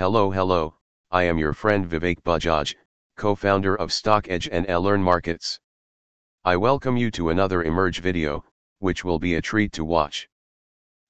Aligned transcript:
Hello 0.00 0.30
hello, 0.30 0.76
I 1.10 1.24
am 1.24 1.36
your 1.36 1.52
friend 1.52 1.86
Vivek 1.86 2.22
Bajaj, 2.22 2.74
co-founder 3.18 3.74
of 3.74 3.90
StockEdge 3.90 4.48
and 4.50 4.66
Learn 4.66 5.02
Markets. 5.02 5.60
I 6.42 6.56
welcome 6.56 6.96
you 6.96 7.10
to 7.10 7.28
another 7.28 7.64
Emerge 7.64 8.00
video, 8.00 8.42
which 8.78 9.04
will 9.04 9.18
be 9.18 9.34
a 9.34 9.42
treat 9.42 9.72
to 9.72 9.84
watch. 9.84 10.26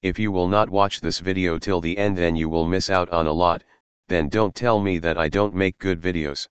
If 0.02 0.18
you 0.18 0.32
will 0.32 0.48
not 0.48 0.68
watch 0.68 1.00
this 1.00 1.20
video 1.20 1.56
till 1.56 1.80
the 1.80 1.96
end 1.96 2.18
then 2.18 2.34
you 2.34 2.48
will 2.48 2.66
miss 2.66 2.90
out 2.90 3.08
on 3.10 3.28
a 3.28 3.32
lot, 3.32 3.62
then 4.08 4.28
don't 4.28 4.56
tell 4.56 4.80
me 4.80 4.98
that 4.98 5.16
I 5.16 5.28
don't 5.28 5.54
make 5.54 5.78
good 5.78 6.00
videos. 6.00 6.48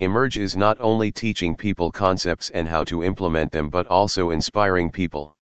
Emerge 0.00 0.36
is 0.36 0.58
not 0.58 0.76
only 0.78 1.10
teaching 1.10 1.56
people 1.56 1.90
concepts 1.90 2.50
and 2.50 2.68
how 2.68 2.84
to 2.84 3.02
implement 3.02 3.50
them 3.50 3.70
but 3.70 3.86
also 3.86 4.28
inspiring 4.28 4.90
people. 4.90 5.34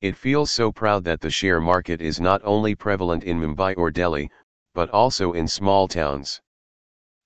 It 0.00 0.16
feels 0.16 0.50
so 0.50 0.72
proud 0.72 1.04
that 1.04 1.20
the 1.20 1.30
share 1.30 1.60
market 1.60 2.00
is 2.00 2.20
not 2.20 2.40
only 2.42 2.74
prevalent 2.74 3.22
in 3.22 3.40
Mumbai 3.40 3.76
or 3.76 3.92
Delhi, 3.92 4.32
but 4.78 4.90
also 4.90 5.32
in 5.32 5.48
small 5.48 5.88
towns. 5.88 6.40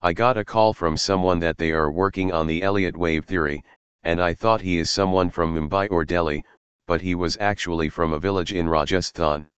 I 0.01 0.15
got 0.15 0.39
a 0.39 0.45
call 0.53 0.73
from 0.73 0.97
someone 0.97 1.39
that 1.41 1.59
they 1.59 1.71
are 1.71 1.93
working 1.93 2.33
on 2.33 2.47
the 2.47 2.63
Elliott 2.63 2.97
wave 2.97 3.27
theory, 3.27 3.63
and 4.03 4.23
I 4.23 4.33
thought 4.33 4.63
he 4.63 4.79
is 4.79 4.91
someone 4.91 5.29
from 5.29 5.55
Mumbai 5.55 5.89
or 5.91 6.03
Delhi, 6.03 6.43
but 6.87 7.03
he 7.03 7.15
was 7.15 7.37
actually 7.41 7.91
from 7.91 8.15
a 8.15 8.19
village 8.19 8.55
in 8.55 8.71
Rajasthan. 8.71 9.49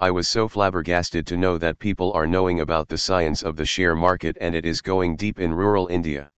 I 0.00 0.10
was 0.10 0.26
so 0.26 0.48
flabbergasted 0.48 1.24
to 1.28 1.36
know 1.36 1.56
that 1.56 1.78
people 1.78 2.12
are 2.14 2.26
knowing 2.26 2.58
about 2.58 2.88
the 2.88 2.98
science 2.98 3.44
of 3.44 3.54
the 3.54 3.64
share 3.64 3.94
market 3.94 4.36
and 4.40 4.56
it 4.56 4.66
is 4.66 4.82
going 4.82 5.14
deep 5.14 5.38
in 5.38 5.54
rural 5.54 5.86
India. 5.86 6.32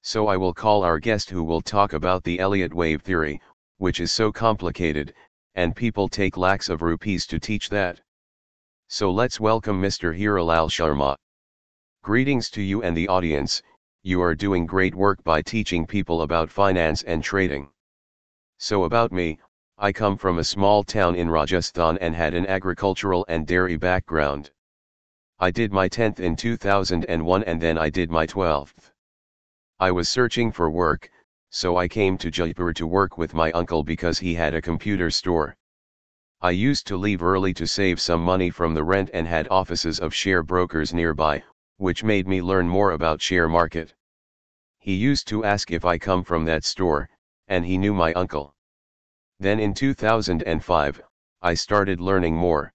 So 0.00 0.28
I 0.28 0.38
will 0.38 0.54
call 0.54 0.82
our 0.82 0.98
guest 0.98 1.28
who 1.28 1.44
will 1.44 1.60
talk 1.60 1.92
about 1.92 2.24
the 2.24 2.40
Elliott 2.40 2.72
wave 2.72 3.02
theory, 3.02 3.38
which 3.76 4.00
is 4.00 4.10
so 4.10 4.32
complicated, 4.32 5.12
and 5.56 5.76
people 5.76 6.08
take 6.08 6.38
lakhs 6.38 6.70
of 6.70 6.80
rupees 6.80 7.26
to 7.26 7.38
teach 7.38 7.68
that. 7.68 8.00
So 8.92 9.12
let's 9.12 9.38
welcome 9.38 9.80
Mr. 9.80 10.12
Hiralal 10.12 10.68
Sharma. 10.68 11.14
Greetings 12.02 12.50
to 12.50 12.60
you 12.60 12.82
and 12.82 12.96
the 12.96 13.06
audience, 13.06 13.62
you 14.02 14.20
are 14.20 14.34
doing 14.34 14.66
great 14.66 14.96
work 14.96 15.22
by 15.22 15.42
teaching 15.42 15.86
people 15.86 16.22
about 16.22 16.50
finance 16.50 17.04
and 17.04 17.22
trading. 17.22 17.68
So 18.58 18.82
about 18.82 19.12
me, 19.12 19.38
I 19.78 19.92
come 19.92 20.16
from 20.16 20.40
a 20.40 20.44
small 20.44 20.82
town 20.82 21.14
in 21.14 21.30
Rajasthan 21.30 21.98
and 21.98 22.16
had 22.16 22.34
an 22.34 22.48
agricultural 22.48 23.24
and 23.28 23.46
dairy 23.46 23.76
background. 23.76 24.50
I 25.38 25.52
did 25.52 25.70
my 25.72 25.88
10th 25.88 26.18
in 26.18 26.34
2001 26.34 27.44
and 27.44 27.62
then 27.62 27.78
I 27.78 27.90
did 27.90 28.10
my 28.10 28.26
12th. 28.26 28.90
I 29.78 29.92
was 29.92 30.08
searching 30.08 30.50
for 30.50 30.68
work, 30.68 31.08
so 31.50 31.76
I 31.76 31.86
came 31.86 32.18
to 32.18 32.28
Jaipur 32.28 32.72
to 32.72 32.88
work 32.88 33.18
with 33.18 33.34
my 33.34 33.52
uncle 33.52 33.84
because 33.84 34.18
he 34.18 34.34
had 34.34 34.52
a 34.52 34.60
computer 34.60 35.12
store. 35.12 35.56
I 36.42 36.52
used 36.52 36.86
to 36.86 36.96
leave 36.96 37.22
early 37.22 37.52
to 37.52 37.66
save 37.66 38.00
some 38.00 38.24
money 38.24 38.48
from 38.48 38.72
the 38.72 38.82
rent 38.82 39.10
and 39.12 39.28
had 39.28 39.46
offices 39.48 40.00
of 40.00 40.14
share 40.14 40.42
brokers 40.42 40.94
nearby, 40.94 41.44
which 41.76 42.02
made 42.02 42.26
me 42.26 42.40
learn 42.40 42.66
more 42.66 42.92
about 42.92 43.20
share 43.20 43.46
market. 43.46 43.94
He 44.78 44.94
used 44.94 45.28
to 45.28 45.44
ask 45.44 45.70
if 45.70 45.84
I 45.84 45.98
come 45.98 46.24
from 46.24 46.46
that 46.46 46.64
store, 46.64 47.10
and 47.46 47.66
he 47.66 47.76
knew 47.76 47.92
my 47.92 48.14
uncle. 48.14 48.54
Then 49.38 49.60
in 49.60 49.74
2005, 49.74 51.02
I 51.42 51.52
started 51.52 52.00
learning 52.00 52.36
more. 52.36 52.72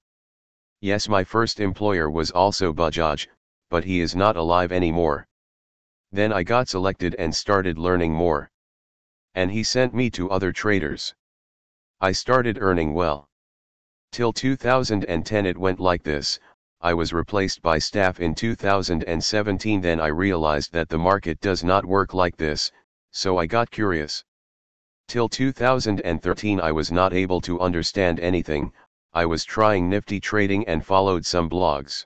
Yes 0.80 1.10
my 1.10 1.24
first 1.24 1.60
employer 1.60 2.08
was 2.08 2.30
also 2.30 2.72
Bajaj, 2.72 3.28
but 3.72 3.84
he 3.84 4.00
is 4.00 4.16
not 4.16 4.38
alive 4.38 4.72
anymore. 4.72 5.28
Then 6.12 6.32
I 6.32 6.44
got 6.44 6.68
selected 6.68 7.16
and 7.16 7.36
started 7.36 7.80
learning 7.80 8.14
more. 8.14 8.52
And 9.34 9.50
he 9.50 9.64
sent 9.64 9.96
me 9.96 10.12
to 10.12 10.30
other 10.30 10.52
traders. 10.52 11.16
I 12.00 12.12
started 12.12 12.60
earning 12.62 12.94
well. 12.94 13.28
Till 14.16 14.32
2010 14.32 15.46
it 15.46 15.58
went 15.58 15.82
like 15.82 16.02
this, 16.02 16.40
I 16.80 16.94
was 16.94 17.12
replaced 17.12 17.62
by 17.62 17.80
staff 17.80 18.22
in 18.22 18.34
2017 18.34 19.82
then 19.82 20.00
I 20.00 20.08
realized 20.08 20.72
that 20.72 20.88
the 20.88 20.98
market 20.98 21.42
does 21.42 21.66
not 21.66 21.84
work 21.84 22.14
like 22.14 22.38
this, 22.38 22.72
so 23.12 23.38
I 23.38 23.46
got 23.46 23.72
curious. 23.72 24.24
Till 25.10 25.28
2013 25.28 26.62
I 26.62 26.72
was 26.72 26.94
not 26.94 27.12
able 27.12 27.42
to 27.42 27.60
understand 27.60 28.22
anything, 28.22 28.72
I 29.12 29.26
was 29.26 29.44
trying 29.44 29.90
nifty 29.90 30.22
trading 30.22 30.66
and 30.66 30.86
followed 30.86 31.26
some 31.26 31.50
blogs. 31.50 32.06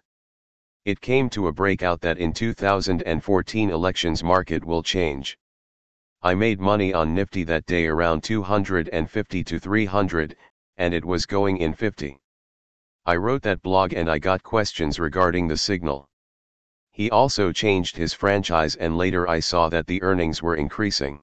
It 0.85 1.01
came 1.01 1.29
to 1.29 1.45
a 1.45 1.53
breakout 1.53 2.01
that 2.01 2.17
in 2.17 2.33
2014 2.33 3.69
elections 3.69 4.23
market 4.23 4.65
will 4.65 4.81
change. 4.81 5.37
I 6.21 6.33
made 6.33 6.59
money 6.59 6.91
on 6.91 7.13
Nifty 7.13 7.45
that 7.45 7.65
day 7.65 7.87
around 7.87 8.23
250 8.23 9.43
to 9.43 9.59
300, 9.59 10.35
and 10.79 10.93
it 10.93 11.05
was 11.05 11.27
going 11.27 11.57
in 11.57 11.73
50. 11.73 12.17
I 13.05 13.15
wrote 13.15 13.43
that 13.43 13.61
blog 13.61 13.93
and 13.93 14.09
I 14.09 14.17
got 14.17 14.41
questions 14.41 14.99
regarding 14.99 15.47
the 15.47 15.57
signal. 15.57 16.09
He 16.91 17.11
also 17.11 17.51
changed 17.51 17.95
his 17.95 18.13
franchise 18.13 18.75
and 18.75 18.97
later 18.97 19.27
I 19.27 19.41
saw 19.41 19.69
that 19.69 19.85
the 19.85 20.01
earnings 20.01 20.41
were 20.41 20.55
increasing. 20.55 21.21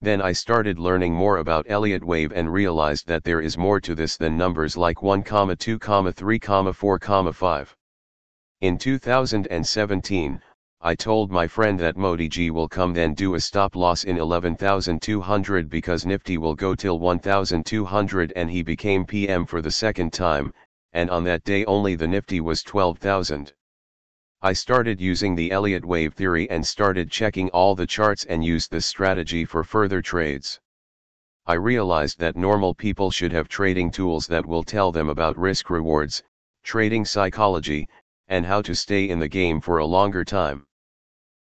Then 0.00 0.22
I 0.22 0.32
started 0.32 0.78
learning 0.78 1.12
more 1.12 1.36
about 1.36 1.66
Elliott 1.68 2.02
wave 2.02 2.32
and 2.32 2.50
realized 2.52 3.06
that 3.08 3.24
there 3.24 3.42
is 3.42 3.58
more 3.58 3.80
to 3.80 3.94
this 3.94 4.16
than 4.16 4.38
numbers 4.38 4.76
like 4.76 5.02
1, 5.02 5.22
2, 5.24 5.78
3, 5.78 6.38
4, 6.72 6.98
5. 7.32 7.76
In 8.62 8.78
2017, 8.78 10.42
I 10.82 10.94
told 10.94 11.30
my 11.30 11.46
friend 11.46 11.78
that 11.80 11.98
Modi 11.98 12.26
ji 12.26 12.50
will 12.50 12.66
come 12.66 12.94
then 12.94 13.12
do 13.12 13.34
a 13.34 13.40
stop 13.40 13.76
loss 13.76 14.04
in 14.04 14.16
11,200 14.16 15.68
because 15.68 16.06
Nifty 16.06 16.38
will 16.38 16.54
go 16.54 16.74
till 16.74 16.98
1,200 16.98 18.32
and 18.34 18.50
he 18.50 18.62
became 18.62 19.04
PM 19.04 19.44
for 19.44 19.60
the 19.60 19.70
second 19.70 20.10
time, 20.14 20.54
and 20.94 21.10
on 21.10 21.22
that 21.24 21.44
day 21.44 21.66
only 21.66 21.96
the 21.96 22.08
Nifty 22.08 22.40
was 22.40 22.62
12,000. 22.62 23.52
I 24.40 24.54
started 24.54 25.02
using 25.02 25.34
the 25.34 25.52
Elliott 25.52 25.84
wave 25.84 26.14
theory 26.14 26.48
and 26.48 26.66
started 26.66 27.10
checking 27.10 27.50
all 27.50 27.74
the 27.74 27.86
charts 27.86 28.24
and 28.24 28.42
used 28.42 28.70
this 28.70 28.86
strategy 28.86 29.44
for 29.44 29.62
further 29.62 30.00
trades. 30.00 30.58
I 31.44 31.54
realized 31.54 32.18
that 32.20 32.36
normal 32.36 32.74
people 32.74 33.10
should 33.10 33.32
have 33.32 33.48
trading 33.48 33.90
tools 33.90 34.26
that 34.28 34.46
will 34.46 34.64
tell 34.64 34.92
them 34.92 35.10
about 35.10 35.36
risk 35.36 35.68
rewards, 35.68 36.22
trading 36.62 37.04
psychology, 37.04 37.86
and 38.28 38.46
how 38.46 38.62
to 38.62 38.74
stay 38.74 39.10
in 39.10 39.18
the 39.18 39.28
game 39.28 39.60
for 39.60 39.76
a 39.76 39.84
longer 39.84 40.24
time. 40.24 40.64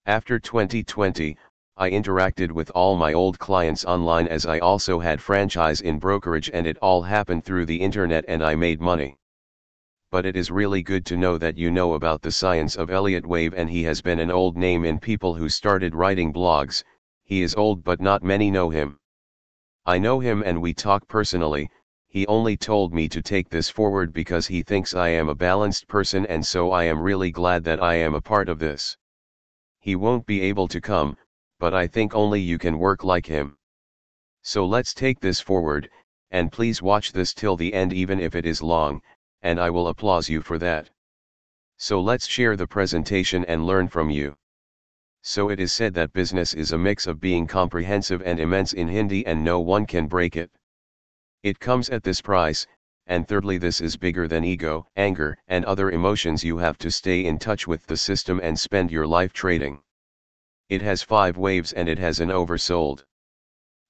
After 0.05 0.37
2020, 0.37 1.37
I 1.77 1.89
interacted 1.89 2.51
with 2.51 2.69
all 2.71 2.97
my 2.97 3.13
old 3.13 3.39
clients 3.39 3.85
online 3.85 4.27
as 4.27 4.45
I 4.45 4.59
also 4.59 4.99
had 4.99 5.21
franchise 5.21 5.81
in 5.81 5.97
brokerage 5.97 6.51
and 6.53 6.67
it 6.67 6.77
all 6.81 7.01
happened 7.01 7.45
through 7.45 7.65
the 7.65 7.81
internet 7.81 8.25
and 8.27 8.43
I 8.43 8.55
made 8.55 8.81
money 8.81 9.17
but 10.13 10.27
it 10.27 10.35
is 10.35 10.51
really 10.51 10.83
good 10.83 11.07
to 11.07 11.17
know 11.17 11.39
that 11.39 11.57
you 11.57 11.71
know 11.71 11.95
about 11.95 12.21
the 12.21 12.31
science 12.31 12.75
of 12.75 12.91
Elliott 12.91 13.25
Wave 13.25 13.55
and 13.55 13.67
he 13.67 13.81
has 13.81 13.99
been 13.99 14.19
an 14.19 14.29
old 14.29 14.55
name 14.55 14.85
in 14.85 14.99
people 14.99 15.33
who 15.33 15.49
started 15.49 15.95
writing 15.95 16.31
blogs, 16.31 16.83
he 17.23 17.41
is 17.41 17.55
old 17.55 17.83
but 17.83 17.99
not 17.99 18.21
many 18.21 18.51
know 18.51 18.69
him. 18.69 18.99
I 19.87 19.97
know 19.97 20.19
him 20.19 20.43
and 20.45 20.61
we 20.61 20.71
talk 20.71 21.07
personally, 21.07 21.67
he 22.07 22.27
only 22.27 22.55
told 22.55 22.93
me 22.93 23.09
to 23.09 23.23
take 23.23 23.49
this 23.49 23.69
forward 23.69 24.13
because 24.13 24.45
he 24.45 24.61
thinks 24.61 24.93
I 24.93 25.07
am 25.07 25.29
a 25.29 25.33
balanced 25.33 25.87
person 25.87 26.27
and 26.27 26.45
so 26.45 26.69
I 26.69 26.83
am 26.83 27.01
really 27.01 27.31
glad 27.31 27.63
that 27.63 27.81
I 27.81 27.95
am 27.95 28.13
a 28.13 28.21
part 28.21 28.49
of 28.49 28.59
this. 28.59 28.95
He 29.83 29.97
won't 29.97 30.25
be 30.25 30.39
able 30.39 30.69
to 30.69 30.79
come, 30.79 31.17
but 31.59 31.73
I 31.73 31.87
think 31.87 32.15
only 32.15 32.39
you 32.39 32.57
can 32.57 32.79
work 32.79 33.03
like 33.03 33.25
him. 33.25 33.57
So 34.41 34.65
let's 34.65 34.93
take 34.93 35.19
this 35.19 35.41
forward, 35.41 35.89
and 36.31 36.53
please 36.53 36.81
watch 36.81 37.11
this 37.11 37.33
till 37.33 37.57
the 37.57 37.73
end 37.73 37.91
even 37.91 38.17
if 38.17 38.33
it 38.33 38.45
is 38.45 38.61
long, 38.61 39.01
and 39.41 39.59
I 39.59 39.69
will 39.69 39.89
applause 39.89 40.29
you 40.29 40.41
for 40.41 40.57
that. 40.59 40.89
So 41.75 41.99
let's 41.99 42.27
share 42.27 42.55
the 42.55 42.65
presentation 42.65 43.43
and 43.43 43.67
learn 43.67 43.89
from 43.89 44.09
you. 44.09 44.37
So 45.21 45.49
it 45.49 45.59
is 45.59 45.73
said 45.73 45.93
that 45.95 46.13
business 46.13 46.53
is 46.53 46.71
a 46.71 46.77
mix 46.77 47.05
of 47.05 47.19
being 47.19 47.45
comprehensive 47.45 48.21
and 48.21 48.39
immense 48.39 48.71
in 48.71 48.87
Hindi 48.87 49.25
and 49.25 49.43
no 49.43 49.59
one 49.59 49.85
can 49.85 50.07
break 50.07 50.37
it. 50.37 50.49
It 51.43 51.59
comes 51.59 51.89
at 51.89 52.03
this 52.03 52.21
price, 52.21 52.65
and 53.07 53.27
thirdly 53.27 53.57
this 53.57 53.81
is 53.81 53.97
bigger 53.97 54.27
than 54.27 54.43
ego, 54.43 54.87
anger 54.95 55.37
and 55.47 55.65
other 55.65 55.91
emotions 55.91 56.43
you 56.43 56.57
have 56.57 56.77
to 56.77 56.89
stay 56.89 57.25
in 57.25 57.37
touch 57.37 57.67
with 57.67 57.85
the 57.87 57.97
system 57.97 58.39
and 58.41 58.59
spend 58.59 58.91
your 58.91 59.05
life 59.05 59.33
trading. 59.33 59.81
It 60.69 60.81
has 60.81 61.03
five 61.03 61.37
waves 61.37 61.73
and 61.73 61.89
it 61.89 61.99
has 61.99 62.19
an 62.19 62.29
oversold. 62.29 63.03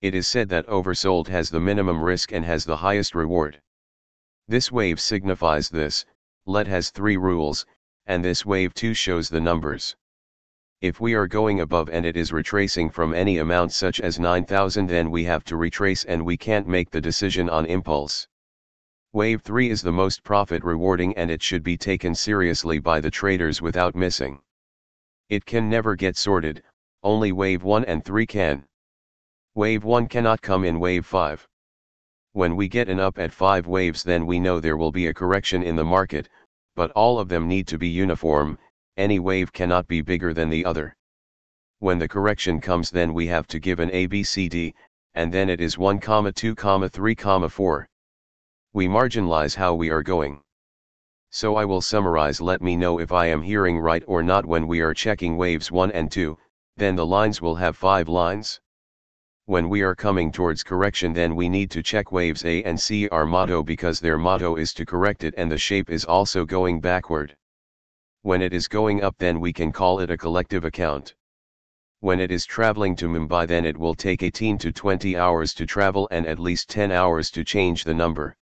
It 0.02 0.16
is 0.16 0.28
said 0.28 0.50
that 0.50 0.68
oversold 0.68 1.28
has 1.28 1.50
the 1.50 1.60
minimum 1.60 2.04
risk 2.04 2.32
and 2.32 2.44
has 2.44 2.66
the 2.66 2.78
highest 2.78 3.16
reward. 3.16 3.62
This 4.48 4.72
wave 4.72 5.00
signifies 5.00 5.70
this, 5.70 6.06
let 6.46 6.68
has 6.68 6.90
three 6.90 7.16
rules, 7.16 7.66
and 8.06 8.26
this 8.26 8.46
wave 8.46 8.74
2 8.74 8.94
shows 8.94 9.30
the 9.30 9.40
numbers. 9.40 9.96
If 10.82 11.00
we 11.00 11.14
are 11.14 11.28
going 11.28 11.62
above 11.62 11.88
and 11.90 12.06
it 12.06 12.18
is 12.18 12.34
retracing 12.34 12.90
from 12.90 13.14
any 13.14 13.38
amount 13.38 13.72
such 13.72 14.02
as 14.02 14.20
9000 14.20 14.88
then 14.88 15.10
we 15.10 15.24
have 15.24 15.46
to 15.46 15.56
retrace 15.56 16.04
and 16.04 16.26
we 16.26 16.36
can't 16.36 16.68
make 16.68 16.90
the 16.90 17.00
decision 17.00 17.50
on 17.50 17.66
impulse. 17.66 18.28
Wave 19.16 19.44
3 19.44 19.70
is 19.70 19.84
the 19.84 19.92
most 19.92 20.24
profit 20.24 20.64
rewarding 20.64 21.16
and 21.16 21.30
it 21.30 21.40
should 21.40 21.62
be 21.62 21.78
taken 21.78 22.16
seriously 22.16 22.80
by 22.80 23.00
the 23.00 23.12
traders 23.12 23.62
without 23.62 23.94
missing. 23.94 24.42
It 25.30 25.46
can 25.46 25.70
never 25.70 25.96
get 25.96 26.18
sorted, 26.18 26.64
only 27.04 27.32
wave 27.32 27.62
1 27.62 27.86
and 27.86 28.04
3 28.04 28.26
can. 28.26 28.66
Wave 29.54 29.84
1 29.84 30.08
cannot 30.08 30.42
come 30.42 30.66
in 30.66 30.80
wave 30.80 31.06
5. 31.06 31.48
When 32.32 32.56
we 32.56 32.68
get 32.68 32.90
an 32.90 33.00
up 33.00 33.20
at 33.20 33.32
5 33.32 33.68
waves 33.68 34.02
then 34.04 34.26
we 34.26 34.40
know 34.40 34.60
there 34.60 34.78
will 34.78 34.92
be 34.92 35.06
a 35.06 35.14
correction 35.14 35.62
in 35.62 35.76
the 35.76 35.86
market, 35.86 36.28
but 36.76 36.90
all 36.94 37.20
of 37.20 37.30
them 37.30 37.48
need 37.48 37.68
to 37.68 37.78
be 37.78 37.90
uniform, 37.90 38.58
any 38.98 39.20
wave 39.20 39.54
cannot 39.54 39.88
be 39.88 40.02
bigger 40.02 40.34
than 40.34 40.50
the 40.50 40.66
other. 40.66 40.96
When 41.78 42.00
the 42.00 42.08
correction 42.08 42.60
comes 42.60 42.90
then 42.90 43.14
we 43.14 43.28
have 43.28 43.46
to 43.50 43.60
give 43.60 43.80
an 43.80 43.92
ABCD, 43.92 44.74
and 45.14 45.32
then 45.32 45.52
it 45.52 45.62
is 45.62 45.78
1, 45.78 46.00
2, 46.00 46.56
3, 46.56 47.16
4. 47.50 47.90
We 48.76 48.88
marginalize 48.88 49.56
how 49.56 49.76
we 49.76 49.92
are 49.92 50.02
going. 50.02 50.42
So 51.30 51.56
I 51.56 51.64
will 51.64 51.80
summarize 51.80 52.42
let 52.42 52.60
me 52.60 52.76
know 52.76 53.00
if 53.00 53.12
I 53.12 53.28
am 53.28 53.44
hearing 53.44 53.78
right 53.78 54.04
or 54.08 54.24
not 54.24 54.48
when 54.48 54.66
we 54.66 54.82
are 54.82 54.96
checking 54.96 55.38
waves 55.38 55.72
1 55.72 55.92
and 55.92 56.12
2, 56.12 56.36
then 56.78 56.96
the 56.96 57.06
lines 57.06 57.40
will 57.40 57.54
have 57.54 57.78
5 57.78 58.10
lines. 58.10 58.60
When 59.46 59.70
we 59.70 59.84
are 59.84 59.94
coming 59.94 60.32
towards 60.32 60.64
correction 60.64 61.14
then 61.14 61.36
we 61.36 61.50
need 61.50 61.70
to 61.70 61.84
check 61.84 62.12
waves 62.12 62.46
A 62.46 62.64
and 62.64 62.82
C 62.82 63.08
our 63.10 63.28
motto 63.28 63.62
because 63.62 64.00
their 64.00 64.18
motto 64.18 64.56
is 64.56 64.74
to 64.74 64.88
correct 64.88 65.24
it 65.24 65.36
and 65.38 65.52
the 65.52 65.58
shape 65.60 65.92
is 65.92 66.04
also 66.04 66.44
going 66.44 66.82
backward. 66.82 67.38
When 68.24 68.42
it 68.42 68.54
is 68.54 68.68
going 68.68 69.04
up 69.04 69.16
then 69.20 69.40
we 69.40 69.54
can 69.54 69.72
call 69.72 70.00
it 70.00 70.10
a 70.10 70.18
collective 70.18 70.66
account. 70.66 71.14
When 72.00 72.20
it 72.20 72.32
is 72.32 72.48
traveling 72.48 72.96
to 72.96 73.08
Mumbai 73.08 73.46
then 73.46 73.66
it 73.66 73.78
will 73.78 73.94
take 73.94 74.24
18 74.24 74.58
to 74.58 74.72
20 74.72 75.16
hours 75.16 75.54
to 75.54 75.68
travel 75.68 76.08
and 76.10 76.26
at 76.26 76.40
least 76.40 76.70
10 76.70 76.92
hours 76.92 77.30
to 77.32 77.44
change 77.44 77.84
the 77.84 77.94
number. 77.94 78.36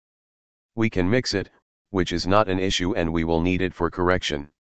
We 0.79 0.89
can 0.89 1.11
mix 1.11 1.35
it, 1.35 1.51
which 1.91 2.13
is 2.13 2.25
not 2.25 2.49
an 2.49 2.61
issue 2.61 2.95
and 2.95 3.13
we 3.13 3.25
will 3.25 3.41
need 3.41 3.63
it 3.63 3.75
for 3.75 3.91
correction. 3.91 4.53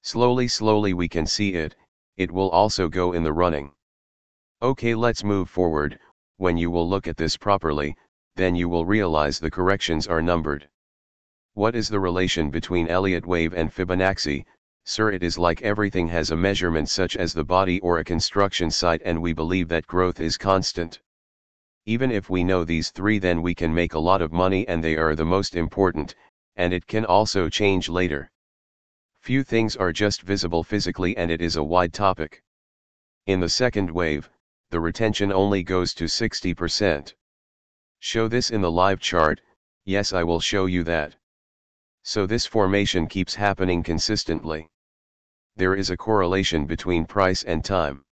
Slowly 0.00 0.46
slowly 0.46 0.94
we 0.94 1.08
can 1.08 1.26
see 1.26 1.54
it, 1.54 1.74
it 2.16 2.30
will 2.30 2.48
also 2.50 2.88
go 2.88 3.12
in 3.12 3.24
the 3.24 3.32
running. 3.32 3.72
Okay 4.62 4.94
let's 4.94 5.24
move 5.24 5.50
forward, 5.50 5.98
when 6.36 6.56
you 6.56 6.70
will 6.70 6.88
look 6.88 7.08
at 7.08 7.16
this 7.16 7.36
properly, 7.36 7.96
then 8.36 8.54
you 8.54 8.68
will 8.68 8.86
realize 8.86 9.40
the 9.40 9.50
corrections 9.50 10.06
are 10.06 10.22
numbered. 10.22 10.68
What 11.54 11.74
is 11.74 11.88
the 11.88 11.98
relation 11.98 12.48
between 12.48 12.86
Elliott 12.86 13.26
wave 13.26 13.52
and 13.52 13.74
Fibonacci? 13.74 14.44
Sir 14.84 15.10
it 15.10 15.24
is 15.24 15.40
like 15.40 15.60
everything 15.62 16.06
has 16.06 16.30
a 16.30 16.36
measurement 16.36 16.88
such 16.88 17.16
as 17.16 17.34
the 17.34 17.42
body 17.42 17.80
or 17.80 17.98
a 17.98 18.04
construction 18.04 18.70
site 18.70 19.02
and 19.04 19.20
we 19.20 19.32
believe 19.32 19.66
that 19.70 19.88
growth 19.88 20.20
is 20.20 20.38
constant. 20.38 21.00
Even 21.84 22.12
if 22.12 22.30
we 22.30 22.44
know 22.44 22.64
these 22.64 22.90
three 22.90 23.18
then 23.18 23.42
we 23.42 23.54
can 23.54 23.74
make 23.74 23.94
a 23.94 23.98
lot 23.98 24.22
of 24.22 24.32
money 24.32 24.66
and 24.68 24.84
they 24.84 24.96
are 24.96 25.16
the 25.16 25.24
most 25.24 25.56
important, 25.56 26.14
and 26.54 26.72
it 26.72 26.86
can 26.86 27.04
also 27.04 27.48
change 27.48 27.88
later. 27.88 28.30
Few 29.20 29.42
things 29.42 29.74
are 29.76 29.92
just 29.92 30.22
visible 30.22 30.62
physically 30.62 31.16
and 31.16 31.30
it 31.30 31.40
is 31.40 31.56
a 31.56 31.62
wide 31.64 31.92
topic. 31.92 32.42
In 33.26 33.40
the 33.40 33.48
second 33.48 33.90
wave, 33.90 34.30
the 34.70 34.80
retention 34.80 35.32
only 35.32 35.62
goes 35.62 35.92
to 35.94 36.04
60%. 36.04 37.14
Show 37.98 38.28
this 38.28 38.50
in 38.50 38.60
the 38.60 38.70
live 38.70 39.00
chart, 39.00 39.40
yes 39.84 40.12
I 40.12 40.22
will 40.22 40.40
show 40.40 40.66
you 40.66 40.84
that. 40.84 41.16
So 42.04 42.26
this 42.26 42.46
formation 42.46 43.06
keeps 43.06 43.34
happening 43.34 43.82
consistently. 43.82 44.68
There 45.56 45.74
is 45.74 45.90
a 45.90 45.96
correlation 45.96 46.66
between 46.66 47.06
price 47.06 47.42
and 47.42 47.64
time. 47.64 48.04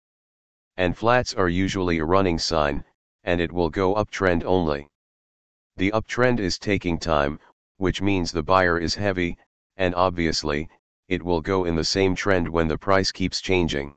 And 0.77 0.97
flats 0.97 1.33
are 1.33 1.49
usually 1.49 1.99
a 1.99 2.05
running 2.05 2.39
sign, 2.39 2.83
and 3.29 3.39
it 3.39 3.51
will 3.51 3.69
go 3.69 3.93
uptrend 3.93 4.43
only. 4.43 4.89
The 5.77 5.91
uptrend 5.91 6.39
is 6.39 6.57
taking 6.57 6.97
time, 6.97 7.39
which 7.77 8.01
means 8.01 8.31
the 8.31 8.41
buyer 8.41 8.79
is 8.79 8.95
heavy, 8.95 9.37
and 9.77 9.93
obviously, 9.93 10.67
it 11.07 11.21
will 11.21 11.39
go 11.39 11.63
in 11.63 11.75
the 11.75 11.83
same 11.83 12.15
trend 12.15 12.49
when 12.49 12.67
the 12.67 12.79
price 12.79 13.11
keeps 13.11 13.39
changing. 13.39 13.95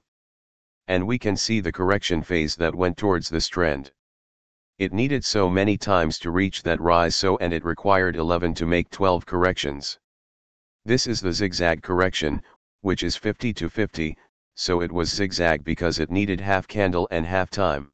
And 0.86 1.06
we 1.06 1.18
can 1.18 1.38
see 1.38 1.60
the 1.60 1.72
correction 1.72 2.22
phase 2.22 2.56
that 2.56 2.74
went 2.74 2.98
towards 2.98 3.30
this 3.30 3.48
trend. 3.48 3.90
It 4.76 4.92
needed 4.92 5.24
so 5.24 5.48
many 5.48 5.78
times 5.78 6.18
to 6.18 6.30
reach 6.30 6.62
that 6.64 6.78
rise 6.78 7.16
so 7.16 7.38
and 7.38 7.54
it 7.54 7.64
required 7.64 8.16
11 8.16 8.52
to 8.56 8.66
make 8.66 8.90
12 8.90 9.24
corrections. 9.24 9.98
This 10.84 11.06
is 11.06 11.22
the 11.22 11.32
zigzag 11.32 11.82
correction, 11.82 12.42
which 12.82 13.02
is 13.02 13.16
50 13.16 13.54
to 13.54 13.70
50, 13.70 14.14
so 14.54 14.82
it 14.82 14.92
was 14.92 15.10
zigzag 15.10 15.64
because 15.64 15.98
it 15.98 16.10
needed 16.10 16.42
half 16.42 16.68
candle 16.68 17.08
and 17.10 17.24
half 17.24 17.48
time. 17.48 17.91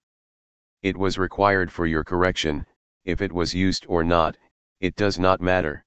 It 0.82 0.96
was 0.96 1.18
required 1.18 1.72
for 1.72 1.86
your 1.86 2.04
correction, 2.04 2.64
if 3.04 3.20
it 3.20 3.32
was 3.32 3.52
used 3.52 3.84
or 3.88 4.04
not, 4.04 4.36
it 4.80 4.94
does 4.94 5.18
not 5.18 5.40
matter. 5.40 5.84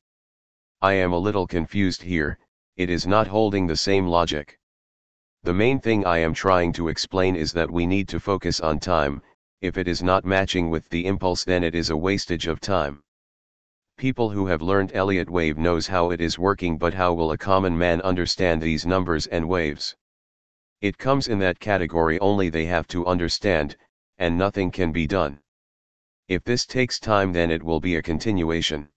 I 0.81 0.93
am 0.93 1.13
a 1.13 1.17
little 1.17 1.47
confused 1.47 2.01
here, 2.01 2.37
it 2.75 2.89
is 2.89 3.07
not 3.07 3.27
holding 3.27 3.67
the 3.67 3.77
same 3.77 4.07
logic. 4.07 4.59
The 5.43 5.53
main 5.53 5.79
thing 5.79 6.05
I 6.05 6.17
am 6.17 6.33
trying 6.33 6.73
to 6.73 6.89
explain 6.89 7.37
is 7.37 7.53
that 7.53 7.71
we 7.71 7.85
need 7.85 8.09
to 8.09 8.19
focus 8.19 8.59
on 8.59 8.79
time, 8.79 9.21
if 9.61 9.77
it 9.77 9.87
is 9.87 10.03
not 10.03 10.25
matching 10.25 10.69
with 10.69 10.89
the 10.89 11.05
impulse 11.05 11.45
then 11.45 11.63
it 11.63 11.73
is 11.73 11.89
a 11.89 11.95
wastage 11.95 12.47
of 12.47 12.59
time. 12.59 13.01
People 13.97 14.29
who 14.31 14.47
have 14.47 14.61
learned 14.61 14.91
Elliott 14.93 15.29
wave 15.29 15.57
knows 15.57 15.87
how 15.87 16.11
it 16.11 16.19
is 16.19 16.37
working 16.37 16.77
but 16.77 16.93
how 16.93 17.13
will 17.13 17.31
a 17.31 17.37
common 17.37 17.77
man 17.77 18.01
understand 18.01 18.61
these 18.61 18.85
numbers 18.85 19.25
and 19.27 19.47
waves? 19.47 19.95
It 20.81 20.97
comes 20.97 21.29
in 21.29 21.39
that 21.39 21.61
category 21.61 22.19
only 22.19 22.49
they 22.49 22.65
have 22.65 22.87
to 22.87 23.05
understand, 23.05 23.77
and 24.21 24.37
nothing 24.37 24.69
can 24.69 24.91
be 24.91 25.07
done. 25.07 25.39
If 26.27 26.43
this 26.43 26.67
takes 26.67 26.99
time 26.99 27.33
then 27.33 27.49
it 27.49 27.63
will 27.63 27.79
be 27.79 27.95
a 27.95 28.03
continuation. 28.03 28.87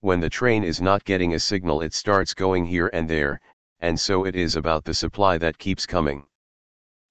When 0.00 0.20
the 0.20 0.28
train 0.28 0.62
is 0.62 0.82
not 0.82 1.04
getting 1.04 1.32
a 1.32 1.40
signal 1.40 1.80
it 1.80 1.94
starts 1.94 2.34
going 2.34 2.66
here 2.66 2.90
and 2.92 3.08
there, 3.08 3.40
and 3.80 3.98
so 3.98 4.26
it 4.26 4.36
is 4.36 4.54
about 4.54 4.84
the 4.84 4.92
supply 4.92 5.38
that 5.38 5.56
keeps 5.56 5.86
coming. 5.86 6.26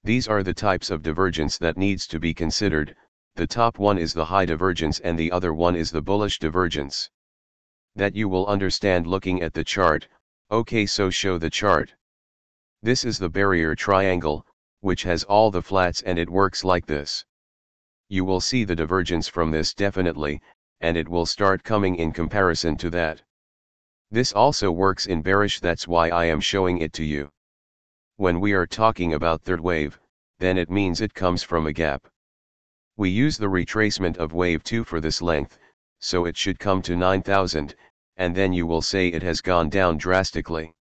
These 0.04 0.28
are 0.28 0.44
the 0.44 0.54
types 0.54 0.92
of 0.92 1.02
divergence 1.02 1.58
that 1.58 1.76
needs 1.76 2.06
to 2.10 2.20
be 2.20 2.36
considered, 2.36 2.96
the 3.34 3.48
top 3.48 3.80
one 3.80 3.98
is 3.98 4.14
the 4.14 4.26
high 4.26 4.46
divergence 4.46 5.00
and 5.00 5.18
the 5.18 5.32
other 5.32 5.56
one 5.56 5.76
is 5.76 5.90
the 5.90 6.04
bullish 6.04 6.38
divergence. 6.38 7.10
That 7.96 8.16
you 8.16 8.30
will 8.30 8.46
understand 8.46 9.08
looking 9.08 9.42
at 9.42 9.56
the 9.56 9.64
chart, 9.64 10.08
okay 10.52 10.86
so 10.86 11.10
show 11.10 11.40
the 11.40 11.50
chart. 11.50 11.96
This 12.84 13.04
is 13.04 13.18
the 13.18 13.30
barrier 13.30 13.74
triangle, 13.74 14.46
which 14.84 15.04
has 15.04 15.24
all 15.24 15.50
the 15.50 15.62
flats 15.62 16.02
and 16.02 16.20
it 16.20 16.30
works 16.30 16.64
like 16.64 16.86
this 16.86 17.26
you 18.14 18.24
will 18.24 18.40
see 18.40 18.64
the 18.64 18.76
divergence 18.76 19.28
from 19.28 19.50
this 19.50 19.74
definitely, 19.74 20.40
and 20.82 20.96
it 20.98 21.10
will 21.10 21.26
start 21.26 21.64
coming 21.64 21.96
in 21.96 22.12
comparison 22.12 22.76
to 22.78 22.92
that. 22.92 23.24
This 24.12 24.34
also 24.34 24.72
works 24.72 25.08
in 25.08 25.24
bearish 25.24 25.60
that's 25.60 25.88
why 25.88 26.10
I 26.10 26.26
am 26.26 26.40
showing 26.40 26.78
it 26.78 26.94
to 26.94 27.04
you. 27.04 27.32
When 28.18 28.40
we 28.40 28.54
are 28.54 28.68
talking 28.68 29.16
about 29.16 29.42
third 29.42 29.62
wave, 29.62 30.00
then 30.38 30.60
it 30.60 30.70
means 30.70 31.02
it 31.02 31.16
comes 31.16 31.42
from 31.42 31.66
a 31.66 31.74
gap. 31.74 32.08
We 32.98 33.10
use 33.10 33.36
the 33.36 33.50
retracement 33.50 34.18
of 34.18 34.34
wave 34.34 34.64
2 34.64 34.84
for 34.84 35.02
this 35.02 35.20
length, 35.20 35.58
so 35.98 36.26
it 36.26 36.38
should 36.38 36.60
come 36.60 36.84
to 36.84 36.96
9000, 36.96 37.74
and 38.18 38.36
then 38.36 38.54
you 38.54 38.68
will 38.68 38.84
say 38.84 39.08
it 39.08 39.24
has 39.24 39.42
gone 39.42 39.70
down 39.70 39.98
drastically. 39.98 40.76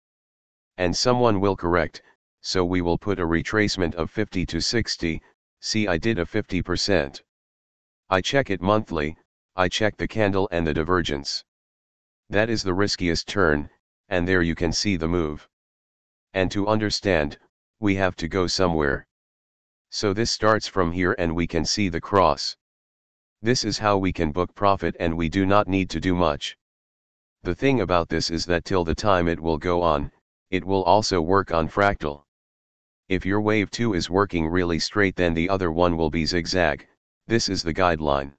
And 0.76 0.96
someone 0.96 1.38
will 1.38 1.54
correct, 1.54 2.02
so 2.42 2.64
we 2.64 2.80
will 2.80 2.96
put 2.96 3.20
a 3.20 3.26
retracement 3.26 3.94
of 3.94 4.10
50 4.10 4.46
to 4.46 4.60
60, 4.60 5.22
see 5.60 5.86
I 5.86 5.98
did 5.98 6.18
a 6.18 6.24
50%. 6.24 7.20
I 8.08 8.20
check 8.20 8.48
it 8.48 8.62
monthly, 8.62 9.16
I 9.56 9.68
check 9.68 9.96
the 9.96 10.08
candle 10.08 10.48
and 10.50 10.66
the 10.66 10.72
divergence. 10.72 11.44
That 12.30 12.48
is 12.48 12.62
the 12.62 12.72
riskiest 12.72 13.28
turn, 13.28 13.68
and 14.08 14.26
there 14.26 14.40
you 14.40 14.54
can 14.54 14.72
see 14.72 14.96
the 14.96 15.06
move. 15.06 15.48
And 16.32 16.50
to 16.52 16.66
understand, 16.66 17.38
we 17.78 17.96
have 17.96 18.16
to 18.16 18.28
go 18.28 18.46
somewhere. 18.46 19.06
So 19.90 20.14
this 20.14 20.30
starts 20.30 20.66
from 20.66 20.92
here 20.92 21.14
and 21.18 21.34
we 21.34 21.46
can 21.46 21.64
see 21.64 21.88
the 21.88 22.00
cross. 22.00 22.56
This 23.42 23.64
is 23.64 23.78
how 23.78 23.98
we 23.98 24.12
can 24.12 24.32
book 24.32 24.54
profit 24.54 24.96
and 24.98 25.16
we 25.16 25.28
do 25.28 25.44
not 25.44 25.68
need 25.68 25.90
to 25.90 26.00
do 26.00 26.14
much. 26.14 26.56
The 27.42 27.54
thing 27.54 27.80
about 27.80 28.08
this 28.08 28.30
is 28.30 28.46
that 28.46 28.64
till 28.64 28.84
the 28.84 28.94
time 28.94 29.28
it 29.28 29.40
will 29.40 29.58
go 29.58 29.82
on, 29.82 30.12
it 30.50 30.64
will 30.64 30.84
also 30.84 31.20
work 31.20 31.52
on 31.52 31.68
fractal. 31.68 32.24
If 33.10 33.26
your 33.26 33.40
wave 33.40 33.72
2 33.72 33.94
is 33.94 34.08
working 34.08 34.46
really 34.46 34.78
straight 34.78 35.16
then 35.16 35.34
the 35.34 35.48
other 35.48 35.72
one 35.72 35.96
will 35.96 36.10
be 36.10 36.24
zigzag, 36.24 36.86
this 37.26 37.48
is 37.48 37.60
the 37.60 37.74
guideline. 37.74 38.34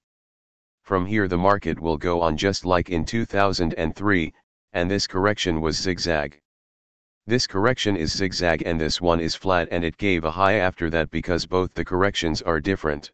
From 0.81 1.05
here 1.05 1.27
the 1.27 1.37
market 1.37 1.77
will 1.77 1.97
go 1.97 2.21
on 2.21 2.37
just 2.37 2.63
like 2.63 2.89
in 2.89 3.03
2003, 3.03 4.33
and 4.71 4.89
this 4.89 5.07
correction 5.07 5.59
was 5.59 5.77
zigzag. 5.77 6.39
This 7.27 7.47
correction 7.47 7.97
is 7.97 8.13
zigzag 8.13 8.63
and 8.65 8.79
this 8.79 9.01
one 9.01 9.19
is 9.19 9.35
flat 9.35 9.67
and 9.71 9.83
it 9.83 9.97
gave 9.97 10.23
a 10.23 10.31
high 10.31 10.53
after 10.53 10.89
that 10.89 11.11
because 11.11 11.45
both 11.45 11.73
the 11.73 11.83
corrections 11.83 12.41
are 12.41 12.61
different. 12.61 13.11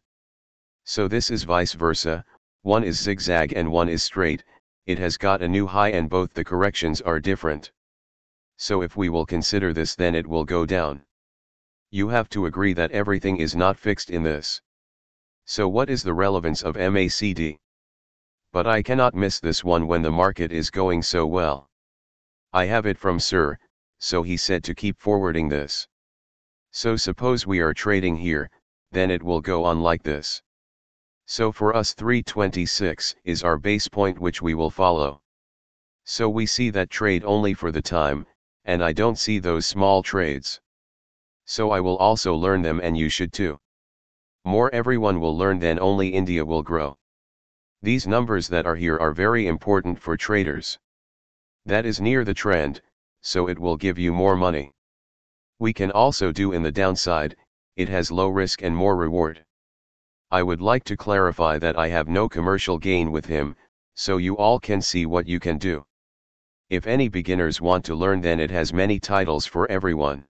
So 0.84 1.08
this 1.08 1.28
is 1.28 1.42
vice 1.42 1.72
versa, 1.72 2.24
one 2.62 2.84
is 2.84 3.00
zigzag 3.00 3.52
and 3.54 3.72
one 3.72 3.88
is 3.88 4.04
straight, 4.04 4.44
it 4.86 5.00
has 5.00 5.16
got 5.16 5.42
a 5.42 5.48
new 5.48 5.66
high 5.66 5.90
and 5.90 6.08
both 6.08 6.34
the 6.34 6.44
corrections 6.44 7.00
are 7.00 7.18
different. 7.18 7.72
So 8.58 8.80
if 8.82 8.96
we 8.96 9.08
will 9.08 9.26
consider 9.26 9.72
this 9.72 9.96
then 9.96 10.14
it 10.14 10.28
will 10.28 10.44
go 10.44 10.64
down. 10.64 11.02
You 11.90 12.08
have 12.08 12.28
to 12.30 12.44
agree 12.44 12.74
that 12.74 12.90
everything 12.90 13.38
is 13.38 13.56
not 13.56 13.78
fixed 13.78 14.10
in 14.10 14.22
this. 14.22 14.60
So 15.46 15.66
what 15.68 15.88
is 15.88 16.02
the 16.02 16.12
relevance 16.12 16.62
of 16.62 16.76
MACD? 16.76 17.58
But 18.52 18.66
I 18.66 18.82
cannot 18.82 19.14
miss 19.14 19.40
this 19.40 19.64
one 19.64 19.86
when 19.86 20.02
the 20.02 20.10
market 20.10 20.52
is 20.52 20.70
going 20.70 21.02
so 21.02 21.26
well. 21.26 21.70
I 22.52 22.66
have 22.66 22.84
it 22.84 22.98
from 22.98 23.18
Sir, 23.18 23.58
so 23.98 24.22
he 24.22 24.36
said 24.36 24.62
to 24.64 24.74
keep 24.74 24.98
forwarding 24.98 25.48
this. 25.48 25.88
So 26.72 26.96
suppose 26.96 27.46
we 27.46 27.60
are 27.60 27.72
trading 27.72 28.16
here, 28.16 28.50
then 28.90 29.10
it 29.10 29.22
will 29.22 29.40
go 29.40 29.64
on 29.64 29.80
like 29.80 30.02
this. 30.02 30.42
So 31.24 31.52
for 31.52 31.74
us 31.74 31.94
326 31.94 33.16
is 33.24 33.42
our 33.42 33.56
base 33.56 33.88
point 33.88 34.18
which 34.18 34.42
we 34.42 34.52
will 34.52 34.70
follow. 34.70 35.22
So 36.04 36.28
we 36.28 36.44
see 36.44 36.68
that 36.70 36.90
trade 36.90 37.24
only 37.24 37.54
for 37.54 37.72
the 37.72 37.82
time, 37.82 38.26
and 38.64 38.84
I 38.84 38.92
don't 38.92 39.18
see 39.18 39.38
those 39.38 39.66
small 39.66 40.02
trades. 40.02 40.60
So 41.50 41.70
I 41.70 41.80
will 41.80 41.96
also 41.96 42.34
learn 42.34 42.60
them 42.60 42.78
and 42.78 42.94
you 42.94 43.08
should 43.08 43.32
too. 43.32 43.58
More 44.44 44.70
everyone 44.74 45.18
will 45.18 45.34
learn 45.34 45.58
then 45.58 45.78
only 45.78 46.10
India 46.10 46.44
will 46.44 46.62
grow. 46.62 46.98
These 47.80 48.06
numbers 48.06 48.48
that 48.48 48.66
are 48.66 48.76
here 48.76 48.98
are 48.98 49.14
very 49.14 49.46
important 49.46 49.98
for 49.98 50.14
traders. 50.14 50.78
That 51.64 51.86
is 51.86 52.02
near 52.02 52.22
the 52.22 52.34
trend, 52.34 52.82
so 53.22 53.48
it 53.48 53.58
will 53.58 53.78
give 53.78 53.98
you 53.98 54.12
more 54.12 54.36
money. 54.36 54.74
We 55.58 55.72
can 55.72 55.90
also 55.90 56.32
do 56.32 56.52
in 56.52 56.62
the 56.62 56.70
downside, 56.70 57.34
it 57.76 57.88
has 57.88 58.10
low 58.10 58.28
risk 58.28 58.60
and 58.62 58.76
more 58.76 58.94
reward. 58.94 59.42
I 60.30 60.42
would 60.42 60.60
like 60.60 60.84
to 60.84 60.98
clarify 60.98 61.58
that 61.60 61.78
I 61.78 61.88
have 61.88 62.08
no 62.08 62.28
commercial 62.28 62.78
gain 62.78 63.10
with 63.10 63.24
him, 63.24 63.56
so 63.94 64.18
you 64.18 64.36
all 64.36 64.60
can 64.60 64.82
see 64.82 65.06
what 65.06 65.26
you 65.26 65.40
can 65.40 65.56
do. 65.56 65.86
If 66.68 66.86
any 66.86 67.08
beginners 67.08 67.58
want 67.58 67.86
to 67.86 67.94
learn 67.94 68.20
then 68.20 68.38
it 68.38 68.50
has 68.50 68.74
many 68.74 69.00
titles 69.00 69.46
for 69.46 69.66
everyone. 69.70 70.26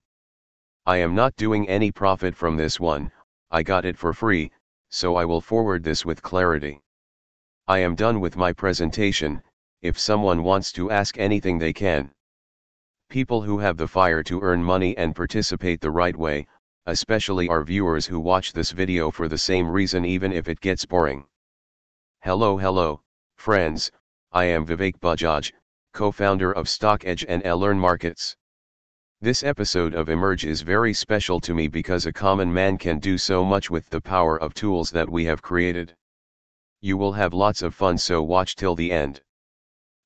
I 0.89 0.97
am 0.97 1.13
not 1.13 1.35
doing 1.35 1.69
any 1.69 1.91
profit 1.91 2.35
from 2.35 2.57
this 2.57 2.79
one, 2.79 3.11
I 3.51 3.61
got 3.61 3.85
it 3.85 3.95
for 3.95 4.11
free, 4.11 4.51
so 4.89 5.15
I 5.15 5.23
will 5.23 5.39
forward 5.39 5.83
this 5.83 6.03
with 6.03 6.23
clarity. 6.23 6.81
I 7.67 7.77
am 7.77 7.93
done 7.93 8.19
with 8.19 8.35
my 8.35 8.53
presentation, 8.53 9.43
if 9.83 9.99
someone 9.99 10.41
wants 10.41 10.71
to 10.71 10.89
ask 10.89 11.19
anything 11.19 11.59
they 11.59 11.73
can. 11.73 12.11
People 13.07 13.43
who 13.43 13.59
have 13.59 13.77
the 13.77 13.87
fire 13.87 14.23
to 14.23 14.41
earn 14.41 14.63
money 14.63 14.97
and 14.97 15.15
participate 15.15 15.79
the 15.79 15.91
right 15.91 16.15
way, 16.15 16.47
especially 16.87 17.47
our 17.49 17.63
viewers 17.63 18.07
who 18.07 18.19
watch 18.19 18.51
this 18.51 18.71
video 18.71 19.11
for 19.11 19.27
the 19.27 19.37
same 19.37 19.69
reason 19.69 20.03
even 20.03 20.33
if 20.33 20.49
it 20.49 20.59
gets 20.59 20.87
boring. 20.87 21.23
Hello 22.21 22.57
hello, 22.57 23.03
friends, 23.37 23.91
I 24.31 24.45
am 24.45 24.65
Vivek 24.65 24.99
Bajaj, 24.99 25.51
co-founder 25.93 26.51
of 26.51 26.65
StockEdge 26.65 27.25
and 27.29 27.43
Learn 27.43 27.77
Markets. 27.77 28.35
This 29.21 29.43
episode 29.43 29.95
of 29.95 30.07
Emerge 30.07 30.45
is 30.45 30.61
very 30.61 30.93
special 30.93 31.41
to 31.41 31.53
me 31.53 31.67
because 31.67 32.05
a 32.05 32.13
common 32.13 32.53
man 32.53 32.77
can 32.77 32.99
do 32.99 33.17
so 33.17 33.43
much 33.43 33.69
with 33.69 33.89
the 33.89 33.99
power 33.99 34.37
of 34.37 34.53
tools 34.53 34.91
that 34.91 35.09
we 35.09 35.25
have 35.25 35.41
created. 35.41 35.93
You 36.79 36.95
will 36.95 37.11
have 37.11 37.33
lots 37.33 37.61
of 37.61 37.75
fun 37.75 37.97
so 37.97 38.23
watch 38.23 38.55
till 38.55 38.75
the 38.75 38.93
end. 38.93 39.21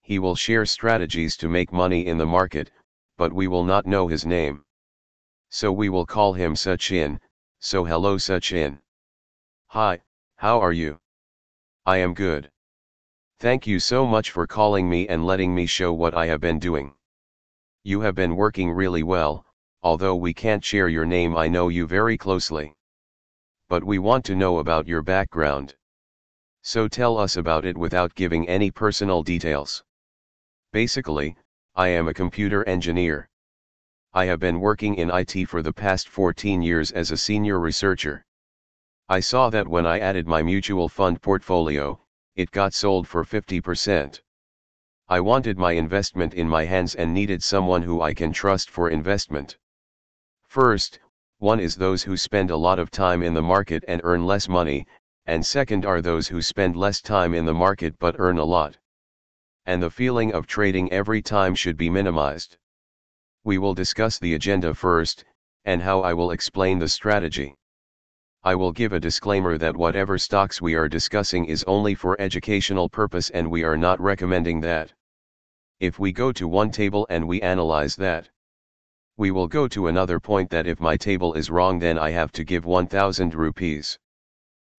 He 0.01 0.17
will 0.17 0.35
share 0.35 0.65
strategies 0.65 1.37
to 1.37 1.47
make 1.47 1.71
money 1.71 2.07
in 2.07 2.17
the 2.17 2.25
market, 2.25 2.71
but 3.15 3.31
we 3.31 3.47
will 3.47 3.63
not 3.63 3.85
know 3.85 4.07
his 4.07 4.25
name. 4.25 4.65
So 5.51 5.71
we 5.71 5.89
will 5.89 6.07
call 6.07 6.33
him 6.33 6.55
Sachin, 6.55 7.19
so 7.59 7.85
hello 7.85 8.17
Sachin. 8.17 8.79
Hi, 9.67 10.01
how 10.37 10.59
are 10.59 10.73
you? 10.73 10.99
I 11.85 11.97
am 11.97 12.15
good. 12.15 12.49
Thank 13.37 13.67
you 13.67 13.79
so 13.79 14.07
much 14.07 14.31
for 14.31 14.47
calling 14.47 14.89
me 14.89 15.07
and 15.07 15.23
letting 15.23 15.53
me 15.53 15.67
show 15.67 15.93
what 15.93 16.15
I 16.15 16.25
have 16.25 16.41
been 16.41 16.57
doing. 16.57 16.95
You 17.85 17.99
have 17.99 18.15
been 18.15 18.37
working 18.37 18.71
really 18.71 19.03
well, 19.03 19.45
although 19.81 20.15
we 20.15 20.33
can't 20.33 20.63
share 20.63 20.87
your 20.87 21.05
name 21.05 21.35
I 21.35 21.49
know 21.49 21.67
you 21.67 21.85
very 21.85 22.17
closely. 22.17 22.73
But 23.67 23.83
we 23.83 23.99
want 23.99 24.23
to 24.25 24.35
know 24.35 24.59
about 24.59 24.87
your 24.87 25.01
background. 25.01 25.75
So 26.61 26.87
tell 26.87 27.17
us 27.17 27.35
about 27.35 27.65
it 27.65 27.77
without 27.77 28.15
giving 28.15 28.47
any 28.47 28.71
personal 28.71 29.21
details. 29.21 29.83
Basically, 30.71 31.35
I 31.75 31.89
am 31.89 32.07
a 32.07 32.13
computer 32.13 32.63
engineer. 32.69 33.27
I 34.13 34.25
have 34.25 34.39
been 34.39 34.61
working 34.61 34.95
in 34.95 35.11
IT 35.11 35.49
for 35.49 35.61
the 35.61 35.73
past 35.73 36.07
14 36.07 36.61
years 36.61 36.91
as 36.91 37.11
a 37.11 37.17
senior 37.17 37.59
researcher. 37.59 38.23
I 39.09 39.19
saw 39.19 39.49
that 39.49 39.67
when 39.67 39.85
I 39.85 39.99
added 39.99 40.25
my 40.25 40.41
mutual 40.41 40.87
fund 40.87 41.21
portfolio, 41.21 41.99
it 42.37 42.49
got 42.51 42.73
sold 42.73 43.09
for 43.09 43.25
50%. 43.25 44.21
I 45.13 45.19
wanted 45.19 45.59
my 45.59 45.73
investment 45.73 46.33
in 46.33 46.49
my 46.49 46.65
hands 46.65 46.95
and 46.95 47.13
needed 47.13 47.43
someone 47.43 47.83
who 47.83 48.01
I 48.01 48.15
can 48.15 48.33
trust 48.33 48.71
for 48.71 48.89
investment. 48.89 49.59
First, 50.47 50.99
one 51.37 51.59
is 51.59 51.75
those 51.75 52.01
who 52.01 52.17
spend 52.17 52.49
a 52.49 52.57
lot 52.57 52.79
of 52.79 52.89
time 52.89 53.21
in 53.21 53.35
the 53.35 53.41
market 53.43 53.83
and 53.87 54.01
earn 54.03 54.25
less 54.25 54.49
money, 54.49 54.87
and 55.27 55.45
second 55.45 55.85
are 55.85 56.01
those 56.01 56.27
who 56.27 56.41
spend 56.41 56.75
less 56.75 56.99
time 56.99 57.35
in 57.35 57.45
the 57.45 57.53
market 57.53 57.93
but 57.99 58.15
earn 58.17 58.39
a 58.39 58.43
lot. 58.43 58.79
And 59.67 59.83
the 59.83 59.91
feeling 59.91 60.33
of 60.33 60.47
trading 60.47 60.91
every 60.91 61.21
time 61.21 61.53
should 61.53 61.77
be 61.77 61.91
minimized. 61.91 62.57
We 63.43 63.59
will 63.59 63.75
discuss 63.75 64.17
the 64.17 64.33
agenda 64.33 64.73
first, 64.73 65.25
and 65.63 65.83
how 65.83 66.01
I 66.01 66.15
will 66.15 66.31
explain 66.31 66.79
the 66.79 66.89
strategy. 66.89 67.53
I 68.43 68.55
will 68.55 68.71
give 68.71 68.93
a 68.93 68.99
disclaimer 68.99 69.59
that 69.59 69.77
whatever 69.77 70.17
stocks 70.17 70.59
we 70.59 70.73
are 70.73 70.89
discussing 70.89 71.45
is 71.45 71.63
only 71.65 71.93
for 71.93 72.19
educational 72.19 72.89
purpose 72.89 73.29
and 73.29 73.51
we 73.51 73.63
are 73.63 73.77
not 73.77 74.01
recommending 74.01 74.59
that. 74.61 74.91
If 75.79 75.99
we 75.99 76.11
go 76.11 76.31
to 76.31 76.47
one 76.47 76.71
table 76.71 77.07
and 77.09 77.27
we 77.27 77.41
analyze 77.41 77.95
that, 77.97 78.29
we 79.17 79.31
will 79.31 79.47
go 79.47 79.67
to 79.67 79.87
another 79.87 80.19
point 80.19 80.49
that 80.49 80.67
if 80.67 80.79
my 80.79 80.97
table 80.97 81.33
is 81.33 81.49
wrong 81.49 81.79
then 81.79 81.97
I 81.97 82.11
have 82.11 82.31
to 82.33 82.43
give 82.43 82.65
1000 82.65 83.35
rupees. 83.35 83.99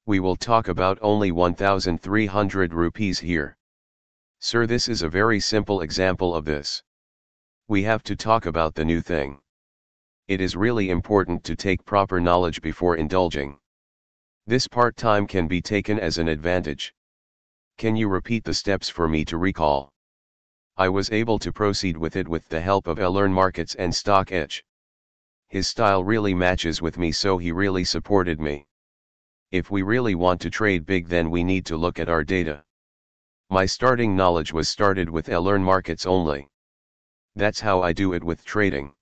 We 0.07 0.21
will 0.21 0.37
talk 0.37 0.69
about 0.69 0.99
only 1.03 1.31
1300 1.31 2.75
rupees 2.75 3.19
here. 3.19 3.57
Sir 4.41 4.67
this 4.67 4.89
is 4.89 5.03
a 5.03 5.09
very 5.09 5.41
simple 5.41 5.81
example 5.81 6.35
of 6.35 6.45
this. 6.45 6.83
We 7.69 7.83
have 7.85 8.03
to 8.05 8.17
talk 8.17 8.47
about 8.47 8.75
the 8.75 8.85
new 8.85 9.01
thing 9.01 9.41
it 10.27 10.41
is 10.41 10.57
really 10.57 10.89
important 10.89 11.45
to 11.45 11.55
take 11.55 11.85
proper 11.85 12.19
knowledge 12.19 12.63
before 12.63 12.97
indulging. 12.97 13.59
This 14.47 14.67
part 14.67 14.97
time 14.97 15.27
can 15.27 15.47
be 15.47 15.61
taken 15.61 16.01
as 16.01 16.17
an 16.17 16.29
advantage. 16.29 16.95
Can 17.77 17.95
you 17.95 18.09
repeat 18.09 18.43
the 18.43 18.55
steps 18.55 18.89
for 18.89 19.07
me 19.07 19.27
to 19.27 19.37
recall? 19.37 19.93
I 20.77 20.89
was 20.89 21.13
able 21.13 21.39
to 21.39 21.53
proceed 21.53 21.97
with 21.97 22.17
it 22.17 22.27
with 22.27 22.49
the 22.49 22.61
help 22.61 22.89
of 22.89 22.99
Learn 22.99 23.33
Markets 23.33 23.77
and 23.77 23.93
StockEdge. 23.93 24.65
His 25.47 25.69
style 25.69 26.03
really 26.03 26.35
matches 26.35 26.83
with 26.83 26.99
me 26.99 27.13
so 27.13 27.39
he 27.39 27.53
really 27.53 27.85
supported 27.85 28.41
me. 28.41 28.67
If 29.53 29.71
we 29.71 29.83
really 29.83 30.17
want 30.17 30.41
to 30.41 30.51
trade 30.51 30.85
big 30.85 31.07
then 31.07 31.31
we 31.31 31.45
need 31.45 31.65
to 31.67 31.77
look 31.77 32.01
at 32.01 32.09
our 32.09 32.25
data. 32.25 32.65
My 33.51 33.67
starting 33.67 34.17
knowledge 34.17 34.53
was 34.53 34.69
started 34.69 35.09
with 35.09 35.29
Learn 35.29 35.63
Markets 35.63 36.07
only. 36.07 36.49
That's 37.37 37.61
how 37.61 37.81
I 37.81 37.93
do 37.93 38.13
it 38.13 38.25
with 38.25 38.45
trading. 38.45 38.95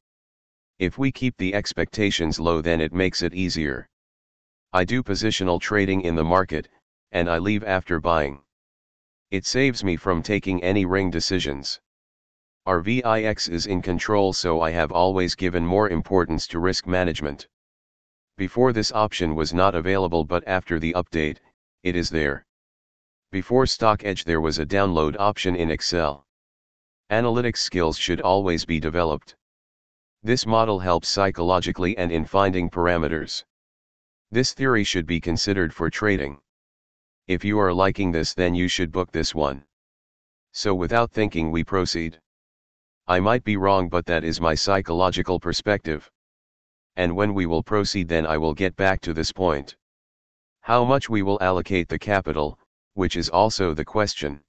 If 0.78 0.98
we 0.98 1.10
keep 1.10 1.38
the 1.38 1.54
expectations 1.54 2.38
low 2.38 2.60
then 2.60 2.82
it 2.82 2.92
makes 2.92 3.22
it 3.22 3.32
easier. 3.32 3.88
I 4.74 4.84
do 4.84 5.02
positional 5.02 5.58
trading 5.58 6.02
in 6.02 6.16
the 6.16 6.24
market, 6.24 6.68
and 7.12 7.30
I 7.30 7.38
leave 7.38 7.64
after 7.64 7.98
buying. 7.98 8.42
It 9.32 9.46
saves 9.46 9.82
me 9.82 9.96
from 9.96 10.22
taking 10.22 10.62
any 10.62 10.84
ring 10.84 11.10
decisions. 11.10 11.80
Our 12.66 12.82
VIX 12.82 13.48
is 13.48 13.66
in 13.66 13.80
control 13.80 14.34
so 14.34 14.60
I 14.60 14.72
have 14.72 14.92
always 14.92 15.34
given 15.34 15.64
more 15.64 15.88
importance 15.88 16.46
to 16.48 16.58
risk 16.58 16.86
management. 16.86 17.48
Before 18.36 18.74
this 18.74 18.92
option 18.92 19.34
was 19.34 19.54
not 19.54 19.74
available 19.74 20.26
but 20.26 20.46
after 20.46 20.78
the 20.78 20.92
update, 20.92 21.38
it 21.82 21.96
is 21.96 22.10
there. 22.10 22.44
Before 23.30 23.64
StockEdge 23.64 24.24
there 24.24 24.42
was 24.42 24.58
a 24.58 24.66
download 24.66 25.16
option 25.18 25.56
in 25.56 25.70
Excel. 25.70 26.26
Analytics 27.10 27.60
skills 27.60 27.96
should 27.96 28.20
always 28.20 28.66
be 28.66 28.78
developed. 28.78 29.34
This 30.22 30.44
model 30.44 30.78
helps 30.78 31.08
psychologically 31.08 31.96
and 31.96 32.12
in 32.12 32.26
finding 32.26 32.68
parameters. 32.68 33.44
This 34.30 34.52
theory 34.52 34.84
should 34.84 35.06
be 35.06 35.20
considered 35.20 35.72
for 35.72 35.88
trading. 35.88 36.38
If 37.28 37.44
you 37.44 37.58
are 37.60 37.72
liking 37.72 38.10
this 38.10 38.34
then 38.34 38.54
you 38.54 38.66
should 38.66 38.90
book 38.90 39.12
this 39.12 39.32
one. 39.32 39.64
So 40.52 40.74
without 40.74 41.12
thinking 41.12 41.50
we 41.52 41.62
proceed. 41.62 42.20
I 43.06 43.20
might 43.20 43.44
be 43.44 43.56
wrong 43.56 43.88
but 43.88 44.06
that 44.06 44.24
is 44.24 44.40
my 44.40 44.54
psychological 44.54 45.38
perspective. 45.38 46.10
And 46.96 47.14
when 47.14 47.32
we 47.32 47.46
will 47.46 47.62
proceed 47.62 48.08
then 48.08 48.26
I 48.26 48.38
will 48.38 48.54
get 48.54 48.74
back 48.74 49.00
to 49.02 49.14
this 49.14 49.30
point. 49.30 49.76
How 50.62 50.84
much 50.84 51.08
we 51.08 51.22
will 51.22 51.38
allocate 51.40 51.88
the 51.88 51.98
capital, 51.98 52.58
which 52.94 53.16
is 53.16 53.28
also 53.28 53.72
the 53.72 53.84
question. 53.84 54.40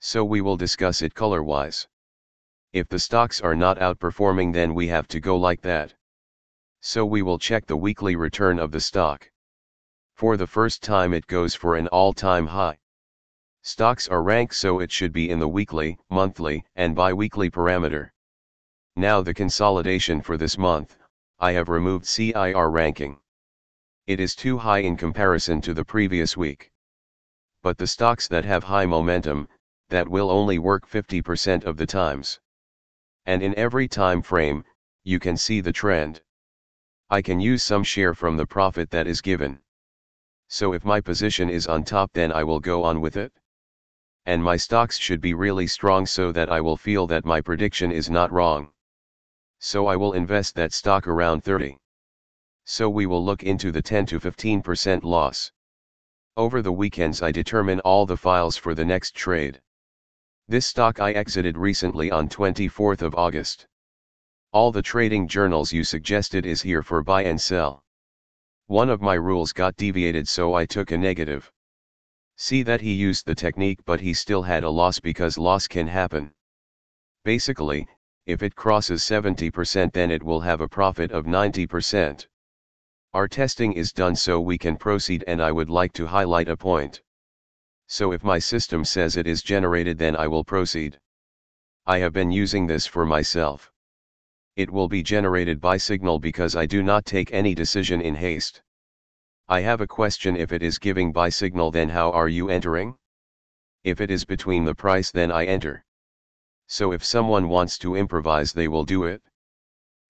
So 0.00 0.24
we 0.24 0.40
will 0.40 0.56
discuss 0.56 1.02
it 1.02 1.14
color-wise. 1.14 1.86
If 2.72 2.88
the 2.88 2.98
stocks 2.98 3.40
are 3.40 3.54
not 3.54 3.78
outperforming 3.78 4.54
then 4.54 4.74
we 4.74 4.88
have 4.88 5.08
to 5.08 5.20
go 5.20 5.36
like 5.36 5.60
that. 5.60 5.94
So 6.80 7.04
we 7.04 7.22
will 7.22 7.38
check 7.38 7.66
the 7.66 7.76
weekly 7.76 8.16
return 8.16 8.58
of 8.58 8.72
the 8.72 8.80
stock. 8.80 9.30
For 10.22 10.36
the 10.36 10.46
first 10.46 10.84
time 10.84 11.12
it 11.12 11.26
goes 11.26 11.52
for 11.56 11.74
an 11.74 11.88
all-time 11.88 12.46
high. 12.46 12.78
Stocks 13.62 14.06
are 14.06 14.22
ranked 14.22 14.54
so 14.54 14.78
it 14.78 14.92
should 14.92 15.12
be 15.12 15.28
in 15.28 15.40
the 15.40 15.48
weekly, 15.48 15.98
monthly, 16.10 16.64
and 16.76 16.94
bi-weekly 16.94 17.50
parameter. 17.50 18.12
Now 18.94 19.20
the 19.20 19.34
consolidation 19.34 20.20
for 20.22 20.36
this 20.36 20.56
month, 20.56 20.96
I 21.40 21.50
have 21.54 21.68
removed 21.68 22.06
CIR 22.06 22.70
ranking. 22.70 23.18
It 24.06 24.20
is 24.20 24.36
too 24.36 24.58
high 24.58 24.78
in 24.78 24.96
comparison 24.96 25.60
to 25.62 25.74
the 25.74 25.84
previous 25.84 26.36
week. 26.36 26.70
But 27.64 27.76
the 27.76 27.88
stocks 27.88 28.28
that 28.28 28.44
have 28.44 28.62
high 28.62 28.86
momentum, 28.86 29.48
that 29.88 30.06
will 30.06 30.30
only 30.30 30.60
work 30.60 30.88
50% 30.88 31.64
of 31.64 31.76
the 31.76 31.86
times. 31.86 32.38
And 33.26 33.42
in 33.42 33.58
every 33.58 33.88
time 33.88 34.22
frame, 34.22 34.64
you 35.02 35.18
can 35.18 35.36
see 35.36 35.60
the 35.60 35.72
trend. 35.72 36.22
I 37.10 37.22
can 37.22 37.40
use 37.40 37.64
some 37.64 37.82
share 37.82 38.14
from 38.14 38.36
the 38.36 38.46
profit 38.46 38.88
that 38.92 39.08
is 39.08 39.20
given. 39.20 39.58
So 40.54 40.74
if 40.74 40.84
my 40.84 41.00
position 41.00 41.48
is 41.48 41.66
on 41.66 41.82
top 41.82 42.12
then 42.12 42.30
I 42.30 42.44
will 42.44 42.60
go 42.60 42.84
on 42.84 43.00
with 43.00 43.16
it. 43.16 43.32
And 44.26 44.44
my 44.44 44.58
stocks 44.58 44.98
should 44.98 45.22
be 45.22 45.32
really 45.32 45.66
strong 45.66 46.04
so 46.04 46.30
that 46.30 46.50
I 46.50 46.60
will 46.60 46.76
feel 46.76 47.06
that 47.06 47.24
my 47.24 47.40
prediction 47.40 47.90
is 47.90 48.10
not 48.10 48.30
wrong. 48.30 48.70
So 49.60 49.86
I 49.86 49.96
will 49.96 50.12
invest 50.12 50.54
that 50.56 50.74
stock 50.74 51.06
around 51.06 51.42
30. 51.42 51.78
So 52.66 52.90
we 52.90 53.06
will 53.06 53.24
look 53.24 53.42
into 53.42 53.72
the 53.72 53.80
10 53.80 54.04
to 54.08 54.20
15% 54.20 55.04
loss. 55.04 55.50
Over 56.36 56.60
the 56.60 56.70
weekends 56.70 57.22
I 57.22 57.32
determine 57.32 57.80
all 57.80 58.04
the 58.04 58.18
files 58.18 58.58
for 58.58 58.74
the 58.74 58.84
next 58.84 59.14
trade. 59.14 59.58
This 60.48 60.66
stock 60.66 61.00
I 61.00 61.12
exited 61.12 61.56
recently 61.56 62.10
on 62.10 62.28
24th 62.28 63.00
of 63.00 63.14
August. 63.14 63.66
All 64.52 64.70
the 64.70 64.82
trading 64.82 65.28
journals 65.28 65.72
you 65.72 65.82
suggested 65.82 66.44
is 66.44 66.60
here 66.60 66.82
for 66.82 67.02
buy 67.02 67.24
and 67.24 67.40
sell. 67.40 67.81
One 68.66 68.88
of 68.90 69.02
my 69.02 69.14
rules 69.14 69.52
got 69.52 69.76
deviated 69.76 70.28
so 70.28 70.54
I 70.54 70.66
took 70.66 70.90
a 70.90 70.98
negative. 70.98 71.50
See 72.36 72.62
that 72.62 72.80
he 72.80 72.92
used 72.92 73.26
the 73.26 73.34
technique 73.34 73.80
but 73.84 74.00
he 74.00 74.14
still 74.14 74.42
had 74.42 74.64
a 74.64 74.70
loss 74.70 75.00
because 75.00 75.36
loss 75.36 75.66
can 75.66 75.88
happen. 75.88 76.32
Basically, 77.24 77.88
if 78.26 78.42
it 78.42 78.54
crosses 78.54 79.02
70% 79.02 79.92
then 79.92 80.10
it 80.10 80.22
will 80.22 80.40
have 80.40 80.60
a 80.60 80.68
profit 80.68 81.10
of 81.10 81.26
90%. 81.26 82.26
Our 83.12 83.26
testing 83.26 83.72
is 83.72 83.92
done 83.92 84.14
so 84.14 84.40
we 84.40 84.58
can 84.58 84.76
proceed 84.76 85.24
and 85.26 85.42
I 85.42 85.50
would 85.50 85.68
like 85.68 85.92
to 85.94 86.06
highlight 86.06 86.48
a 86.48 86.56
point. 86.56 87.02
So 87.88 88.12
if 88.12 88.22
my 88.22 88.38
system 88.38 88.84
says 88.84 89.16
it 89.16 89.26
is 89.26 89.42
generated 89.42 89.98
then 89.98 90.14
I 90.14 90.28
will 90.28 90.44
proceed. 90.44 91.00
I 91.84 91.98
have 91.98 92.12
been 92.12 92.30
using 92.30 92.68
this 92.68 92.86
for 92.86 93.04
myself. 93.04 93.71
It 94.54 94.70
will 94.70 94.88
be 94.88 95.02
generated 95.02 95.62
by 95.62 95.78
signal 95.78 96.18
because 96.18 96.54
I 96.54 96.66
do 96.66 96.82
not 96.82 97.06
take 97.06 97.32
any 97.32 97.54
decision 97.54 98.02
in 98.02 98.14
haste. 98.14 98.60
I 99.48 99.60
have 99.60 99.80
a 99.80 99.86
question 99.86 100.36
if 100.36 100.52
it 100.52 100.62
is 100.62 100.78
giving 100.78 101.10
buy 101.10 101.30
signal 101.30 101.70
then 101.70 101.88
how 101.88 102.12
are 102.12 102.28
you 102.28 102.50
entering? 102.50 102.96
If 103.82 104.00
it 104.02 104.10
is 104.10 104.26
between 104.26 104.66
the 104.66 104.74
price 104.74 105.10
then 105.10 105.32
I 105.32 105.46
enter. 105.46 105.86
So 106.66 106.92
if 106.92 107.02
someone 107.02 107.48
wants 107.48 107.78
to 107.78 107.96
improvise 107.96 108.52
they 108.52 108.68
will 108.68 108.84
do 108.84 109.04
it. 109.04 109.22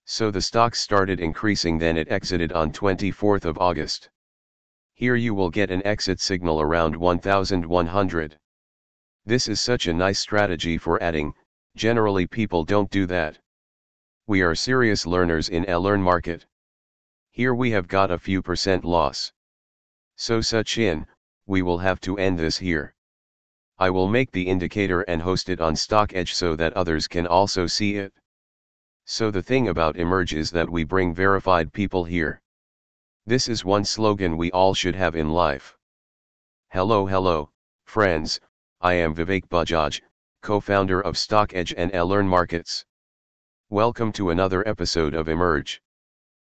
So 0.03 0.29
the 0.29 0.41
stock 0.41 0.75
started 0.75 1.21
increasing 1.21 1.77
then 1.77 1.95
it 1.95 2.11
exited 2.11 2.51
on 2.51 2.73
24th 2.73 3.45
of 3.45 3.57
August. 3.59 4.09
Here 4.93 5.15
you 5.15 5.33
will 5.33 5.49
get 5.49 5.71
an 5.71 5.85
exit 5.85 6.19
signal 6.19 6.59
around 6.59 6.97
1100. 6.97 8.39
This 9.25 9.47
is 9.47 9.61
such 9.61 9.87
a 9.87 9.93
nice 9.93 10.19
strategy 10.19 10.77
for 10.77 11.01
adding, 11.01 11.33
generally 11.77 12.27
people 12.27 12.65
don't 12.65 12.91
do 12.91 13.05
that. 13.05 13.39
We 14.25 14.41
are 14.41 14.55
serious 14.55 15.05
learners 15.05 15.49
in 15.49 15.69
a 15.69 15.77
learn 15.77 16.01
market. 16.01 16.45
Here 17.31 17.53
we 17.53 17.71
have 17.71 17.89
got 17.89 18.09
a 18.09 18.17
few 18.17 18.41
percent 18.41 18.85
loss. 18.85 19.33
So 20.15 20.39
Sachin, 20.39 21.05
we 21.45 21.61
will 21.61 21.79
have 21.79 21.99
to 22.01 22.17
end 22.17 22.39
this 22.39 22.57
here. 22.57 22.95
I 23.77 23.89
will 23.89 24.07
make 24.07 24.31
the 24.31 24.47
indicator 24.47 25.01
and 25.01 25.21
host 25.21 25.49
it 25.49 25.59
on 25.59 25.75
StockEdge 25.75 26.33
so 26.33 26.55
that 26.55 26.71
others 26.71 27.05
can 27.05 27.27
also 27.27 27.67
see 27.67 27.97
it. 27.97 28.13
So 29.03 29.29
the 29.29 29.41
thing 29.41 29.67
about 29.67 29.97
Emerge 29.97 30.33
is 30.33 30.51
that 30.51 30.69
we 30.69 30.85
bring 30.85 31.13
verified 31.13 31.73
people 31.73 32.05
here. 32.05 32.41
This 33.25 33.49
is 33.49 33.65
one 33.65 33.83
slogan 33.83 34.37
we 34.37 34.51
all 34.51 34.73
should 34.73 34.95
have 34.95 35.17
in 35.17 35.31
life. 35.31 35.77
Hello 36.69 37.05
hello, 37.05 37.51
friends, 37.83 38.39
I 38.79 38.93
am 38.93 39.13
Vivek 39.13 39.49
Bajaj, 39.49 39.99
co-founder 40.41 41.01
of 41.01 41.15
StockEdge 41.15 41.73
and 41.75 41.91
Learn 41.91 42.27
Markets. 42.29 42.85
Welcome 43.73 44.11
to 44.11 44.29
another 44.29 44.61
episode 44.67 45.15
of 45.15 45.27
Emerge. 45.27 45.81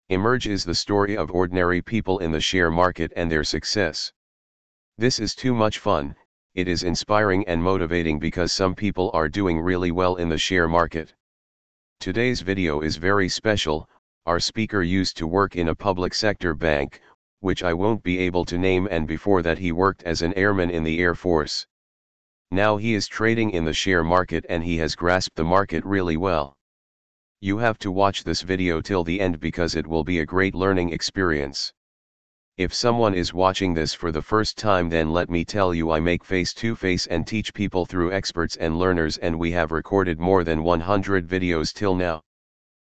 Emerge 0.10 0.46
is 0.46 0.64
the 0.64 0.76
story 0.76 1.18
of 1.18 1.32
ordinary 1.32 1.82
people 1.82 2.20
in 2.20 2.32
the 2.32 2.40
share 2.40 2.70
market 2.70 3.12
and 3.16 3.32
their 3.32 3.44
success. 3.44 4.14
This 5.00 5.18
is 5.18 5.34
too 5.34 5.56
much 5.56 5.80
fun, 5.80 6.16
it 6.54 6.68
is 6.68 6.84
inspiring 6.84 7.44
and 7.48 7.60
motivating 7.60 8.20
because 8.20 8.52
some 8.52 8.76
people 8.76 9.10
are 9.16 9.30
doing 9.30 9.60
really 9.60 9.90
well 9.90 10.18
in 10.18 10.30
the 10.30 10.38
share 10.38 10.68
market. 10.68 11.16
Today's 12.00 12.42
video 12.42 12.82
is 12.82 12.98
very 12.98 13.30
special, 13.30 13.90
our 14.28 14.40
speaker 14.40 14.84
used 14.84 15.18
to 15.18 15.26
work 15.26 15.56
in 15.56 15.70
a 15.70 15.76
public 15.76 16.14
sector 16.14 16.54
bank, 16.54 17.02
which 17.39 17.63
I 17.63 17.74
won't 17.74 18.04
be 18.04 18.20
able 18.20 18.46
to 18.46 18.60
name 18.60 18.88
and 18.91 19.08
before 19.08 19.41
that 19.41 19.58
he 19.58 19.72
worked 19.72 20.04
as 20.04 20.22
an 20.22 20.36
airman 20.36 20.70
in 20.70 20.84
the 20.84 21.00
Air 21.00 21.15
Force. 21.15 21.65
Now 22.52 22.78
he 22.78 22.94
is 22.94 23.08
trading 23.08 23.50
in 23.50 23.65
the 23.65 23.74
share 23.74 24.04
market 24.04 24.46
and 24.48 24.63
he 24.63 24.78
has 24.78 24.94
grasped 24.94 25.36
the 25.36 25.44
market 25.44 25.84
really 25.84 26.15
well. 26.15 26.57
You 27.39 27.60
have 27.60 27.78
to 27.80 27.91
watch 27.91 28.23
this 28.23 28.41
video 28.41 28.82
till 28.82 29.04
the 29.04 29.21
end 29.21 29.39
because 29.39 29.76
it 29.76 29.86
will 29.86 30.04
be 30.04 30.19
a 30.19 30.26
great 30.26 30.56
learning 30.56 30.91
experience. 30.91 31.71
If 32.58 32.73
someone 32.73 33.13
is 33.13 33.32
watching 33.32 33.76
this 33.76 33.93
for 33.93 34.12
the 34.12 34.23
first 34.23 34.58
time 34.58 34.89
then 34.89 35.13
let 35.13 35.30
me 35.30 35.45
tell 35.45 35.71
you 35.71 35.91
I 35.91 36.00
make 36.00 36.23
face-to-face 36.23 37.06
-face 37.06 37.08
and 37.12 37.28
teach 37.28 37.54
people 37.54 37.86
through 37.86 38.12
experts 38.12 38.56
and 38.56 38.80
learners 38.80 39.19
and 39.19 39.38
we 39.38 39.52
have 39.52 39.71
recorded 39.71 40.19
more 40.19 40.43
than 40.43 40.63
100 40.63 41.28
videos 41.28 41.71
till 41.71 41.93
now. 41.93 42.23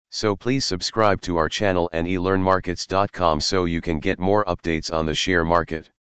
So 0.10 0.36
please 0.36 0.66
subscribe 0.66 1.22
to 1.22 1.38
our 1.38 1.48
channel 1.48 1.88
and 1.94 2.08
elearnmarkets.com 2.08 3.42
so 3.42 3.66
you 3.66 3.80
can 3.80 4.00
get 4.00 4.18
more 4.18 4.44
updates 4.46 4.92
on 4.92 5.06
the 5.06 5.14
share 5.14 5.46
market. 5.46 5.92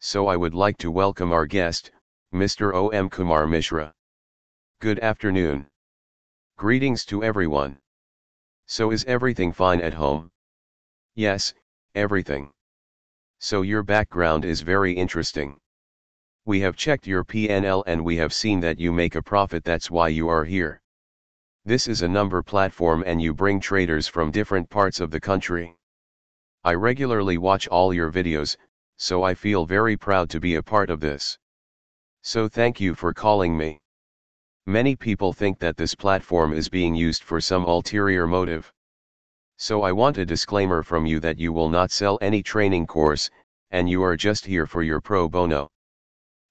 So 0.00 0.26
I 0.26 0.36
would 0.36 0.52
like 0.52 0.76
to 0.78 0.90
welcome 0.90 1.32
our 1.32 1.46
guest, 1.46 1.92
Mr. 2.34 2.74
O.M. 2.74 3.08
Kumar 3.08 3.46
Mishra. 3.46 3.94
Good 4.80 4.98
afternoon. 4.98 5.66
Greetings 6.56 7.04
to 7.06 7.24
everyone. 7.24 7.78
So 8.66 8.92
is 8.92 9.04
everything 9.06 9.52
fine 9.52 9.80
at 9.80 9.92
home? 9.92 10.30
Yes, 11.16 11.52
everything. 11.96 12.52
So 13.40 13.62
your 13.62 13.82
background 13.82 14.44
is 14.44 14.60
very 14.60 14.92
interesting. 14.92 15.58
We 16.44 16.60
have 16.60 16.76
checked 16.76 17.08
your 17.08 17.24
PNL 17.24 17.82
and 17.88 18.04
we 18.04 18.16
have 18.18 18.32
seen 18.32 18.60
that 18.60 18.78
you 18.78 18.92
make 18.92 19.16
a 19.16 19.22
profit 19.22 19.64
that's 19.64 19.90
why 19.90 20.08
you 20.08 20.28
are 20.28 20.44
here. 20.44 20.80
This 21.64 21.88
is 21.88 22.02
a 22.02 22.08
number 22.08 22.40
platform 22.40 23.02
and 23.04 23.20
you 23.20 23.34
bring 23.34 23.58
traders 23.58 24.06
from 24.06 24.30
different 24.30 24.70
parts 24.70 25.00
of 25.00 25.10
the 25.10 25.20
country. 25.20 25.76
I 26.62 26.74
regularly 26.74 27.36
watch 27.36 27.66
all 27.66 27.92
your 27.92 28.12
videos, 28.12 28.56
so 28.96 29.24
I 29.24 29.34
feel 29.34 29.66
very 29.66 29.96
proud 29.96 30.30
to 30.30 30.38
be 30.38 30.54
a 30.54 30.62
part 30.62 30.88
of 30.88 31.00
this. 31.00 31.36
So 32.22 32.48
thank 32.48 32.80
you 32.80 32.94
for 32.94 33.12
calling 33.12 33.58
me. 33.58 33.80
Many 34.66 34.96
people 34.96 35.34
think 35.34 35.58
that 35.58 35.76
this 35.76 35.94
platform 35.94 36.54
is 36.54 36.70
being 36.70 36.94
used 36.94 37.22
for 37.22 37.38
some 37.38 37.64
ulterior 37.64 38.26
motive. 38.26 38.72
So 39.58 39.82
I 39.82 39.92
want 39.92 40.16
a 40.16 40.24
disclaimer 40.24 40.82
from 40.82 41.04
you 41.04 41.20
that 41.20 41.38
you 41.38 41.52
will 41.52 41.68
not 41.68 41.90
sell 41.90 42.18
any 42.22 42.42
training 42.42 42.86
course, 42.86 43.28
and 43.70 43.90
you 43.90 44.02
are 44.02 44.16
just 44.16 44.46
here 44.46 44.66
for 44.66 44.82
your 44.82 45.02
pro 45.02 45.28
bono. 45.28 45.70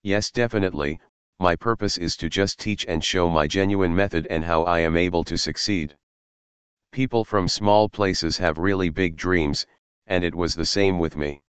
Yes 0.04 0.30
definitely, 0.30 1.00
my 1.40 1.56
purpose 1.56 1.98
is 1.98 2.16
to 2.18 2.30
just 2.30 2.60
teach 2.60 2.86
and 2.86 3.04
show 3.04 3.30
my 3.30 3.48
genuine 3.48 3.96
method 3.96 4.28
and 4.30 4.46
how 4.46 4.62
I 4.64 4.82
am 4.82 4.96
able 4.96 5.24
to 5.24 5.36
succeed. 5.36 5.98
People 6.92 7.26
from 7.26 7.48
small 7.48 7.90
places 7.90 8.38
have 8.38 8.60
really 8.60 8.90
big 8.90 9.16
dreams, 9.16 9.66
and 10.06 10.24
it 10.24 10.36
was 10.36 10.54
the 10.54 10.68
same 10.68 11.00
with 11.00 11.18
me. 11.18 11.42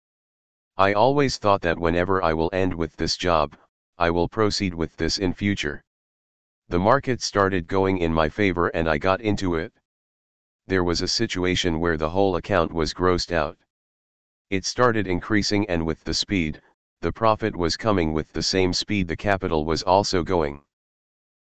I 0.77 0.92
always 0.92 1.38
thought 1.38 1.62
that 1.62 1.81
whenever 1.81 2.22
I 2.22 2.35
will 2.35 2.51
end 2.53 2.72
with 2.72 2.94
this 2.96 3.16
job, 3.16 3.57
I 3.98 4.11
will 4.11 4.29
proceed 4.29 4.75
with 4.75 4.96
this 4.96 5.18
in 5.18 5.35
future. 5.35 5.83
The 6.73 6.79
market 6.79 7.21
started 7.21 7.67
going 7.67 7.99
in 7.99 8.15
my 8.15 8.31
favor 8.31 8.69
and 8.69 8.89
I 8.89 8.97
got 8.97 9.21
into 9.21 9.57
it. 9.57 9.75
There 10.67 10.83
was 10.83 11.03
a 11.03 11.07
situation 11.07 11.81
where 11.81 11.99
the 11.99 12.09
whole 12.09 12.37
account 12.37 12.73
was 12.73 12.95
grossed 12.95 13.31
out. 13.31 13.59
It 14.49 14.65
started 14.65 15.07
increasing 15.07 15.69
and 15.69 15.85
with 15.85 16.03
the 16.05 16.15
speed, 16.15 16.63
the 17.03 17.13
profit 17.13 17.55
was 17.55 17.77
coming 17.77 18.15
with 18.15 18.33
the 18.33 18.43
same 18.43 18.73
speed 18.73 19.07
the 19.07 19.19
capital 19.19 19.67
was 19.67 19.83
also 19.83 20.23
going. 20.23 20.63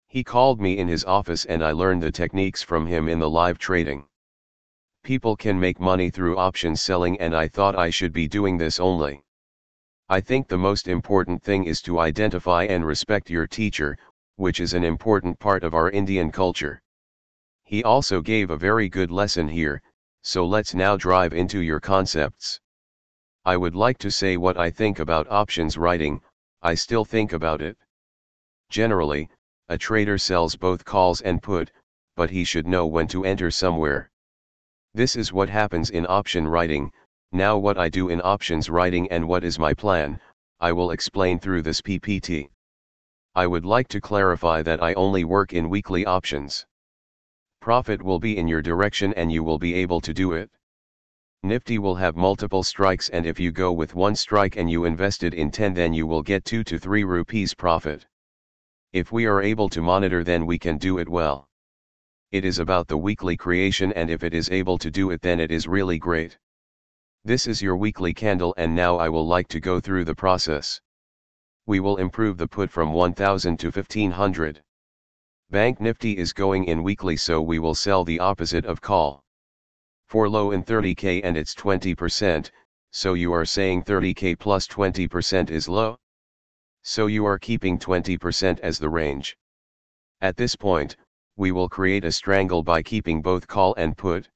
He 0.07 0.23
called 0.23 0.59
me 0.59 0.79
in 0.79 0.87
his 0.87 1.05
office 1.05 1.45
and 1.45 1.63
I 1.63 1.73
learned 1.73 2.01
the 2.01 2.11
techniques 2.11 2.63
from 2.63 2.87
him 2.87 3.07
in 3.07 3.19
the 3.19 3.29
live 3.29 3.59
trading. 3.59 4.07
People 5.03 5.35
can 5.35 5.59
make 5.59 5.79
money 5.79 6.09
through 6.09 6.39
options 6.39 6.81
selling 6.81 7.19
and 7.19 7.35
I 7.35 7.47
thought 7.47 7.75
I 7.75 7.91
should 7.91 8.13
be 8.13 8.27
doing 8.27 8.57
this 8.57 8.79
only. 8.79 9.21
I 10.11 10.21
think 10.21 10.47
the 10.47 10.57
most 10.57 10.87
important 10.87 11.43
thing 11.43 11.65
is 11.65 11.83
to 11.83 11.99
identify 11.99 12.63
and 12.63 12.83
respect 12.83 13.29
your 13.29 13.45
teacher, 13.45 13.95
which 14.39 14.61
is 14.61 14.73
an 14.73 14.85
important 14.85 15.37
part 15.37 15.65
of 15.65 15.73
our 15.73 15.91
Indian 15.91 16.31
culture. 16.31 16.81
He 17.65 17.83
also 17.83 18.21
gave 18.21 18.49
a 18.49 18.55
very 18.57 18.87
good 18.87 19.11
lesson 19.11 19.49
here, 19.49 19.81
so 20.21 20.45
let's 20.45 20.73
now 20.73 20.95
drive 20.95 21.33
into 21.33 21.59
your 21.59 21.81
concepts. 21.81 22.61
I 23.43 23.57
would 23.57 23.75
like 23.75 23.97
to 23.97 24.09
say 24.09 24.37
what 24.37 24.57
I 24.57 24.71
think 24.71 24.99
about 24.99 25.29
options 25.29 25.77
writing, 25.77 26.21
I 26.61 26.75
still 26.75 27.03
think 27.03 27.33
about 27.33 27.61
it. 27.61 27.77
Generally, 28.69 29.29
a 29.67 29.77
trader 29.77 30.17
sells 30.17 30.55
both 30.55 30.85
calls 30.85 31.19
and 31.19 31.43
put, 31.43 31.69
but 32.15 32.29
he 32.29 32.45
should 32.45 32.65
know 32.65 32.87
when 32.87 33.09
to 33.09 33.25
enter 33.25 33.51
somewhere. 33.51 34.09
This 34.93 35.17
is 35.17 35.33
what 35.33 35.49
happens 35.49 35.89
in 35.89 36.05
option 36.07 36.47
writing, 36.47 36.93
now 37.33 37.57
what 37.57 37.77
I 37.77 37.89
do 37.89 38.07
in 38.07 38.21
options 38.23 38.69
writing 38.69 39.11
and 39.11 39.27
what 39.27 39.43
is 39.43 39.59
my 39.59 39.73
plan, 39.73 40.17
I 40.61 40.71
will 40.71 40.91
explain 40.91 41.39
through 41.39 41.63
this 41.63 41.81
PPT. 41.81 42.47
I 43.39 43.47
would 43.47 43.63
like 43.63 43.87
to 43.87 44.01
clarify 44.01 44.61
that 44.63 44.83
I 44.83 44.93
only 44.95 45.23
work 45.23 45.53
in 45.53 45.69
weekly 45.69 46.05
options. 46.05 46.65
Profit 47.61 48.01
will 48.01 48.19
be 48.19 48.37
in 48.37 48.49
your 48.49 48.61
direction 48.61 49.13
and 49.13 49.31
you 49.31 49.45
will 49.45 49.57
be 49.57 49.75
able 49.75 50.01
to 50.01 50.13
do 50.13 50.33
it. 50.33 50.51
Nifty 51.41 51.79
will 51.79 51.95
have 51.95 52.17
multiple 52.17 52.63
strikes 52.63 53.07
and 53.07 53.25
if 53.25 53.39
you 53.39 53.53
go 53.53 53.71
with 53.71 53.95
one 53.95 54.13
strike 54.13 54.57
and 54.57 54.69
you 54.69 54.83
invested 54.83 55.33
in 55.33 55.51
10 55.51 55.73
then 55.73 55.93
you 55.93 56.05
will 56.05 56.21
get 56.21 56.43
2 56.43 56.65
to 56.65 56.77
3 56.77 57.05
rupees 57.05 57.53
profit. 57.53 58.05
If 58.91 59.13
we 59.13 59.25
are 59.25 59.41
able 59.41 59.69
to 59.69 59.81
monitor 59.81 60.25
then 60.25 60.45
we 60.45 60.59
can 60.59 60.77
do 60.77 60.97
it 60.97 61.07
well. 61.07 61.47
It 62.33 62.43
is 62.43 62.59
about 62.59 62.89
the 62.89 62.97
weekly 62.97 63.37
creation 63.37 63.93
and 63.93 64.09
if 64.09 64.21
it 64.21 64.33
is 64.33 64.51
able 64.51 64.77
to 64.79 64.91
do 64.91 65.11
it 65.11 65.21
then 65.21 65.39
it 65.39 65.49
is 65.49 65.65
really 65.65 65.97
great. 65.97 66.37
This 67.23 67.47
is 67.47 67.61
your 67.61 67.77
weekly 67.77 68.13
candle 68.13 68.53
and 68.57 68.75
now 68.75 68.97
I 68.97 69.07
will 69.07 69.25
like 69.25 69.47
to 69.47 69.61
go 69.61 69.79
through 69.79 70.03
the 70.03 70.13
process. 70.13 70.81
We 71.69 71.79
will 71.79 71.97
improve 71.97 72.39
the 72.39 72.47
put 72.47 72.71
from 72.71 72.93
1000 72.93 73.59
to 73.59 73.67
1500. 73.67 74.63
Bank 75.51 75.79
Nifty 75.79 76.17
is 76.17 76.33
going 76.33 76.65
in 76.65 76.81
weekly 76.81 77.15
so 77.15 77.43
we 77.43 77.59
will 77.59 77.75
sell 77.75 78.03
the 78.03 78.19
opposite 78.19 78.65
of 78.65 78.81
call. 78.81 79.23
For 80.07 80.27
low 80.27 80.49
in 80.49 80.63
30k 80.63 81.21
and 81.23 81.37
it's 81.37 81.53
20%, 81.53 82.49
so 82.89 83.13
you 83.13 83.31
are 83.33 83.45
saying 83.45 83.83
30k 83.83 84.39
plus 84.39 84.67
20% 84.67 85.51
is 85.51 85.69
low? 85.69 85.99
So 86.81 87.05
you 87.05 87.23
are 87.27 87.37
keeping 87.37 87.77
20% 87.77 88.59
as 88.61 88.79
the 88.79 88.89
range. 88.89 89.37
At 90.21 90.37
this 90.37 90.55
point, 90.55 90.97
we 91.35 91.51
will 91.51 91.69
create 91.69 92.03
a 92.03 92.11
strangle 92.11 92.63
by 92.63 92.81
keeping 92.81 93.21
both 93.21 93.45
call 93.45 93.75
and 93.75 93.95
put. 93.95 94.27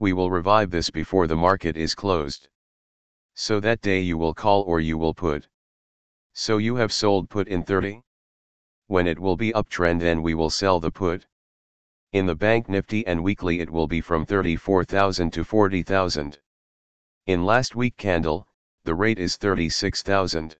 We 0.00 0.12
will 0.12 0.30
revive 0.30 0.70
this 0.70 0.90
before 0.90 1.26
the 1.26 1.34
market 1.48 1.78
is 1.78 1.94
closed. 1.94 2.50
So 3.32 3.58
that 3.60 3.80
day 3.80 4.00
you 4.00 4.18
will 4.18 4.34
call 4.34 4.64
or 4.64 4.80
you 4.80 4.98
will 4.98 5.14
put. 5.14 5.48
So 6.34 6.58
you 6.58 6.76
have 6.76 6.92
sold 6.92 7.28
put 7.28 7.48
in 7.48 7.62
30? 7.62 8.02
when 8.92 9.06
it 9.06 9.18
will 9.18 9.38
be 9.38 9.52
uptrend 9.52 10.00
then 10.00 10.20
we 10.20 10.34
will 10.34 10.50
sell 10.50 10.78
the 10.78 10.90
put. 10.90 11.24
In 12.12 12.26
the 12.26 12.34
bank 12.34 12.68
nifty 12.68 13.06
and 13.06 13.24
weekly 13.24 13.60
it 13.60 13.70
will 13.70 13.86
be 13.86 14.02
from 14.02 14.26
34,000 14.26 15.32
to 15.32 15.44
40,000. 15.44 16.38
In 17.26 17.46
last 17.46 17.74
week 17.74 17.96
candle, 17.96 18.46
the 18.84 18.94
rate 18.94 19.18
is 19.18 19.38
36,000. 19.38 20.58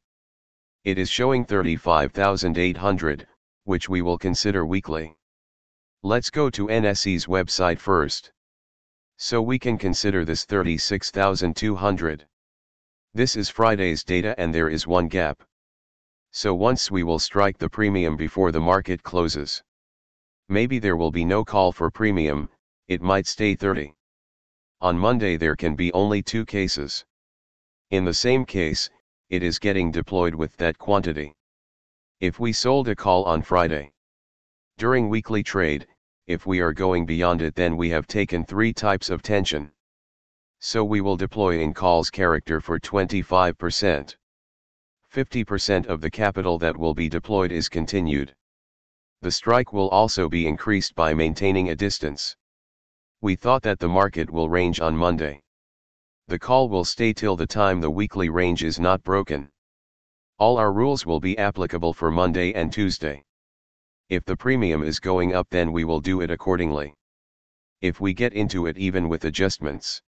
It 0.85 0.97
is 0.97 1.11
showing 1.11 1.45
35,800, 1.45 3.29
which 3.65 3.87
we 3.91 4.01
will 4.01 4.17
consider 4.17 4.65
weekly. 4.65 5.19
Let's 6.03 6.31
go 6.31 6.49
to 6.49 6.69
NSE's 6.69 7.27
website 7.27 7.81
first. 7.81 8.33
So 9.19 9.43
we 9.43 9.59
can 9.59 9.77
consider 9.77 10.25
this 10.25 10.47
36,200. 10.47 12.27
This 13.13 13.37
is 13.37 13.51
Friday's 13.51 14.05
data 14.05 14.35
and 14.39 14.55
there 14.55 14.71
is 14.71 14.87
one 14.87 15.09
gap. 15.09 15.43
So 16.35 16.55
once 16.55 16.91
we 16.91 17.03
will 17.03 17.19
strike 17.19 17.59
the 17.59 17.69
premium 17.69 18.17
before 18.17 18.53
the 18.53 18.61
market 18.61 19.03
closes. 19.03 19.63
Maybe 20.49 20.79
there 20.79 20.97
will 20.97 21.11
be 21.11 21.27
no 21.27 21.45
call 21.45 21.73
for 21.73 21.91
premium, 21.91 22.49
it 22.89 23.03
might 23.03 23.27
stay 23.27 23.55
30. 23.55 23.95
On 24.81 24.99
Monday 24.99 25.37
there 25.37 25.55
can 25.55 25.77
be 25.77 25.93
only 25.93 26.23
two 26.23 26.47
cases. 26.47 27.05
In 27.91 28.07
the 28.07 28.15
same 28.15 28.47
case, 28.47 28.89
it 29.29 29.43
is 29.43 29.59
getting 29.59 29.91
deployed 29.91 30.35
with 30.35 30.57
that 30.57 30.79
quantity. 30.79 31.35
If 32.19 32.41
we 32.41 32.55
sold 32.55 32.89
a 32.89 32.97
call 32.97 33.25
on 33.25 33.43
Friday. 33.43 33.93
During 34.79 35.11
weekly 35.11 35.43
trade, 35.43 35.87
if 36.27 36.47
we 36.47 36.61
are 36.61 36.73
going 36.73 37.05
beyond 37.05 37.43
it 37.43 37.55
then 37.55 37.77
we 37.77 37.91
have 37.91 38.07
taken 38.07 38.47
three 38.47 38.73
types 38.73 39.11
of 39.11 39.21
tension. 39.21 39.71
So 40.61 40.83
we 40.83 41.03
will 41.03 41.19
deploy 41.19 41.61
in 41.61 41.75
calls 41.75 42.09
character 42.09 42.59
for 42.59 42.81
25%. 42.81 44.17
50% 45.13 45.87
of 45.87 46.01
the 46.01 46.11
capital 46.11 46.59
that 46.59 46.75
will 46.75 46.95
be 46.95 47.07
deployed 47.07 47.53
is 47.53 47.69
continued. 47.69 48.35
The 49.21 49.31
strike 49.31 49.71
will 49.71 49.91
also 49.91 50.27
be 50.27 50.47
increased 50.47 50.95
by 50.95 51.13
maintaining 51.13 51.69
a 51.69 51.77
distance. 51.77 52.35
We 53.21 53.37
thought 53.37 53.63
that 53.63 53.79
the 53.79 53.89
market 53.89 54.31
will 54.31 54.49
range 54.49 54.81
on 54.81 54.97
Monday. 54.97 55.43
The 56.29 56.39
call 56.39 56.71
will 56.71 56.87
stay 56.87 57.13
till 57.13 57.37
the 57.37 57.47
time 57.47 57.81
the 57.81 57.91
weekly 57.91 58.31
range 58.31 58.65
is 58.65 58.81
not 58.81 59.03
broken. 59.03 59.51
All 60.39 60.57
our 60.57 60.73
rules 60.73 61.05
will 61.05 61.21
be 61.21 61.37
applicable 61.37 61.93
for 61.93 62.11
Monday 62.11 62.55
and 62.55 62.73
Tuesday. 62.73 63.23
If 64.09 64.25
the 64.25 64.37
premium 64.37 64.83
is 64.83 64.99
going 64.99 65.35
up 65.35 65.47
then 65.51 65.73
we 65.73 65.85
will 65.85 66.01
do 66.01 66.23
it 66.23 66.31
accordingly. 66.31 66.95
If 67.83 68.01
we 68.01 68.15
get 68.15 68.33
into 68.33 68.67
it 68.67 68.79
even 68.79 69.11
with 69.11 69.27
adjustments. 69.27 70.01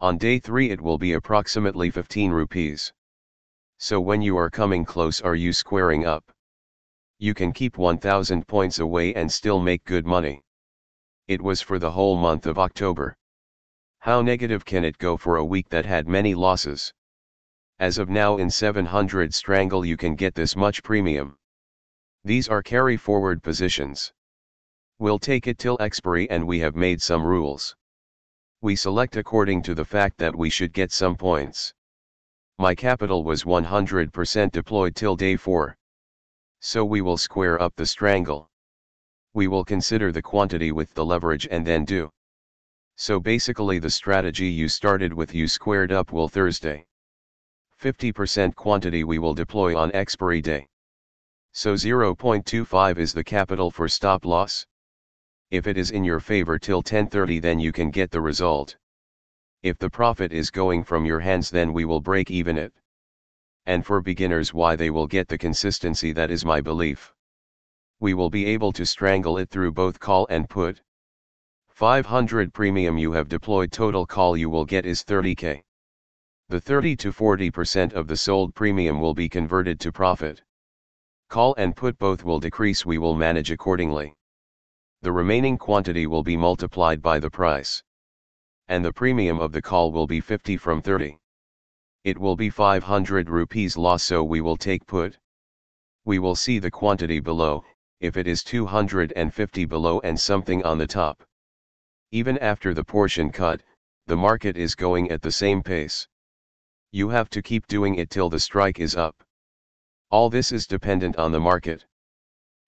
On 0.00 0.18
day 0.18 0.40
3 0.40 0.70
it 0.70 0.80
will 0.80 0.98
be 0.98 1.12
approximately 1.12 1.90
15 1.92 2.32
rupees. 2.32 2.92
So 3.78 4.00
when 4.00 4.22
you 4.22 4.38
are 4.38 4.48
coming 4.48 4.86
close 4.86 5.20
are 5.20 5.34
you 5.34 5.52
squaring 5.52 6.06
up? 6.06 6.32
You 7.18 7.34
can 7.34 7.52
keep 7.52 7.76
1000 7.76 8.48
points 8.48 8.78
away 8.78 9.14
and 9.14 9.30
still 9.30 9.60
make 9.60 9.84
good 9.84 10.06
money. 10.06 10.42
It 11.28 11.42
was 11.42 11.60
for 11.60 11.78
the 11.78 11.90
whole 11.90 12.16
month 12.16 12.46
of 12.46 12.58
October. 12.58 13.18
How 13.98 14.22
negative 14.22 14.64
can 14.64 14.82
it 14.82 14.96
go 14.96 15.18
for 15.18 15.36
a 15.36 15.44
week 15.44 15.68
that 15.68 15.84
had 15.84 16.08
many 16.08 16.34
losses? 16.34 16.94
As 17.78 17.98
of 17.98 18.08
now 18.08 18.38
in 18.38 18.48
700 18.48 19.34
strangle 19.34 19.84
you 19.84 19.98
can 19.98 20.14
get 20.14 20.34
this 20.34 20.56
much 20.56 20.82
premium. 20.82 21.36
These 22.24 22.48
are 22.48 22.62
carry 22.62 22.96
forward 22.96 23.42
positions. 23.42 24.10
We'll 24.98 25.18
take 25.18 25.46
it 25.46 25.58
till 25.58 25.76
expiry 25.80 26.30
and 26.30 26.46
we 26.46 26.60
have 26.60 26.76
made 26.76 27.02
some 27.02 27.22
rules. 27.22 27.76
We 28.62 28.74
select 28.74 29.16
according 29.16 29.64
to 29.64 29.74
the 29.74 29.84
fact 29.84 30.16
that 30.16 30.34
we 30.34 30.48
should 30.48 30.72
get 30.72 30.92
some 30.92 31.14
points 31.14 31.74
my 32.58 32.74
capital 32.74 33.22
was 33.22 33.44
100% 33.44 34.50
deployed 34.50 34.96
till 34.96 35.14
day 35.14 35.36
4. 35.36 35.76
So 36.60 36.86
we 36.86 37.02
will 37.02 37.18
square 37.18 37.60
up 37.60 37.76
the 37.76 37.84
strangle. 37.84 38.48
We 39.34 39.46
will 39.46 39.62
consider 39.62 40.10
the 40.10 40.22
quantity 40.22 40.72
with 40.72 40.94
the 40.94 41.04
leverage 41.04 41.46
and 41.50 41.66
then 41.66 41.84
do. 41.84 42.10
So 42.96 43.20
basically 43.20 43.78
the 43.78 43.90
strategy 43.90 44.46
you 44.46 44.70
started 44.70 45.12
with 45.12 45.34
you 45.34 45.48
squared 45.48 45.92
up 45.92 46.12
will 46.12 46.30
Thursday. 46.30 46.86
50% 47.78 48.54
quantity 48.54 49.04
we 49.04 49.18
will 49.18 49.34
deploy 49.34 49.76
on 49.76 49.92
expiry 49.92 50.40
day. 50.40 50.66
So 51.52 51.74
0.25 51.74 52.96
is 52.96 53.12
the 53.12 53.22
capital 53.22 53.70
for 53.70 53.86
stop 53.86 54.24
loss. 54.24 54.66
If 55.50 55.66
it 55.66 55.76
is 55.76 55.90
in 55.90 56.04
your 56.04 56.20
favor 56.20 56.58
till 56.58 56.82
10.30 56.82 57.42
then 57.42 57.60
you 57.60 57.70
can 57.70 57.90
get 57.90 58.10
the 58.10 58.22
result. 58.22 58.78
If 59.66 59.78
the 59.78 59.90
profit 59.90 60.32
is 60.32 60.52
going 60.52 60.84
from 60.84 61.04
your 61.04 61.18
hands 61.18 61.50
then 61.50 61.72
we 61.72 61.84
will 61.84 62.00
break 62.00 62.30
even 62.30 62.56
it. 62.56 62.72
And 63.64 63.84
for 63.84 64.00
beginners 64.00 64.54
why 64.54 64.76
they 64.76 64.90
will 64.90 65.08
get 65.08 65.26
the 65.26 65.36
consistency 65.36 66.12
that 66.12 66.30
is 66.30 66.44
my 66.44 66.60
belief. 66.60 67.12
We 67.98 68.14
will 68.14 68.30
be 68.30 68.46
able 68.46 68.70
to 68.74 68.86
strangle 68.86 69.38
it 69.38 69.50
through 69.50 69.72
both 69.72 69.98
call 69.98 70.24
and 70.30 70.48
put. 70.48 70.82
500 71.66 72.54
premium 72.54 72.96
you 72.96 73.10
have 73.10 73.28
deployed 73.28 73.72
total 73.72 74.06
call 74.06 74.36
you 74.36 74.48
will 74.48 74.64
get 74.64 74.86
is 74.86 75.02
30k. 75.02 75.64
The 76.48 76.60
30 76.60 76.94
to 76.98 77.12
40% 77.12 77.92
of 77.92 78.06
the 78.06 78.16
sold 78.16 78.54
premium 78.54 79.00
will 79.00 79.14
be 79.14 79.28
converted 79.28 79.80
to 79.80 79.90
profit. 79.90 80.44
Call 81.28 81.56
and 81.56 81.74
put 81.74 81.98
both 81.98 82.22
will 82.22 82.38
decrease 82.38 82.86
we 82.86 82.98
will 82.98 83.16
manage 83.16 83.50
accordingly. 83.50 84.14
The 85.02 85.10
remaining 85.10 85.58
quantity 85.58 86.06
will 86.06 86.22
be 86.22 86.36
multiplied 86.36 87.02
by 87.02 87.18
the 87.18 87.30
price 87.30 87.82
and 88.68 88.84
the 88.84 88.92
premium 88.92 89.38
of 89.38 89.52
the 89.52 89.62
call 89.62 89.92
will 89.92 90.06
be 90.06 90.20
50 90.20 90.56
from 90.56 90.82
30. 90.82 91.18
It 92.04 92.18
will 92.18 92.36
be 92.36 92.50
500 92.50 93.28
rupees 93.28 93.76
loss 93.76 94.02
so 94.02 94.22
we 94.22 94.40
will 94.40 94.56
take 94.56 94.86
put. 94.86 95.18
We 96.04 96.18
will 96.18 96.36
see 96.36 96.58
the 96.58 96.70
quantity 96.70 97.20
below, 97.20 97.64
if 98.00 98.16
it 98.16 98.26
is 98.26 98.44
250 98.44 99.64
below 99.64 100.00
and 100.00 100.20
something 100.20 100.64
on 100.64 100.78
the 100.78 100.86
top. 100.86 101.22
Even 102.12 102.38
after 102.38 102.74
the 102.74 102.84
portion 102.84 103.30
cut, 103.30 103.62
the 104.06 104.16
market 104.16 104.56
is 104.56 104.74
going 104.74 105.10
at 105.10 105.22
the 105.22 105.32
same 105.32 105.62
pace. 105.62 106.06
You 106.92 107.08
have 107.08 107.28
to 107.30 107.42
keep 107.42 107.66
doing 107.66 107.96
it 107.96 108.10
till 108.10 108.30
the 108.30 108.38
strike 108.38 108.78
is 108.78 108.94
up. 108.94 109.22
All 110.10 110.30
this 110.30 110.52
is 110.52 110.66
dependent 110.66 111.16
on 111.16 111.32
the 111.32 111.40
market. 111.40 111.84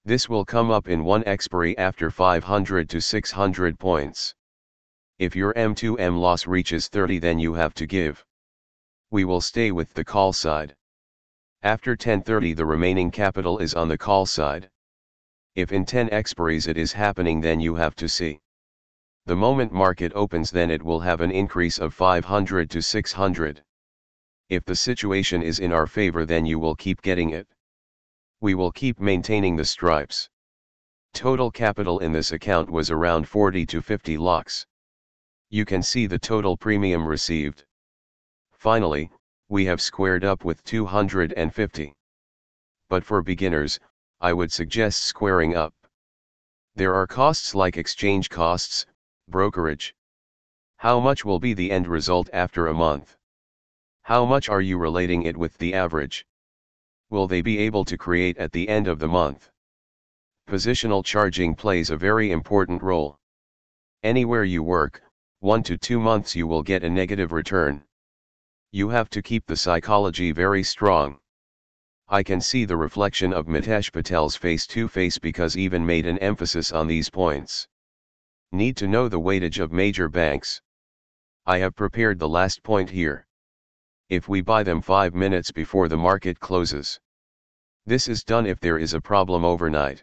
This 0.05 0.29
will 0.29 0.45
come 0.45 0.71
up 0.71 0.89
in 0.89 1.05
one 1.05 1.23
expiry 1.25 1.79
after 1.79 2.11
500 2.11 2.89
to 2.91 3.01
600 3.01 3.79
points. 3.79 4.35
If 5.18 5.35
your 5.35 5.52
M2M 5.54 6.20
loss 6.20 6.46
reaches 6.46 6.87
30 6.87 7.18
then 7.18 7.40
you 7.40 7.54
have 7.54 7.74
to 7.74 7.87
give. 7.87 8.24
We 9.11 9.24
will 9.24 9.40
stay 9.40 9.72
with 9.72 9.92
the 9.94 10.04
call 10.04 10.33
side. 10.33 10.76
After 11.61 11.90
1030 11.90 12.52
the 12.52 12.64
remaining 12.64 13.11
capital 13.11 13.59
is 13.59 13.74
on 13.74 13.88
the 13.88 13.98
call 13.98 14.26
side. 14.26 14.70
If 15.57 15.72
in 15.72 15.85
10 15.85 16.11
expiries 16.11 16.68
it 16.68 16.76
is 16.76 16.92
happening 16.92 17.40
then 17.40 17.59
you 17.59 17.74
have 17.74 17.96
to 17.96 18.09
see. 18.09 18.38
The 19.26 19.35
moment 19.35 19.72
market 19.72 20.12
opens 20.14 20.52
then 20.52 20.70
it 20.70 20.85
will 20.85 21.00
have 21.00 21.20
an 21.20 21.33
increase 21.33 21.78
of 21.78 21.92
500 21.94 22.70
to 22.70 22.81
600. 22.81 23.64
If 24.48 24.64
the 24.66 24.76
situation 24.76 25.42
is 25.42 25.59
in 25.59 25.72
our 25.72 25.88
favor 25.88 26.26
then 26.26 26.46
you 26.46 26.61
will 26.61 26.76
keep 26.76 27.02
getting 27.02 27.31
it. 27.31 27.48
We 28.40 28.54
will 28.54 28.70
keep 28.70 29.00
maintaining 29.00 29.57
the 29.57 29.64
stripes. 29.64 30.31
Total 31.12 31.50
capital 31.50 31.98
in 31.98 32.12
this 32.12 32.31
account 32.31 32.70
was 32.70 32.92
around 32.92 33.26
40 33.26 33.66
to 33.66 33.83
50 33.83 34.16
lakhs 34.16 34.67
you 35.51 35.65
can 35.65 35.83
see 35.83 36.07
the 36.07 36.19
total 36.19 36.57
premium 36.57 37.07
received. 37.07 37.65
Finally, 38.53 39.11
we 39.49 39.65
have 39.65 39.81
squared 39.81 40.25
up 40.25 40.45
with 40.45 40.63
250. 40.65 41.95
But 42.89 43.05
for 43.05 43.23
beginners, 43.23 43.79
I 44.21 44.33
would 44.33 44.53
suggest 44.53 45.05
squaring 45.05 45.57
up. 45.57 45.75
There 46.75 46.95
are 46.95 47.07
costs 47.07 47.55
like 47.55 47.77
exchange 47.77 48.31
costs, 48.31 48.87
brokerage. 49.29 49.95
How 50.77 51.01
much 51.01 51.25
will 51.25 51.41
be 51.41 51.55
the 51.55 51.71
end 51.71 51.87
result 51.87 52.29
after 52.33 52.67
a 52.67 52.75
month? 52.75 53.17
How 54.03 54.25
much 54.25 54.49
are 54.49 54.61
you 54.61 54.79
relating 54.79 55.23
it 55.23 55.37
with 55.37 55.57
the 55.59 55.75
average? 55.75 56.27
will 57.11 57.27
they 57.27 57.41
be 57.41 57.59
able 57.59 57.85
to 57.87 57.97
create 57.97 58.37
at 58.37 58.53
the 58.53 58.69
end 58.69 58.87
of 58.87 58.99
the 58.99 59.09
month? 59.09 59.51
Positional 60.47 61.05
charging 61.05 61.55
plays 61.55 61.91
a 61.91 61.97
very 61.97 62.31
important 62.31 62.83
role. 62.83 63.19
Anywhere 64.03 64.45
you 64.45 64.63
work, 64.63 65.03
one 65.40 65.62
to 65.62 65.79
two 65.79 66.01
months 66.01 66.35
you 66.35 66.48
will 66.48 66.64
get 66.64 66.83
a 66.83 66.90
negative 66.90 67.31
return. 67.31 67.85
You 68.72 68.88
have 68.88 69.09
to 69.11 69.22
keep 69.22 69.46
the 69.46 69.57
psychology 69.57 70.33
very 70.33 70.64
strong. 70.64 71.20
I 72.09 72.24
can 72.24 72.40
see 72.40 72.64
the 72.64 72.77
reflection 72.77 73.33
of 73.33 73.46
Mitesh 73.46 73.92
Patel's 73.92 74.35
face 74.35 74.66
to 74.68 74.88
face 74.88 75.16
because 75.16 75.57
even 75.57 75.87
made 75.87 76.07
an 76.07 76.18
emphasis 76.18 76.72
on 76.72 76.88
these 76.88 77.09
points. 77.09 77.68
Need 78.51 78.77
to 78.79 78.88
know 78.88 79.09
the 79.09 79.20
weightage 79.20 79.62
of 79.62 79.70
major 79.70 80.09
banks. 80.09 80.61
I 81.46 81.59
have 81.59 81.77
prepared 81.77 82.18
the 82.18 82.29
last 82.29 82.64
point 82.64 82.90
here. 82.90 83.27
If 84.09 84.29
we 84.29 84.40
buy 84.40 84.64
them 84.64 84.83
5 84.83 85.14
minutes 85.14 85.53
before 85.53 85.88
the 85.88 85.96
market 85.96 86.40
closes. 86.40 86.98
This 87.87 88.09
is 88.09 88.24
done 88.24 88.46
if 88.46 88.59
there 88.59 88.79
is 88.79 88.92
a 88.92 89.01
problem 89.01 89.44
overnight. 89.44 90.03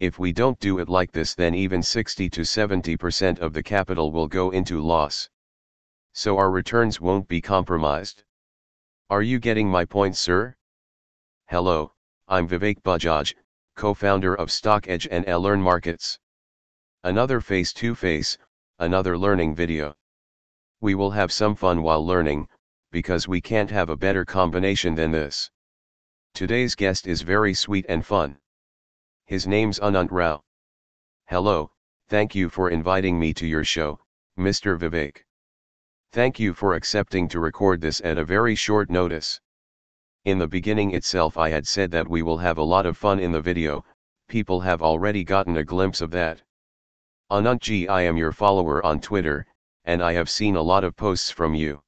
If 0.00 0.18
we 0.18 0.32
don't 0.32 0.60
do 0.60 0.78
it 0.78 0.88
like 0.88 1.10
this 1.10 1.34
then 1.34 1.56
even 1.56 1.82
60 1.82 2.30
to 2.30 2.42
70% 2.42 3.40
of 3.40 3.52
the 3.52 3.62
capital 3.62 4.12
will 4.12 4.28
go 4.28 4.50
into 4.50 4.80
loss. 4.80 5.28
So 6.12 6.38
our 6.38 6.52
returns 6.52 7.00
won't 7.00 7.26
be 7.26 7.40
compromised. 7.40 8.22
Are 9.10 9.22
you 9.22 9.40
getting 9.40 9.68
my 9.68 9.84
point 9.84 10.16
sir? 10.16 10.54
Hello, 11.46 11.92
I'm 12.28 12.46
Vivek 12.46 12.80
Bajaj, 12.82 13.34
co-founder 13.74 14.36
of 14.36 14.50
StockEdge 14.50 15.08
and 15.10 15.26
Learn 15.26 15.60
Markets. 15.60 16.18
Another 17.02 17.40
face-to-face, 17.40 18.38
another 18.78 19.18
learning 19.18 19.54
video. 19.54 19.96
We 20.80 20.94
will 20.94 21.10
have 21.10 21.32
some 21.32 21.56
fun 21.56 21.82
while 21.82 22.06
learning, 22.06 22.48
because 22.92 23.26
we 23.26 23.40
can't 23.40 23.70
have 23.70 23.88
a 23.88 23.96
better 23.96 24.24
combination 24.24 24.94
than 24.94 25.10
this. 25.10 25.50
Today's 26.34 26.76
guest 26.76 27.08
is 27.08 27.22
very 27.22 27.52
sweet 27.52 27.86
and 27.88 28.06
fun. 28.06 28.38
His 29.28 29.46
name's 29.46 29.78
Anant 29.80 30.08
Rao. 30.10 30.42
Hello, 31.26 31.70
thank 32.08 32.34
you 32.34 32.48
for 32.48 32.70
inviting 32.70 33.20
me 33.20 33.34
to 33.34 33.46
your 33.46 33.62
show, 33.62 34.00
Mr. 34.38 34.78
Vivek. 34.78 35.18
Thank 36.12 36.40
you 36.40 36.54
for 36.54 36.72
accepting 36.72 37.28
to 37.28 37.38
record 37.38 37.82
this 37.82 38.00
at 38.00 38.16
a 38.16 38.24
very 38.24 38.54
short 38.54 38.88
notice. 38.88 39.38
In 40.24 40.38
the 40.38 40.48
beginning 40.48 40.94
itself 40.94 41.36
I 41.36 41.50
had 41.50 41.66
said 41.66 41.90
that 41.90 42.08
we 42.08 42.22
will 42.22 42.38
have 42.38 42.56
a 42.56 42.62
lot 42.62 42.86
of 42.86 42.96
fun 42.96 43.20
in 43.20 43.30
the 43.30 43.42
video, 43.42 43.84
people 44.28 44.60
have 44.60 44.80
already 44.80 45.24
gotten 45.24 45.58
a 45.58 45.62
glimpse 45.62 46.00
of 46.00 46.10
that. 46.12 46.40
Anantji 47.30 47.86
I 47.86 48.00
am 48.04 48.16
your 48.16 48.32
follower 48.32 48.82
on 48.82 48.98
Twitter, 48.98 49.46
and 49.84 50.02
I 50.02 50.14
have 50.14 50.30
seen 50.30 50.56
a 50.56 50.62
lot 50.62 50.84
of 50.84 50.96
posts 50.96 51.30
from 51.30 51.54
you. 51.54 51.82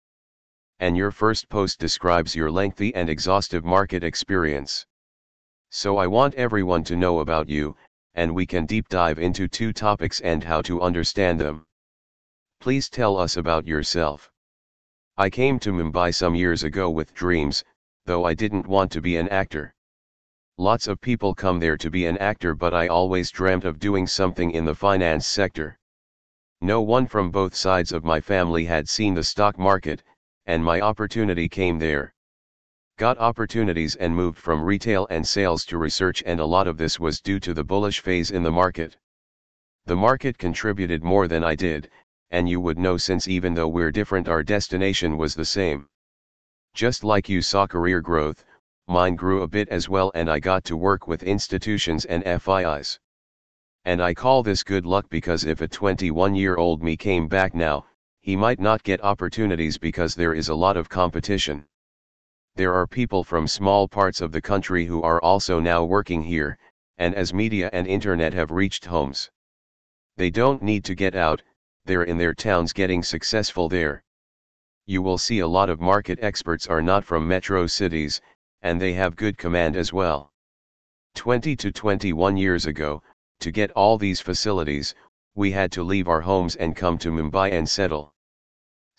And 0.79 0.95
your 0.95 1.11
first 1.11 1.49
post 1.49 1.81
describes 1.81 2.37
your 2.37 2.51
lengthy 2.51 2.95
and 2.95 3.09
exhaustive 3.09 3.65
market 3.65 4.05
experience. 4.05 4.85
So 5.73 5.99
I 5.99 6.07
want 6.09 6.35
everyone 6.35 6.83
to 6.85 6.97
know 6.97 7.21
about 7.21 7.49
you, 7.49 7.77
and 8.15 8.35
we 8.35 8.45
can 8.45 8.67
deep 8.67 8.89
dive 8.89 9.21
into 9.21 9.47
two 9.47 9.73
topics 9.73 10.21
and 10.21 10.43
how 10.43 10.63
to 10.63 10.83
understand 10.83 11.39
them. 11.39 11.65
Please 12.61 12.89
tell 12.89 13.17
us 13.17 13.37
about 13.37 13.69
yourself. 13.69 14.31
I 15.17 15.31
came 15.31 15.61
to 15.61 15.73
Mumbai 15.73 16.13
some 16.13 16.35
years 16.35 16.65
ago 16.65 16.91
with 16.91 17.15
dreams, 17.15 17.63
though 18.05 18.25
I 18.25 18.35
didn't 18.35 18.67
want 18.67 18.91
to 18.93 19.01
be 19.01 19.17
an 19.17 19.29
actor. 19.29 19.73
Lots 20.59 20.89
of 20.89 21.01
people 21.01 21.35
come 21.35 21.61
there 21.61 21.77
to 21.77 21.89
be 21.89 22.05
an 22.07 22.19
actor 22.19 22.55
but 22.57 22.75
I 22.75 22.89
always 22.89 23.31
dreamt 23.31 23.65
of 23.65 23.79
doing 23.79 24.09
something 24.09 24.51
in 24.51 24.65
the 24.65 24.75
finance 24.75 25.27
sector. 25.27 25.79
No 26.61 26.83
one 26.83 27.07
from 27.07 27.31
both 27.31 27.55
sides 27.55 27.93
of 27.93 28.05
my 28.05 28.21
family 28.21 28.65
had 28.65 28.89
seen 28.89 29.15
the 29.15 29.23
stock 29.23 29.57
market, 29.57 30.03
and 30.47 30.65
my 30.65 30.81
opportunity 30.81 31.49
came 31.49 31.79
there. 31.79 32.13
Got 33.01 33.17
opportunities 33.17 33.97
and 33.97 34.15
moved 34.15 34.37
from 34.37 34.63
retail 34.63 35.07
and 35.09 35.27
sales 35.27 35.65
to 35.65 35.79
research 35.79 36.23
and 36.27 36.39
a 36.39 36.45
lot 36.45 36.69
of 36.69 36.77
this 36.77 37.01
was 37.01 37.23
due 37.23 37.41
to 37.41 37.55
the 37.55 37.65
bullish 37.65 38.01
phase 38.01 38.31
in 38.31 38.43
the 38.43 38.51
market. 38.51 38.99
The 39.87 39.97
market 39.97 40.37
contributed 40.37 41.03
more 41.03 41.27
than 41.27 41.43
I 41.43 41.55
did, 41.55 41.91
and 42.31 42.47
you 42.47 42.61
would 42.61 42.77
know 42.77 42.99
since 42.99 43.27
even 43.27 43.55
though 43.55 43.69
we're 43.69 43.91
different 43.91 44.29
our 44.29 44.43
destination 44.43 45.17
was 45.17 45.35
the 45.35 45.47
same. 45.47 45.89
Just 46.75 47.03
like 47.03 47.27
you 47.27 47.41
saw 47.41 47.67
career 47.67 48.03
growth, 48.03 48.45
mine 48.87 49.17
grew 49.17 49.41
a 49.41 49.49
bit 49.49 49.71
as 49.71 49.89
well 49.89 50.13
and 50.15 50.31
I 50.31 50.39
got 50.39 50.63
to 50.65 50.77
work 50.77 51.09
with 51.09 51.23
institutions 51.23 52.05
and 52.05 52.23
FIIs. 52.23 52.99
And 53.87 54.03
I 54.03 54.13
call 54.13 54.43
this 54.43 54.63
good 54.63 54.85
luck 54.85 55.07
because 55.09 55.47
if 55.47 55.63
a 55.63 55.69
21 55.69 56.35
year 56.35 56.57
old 56.57 56.83
me 56.83 56.99
came 56.99 57.29
back 57.29 57.55
now, 57.55 57.87
he 58.21 58.37
might 58.37 58.61
not 58.61 58.83
get 58.83 59.03
opportunities 59.03 59.79
because 59.79 60.15
there 60.15 60.35
is 60.35 60.51
a 60.51 60.55
lot 60.55 60.77
of 60.77 60.91
competition. 60.91 61.65
There 62.57 62.75
are 62.75 62.87
people 62.87 63.25
from 63.25 63.47
small 63.47 63.89
parts 63.89 64.21
of 64.21 64.33
the 64.33 64.43
country 64.43 64.85
who 64.85 65.03
are 65.03 65.23
also 65.23 65.61
now 65.61 65.85
working 65.85 66.23
here, 66.23 66.59
and 66.99 67.15
as 67.15 67.33
media 67.33 67.71
and 67.73 67.87
internet 67.87 68.33
have 68.35 68.51
reached 68.51 68.85
homes. 68.85 69.31
They 70.17 70.31
don't 70.31 70.63
need 70.63 70.85
to 70.85 70.95
get 70.95 71.15
out, 71.15 71.43
they're 71.85 72.03
in 72.03 72.19
their 72.19 72.35
towns 72.35 72.73
getting 72.73 73.03
successful 73.03 73.69
there. 73.69 74.05
You 74.85 75.01
will 75.01 75.19
see 75.19 75.39
a 75.39 75.47
lot 75.47 75.71
of 75.71 75.81
market 75.81 76.19
experts 76.21 76.67
are 76.67 76.83
not 76.83 77.05
from 77.05 77.27
metro 77.27 77.67
cities, 77.67 78.21
and 78.63 78.81
they 78.81 78.93
have 78.95 79.17
good 79.17 79.39
command 79.39 79.77
as 79.77 79.93
well. 79.93 80.33
20 81.15 81.57
to 81.57 81.73
21 81.73 82.37
years 82.37 82.67
ago, 82.67 83.03
to 83.39 83.51
get 83.51 83.71
all 83.73 83.97
these 83.97 84.21
facilities, 84.21 84.95
we 85.35 85.53
had 85.53 85.73
to 85.73 85.83
leave 85.83 86.09
our 86.09 86.21
homes 86.21 86.57
and 86.57 86.77
come 86.77 86.99
to 86.99 87.11
Mumbai 87.11 87.53
and 87.53 87.69
settle. 87.69 88.13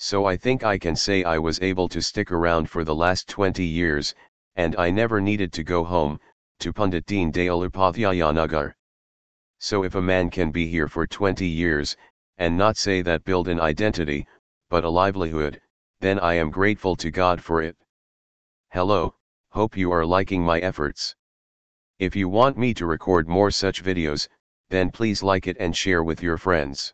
So 0.04 0.26
I 0.26 0.36
think 0.36 0.64
I 0.64 0.80
can 0.80 0.96
say 0.96 1.24
I 1.24 1.38
was 1.38 1.62
able 1.62 1.88
to 1.90 2.02
stick 2.02 2.32
around 2.32 2.68
for 2.68 2.84
the 2.84 2.96
last 2.96 3.30
20 3.30 3.64
years, 3.64 4.16
and 4.56 4.76
I 4.78 4.90
never 4.90 5.22
needed 5.22 5.54
to 5.54 5.64
go 5.64 5.84
home, 5.84 6.20
to 6.58 6.74
Pandit 6.74 7.06
Deen 7.06 7.32
Dayal 7.32 7.70
Upadhyayanagar. 7.70 8.74
So 9.60 9.84
if 9.84 9.94
a 9.94 10.02
man 10.02 10.32
can 10.32 10.50
be 10.50 10.66
here 10.66 10.88
for 10.88 11.06
20 11.06 11.46
years, 11.46 11.96
and 12.40 12.58
not 12.58 12.78
say 12.78 13.04
that 13.04 13.26
build 13.26 13.48
an 13.48 13.60
identity, 13.60 14.26
but 14.72 14.84
a 14.84 14.90
livelihood, 14.90 15.62
then 16.00 16.20
I 16.20 16.34
am 16.34 16.50
grateful 16.50 16.96
to 16.96 17.12
God 17.12 17.40
for 17.40 17.62
it. 17.62 17.78
Hello, 18.72 19.14
hope 19.52 19.78
you 19.78 19.92
are 19.92 20.04
liking 20.04 20.42
my 20.42 20.60
efforts. 20.62 21.16
If 22.00 22.16
you 22.16 22.28
want 22.28 22.58
me 22.58 22.74
to 22.74 22.88
record 22.88 23.30
more 23.30 23.52
such 23.52 23.84
videos, 23.84 24.28
then 24.68 24.90
please 24.90 25.22
like 25.22 25.46
it 25.46 25.58
and 25.60 25.78
share 25.78 26.04
with 26.04 26.24
your 26.24 26.40
friends. 26.40 26.92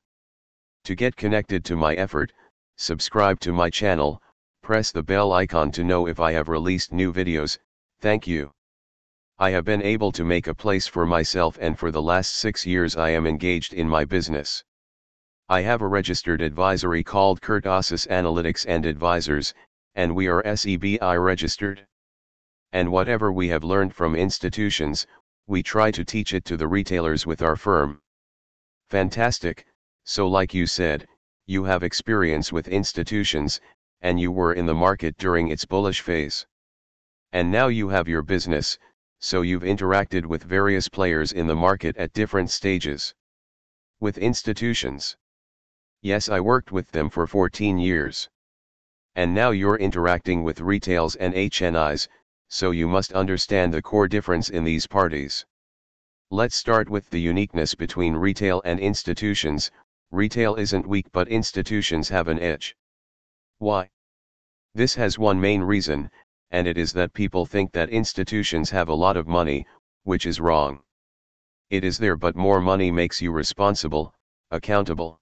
To 0.83 0.93
get 0.93 1.15
connected 1.15 1.63
to 1.63 1.77
my 1.77 1.95
effort, 1.95 2.33
subscribe 2.77 3.39
to 3.41 3.51
my 3.51 3.69
channel, 3.69 4.21
press 4.61 4.91
the 4.91 5.03
bell 5.03 5.33
icon 5.33 5.71
to 5.73 5.83
know 5.83 6.07
if 6.07 6.19
I 6.19 6.31
have 6.31 6.47
released 6.47 6.93
new 6.93 7.11
videos, 7.11 7.59
thank 7.99 8.25
you. 8.25 8.53
I 9.37 9.49
have 9.49 9.65
been 9.65 9.81
able 9.81 10.11
to 10.13 10.23
make 10.23 10.47
a 10.47 10.55
place 10.55 10.87
for 10.87 11.05
myself 11.05 11.57
and 11.59 11.77
for 11.77 11.91
the 11.91 12.01
last 12.01 12.35
six 12.35 12.65
years 12.65 12.95
I 12.95 13.09
am 13.09 13.27
engaged 13.27 13.73
in 13.73 13.89
my 13.89 14.05
business. 14.05 14.63
I 15.49 15.61
have 15.61 15.81
a 15.81 15.87
registered 15.87 16.41
advisory 16.41 17.03
called 17.03 17.41
Kurtosis 17.41 18.07
Analytics 18.07 18.65
and 18.67 18.85
Advisors, 18.85 19.53
and 19.93 20.15
we 20.15 20.27
are 20.27 20.41
SEBI 20.43 21.21
registered 21.21 21.85
and 22.73 22.91
whatever 22.91 23.31
we 23.31 23.47
have 23.47 23.63
learned 23.63 23.95
from 23.95 24.13
institutions, 24.13 25.07
we 25.47 25.63
try 25.63 25.89
to 25.89 26.03
teach 26.03 26.33
it 26.33 26.43
to 26.43 26.57
the 26.57 26.67
retailers 26.67 27.25
with 27.25 27.41
our 27.41 27.55
firm. 27.55 28.01
Fantastic, 28.89 29.65
so 30.03 30.27
like 30.27 30.53
you 30.53 30.67
said, 30.67 31.07
you 31.49 31.63
have 31.63 31.81
experience 31.81 32.51
with 32.51 32.67
institutions, 32.67 33.61
and 34.01 34.19
you 34.19 34.29
were 34.31 34.53
in 34.53 34.65
the 34.65 34.73
market 34.73 35.17
during 35.17 35.47
its 35.47 35.63
bullish 35.63 36.01
phase. 36.01 36.45
And 37.31 37.49
now 37.49 37.67
you 37.67 37.87
have 37.87 38.09
your 38.09 38.21
business, 38.21 38.77
so 39.19 39.41
you've 39.41 39.63
interacted 39.63 40.25
with 40.25 40.43
various 40.43 40.89
players 40.89 41.31
in 41.31 41.47
the 41.47 41.55
market 41.55 41.95
at 41.95 42.11
different 42.11 42.51
stages. 42.51 43.15
With 44.01 44.17
institutions. 44.17 45.15
Yes, 46.01 46.27
I 46.27 46.41
worked 46.41 46.73
with 46.73 46.91
them 46.91 47.09
for 47.09 47.25
14 47.25 47.77
years. 47.77 48.27
And 49.15 49.33
now 49.33 49.51
you're 49.51 49.77
interacting 49.77 50.43
with 50.43 50.59
retails 50.59 51.15
and 51.15 51.33
HNIs, 51.33 52.09
so 52.49 52.71
you 52.71 52.89
must 52.89 53.13
understand 53.13 53.73
the 53.73 53.81
core 53.81 54.09
difference 54.09 54.49
in 54.49 54.65
these 54.65 54.85
parties. 54.85 55.45
Let's 56.29 56.57
start 56.57 56.89
with 56.89 57.09
the 57.09 57.21
uniqueness 57.21 57.73
between 57.73 58.15
retail 58.15 58.61
and 58.65 58.81
institutions, 58.81 59.71
retail 60.11 60.55
isn't 60.55 60.87
weak 60.87 61.11
but 61.11 61.27
institutions 61.27 62.09
have 62.09 62.27
an 62.27 62.39
edge. 62.39 62.75
Why? 63.57 63.89
This 64.73 64.95
has 64.95 65.19
one 65.19 65.39
main 65.39 65.61
reason, 65.61 66.09
and 66.51 66.67
it 66.67 66.77
is 66.77 66.93
that 66.93 67.13
people 67.13 67.45
think 67.45 67.71
that 67.73 67.89
institutions 67.89 68.69
have 68.69 68.89
a 68.89 68.93
lot 68.93 69.17
of 69.17 69.27
money, 69.27 69.65
which 70.03 70.25
is 70.25 70.39
wrong. 70.39 70.81
It 71.69 71.83
is 71.83 71.97
there 71.97 72.15
but 72.15 72.35
more 72.35 72.61
money 72.61 72.91
makes 72.91 73.21
you 73.21 73.31
responsible, 73.31 74.13
accountable. 74.51 75.19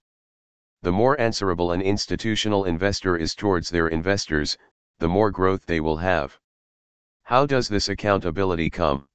The 0.84 0.92
more 0.92 1.20
answerable 1.20 1.72
an 1.72 1.82
institutional 1.82 2.66
investor 2.66 3.18
is 3.18 3.34
towards 3.34 3.70
their 3.70 3.88
investors, 3.88 4.56
the 5.00 5.10
more 5.10 5.32
growth 5.32 5.66
they 5.66 5.80
will 5.80 5.98
have. 5.98 6.38
How 7.24 7.48
does 7.48 7.68
this 7.68 7.90
accountability 7.90 8.70
come? 8.70 9.08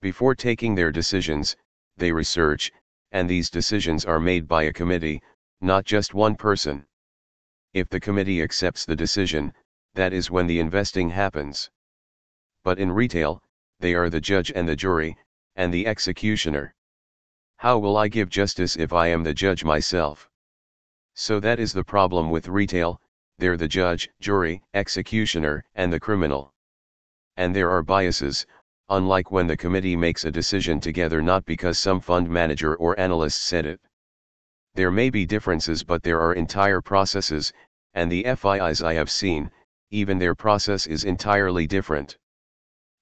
Before 0.00 0.34
taking 0.34 0.74
their 0.74 0.90
decisions, 0.90 1.54
they 1.96 2.10
research, 2.10 2.72
and 3.12 3.28
these 3.28 3.50
decisions 3.50 4.04
are 4.04 4.20
made 4.20 4.46
by 4.46 4.64
a 4.64 4.72
committee, 4.72 5.22
not 5.60 5.84
just 5.84 6.14
one 6.14 6.34
person. 6.36 6.86
If 7.72 7.88
the 7.88 8.00
committee 8.00 8.42
accepts 8.42 8.84
the 8.84 8.96
decision, 8.96 9.52
that 9.94 10.12
is 10.12 10.30
when 10.30 10.46
the 10.46 10.60
investing 10.60 11.10
happens. 11.10 11.70
But 12.62 12.78
in 12.78 12.92
retail, 12.92 13.42
they 13.78 13.94
are 13.94 14.10
the 14.10 14.20
judge 14.20 14.52
and 14.54 14.68
the 14.68 14.76
jury, 14.76 15.16
and 15.56 15.72
the 15.72 15.86
executioner. 15.86 16.74
How 17.56 17.78
will 17.78 17.96
I 17.96 18.08
give 18.08 18.28
justice 18.28 18.76
if 18.76 18.92
I 18.92 19.08
am 19.08 19.22
the 19.22 19.34
judge 19.34 19.64
myself? 19.64 20.30
So 21.14 21.40
that 21.40 21.58
is 21.58 21.72
the 21.72 21.84
problem 21.84 22.30
with 22.30 22.48
retail, 22.48 23.00
they're 23.38 23.56
the 23.56 23.68
judge, 23.68 24.08
jury, 24.20 24.62
executioner, 24.74 25.64
and 25.74 25.92
the 25.92 26.00
criminal. 26.00 26.54
And 27.36 27.56
there 27.56 27.70
are 27.70 27.82
biases, 27.82 28.46
unlike 28.90 29.30
when 29.30 29.46
the 29.46 29.56
committee 29.56 29.96
makes 29.96 30.24
a 30.24 30.30
decision 30.30 30.80
together 30.80 31.22
not 31.22 31.44
because 31.44 31.78
some 31.78 32.00
fund 32.00 32.28
manager 32.28 32.74
or 32.76 32.98
analyst 32.98 33.40
said 33.40 33.64
it. 33.64 33.80
There 34.74 34.90
may 34.90 35.10
be 35.10 35.24
differences 35.24 35.82
but 35.82 36.02
there 36.02 36.20
are 36.20 36.34
entire 36.34 36.80
processes, 36.80 37.52
and 37.94 38.10
the 38.10 38.24
FIIs 38.24 38.82
I 38.82 38.94
have 38.94 39.10
seen, 39.10 39.50
even 39.90 40.18
their 40.18 40.34
process 40.34 40.86
is 40.86 41.04
entirely 41.04 41.66
different. 41.66 42.18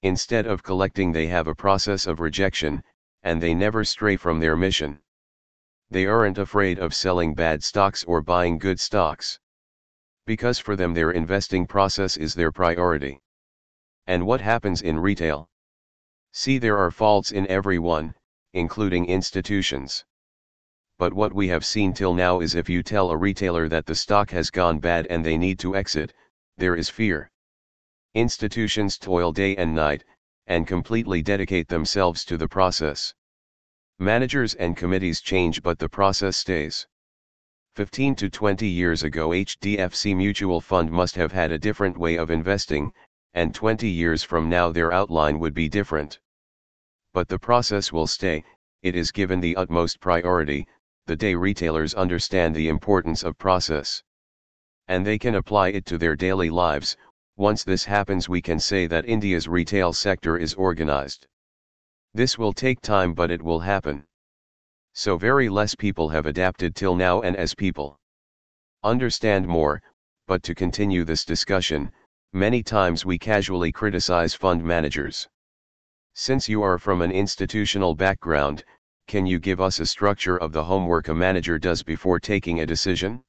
Instead 0.01 0.47
of 0.47 0.63
collecting 0.63 1.11
they 1.11 1.27
have 1.27 1.47
a 1.47 1.55
process 1.55 2.07
of 2.07 2.19
rejection, 2.19 2.83
and 3.23 3.41
they 3.41 3.53
never 3.53 3.83
stray 3.83 4.15
from 4.15 4.39
their 4.39 4.55
mission. 4.55 4.99
They 5.91 6.05
aren't 6.05 6.37
afraid 6.37 6.79
of 6.79 6.93
selling 6.93 7.33
bad 7.33 7.63
stocks 7.63 8.03
or 8.03 8.21
buying 8.21 8.59
good 8.59 8.79
stocks. 8.79 9.39
Because 10.25 10.59
for 10.59 10.75
them 10.75 10.93
their 10.93 11.11
investing 11.11 11.65
process 11.67 12.15
is 12.15 12.33
their 12.33 12.51
priority. 12.51 13.19
And 14.07 14.25
what 14.25 14.41
happens 14.41 14.81
in 14.81 14.99
retail? 14.99 15.49
See 16.31 16.57
there 16.57 16.77
are 16.77 16.91
faults 16.91 17.31
in 17.31 17.47
everyone, 17.47 18.13
including 18.53 19.05
institutions. 19.05 20.05
But 20.97 21.13
what 21.13 21.33
we 21.33 21.47
have 21.47 21.65
seen 21.65 21.93
till 21.93 22.13
now 22.13 22.39
is 22.39 22.55
if 22.55 22.69
you 22.69 22.83
tell 22.83 23.09
a 23.09 23.17
retailer 23.17 23.67
that 23.69 23.85
the 23.85 23.95
stock 23.95 24.31
has 24.31 24.49
gone 24.49 24.79
bad 24.79 25.07
and 25.07 25.25
they 25.25 25.37
need 25.37 25.57
to 25.59 25.75
exit, 25.75 26.13
there 26.57 26.75
is 26.75 26.89
fear. 26.89 27.31
Institutions 28.13 28.97
toil 28.97 29.31
day 29.31 29.55
and 29.55 29.73
night, 29.73 30.03
and 30.45 30.67
completely 30.67 31.21
dedicate 31.21 31.67
themselves 31.67 32.25
to 32.25 32.37
the 32.37 32.47
process. 32.47 33.13
Managers 33.97 34.55
and 34.55 34.75
committees 34.75 35.21
change 35.21 35.63
but 35.63 35.79
the 35.79 35.89
process 35.89 36.37
stays. 36.37 36.87
15 37.75 38.15
to 38.15 38.29
20 38.29 38.67
years 38.67 39.03
ago 39.03 39.29
HDFC 39.29 40.15
Mutual 40.15 40.59
Fund 40.59 40.91
must 40.91 41.15
have 41.15 41.31
had 41.31 41.51
a 41.51 41.59
different 41.59 41.97
way 41.97 42.17
of 42.17 42.29
investing, 42.29 42.91
and 43.33 43.53
20 43.53 43.87
years 43.87 44.23
from 44.23 44.49
now 44.49 44.71
their 44.71 44.91
outline 44.91 45.39
would 45.39 45.53
be 45.53 45.69
different. 45.69 46.19
But 47.13 47.27
the 47.27 47.39
process 47.39 47.91
will 47.91 48.07
stay, 48.07 48.43
it 48.81 48.95
is 48.95 49.11
given 49.11 49.39
the 49.39 49.55
utmost 49.55 49.99
priority, 49.99 50.67
the 51.05 51.15
day 51.15 51.35
retailers 51.35 51.93
understand 51.93 52.55
the 52.55 52.69
importance 52.69 53.23
of 53.23 53.37
process. 53.37 54.03
And 54.87 55.05
they 55.05 55.17
can 55.17 55.35
apply 55.35 55.69
it 55.69 55.85
to 55.87 55.97
their 55.97 56.15
daily 56.15 56.49
lives, 56.49 56.97
once 57.35 57.63
this 57.63 57.85
happens 57.85 58.27
we 58.27 58.41
can 58.41 58.59
say 58.59 58.85
that 58.87 59.05
India's 59.05 59.47
retail 59.47 59.93
sector 59.93 60.37
is 60.37 60.53
organized. 60.53 61.27
This 62.13 62.37
will 62.37 62.53
take 62.53 62.81
time 62.81 63.13
but 63.13 63.31
it 63.31 63.41
will 63.41 63.59
happen. 63.59 64.05
So 64.93 65.17
very 65.17 65.49
less 65.49 65.75
people 65.75 66.09
have 66.09 66.25
adapted 66.25 66.75
till 66.75 66.95
now 66.95 67.21
and 67.21 67.35
as 67.35 67.55
people 67.55 67.99
understand 68.83 69.47
more, 69.47 69.81
but 70.27 70.43
to 70.43 70.55
continue 70.55 71.03
this 71.03 71.23
discussion, 71.23 71.91
many 72.33 72.61
times 72.61 73.05
we 73.05 73.17
casually 73.17 73.71
criticize 73.71 74.33
fund 74.33 74.63
managers. 74.63 75.27
Since 76.13 76.47
you 76.47 76.61
are 76.61 76.77
from 76.77 77.01
an 77.01 77.11
institutional 77.11 77.95
background, 77.95 78.63
can 79.07 79.25
you 79.25 79.39
give 79.39 79.59
us 79.59 79.79
a 79.79 79.85
structure 79.85 80.37
of 80.37 80.51
the 80.51 80.63
homework 80.63 81.07
a 81.07 81.15
manager 81.15 81.57
does 81.57 81.81
before 81.81 82.19
taking 82.19 82.59
a 82.59 82.65
decision? 82.65 83.23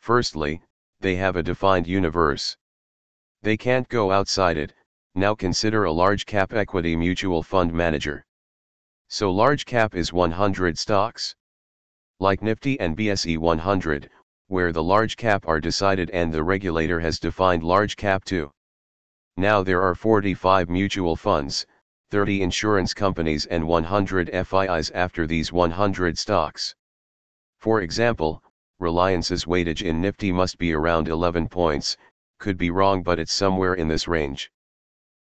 Firstly, 0.00 0.62
they 1.00 1.16
have 1.16 1.36
a 1.36 1.42
defined 1.42 1.86
universe. 1.86 2.56
They 3.42 3.56
can't 3.56 3.88
go 3.88 4.12
outside 4.12 4.56
it, 4.56 4.72
now 5.14 5.34
consider 5.34 5.84
a 5.84 5.92
large 5.92 6.26
cap 6.26 6.52
equity 6.52 6.96
mutual 6.96 7.42
fund 7.42 7.72
manager. 7.72 8.24
So 9.08 9.30
large 9.30 9.64
cap 9.64 9.94
is 9.94 10.12
100 10.12 10.78
stocks. 10.78 11.34
Like 12.20 12.42
Nifty 12.42 12.78
and 12.80 12.96
BSE 12.96 13.38
100, 13.38 14.10
where 14.48 14.72
the 14.72 14.82
large 14.82 15.16
cap 15.16 15.46
are 15.48 15.60
decided 15.60 16.10
and 16.10 16.32
the 16.32 16.42
regulator 16.42 17.00
has 17.00 17.18
defined 17.18 17.62
large 17.62 17.96
cap 17.96 18.24
too. 18.24 18.50
Now 19.36 19.62
there 19.62 19.82
are 19.82 19.94
45 19.94 20.68
mutual 20.68 21.16
funds, 21.16 21.66
30 22.10 22.42
insurance 22.42 22.94
companies 22.94 23.46
and 23.46 23.66
100 23.66 24.30
FIIs 24.32 24.90
after 24.94 25.26
these 25.26 25.52
100 25.52 26.16
stocks. 26.18 26.74
For 27.58 27.80
example, 27.80 28.42
Reliance's 28.78 29.46
weightage 29.46 29.82
in 29.82 30.00
Nifty 30.00 30.30
must 30.30 30.58
be 30.58 30.72
around 30.72 31.08
11 31.08 31.48
points, 31.48 31.96
could 32.38 32.58
be 32.58 32.70
wrong 32.70 33.02
but 33.02 33.18
it's 33.18 33.32
somewhere 33.32 33.74
in 33.74 33.88
this 33.88 34.06
range. 34.06 34.50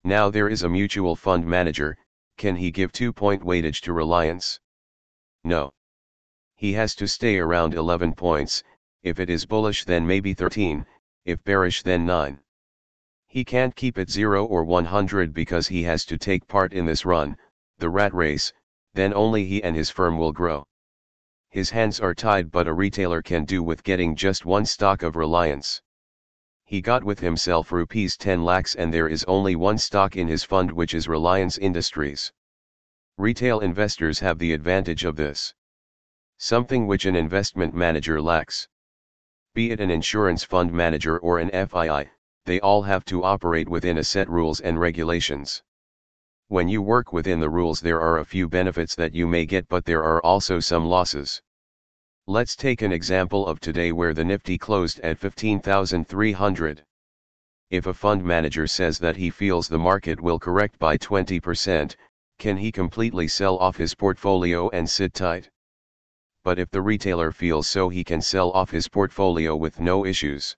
Now 0.02 0.28
there 0.28 0.48
is 0.48 0.62
a 0.62 0.68
mutual 0.68 1.16
fund 1.16 1.46
manager, 1.46 1.96
can 2.36 2.56
he 2.56 2.70
give 2.70 2.90
2 2.90 3.12
point 3.12 3.42
weightage 3.42 3.80
to 3.82 3.92
Reliance? 3.92 4.60
No. 5.44 5.72
He 6.56 6.72
has 6.72 6.94
to 6.96 7.06
stay 7.06 7.38
around 7.38 7.74
11 7.74 8.14
points, 8.14 8.64
if 9.04 9.20
it 9.20 9.30
is 9.30 9.46
bullish 9.46 9.84
then 9.84 10.04
maybe 10.04 10.34
13, 10.34 10.84
if 11.24 11.44
bearish 11.44 11.84
then 11.84 12.04
9. 12.04 12.40
He 13.28 13.44
can't 13.44 13.76
keep 13.76 13.96
it 13.96 14.10
0 14.10 14.44
or 14.44 14.64
100 14.64 15.32
because 15.32 15.68
he 15.68 15.84
has 15.84 16.04
to 16.06 16.18
take 16.18 16.48
part 16.48 16.72
in 16.72 16.84
this 16.84 17.04
run, 17.04 17.36
the 17.78 17.88
rat 17.88 18.12
race, 18.12 18.52
then 18.94 19.14
only 19.14 19.44
he 19.44 19.62
and 19.62 19.76
his 19.76 19.90
firm 19.90 20.18
will 20.18 20.32
grow. 20.32 20.66
His 21.50 21.70
hands 21.70 22.00
are 22.00 22.14
tied 22.14 22.50
but 22.50 22.66
a 22.66 22.72
retailer 22.72 23.22
can 23.22 23.44
do 23.44 23.62
with 23.62 23.84
getting 23.84 24.16
just 24.16 24.44
one 24.44 24.66
stock 24.66 25.04
of 25.04 25.14
Reliance 25.14 25.80
he 26.66 26.80
got 26.80 27.04
with 27.04 27.20
himself 27.20 27.70
rupees 27.70 28.16
10 28.16 28.42
lakhs 28.42 28.74
and 28.74 28.92
there 28.92 29.06
is 29.06 29.22
only 29.24 29.54
one 29.54 29.76
stock 29.76 30.16
in 30.16 30.26
his 30.26 30.44
fund 30.44 30.72
which 30.72 30.94
is 30.94 31.06
Reliance 31.06 31.58
Industries. 31.58 32.32
Retail 33.18 33.60
investors 33.60 34.18
have 34.20 34.38
the 34.38 34.52
advantage 34.52 35.04
of 35.04 35.14
this. 35.14 35.54
Something 36.38 36.86
which 36.86 37.04
an 37.04 37.16
investment 37.16 37.74
manager 37.74 38.20
lacks. 38.20 38.66
Be 39.54 39.70
it 39.70 39.78
an 39.78 39.88
insurance 39.88 40.42
fund 40.42 40.72
manager 40.72 41.16
or 41.16 41.38
an 41.38 41.48
FII, 41.50 42.10
they 42.44 42.58
all 42.58 42.82
have 42.82 43.04
to 43.04 43.22
operate 43.22 43.68
within 43.68 43.98
a 43.98 44.02
set 44.02 44.28
rules 44.28 44.60
and 44.60 44.80
regulations. 44.80 45.62
When 46.48 46.68
you 46.68 46.82
work 46.82 47.12
within 47.12 47.38
the 47.38 47.48
rules 47.48 47.80
there 47.80 48.00
are 48.00 48.18
a 48.18 48.24
few 48.24 48.48
benefits 48.48 48.96
that 48.96 49.14
you 49.14 49.28
may 49.28 49.46
get 49.46 49.68
but 49.68 49.84
there 49.84 50.02
are 50.02 50.20
also 50.24 50.58
some 50.58 50.86
losses. 50.86 51.40
Let's 52.26 52.56
take 52.56 52.82
an 52.82 52.90
example 52.90 53.46
of 53.46 53.60
today 53.60 53.92
where 53.92 54.12
the 54.12 54.24
Nifty 54.24 54.58
closed 54.58 54.98
at 55.00 55.18
15,300. 55.18 56.84
If 57.70 57.86
a 57.86 57.94
fund 57.94 58.24
manager 58.24 58.66
says 58.66 58.98
that 58.98 59.16
he 59.16 59.30
feels 59.30 59.68
the 59.68 59.78
market 59.78 60.20
will 60.20 60.40
correct 60.40 60.80
by 60.80 60.98
20%, 60.98 61.94
can 62.40 62.56
he 62.56 62.72
completely 62.72 63.28
sell 63.28 63.56
off 63.58 63.76
his 63.76 63.94
portfolio 63.94 64.68
and 64.70 64.90
sit 64.90 65.14
tight? 65.14 65.48
But 66.44 66.60
if 66.60 66.70
the 66.70 66.82
retailer 66.82 67.32
feels 67.32 67.66
so 67.66 67.88
he 67.88 68.04
can 68.04 68.22
sell 68.22 68.52
off 68.52 68.70
his 68.70 68.86
portfolio 68.88 69.56
with 69.56 69.80
no 69.80 70.06
issues. 70.06 70.56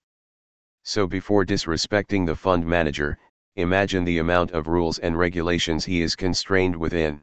So 0.83 1.07
before 1.07 1.46
disrespecting 1.46 2.27
the 2.27 2.37
fund 2.37 2.66
manager, 2.66 3.18
imagine 3.55 4.05
the 4.05 4.18
amount 4.18 4.51
of 4.51 4.68
rules 4.68 4.99
and 4.99 5.16
regulations 5.16 5.87
he 5.87 6.03
is 6.03 6.14
constrained 6.14 6.77
within 6.77 7.22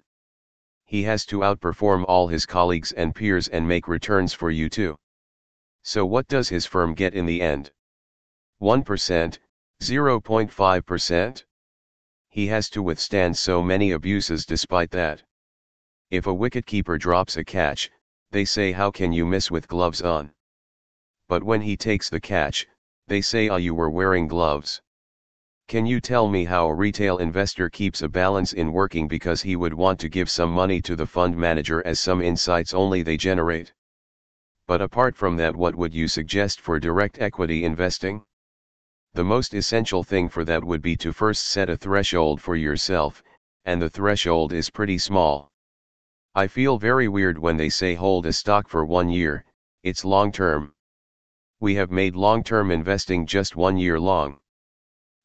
he 0.93 1.01
has 1.01 1.25
to 1.25 1.39
outperform 1.39 2.05
all 2.07 2.27
his 2.27 2.45
colleagues 2.45 2.91
and 2.91 3.15
peers 3.15 3.47
and 3.47 3.67
make 3.67 3.87
returns 3.87 4.31
for 4.31 4.51
you 4.51 4.69
too. 4.69 4.95
So 5.81 6.05
what 6.05 6.27
does 6.27 6.49
his 6.49 6.67
firm 6.67 6.93
get 6.93 7.15
in 7.15 7.25
the 7.25 7.41
end? 7.41 7.71
1%, 8.61 9.39
0.5%? 9.81 11.43
He 12.29 12.45
has 12.45 12.69
to 12.69 12.83
withstand 12.83 13.35
so 13.35 13.63
many 13.63 13.89
abuses 13.89 14.45
despite 14.45 14.91
that. 14.91 15.23
If 16.11 16.27
a 16.27 16.35
wicketkeeper 16.35 16.99
drops 16.99 17.37
a 17.37 17.43
catch, 17.43 17.89
they 18.33 18.45
say 18.45 18.71
how 18.71 18.89
can 18.89 19.13
you 19.13 19.27
miss 19.27 19.51
with 19.51 19.67
gloves 19.67 20.01
on? 20.01 20.31
But 21.29 21.43
when 21.43 21.61
he 21.61 21.77
takes 21.77 22.09
the 22.09 22.19
catch, 22.19 22.65
they 23.07 23.21
say 23.21 23.47
ah 23.47 23.57
you 23.57 23.75
were 23.75 23.91
wearing 23.91 24.27
gloves. 24.27 24.81
Can 25.67 25.85
you 25.85 26.01
tell 26.01 26.27
me 26.27 26.43
how 26.43 26.65
a 26.65 26.73
retail 26.73 27.19
investor 27.19 27.69
keeps 27.69 28.01
a 28.01 28.09
balance 28.09 28.51
in 28.51 28.73
working 28.73 29.07
because 29.07 29.43
he 29.43 29.55
would 29.55 29.75
want 29.75 29.99
to 29.99 30.09
give 30.09 30.31
some 30.31 30.49
money 30.49 30.81
to 30.81 30.95
the 30.95 31.05
fund 31.05 31.37
manager 31.37 31.85
as 31.85 31.99
some 31.99 32.23
insights 32.23 32.73
only 32.73 33.03
they 33.03 33.17
generate? 33.17 33.71
But 34.65 34.81
apart 34.81 35.15
from 35.15 35.37
that 35.37 35.55
what 35.55 35.75
would 35.75 35.93
you 35.93 36.07
suggest 36.07 36.59
for 36.59 36.79
direct 36.79 37.19
equity 37.19 37.63
investing? 37.63 38.23
The 39.13 39.23
most 39.23 39.53
essential 39.53 40.03
thing 40.03 40.27
for 40.27 40.43
that 40.43 40.63
would 40.63 40.81
be 40.81 40.95
to 40.97 41.13
first 41.13 41.45
set 41.45 41.69
a 41.69 41.77
threshold 41.77 42.41
for 42.41 42.55
yourself, 42.55 43.21
and 43.63 43.79
the 43.79 43.91
threshold 43.91 44.53
is 44.53 44.71
pretty 44.71 44.97
small. 44.97 45.52
I 46.35 46.47
feel 46.47 46.79
very 46.79 47.07
weird 47.07 47.37
when 47.37 47.57
they 47.57 47.69
say 47.69 47.93
hold 47.93 48.25
a 48.25 48.33
stock 48.33 48.67
for 48.67 48.83
one 48.85 49.07
year, 49.07 49.45
it's 49.83 50.03
long 50.03 50.31
term. 50.31 50.73
We 51.59 51.75
have 51.75 51.91
made 51.91 52.15
long 52.15 52.43
term 52.43 52.71
investing 52.71 53.27
just 53.27 53.55
one 53.55 53.77
year 53.77 53.99
long. 53.99 54.39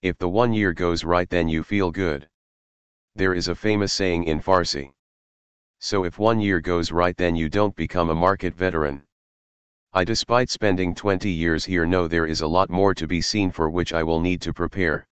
If 0.03 0.19
the 0.19 0.29
one 0.29 0.53
year 0.53 0.75
goes 0.75 1.05
right 1.05 1.27
then 1.31 1.49
you 1.49 1.63
feel 1.63 1.91
good. 1.91 2.29
There 3.15 3.33
is 3.33 3.49
a 3.49 3.55
famous 3.55 3.91
saying 3.91 4.25
in 4.25 4.41
Farsi. 4.41 4.93
So 5.79 6.05
if 6.05 6.19
one 6.19 6.41
year 6.41 6.61
goes 6.61 6.93
right 6.93 7.17
then 7.17 7.35
you 7.35 7.49
don't 7.49 7.75
become 7.75 8.11
a 8.11 8.15
market 8.15 8.55
veteran. 8.55 9.03
I 9.95 10.05
despite 10.05 10.51
spending 10.51 10.95
20 10.95 11.31
years 11.31 11.65
here 11.65 11.87
know 11.87 12.07
there 12.07 12.27
is 12.27 12.43
a 12.43 12.47
lot 12.47 12.69
more 12.69 12.95
to 12.95 13.07
be 13.07 13.23
seen 13.23 13.51
for 13.51 13.71
which 13.71 13.95
I 13.95 14.03
will 14.03 14.21
need 14.21 14.43
to 14.43 14.53
prepare. 14.53 15.09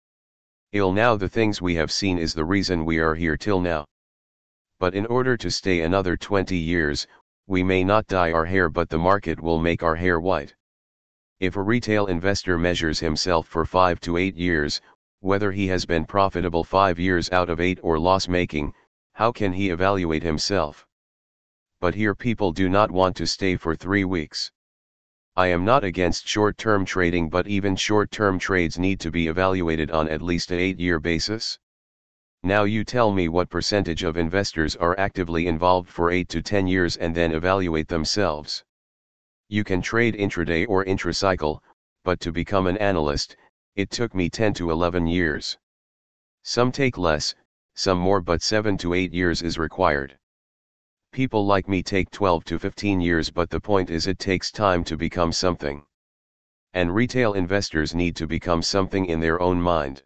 Ill 0.71 0.93
now 0.93 1.17
the 1.17 1.29
things 1.29 1.61
we 1.61 1.75
have 1.75 1.91
seen 1.91 2.17
is 2.17 2.33
the 2.33 2.45
reason 2.45 2.85
we 2.85 3.01
are 3.01 3.17
here 3.17 3.37
till 3.37 3.61
now. 3.61 3.87
But 4.81 4.95
in 4.95 5.05
order 5.07 5.37
to 5.37 5.51
stay 5.51 5.83
another 5.83 6.17
20 6.17 6.57
years, 6.57 7.07
we 7.47 7.63
may 7.63 7.85
not 7.85 8.07
dye 8.07 8.33
our 8.33 8.47
hair 8.47 8.71
but 8.71 8.89
the 8.89 8.97
market 8.97 9.39
will 9.39 9.59
make 9.59 9.83
our 9.83 9.95
hair 9.95 10.19
white. 10.19 10.55
If 11.39 11.57
a 11.57 11.63
retail 11.63 12.07
investor 12.07 12.57
measures 12.57 12.99
himself 12.99 13.47
for 13.47 13.67
5 13.67 14.01
to 14.01 14.17
8 14.17 14.37
years, 14.37 14.81
whether 15.21 15.53
he 15.53 15.67
has 15.67 15.85
been 15.85 16.07
profitable 16.07 16.65
5 16.65 16.99
years 16.99 17.31
out 17.31 17.51
of 17.51 17.61
8 17.61 17.79
or 17.83 17.99
loss 17.99 18.27
making, 18.27 18.73
how 19.13 19.33
can 19.33 19.53
he 19.53 19.69
evaluate 19.69 20.23
himself? 20.23 20.87
But 21.79 21.95
here 21.95 22.15
people 22.15 22.51
do 22.51 22.71
not 22.71 22.91
want 22.91 23.17
to 23.17 23.27
stay 23.27 23.57
for 23.57 23.77
3 23.77 24.05
weeks. 24.05 24.51
I 25.37 25.49
am 25.49 25.63
not 25.63 25.85
against 25.85 26.27
short-term 26.27 26.87
trading 26.87 27.29
but 27.29 27.47
even 27.47 27.77
short-term 27.77 28.39
trades 28.39 28.79
need 28.79 28.99
to 29.01 29.11
be 29.11 29.29
evaluated 29.29 29.91
on 29.91 30.09
at 30.09 30.23
least 30.23 30.51
a 30.53 30.55
8-year 30.55 31.01
basis. 31.01 31.59
Now 32.43 32.65
you 32.65 32.85
tell 32.85 33.13
me 33.13 33.29
what 33.29 33.51
percentage 33.51 34.03
of 34.03 34.17
investors 34.17 34.75
are 34.75 34.99
actively 34.99 35.47
involved 35.47 35.91
for 35.91 36.11
8 36.11 36.27
to 36.31 36.41
10 36.41 36.67
years 36.67 36.97
and 36.97 37.15
then 37.15 37.33
evaluate 37.33 37.87
themselves. 37.87 38.65
You 39.51 39.63
can 39.63 39.83
trade 39.83 40.15
intraday 40.15 40.67
or 40.67 40.83
intracycle, 40.83 41.61
but 42.03 42.19
to 42.21 42.33
become 42.33 42.67
an 42.67 42.79
analyst, 42.79 43.37
it 43.77 43.91
took 43.91 44.15
me 44.15 44.31
10 44.31 44.55
to 44.55 44.71
11 44.71 45.07
years. 45.07 45.59
Some 46.43 46.73
take 46.73 46.97
less, 46.97 47.35
some 47.75 47.99
more 47.99 48.23
but 48.23 48.41
7 48.41 48.79
to 48.79 48.95
8 48.95 49.13
years 49.13 49.43
is 49.43 49.59
required. 49.59 50.19
People 51.13 51.45
like 51.45 51.69
me 51.69 51.83
take 51.83 52.11
12 52.11 52.45
to 52.45 52.59
15 52.59 53.03
years 53.03 53.31
but 53.31 53.51
the 53.51 53.61
point 53.61 53.91
is 53.91 54.07
it 54.07 54.19
takes 54.19 54.51
time 54.51 54.83
to 54.85 54.97
become 54.97 55.31
something. 55.31 55.85
And 56.73 56.95
retail 56.95 57.35
investors 57.35 57.95
need 57.95 58.17
to 58.17 58.27
become 58.27 58.63
something 58.63 59.05
in 59.05 59.21
their 59.21 59.43
own 59.43 59.61
mind 59.61 60.05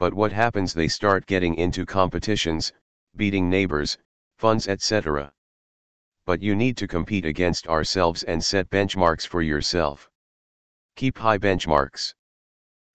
but 0.00 0.14
what 0.14 0.32
happens 0.32 0.72
they 0.72 0.88
start 0.88 1.26
getting 1.26 1.54
into 1.56 1.84
competitions, 1.84 2.72
beating 3.16 3.50
neighbors, 3.50 3.98
funds 4.38 4.66
etc. 4.66 5.30
But 6.24 6.40
you 6.40 6.56
need 6.56 6.78
to 6.78 6.88
compete 6.88 7.26
against 7.26 7.68
ourselves 7.68 8.22
and 8.22 8.42
set 8.42 8.70
benchmarks 8.70 9.26
for 9.26 9.42
yourself. 9.42 10.08
Keep 10.96 11.18
high 11.18 11.36
benchmarks. 11.36 12.14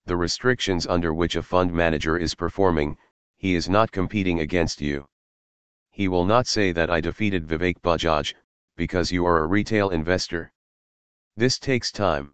The 0.05 0.17
restrictions 0.17 0.87
under 0.87 1.13
which 1.13 1.35
a 1.35 1.43
fund 1.43 1.71
manager 1.71 2.17
is 2.17 2.33
performing, 2.33 2.97
he 3.37 3.53
is 3.53 3.69
not 3.69 3.91
competing 3.91 4.39
against 4.39 4.81
you. 4.81 5.05
He 5.91 6.07
will 6.07 6.25
not 6.25 6.47
say 6.47 6.71
that 6.71 6.89
I 6.89 7.01
defeated 7.01 7.45
Vivek 7.45 7.81
Bajaj, 7.83 8.33
because 8.75 9.11
you 9.11 9.27
are 9.27 9.43
a 9.43 9.45
retail 9.45 9.91
investor. 9.91 10.51
This 11.37 11.59
takes 11.59 11.91
time. 11.91 12.33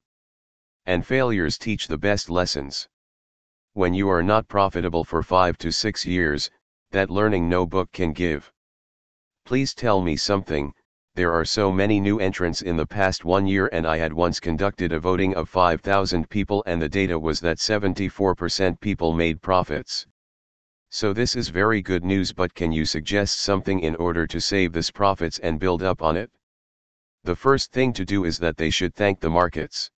And 0.85 1.05
failures 1.05 1.57
teach 1.57 1.89
the 1.89 1.97
best 1.97 2.29
lessons. 2.29 2.87
When 3.73 3.93
you 3.93 4.09
are 4.09 4.21
not 4.21 4.49
profitable 4.49 5.05
for 5.05 5.23
5 5.23 5.57
to 5.59 5.71
6 5.71 6.05
years, 6.05 6.51
that 6.91 7.09
learning 7.09 7.47
no 7.47 7.65
book 7.65 7.89
can 7.93 8.11
give. 8.11 8.51
Please 9.45 9.73
tell 9.73 10.01
me 10.01 10.17
something, 10.17 10.73
there 11.15 11.31
are 11.31 11.45
so 11.45 11.71
many 11.71 11.99
new 11.99 12.19
entrants 12.19 12.61
in 12.61 12.75
the 12.75 12.85
past 12.85 13.23
one 13.23 13.47
year 13.47 13.69
and 13.71 13.85
I 13.87 13.97
had 13.97 14.11
once 14.11 14.41
conducted 14.41 14.91
a 14.91 14.99
voting 14.99 15.35
of 15.35 15.47
5,000 15.47 16.29
people 16.29 16.63
and 16.67 16.81
the 16.81 16.89
data 16.89 17.17
was 17.17 17.39
that 17.41 17.59
74% 17.59 18.79
people 18.81 19.13
made 19.13 19.41
profits. 19.41 20.05
So 20.89 21.13
this 21.13 21.37
is 21.37 21.47
very 21.47 21.81
good 21.81 22.03
news 22.03 22.33
but 22.33 22.53
can 22.53 22.73
you 22.73 22.85
suggest 22.85 23.39
something 23.39 23.79
in 23.79 23.95
order 23.95 24.27
to 24.27 24.41
save 24.41 24.73
this 24.73 24.91
profits 24.91 25.39
and 25.39 25.61
build 25.61 25.81
up 25.81 26.01
on 26.01 26.17
it? 26.17 26.29
The 27.23 27.37
first 27.37 27.71
thing 27.71 27.93
to 27.93 28.03
do 28.03 28.25
is 28.25 28.37
that 28.39 28.57
they 28.57 28.69
should 28.69 28.95
thank 28.95 29.21
the 29.21 29.29
markets. 29.29 29.89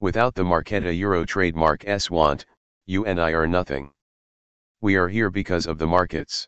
Without 0.00 0.34
the 0.34 0.44
Marqeta 0.44 0.96
Euro 0.96 1.26
trademark 1.26 1.86
S 1.86 2.10
want, 2.10 2.46
you 2.86 3.04
and 3.04 3.20
I 3.20 3.32
are 3.32 3.48
nothing. 3.48 3.90
We 4.80 4.94
are 4.94 5.08
here 5.08 5.28
because 5.28 5.66
of 5.66 5.78
the 5.78 5.86
markets. 5.88 6.46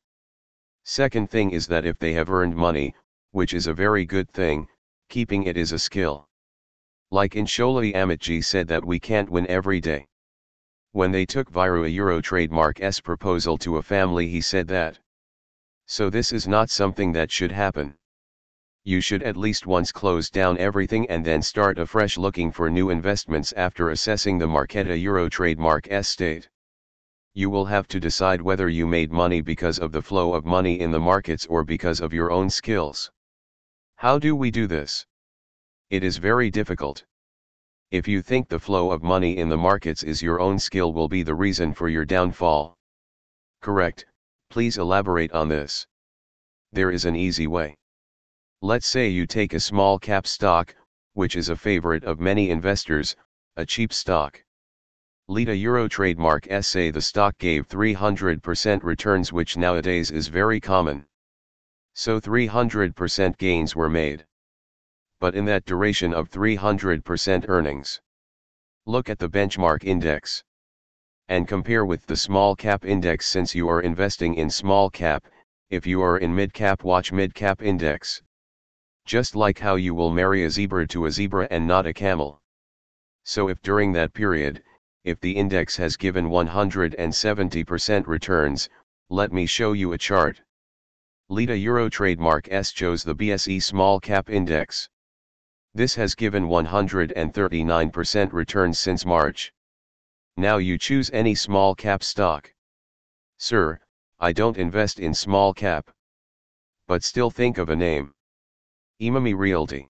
Second 0.85 1.31
thing 1.31 1.51
is 1.51 1.67
that 1.67 1.85
if 1.85 1.99
they 1.99 2.13
have 2.13 2.31
earned 2.31 2.55
money, 2.55 2.95
which 3.33 3.53
is 3.53 3.67
a 3.67 3.75
very 3.75 4.05
good 4.05 4.31
thing, 4.31 4.69
keeping 5.09 5.43
it 5.45 5.57
is 5.57 5.73
a 5.73 5.79
skill. 5.79 6.29
Like 7.11 7.33
Anshuli 7.33 7.93
Amitji 7.93 8.45
said 8.45 8.69
that 8.69 8.85
we 8.85 9.01
can't 9.01 9.31
win 9.31 9.47
every 9.49 9.81
day. 9.81 10.07
When 10.93 11.11
they 11.11 11.27
took 11.27 11.51
Viru 11.51 11.85
a 11.85 11.91
Euro 11.91 12.21
trademark 12.21 12.81
S 12.81 13.01
proposal 13.01 13.59
to 13.59 13.79
a 13.79 13.83
family 13.83 14.29
he 14.29 14.41
said 14.41 14.69
that. 14.69 14.99
So 15.87 16.09
this 16.09 16.33
is 16.33 16.47
not 16.47 16.71
something 16.71 17.13
that 17.13 17.33
should 17.33 17.51
happen. 17.51 17.97
You 18.89 19.03
should 19.03 19.23
at 19.23 19.37
least 19.37 19.67
once 19.67 19.93
close 19.93 20.31
down 20.31 20.57
everything 20.57 21.11
and 21.11 21.23
then 21.23 21.43
start 21.43 21.79
afresh 21.79 22.17
looking 22.17 22.51
for 22.51 22.71
new 22.71 22.89
investments 22.89 23.53
after 23.53 23.91
assessing 23.91 24.39
the 24.39 24.47
Marqeta 24.47 24.99
Euro 25.03 25.29
trademark 25.29 25.89
S 25.91 26.09
state. 26.09 26.49
You 27.35 27.51
will 27.51 27.67
have 27.67 27.87
to 27.89 28.01
decide 28.01 28.41
whether 28.41 28.71
you 28.71 28.87
made 28.87 29.13
money 29.13 29.43
because 29.43 29.79
of 29.79 29.93
the 29.93 30.01
flow 30.01 30.33
of 30.33 30.47
money 30.47 30.81
in 30.81 30.91
the 30.91 30.99
markets 30.99 31.45
or 31.51 31.65
because 31.65 32.01
of 32.01 32.15
your 32.15 32.31
own 32.31 32.49
skills. 32.49 33.11
How 33.97 34.19
do 34.19 34.35
we 34.35 34.51
do 34.51 34.67
this? 34.67 35.05
It 35.91 36.03
is 36.03 36.17
very 36.17 36.51
difficult. 36.51 37.05
If 37.91 38.09
you 38.09 38.23
think 38.23 38.49
the 38.49 38.59
flow 38.59 38.91
of 38.91 39.03
money 39.03 39.37
in 39.37 39.51
the 39.51 39.59
markets 39.59 40.03
is 40.03 40.23
your 40.23 40.41
own 40.41 40.59
skill 40.59 40.95
will 40.95 41.09
be 41.09 41.23
the 41.23 41.35
reason 41.35 41.75
for 41.75 41.91
your 41.91 42.07
downfall. 42.07 42.75
Correct, 43.61 44.07
please 44.49 44.79
elaborate 44.79 45.33
on 45.33 45.49
this. 45.49 45.87
There 46.73 46.91
is 46.91 47.05
an 47.05 47.17
easy 47.17 47.47
way. 47.47 47.78
Let's 48.61 48.89
say 48.89 49.07
you 49.07 49.25
take 49.25 49.55
a 49.55 49.61
small 49.61 50.01
cap 50.01 50.27
stock, 50.27 50.75
which 51.13 51.37
is 51.37 51.49
a 51.49 51.55
favorite 51.55 52.03
of 52.03 52.19
many 52.19 52.51
investors, 52.51 53.15
a 53.55 53.65
cheap 53.65 53.93
stock. 53.93 54.43
Lita 55.29 55.55
Euro 55.55 55.87
trademark 55.87 56.45
SA 56.61 56.91
the 56.91 57.01
stock 57.01 57.39
gave 57.39 57.69
300% 57.69 58.83
returns 58.83 59.33
which 59.33 59.57
nowadays 59.57 60.11
is 60.11 60.27
very 60.27 60.61
common. 60.61 61.07
So 61.95 62.21
300% 62.21 63.39
gains 63.39 63.77
were 63.77 63.89
made. 63.89 64.27
But 65.21 65.37
in 65.37 65.45
that 65.45 65.65
duration 65.65 66.13
of 66.13 66.29
300% 66.29 67.49
earnings. 67.49 68.01
Look 68.87 69.09
at 69.09 69.21
the 69.21 69.31
benchmark 69.31 69.85
index. 69.85 70.43
And 71.29 71.47
compare 71.47 71.87
with 71.87 72.07
the 72.07 72.17
small 72.17 72.57
cap 72.57 72.85
index 72.85 73.29
since 73.29 73.55
you 73.55 73.69
are 73.69 73.83
investing 73.83 74.35
in 74.35 74.51
small 74.51 74.91
cap, 74.91 75.29
if 75.71 75.87
you 75.87 76.03
are 76.03 76.19
in 76.19 76.35
mid 76.35 76.53
cap 76.53 76.83
watch 76.83 77.13
mid 77.13 77.37
cap 77.37 77.63
index 77.63 78.21
just 79.09 79.35
like 79.35 79.59
how 79.59 79.77
you 79.77 79.95
will 79.95 80.11
marry 80.11 80.45
a 80.45 80.51
zebra 80.51 80.87
to 80.87 81.07
a 81.07 81.11
zebra 81.11 81.49
and 81.51 81.67
not 81.67 81.87
a 81.87 81.95
camel. 81.95 82.43
So 83.25 83.49
if 83.49 83.63
during 83.63 83.91
that 83.95 84.13
period, 84.13 84.63
if 85.03 85.19
the 85.21 85.35
index 85.35 85.79
has 85.79 85.97
given 85.97 86.29
170% 86.29 88.07
returns, 88.07 88.69
let 89.09 89.33
me 89.33 89.47
show 89.47 89.73
you 89.73 89.95
a 89.95 89.99
chart. 89.99 90.43
Lita 91.31 91.57
Euro 91.57 91.89
trademark 91.89 92.53
S 92.53 92.71
chose 92.71 93.03
the 93.03 93.15
BSE 93.15 93.63
small 93.63 93.99
cap 93.99 94.29
index. 94.29 94.91
This 95.73 95.95
has 95.95 96.15
given 96.15 96.47
139% 96.47 98.33
returns 98.35 98.79
since 98.79 99.07
March. 99.07 99.55
Now 100.37 100.59
you 100.59 100.77
choose 100.77 101.09
any 101.15 101.35
small 101.35 101.75
cap 101.75 102.03
stock. 102.03 102.53
Sir, 103.39 103.81
I 104.21 104.33
don't 104.33 104.59
invest 104.59 105.01
in 105.01 105.15
small 105.15 105.55
cap. 105.55 105.89
But 106.87 107.03
still 107.03 107.31
think 107.31 107.57
of 107.57 107.71
a 107.71 107.77
name. 107.77 108.13
Emami 109.01 109.33
Realty. 109.37 109.89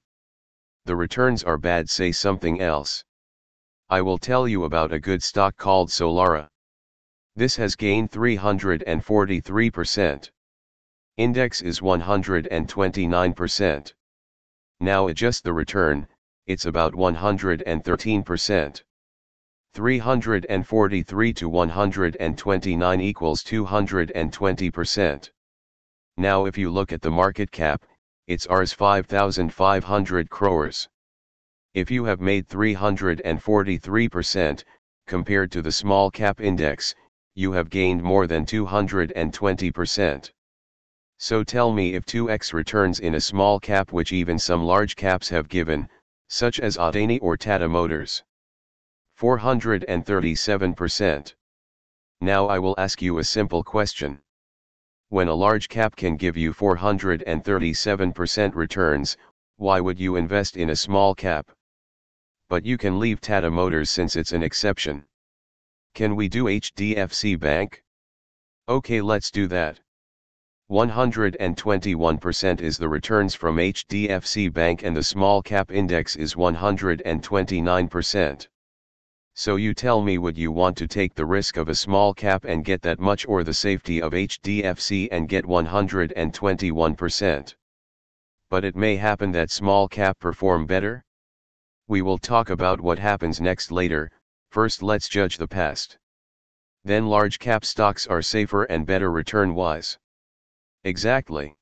The 0.85 0.95
returns 0.95 1.43
are 1.43 1.57
bad 1.57 1.89
say 1.89 2.13
something 2.13 2.61
else. 2.61 3.03
I 3.89 4.03
will 4.03 4.19
tell 4.19 4.47
you 4.47 4.65
about 4.65 4.93
a 4.93 5.01
good 5.01 5.23
stock 5.23 5.57
called 5.57 5.89
Solara. 5.89 6.51
This 7.35 7.57
has 7.57 7.75
gained 7.75 8.11
343%. 8.11 10.31
Index 11.17 11.63
is 11.63 11.81
129%. 11.81 13.95
Now 14.81 15.09
adjust 15.09 15.43
the 15.43 15.55
return, 15.55 16.07
it's 16.47 16.67
about 16.67 16.93
113%. 16.93 18.83
343 19.73 21.33
to 21.33 21.49
129 21.49 23.01
equals 23.01 23.43
220%. 23.43 25.31
Now 26.19 26.45
if 26.45 26.59
you 26.59 26.71
look 26.71 26.93
at 26.93 27.01
the 27.01 27.11
market 27.11 27.51
cap, 27.51 27.87
it's 28.29 28.47
Rs 28.51 28.73
5,500 28.75 30.29
crores. 30.29 30.87
If 31.73 31.91
you 31.91 32.05
have 32.05 32.21
made 32.21 32.47
343%, 32.47 34.65
compared 35.07 35.51
to 35.51 35.63
the 35.63 35.73
small 35.73 36.11
cap 36.11 36.39
index, 36.39 36.95
you 37.35 37.53
have 37.53 37.71
gained 37.71 38.03
more 38.03 38.27
than 38.27 38.45
220%. 38.45 40.31
So 41.17 41.43
tell 41.43 41.73
me 41.73 41.95
if 41.95 42.05
2x 42.05 42.53
returns 42.53 43.01
in 43.01 43.15
a 43.15 43.21
small 43.21 43.59
cap 43.59 43.93
which 43.93 44.13
even 44.13 44.39
some 44.39 44.63
large 44.63 44.95
caps 44.95 45.31
have 45.31 45.49
given, 45.49 45.89
such 46.29 46.61
as 46.61 46.77
Adani 46.77 47.19
or 47.23 47.39
Tata 47.39 47.67
Motors. 47.67 48.23
437%. 49.19 51.35
Now 52.21 52.47
I 52.47 52.59
will 52.59 52.75
ask 52.77 53.01
you 53.01 53.21
a 53.21 53.25
simple 53.25 53.65
question. 53.65 54.21
When 55.11 55.29
a 55.29 55.35
large 55.35 55.71
cap 55.71 55.97
can 55.97 56.17
give 56.17 56.37
you 56.37 56.53
437% 56.53 58.55
returns, 58.55 59.17
why 59.57 59.81
would 59.81 59.99
you 59.99 60.17
invest 60.17 60.59
in 60.59 60.69
a 60.69 60.77
small 60.77 61.15
cap? 61.15 61.51
But 62.51 62.67
you 62.67 62.77
can 62.77 62.99
leave 62.99 63.21
Tata 63.21 63.51
Motors 63.51 63.89
since 63.89 64.17
it's 64.17 64.33
an 64.33 64.43
exception. 64.43 65.07
Can 65.95 66.15
we 66.15 66.29
do 66.29 66.45
HDFC 66.45 67.41
Bank? 67.41 67.83
Okay 68.69 69.01
let's 69.01 69.31
do 69.31 69.47
that. 69.47 69.81
121% 70.71 72.61
is 72.61 72.77
the 72.77 72.89
returns 72.89 73.35
from 73.35 73.57
HDFC 73.57 74.53
Bank 74.53 74.83
and 74.83 74.95
the 74.95 75.03
small 75.03 75.41
cap 75.41 75.71
index 75.71 76.17
is 76.17 76.35
129%. 76.35 78.49
So 79.41 79.55
you 79.55 79.73
tell 79.73 80.03
me 80.03 80.19
would 80.19 80.37
you 80.37 80.51
want 80.51 80.77
to 80.79 80.89
take 80.89 81.15
the 81.15 81.25
risk 81.25 81.59
of 81.59 81.69
a 81.69 81.75
small 81.77 82.13
cap 82.13 82.45
and 82.45 82.65
get 82.65 82.83
that 82.83 82.99
much 82.99 83.25
or 83.29 83.45
the 83.45 83.55
safety 83.55 84.03
of 84.03 84.13
HDFC 84.13 85.07
and 85.13 85.29
get 85.29 85.45
121%? 85.45 87.55
But 88.51 88.65
it 88.65 88.75
may 88.75 88.97
happen 88.97 89.31
that 89.31 89.53
small 89.53 89.87
cap 89.87 90.19
perform 90.19 90.67
better? 90.67 91.05
We 91.87 92.03
will 92.03 92.19
talk 92.19 92.51
about 92.51 92.81
what 92.81 92.99
happens 92.99 93.41
next 93.41 93.71
later, 93.71 94.11
first 94.51 94.83
let's 94.83 95.09
judge 95.09 95.37
the 95.37 95.47
past. 95.47 95.99
Then 96.83 97.07
large 97.07 97.39
cap 97.39 97.65
stocks 97.65 98.09
are 98.09 98.23
safer 98.23 98.65
and 98.65 98.85
better 98.85 99.13
return 99.13 99.55
wise. 99.55 100.01
Exactly. 100.83 101.55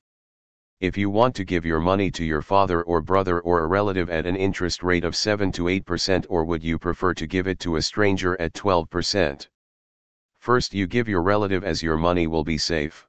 If 0.79 0.95
you 0.95 1.09
want 1.09 1.35
to 1.37 1.43
give 1.43 1.65
your 1.65 1.79
money 1.79 2.11
to 2.11 2.23
your 2.23 2.43
father 2.43 2.83
or 2.83 3.01
brother 3.01 3.39
or 3.39 3.61
a 3.61 3.65
relative 3.65 4.11
at 4.11 4.27
an 4.27 4.35
interest 4.35 4.83
rate 4.83 5.03
of 5.03 5.15
7 5.15 5.51
to 5.53 5.63
8% 5.63 6.27
or 6.29 6.45
would 6.45 6.63
you 6.63 6.77
prefer 6.77 7.15
to 7.15 7.25
give 7.25 7.47
it 7.47 7.57
to 7.61 7.77
a 7.77 7.81
stranger 7.81 8.39
at 8.39 8.53
12%? 8.53 9.47
First 10.37 10.75
you 10.75 10.85
give 10.85 11.07
your 11.07 11.23
relative 11.23 11.63
as 11.63 11.81
your 11.81 11.97
money 11.97 12.27
will 12.27 12.43
be 12.43 12.59
safe. 12.59 13.07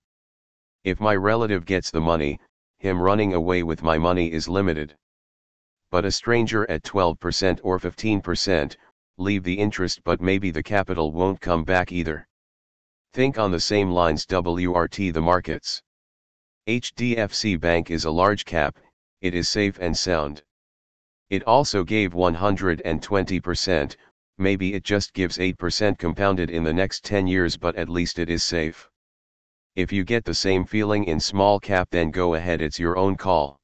If 0.83 0.99
my 0.99 1.15
relative 1.15 1.67
gets 1.67 1.91
the 1.91 2.01
money, 2.01 2.41
him 2.79 3.03
running 3.03 3.35
away 3.35 3.63
with 3.63 3.83
my 3.83 3.99
money 3.99 4.33
is 4.33 4.49
limited. 4.49 4.97
But 5.91 6.07
a 6.07 6.11
stranger 6.11 6.65
at 6.71 6.85
12% 6.85 7.61
or 7.63 7.79
15%, 7.79 8.77
leave 9.19 9.45
the 9.45 9.59
interest 9.59 10.03
but 10.05 10.23
maybe 10.23 10.51
the 10.51 10.63
capital 10.63 11.13
won't 11.13 11.43
come 11.43 11.65
back 11.65 11.93
either. 11.93 12.27
Think 13.13 13.39
on 13.39 13.51
the 13.51 13.61
same 13.61 13.91
lines 13.91 14.25
WRT 14.25 15.13
the 15.13 15.21
markets. 15.21 15.83
HDFC 16.69 17.59
Bank 17.59 17.91
is 17.91 18.05
a 18.05 18.11
large 18.11 18.45
cap, 18.45 18.77
it 19.23 19.35
is 19.35 19.49
safe 19.49 19.79
and 19.81 19.97
sound. 19.97 20.43
It 21.31 21.43
also 21.45 21.83
gave 21.83 22.13
120%, 22.13 23.97
maybe 24.37 24.75
it 24.75 24.85
just 24.85 25.15
gives 25.15 25.39
8% 25.39 25.97
compounded 25.97 26.51
in 26.51 26.65
the 26.65 26.73
next 26.75 27.05
10 27.05 27.27
years 27.27 27.57
but 27.57 27.75
at 27.77 27.89
least 27.89 28.19
it 28.19 28.29
is 28.29 28.45
safe. 28.45 28.87
If 29.77 29.91
you 29.91 30.05
get 30.05 30.27
the 30.27 30.35
same 30.35 30.67
feeling 30.67 31.05
in 31.05 31.21
small 31.21 31.59
cap 31.59 31.89
then 31.91 32.11
go 32.11 32.35
ahead 32.35 32.61
it's 32.61 32.79
your 32.79 32.99
own 32.99 33.17
call. 33.17 33.59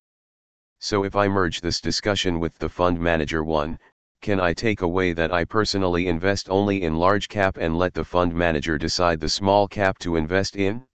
So 0.79 1.05
if 1.05 1.15
I 1.15 1.29
merge 1.29 1.61
this 1.61 1.83
discussion 1.83 2.41
with 2.41 2.57
the 2.57 2.71
fund 2.71 2.99
manager 2.99 3.45
one, 3.45 3.79
can 4.23 4.41
I 4.41 4.55
take 4.55 4.81
away 4.81 5.13
that 5.13 5.31
I 5.31 5.45
personally 5.45 6.07
invest 6.07 6.49
only 6.49 6.81
in 6.81 6.97
large 6.97 7.29
cap 7.29 7.59
and 7.59 7.77
let 7.77 7.93
the 7.93 8.03
fund 8.03 8.35
manager 8.35 8.79
decide 8.79 9.21
the 9.21 9.29
small 9.29 9.69
cap 9.69 9.99
to 9.99 10.17
invest 10.17 10.57
in? 10.57 10.87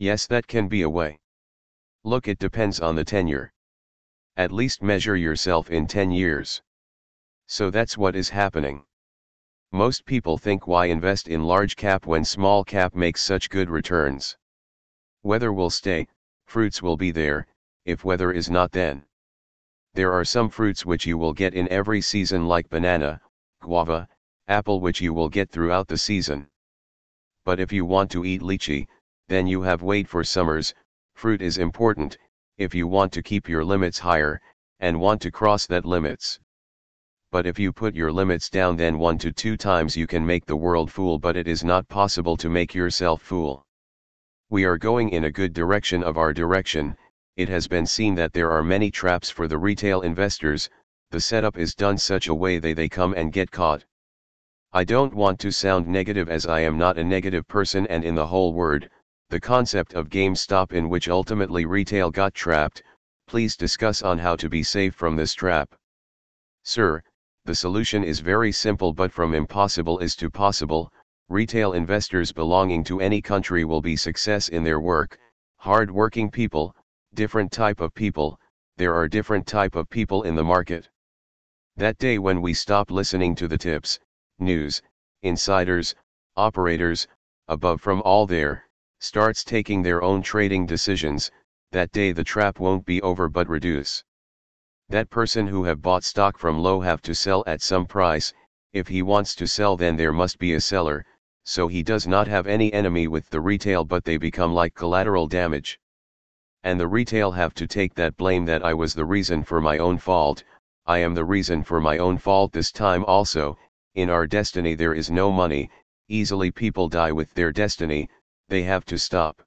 Yes 0.00 0.26
that 0.26 0.48
can 0.48 0.66
be 0.66 0.82
a 0.82 0.90
way. 0.90 1.19
Look 2.04 2.28
it 2.28 2.38
depends 2.38 2.80
on 2.80 2.96
the 2.96 3.04
tenure. 3.04 3.52
At 4.36 4.52
least 4.52 4.82
measure 4.82 5.16
yourself 5.16 5.70
in 5.70 5.86
10 5.86 6.10
years. 6.10 6.62
So 7.46 7.70
that's 7.70 7.98
what 7.98 8.16
is 8.16 8.30
happening. 8.30 8.84
Most 9.72 10.04
people 10.04 10.38
think 10.38 10.66
why 10.66 10.86
invest 10.86 11.28
in 11.28 11.44
large 11.44 11.76
cap 11.76 12.06
when 12.06 12.24
small 12.24 12.64
cap 12.64 12.94
makes 12.94 13.20
such 13.20 13.50
good 13.50 13.68
returns. 13.68 14.36
Weather 15.22 15.52
will 15.52 15.68
stay, 15.68 16.08
fruits 16.46 16.82
will 16.82 16.96
be 16.96 17.10
there, 17.10 17.46
if 17.84 18.04
weather 18.04 18.32
is 18.32 18.48
not 18.48 18.72
then. 18.72 19.04
There 19.94 20.12
are 20.12 20.24
some 20.24 20.48
fruits 20.48 20.86
which 20.86 21.04
you 21.04 21.18
will 21.18 21.32
get 21.32 21.54
in 21.54 21.68
every 21.68 22.00
season 22.00 22.46
like 22.46 22.70
banana, 22.70 23.20
guava, 23.60 24.08
apple 24.48 24.80
which 24.80 25.00
you 25.00 25.12
will 25.12 25.28
get 25.28 25.50
throughout 25.50 25.88
the 25.88 25.98
season. 25.98 26.48
But 27.44 27.60
if 27.60 27.72
you 27.72 27.84
want 27.84 28.10
to 28.12 28.24
eat 28.24 28.42
lychee, 28.42 28.88
then 29.28 29.46
you 29.46 29.62
have 29.62 29.82
wait 29.82 30.08
for 30.08 30.24
summers, 30.24 30.74
fruit 31.20 31.42
is 31.42 31.58
important, 31.58 32.16
if 32.56 32.74
you 32.74 32.88
want 32.88 33.12
to 33.12 33.22
keep 33.22 33.46
your 33.46 33.62
limits 33.62 33.98
higher, 33.98 34.40
and 34.78 34.98
want 34.98 35.20
to 35.20 35.30
cross 35.30 35.66
that 35.66 35.84
limits. 35.84 36.40
But 37.30 37.44
if 37.44 37.58
you 37.58 37.74
put 37.74 37.94
your 37.94 38.10
limits 38.10 38.48
down 38.48 38.74
then 38.76 38.98
one 38.98 39.18
to 39.18 39.30
two 39.30 39.58
times 39.58 39.98
you 39.98 40.06
can 40.06 40.24
make 40.24 40.46
the 40.46 40.56
world 40.56 40.90
fool 40.90 41.18
but 41.18 41.36
it 41.36 41.46
is 41.46 41.62
not 41.62 41.86
possible 41.88 42.38
to 42.38 42.48
make 42.48 42.74
yourself 42.74 43.20
fool. 43.20 43.66
We 44.48 44.64
are 44.64 44.78
going 44.78 45.10
in 45.10 45.24
a 45.24 45.30
good 45.30 45.52
direction 45.52 46.02
of 46.02 46.16
our 46.16 46.32
direction, 46.32 46.96
it 47.36 47.50
has 47.50 47.68
been 47.68 47.84
seen 47.84 48.14
that 48.14 48.32
there 48.32 48.50
are 48.50 48.62
many 48.62 48.90
traps 48.90 49.28
for 49.28 49.46
the 49.46 49.58
retail 49.58 50.00
investors, 50.00 50.70
the 51.10 51.20
setup 51.20 51.58
is 51.58 51.74
done 51.74 51.98
such 51.98 52.28
a 52.28 52.34
way 52.34 52.58
they 52.58 52.72
they 52.72 52.88
come 52.88 53.12
and 53.12 53.30
get 53.30 53.50
caught. 53.50 53.84
I 54.72 54.84
don't 54.84 55.12
want 55.12 55.38
to 55.40 55.52
sound 55.52 55.86
negative 55.86 56.30
as 56.30 56.46
I 56.46 56.60
am 56.60 56.78
not 56.78 56.96
a 56.96 57.04
negative 57.04 57.46
person 57.46 57.86
and 57.88 58.04
in 58.04 58.14
the 58.14 58.28
whole 58.28 58.54
word, 58.54 58.88
the 59.30 59.40
concept 59.40 59.94
of 59.94 60.08
GameStop 60.08 60.72
in 60.72 60.88
which 60.88 61.08
ultimately 61.08 61.64
retail 61.64 62.10
got 62.10 62.34
trapped, 62.34 62.82
please 63.28 63.56
discuss 63.56 64.02
on 64.02 64.18
how 64.18 64.34
to 64.34 64.48
be 64.48 64.64
safe 64.64 64.92
from 64.92 65.14
this 65.14 65.34
trap. 65.34 65.72
Sir, 66.64 67.00
the 67.44 67.54
solution 67.54 68.02
is 68.02 68.18
very 68.18 68.50
simple 68.50 68.92
but 68.92 69.12
from 69.12 69.32
impossible 69.32 70.00
is 70.00 70.16
to 70.16 70.28
possible, 70.30 70.92
retail 71.28 71.74
investors 71.74 72.32
belonging 72.32 72.82
to 72.82 73.00
any 73.00 73.22
country 73.22 73.64
will 73.64 73.80
be 73.80 73.94
success 73.94 74.48
in 74.48 74.64
their 74.64 74.80
work, 74.80 75.16
hard 75.58 75.92
working 75.92 76.28
people, 76.28 76.74
different 77.14 77.52
type 77.52 77.80
of 77.80 77.94
people, 77.94 78.40
there 78.78 78.94
are 78.94 79.06
different 79.06 79.46
type 79.46 79.76
of 79.76 79.88
people 79.88 80.24
in 80.24 80.34
the 80.34 80.42
market. 80.42 80.88
That 81.76 81.98
day 81.98 82.18
when 82.18 82.42
we 82.42 82.52
stop 82.52 82.90
listening 82.90 83.36
to 83.36 83.46
the 83.46 83.58
tips, 83.58 84.00
news, 84.40 84.82
insiders, 85.22 85.94
operators, 86.34 87.06
above 87.46 87.80
from 87.80 88.02
all 88.02 88.26
there, 88.26 88.64
starts 89.00 89.42
taking 89.42 89.82
their 89.82 90.02
own 90.02 90.22
trading 90.22 90.66
decisions, 90.66 91.30
that 91.72 91.90
day 91.90 92.12
the 92.12 92.22
trap 92.22 92.60
won't 92.60 92.84
be 92.84 93.00
over 93.02 93.28
but 93.28 93.48
reduce. 93.48 94.04
That 94.90 95.08
person 95.08 95.46
who 95.46 95.64
have 95.64 95.80
bought 95.80 96.04
stock 96.04 96.36
from 96.36 96.58
low 96.58 96.80
have 96.80 97.00
to 97.02 97.14
sell 97.14 97.42
at 97.46 97.62
some 97.62 97.86
price, 97.86 98.32
if 98.72 98.88
he 98.88 99.02
wants 99.02 99.34
to 99.36 99.46
sell 99.46 99.76
then 99.76 99.96
there 99.96 100.12
must 100.12 100.38
be 100.38 100.54
a 100.54 100.60
seller, 100.60 101.06
so 101.44 101.66
he 101.66 101.82
does 101.82 102.06
not 102.06 102.28
have 102.28 102.46
any 102.46 102.72
enemy 102.72 103.08
with 103.08 103.30
the 103.30 103.40
retail 103.40 103.84
but 103.84 104.04
they 104.04 104.16
become 104.16 104.52
like 104.52 104.74
collateral 104.74 105.26
damage. 105.26 105.80
And 106.62 106.78
the 106.78 106.86
retail 106.86 107.32
have 107.32 107.54
to 107.54 107.66
take 107.66 107.94
that 107.94 108.16
blame 108.16 108.44
that 108.44 108.64
I 108.64 108.74
was 108.74 108.94
the 108.94 109.06
reason 109.06 109.42
for 109.42 109.60
my 109.60 109.78
own 109.78 109.96
fault, 109.96 110.44
I 110.86 110.98
am 110.98 111.14
the 111.14 111.24
reason 111.24 111.62
for 111.62 111.80
my 111.80 111.98
own 111.98 112.18
fault 112.18 112.52
this 112.52 112.70
time 112.70 113.04
also, 113.06 113.56
in 113.94 114.10
our 114.10 114.26
destiny 114.26 114.74
there 114.74 114.92
is 114.92 115.10
no 115.10 115.32
money, 115.32 115.70
easily 116.08 116.50
people 116.50 116.88
die 116.88 117.12
with 117.12 117.32
their 117.34 117.50
destiny, 117.50 118.08
they 118.50 118.64
have 118.64 118.84
to 118.84 118.98
stop. 118.98 119.42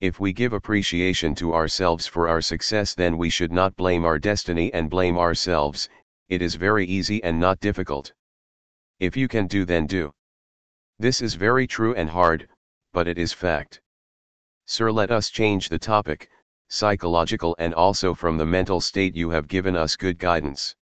If 0.00 0.20
we 0.20 0.32
give 0.32 0.52
appreciation 0.52 1.34
to 1.36 1.54
ourselves 1.54 2.06
for 2.06 2.28
our 2.28 2.40
success 2.42 2.94
then 2.94 3.18
we 3.18 3.30
should 3.30 3.50
not 3.50 3.74
blame 3.76 4.04
our 4.04 4.18
destiny 4.18 4.72
and 4.72 4.88
blame 4.88 5.18
ourselves, 5.18 5.88
it 6.28 6.42
is 6.42 6.54
very 6.54 6.86
easy 6.86 7.22
and 7.24 7.40
not 7.40 7.60
difficult. 7.60 8.12
If 8.98 9.16
you 9.16 9.26
can 9.26 9.46
do 9.46 9.64
then 9.64 9.86
do. 9.86 10.12
This 10.98 11.22
is 11.22 11.34
very 11.34 11.66
true 11.66 11.94
and 11.94 12.10
hard, 12.10 12.46
but 12.92 13.08
it 13.08 13.16
is 13.16 13.32
fact. 13.32 13.80
Sir 14.66 14.92
let 14.92 15.10
us 15.10 15.30
change 15.30 15.70
the 15.70 15.78
topic, 15.78 16.28
psychological 16.68 17.56
and 17.58 17.72
also 17.72 18.14
from 18.14 18.36
the 18.36 18.46
mental 18.46 18.82
state 18.82 19.16
you 19.16 19.30
have 19.30 19.48
given 19.48 19.74
us 19.74 19.96
good 19.96 20.18
guidance. 20.18 20.76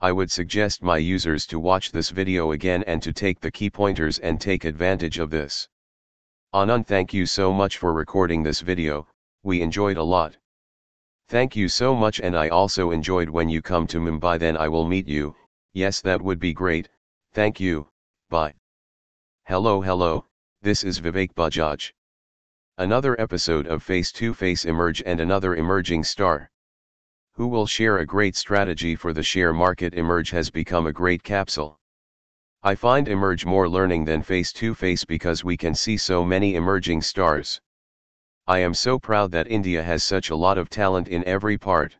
I 0.00 0.12
would 0.12 0.30
suggest 0.30 0.82
my 0.82 0.98
users 0.98 1.46
to 1.46 1.58
watch 1.58 1.90
this 1.90 2.10
video 2.10 2.52
again 2.52 2.84
and 2.84 3.02
to 3.02 3.12
take 3.12 3.40
the 3.40 3.50
key 3.50 3.70
pointers 3.70 4.18
and 4.18 4.40
take 4.40 4.64
advantage 4.64 5.18
of 5.18 5.30
this. 5.30 5.68
Anand 6.52 6.84
thank 6.84 7.14
you 7.14 7.26
so 7.26 7.52
much 7.52 7.78
for 7.78 7.92
recording 7.92 8.42
this 8.42 8.60
video, 8.60 9.06
we 9.44 9.62
enjoyed 9.62 9.96
a 9.96 10.02
lot. 10.02 10.36
Thank 11.28 11.54
you 11.54 11.68
so 11.68 11.94
much 11.94 12.18
and 12.18 12.36
I 12.36 12.48
also 12.48 12.90
enjoyed 12.90 13.28
when 13.28 13.48
you 13.48 13.62
come 13.62 13.86
to 13.86 14.00
Mumbai 14.00 14.40
then 14.40 14.56
I 14.56 14.66
will 14.66 14.84
meet 14.84 15.06
you, 15.06 15.36
yes 15.74 16.00
that 16.00 16.20
would 16.20 16.40
be 16.40 16.52
great, 16.52 16.88
thank 17.30 17.60
you, 17.60 17.86
bye. 18.30 18.52
Hello 19.44 19.80
hello, 19.80 20.26
this 20.60 20.82
is 20.82 21.00
Vivek 21.00 21.34
Bajaj. 21.34 21.92
Another 22.78 23.20
episode 23.20 23.68
of 23.68 23.84
Face 23.84 24.10
to 24.10 24.34
Face 24.34 24.64
Emerge 24.64 25.04
and 25.06 25.20
another 25.20 25.54
emerging 25.54 26.02
star. 26.02 26.50
Who 27.34 27.46
will 27.46 27.68
share 27.68 27.98
a 27.98 28.06
great 28.06 28.34
strategy 28.34 28.96
for 28.96 29.12
the 29.12 29.22
share 29.22 29.52
market 29.52 29.94
emerge 29.94 30.30
has 30.30 30.50
become 30.50 30.88
a 30.88 30.92
great 30.92 31.22
capsule. 31.22 31.79
I 32.62 32.74
find 32.74 33.08
emerge 33.08 33.46
more 33.46 33.70
learning 33.70 34.04
than 34.04 34.22
face 34.22 34.52
to 34.52 34.74
face 34.74 35.02
because 35.02 35.42
we 35.42 35.56
can 35.56 35.74
see 35.74 35.96
so 35.96 36.22
many 36.26 36.56
emerging 36.56 37.00
stars. 37.00 37.58
I 38.46 38.58
am 38.58 38.74
so 38.74 38.98
proud 38.98 39.30
that 39.30 39.50
India 39.50 39.82
has 39.82 40.04
such 40.04 40.28
a 40.28 40.36
lot 40.36 40.58
of 40.58 40.68
talent 40.68 41.08
in 41.08 41.24
every 41.24 41.56
part. 41.56 41.96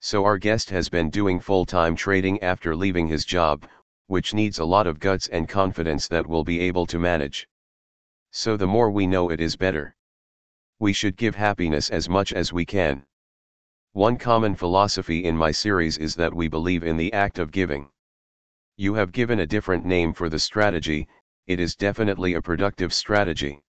So 0.00 0.24
our 0.24 0.38
guest 0.38 0.70
has 0.70 0.88
been 0.88 1.10
doing 1.10 1.40
full-time 1.40 1.94
trading 1.94 2.42
after 2.42 2.74
leaving 2.74 3.06
his 3.06 3.26
job, 3.26 3.68
which 4.06 4.32
needs 4.32 4.60
a 4.60 4.64
lot 4.64 4.86
of 4.86 4.98
guts 4.98 5.28
and 5.28 5.46
confidence 5.46 6.08
that 6.08 6.26
we'll 6.26 6.44
be 6.44 6.60
able 6.60 6.86
to 6.86 6.98
manage. 6.98 7.46
So 8.30 8.56
the 8.56 8.66
more 8.66 8.90
we 8.90 9.06
know 9.06 9.28
it 9.28 9.40
is 9.40 9.56
better. 9.56 9.94
We 10.78 10.94
should 10.94 11.18
give 11.18 11.34
happiness 11.34 11.90
as 11.90 12.08
much 12.08 12.32
as 12.32 12.50
we 12.50 12.64
can. 12.64 13.04
One 13.92 14.16
common 14.16 14.54
philosophy 14.54 15.24
in 15.24 15.36
my 15.36 15.50
series 15.50 15.98
is 15.98 16.14
that 16.14 16.32
we 16.32 16.48
believe 16.48 16.82
in 16.82 16.96
the 16.96 17.12
act 17.12 17.38
of 17.38 17.52
giving. 17.52 17.90
You 18.78 18.92
have 18.92 19.10
given 19.10 19.40
a 19.40 19.46
different 19.46 19.86
name 19.86 20.12
for 20.12 20.28
the 20.28 20.38
strategy, 20.38 21.08
it 21.46 21.58
is 21.58 21.74
definitely 21.74 22.34
a 22.34 22.42
productive 22.42 22.92
strategy. 22.92 23.62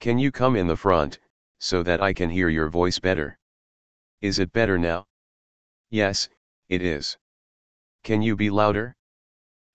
Can 0.00 0.18
you 0.18 0.30
come 0.30 0.54
in 0.54 0.66
the 0.66 0.76
front, 0.76 1.18
so 1.58 1.82
that 1.82 2.02
I 2.02 2.12
can 2.12 2.28
hear 2.28 2.50
your 2.50 2.68
voice 2.68 2.98
better? 2.98 3.38
Is 4.20 4.38
it 4.38 4.52
better 4.52 4.76
now? 4.76 5.06
Yes, 5.88 6.28
it 6.68 6.82
is. 6.82 7.16
Can 8.02 8.20
you 8.20 8.36
be 8.36 8.50
louder? 8.50 8.94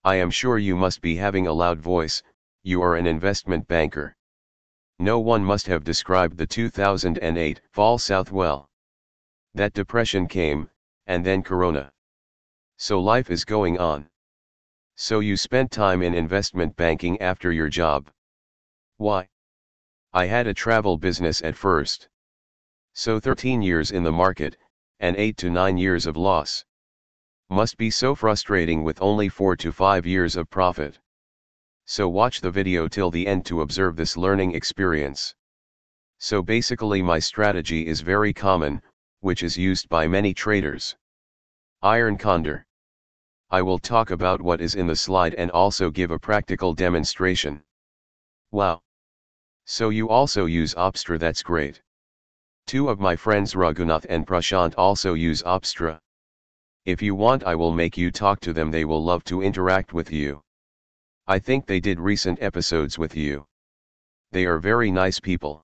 I 0.04 0.18
am 0.18 0.30
sure 0.30 0.60
you 0.60 0.76
must 0.76 1.02
be 1.02 1.16
having 1.16 1.48
a 1.48 1.54
loud 1.54 1.80
voice, 1.80 2.22
you 2.62 2.80
are 2.84 2.96
an 2.96 3.08
investment 3.08 3.68
banker. 3.68 4.16
No 5.00 5.20
one 5.20 5.44
must 5.44 5.66
have 5.66 5.84
described 5.84 6.38
the 6.38 6.46
2008 6.46 7.60
fall 7.72 7.98
south 7.98 8.32
well. 8.32 8.70
That 9.56 9.74
depression 9.74 10.28
came, 10.28 10.70
and 11.08 11.26
then 11.26 11.42
corona. 11.42 11.92
So 12.78 13.00
life 13.00 13.32
is 13.32 13.46
going 13.46 13.80
on. 13.80 14.10
So 14.96 15.20
you 15.20 15.38
spent 15.38 15.72
time 15.72 16.02
in 16.04 16.14
investment 16.14 16.76
banking 16.76 17.20
after 17.22 17.52
your 17.52 17.70
job. 17.70 18.12
Why? 18.98 19.28
I 20.14 20.26
had 20.26 20.46
a 20.46 20.54
travel 20.54 20.98
business 20.98 21.42
at 21.42 21.56
first. 21.56 22.10
So 22.94 23.20
13 23.20 23.62
years 23.62 23.92
in 23.92 24.04
the 24.04 24.12
market, 24.12 24.56
and 25.00 25.16
8 25.18 25.36
to 25.38 25.50
9 25.50 25.78
years 25.78 26.06
of 26.06 26.16
loss. 26.16 26.64
Must 27.50 27.76
be 27.76 27.90
so 27.90 28.14
frustrating 28.14 28.84
with 28.84 29.02
only 29.02 29.30
4 29.30 29.56
to 29.58 29.72
5 29.72 30.06
years 30.06 30.36
of 30.36 30.50
profit. 30.50 31.00
So 31.86 32.08
watch 32.08 32.40
the 32.40 32.52
video 32.52 32.88
till 32.88 33.10
the 33.10 33.28
end 33.28 33.46
to 33.48 33.62
observe 33.62 33.96
this 33.96 34.16
learning 34.16 34.54
experience. 34.54 35.34
So 36.20 36.42
basically 36.42 37.02
my 37.02 37.20
strategy 37.20 37.88
is 37.88 38.02
very 38.02 38.32
common, 38.32 38.82
which 39.22 39.44
is 39.44 39.58
used 39.58 39.90
by 39.90 40.08
many 40.08 40.34
traders. 40.34 40.96
Iron 41.82 42.18
Condor. 42.18 42.66
I 43.54 43.62
will 43.62 43.78
talk 43.78 44.10
about 44.10 44.42
what 44.42 44.62
is 44.62 44.74
in 44.74 44.88
the 44.88 44.96
slide 44.96 45.36
and 45.36 45.52
also 45.52 45.92
give 45.92 46.10
a 46.10 46.18
practical 46.18 46.74
demonstration. 46.74 47.62
Wow. 48.50 48.82
So 49.66 49.90
you 49.90 50.10
also 50.10 50.48
use 50.48 50.74
Opstra 50.74 51.20
that's 51.20 51.44
great. 51.44 51.80
Two 52.66 52.90
of 52.90 53.00
my 53.00 53.16
friends 53.16 53.54
Raghunath 53.54 54.08
and 54.10 54.26
Prashant 54.26 54.74
also 54.76 55.14
use 55.14 55.44
Opstra. 55.44 56.00
If 56.86 57.00
you 57.00 57.14
want 57.14 57.44
I 57.44 57.54
will 57.54 57.72
make 57.72 57.96
you 57.96 58.10
talk 58.10 58.40
to 58.40 58.54
them 58.54 58.72
they 58.72 58.86
will 58.86 59.04
love 59.04 59.24
to 59.26 59.44
interact 59.44 59.94
with 59.94 60.12
you. 60.12 60.42
I 61.28 61.38
think 61.38 61.68
they 61.68 61.80
did 61.80 62.00
recent 62.00 62.42
episodes 62.42 62.98
with 62.98 63.16
you. 63.16 63.46
They 64.32 64.48
are 64.48 64.58
very 64.58 64.90
nice 64.90 65.20
people. 65.20 65.64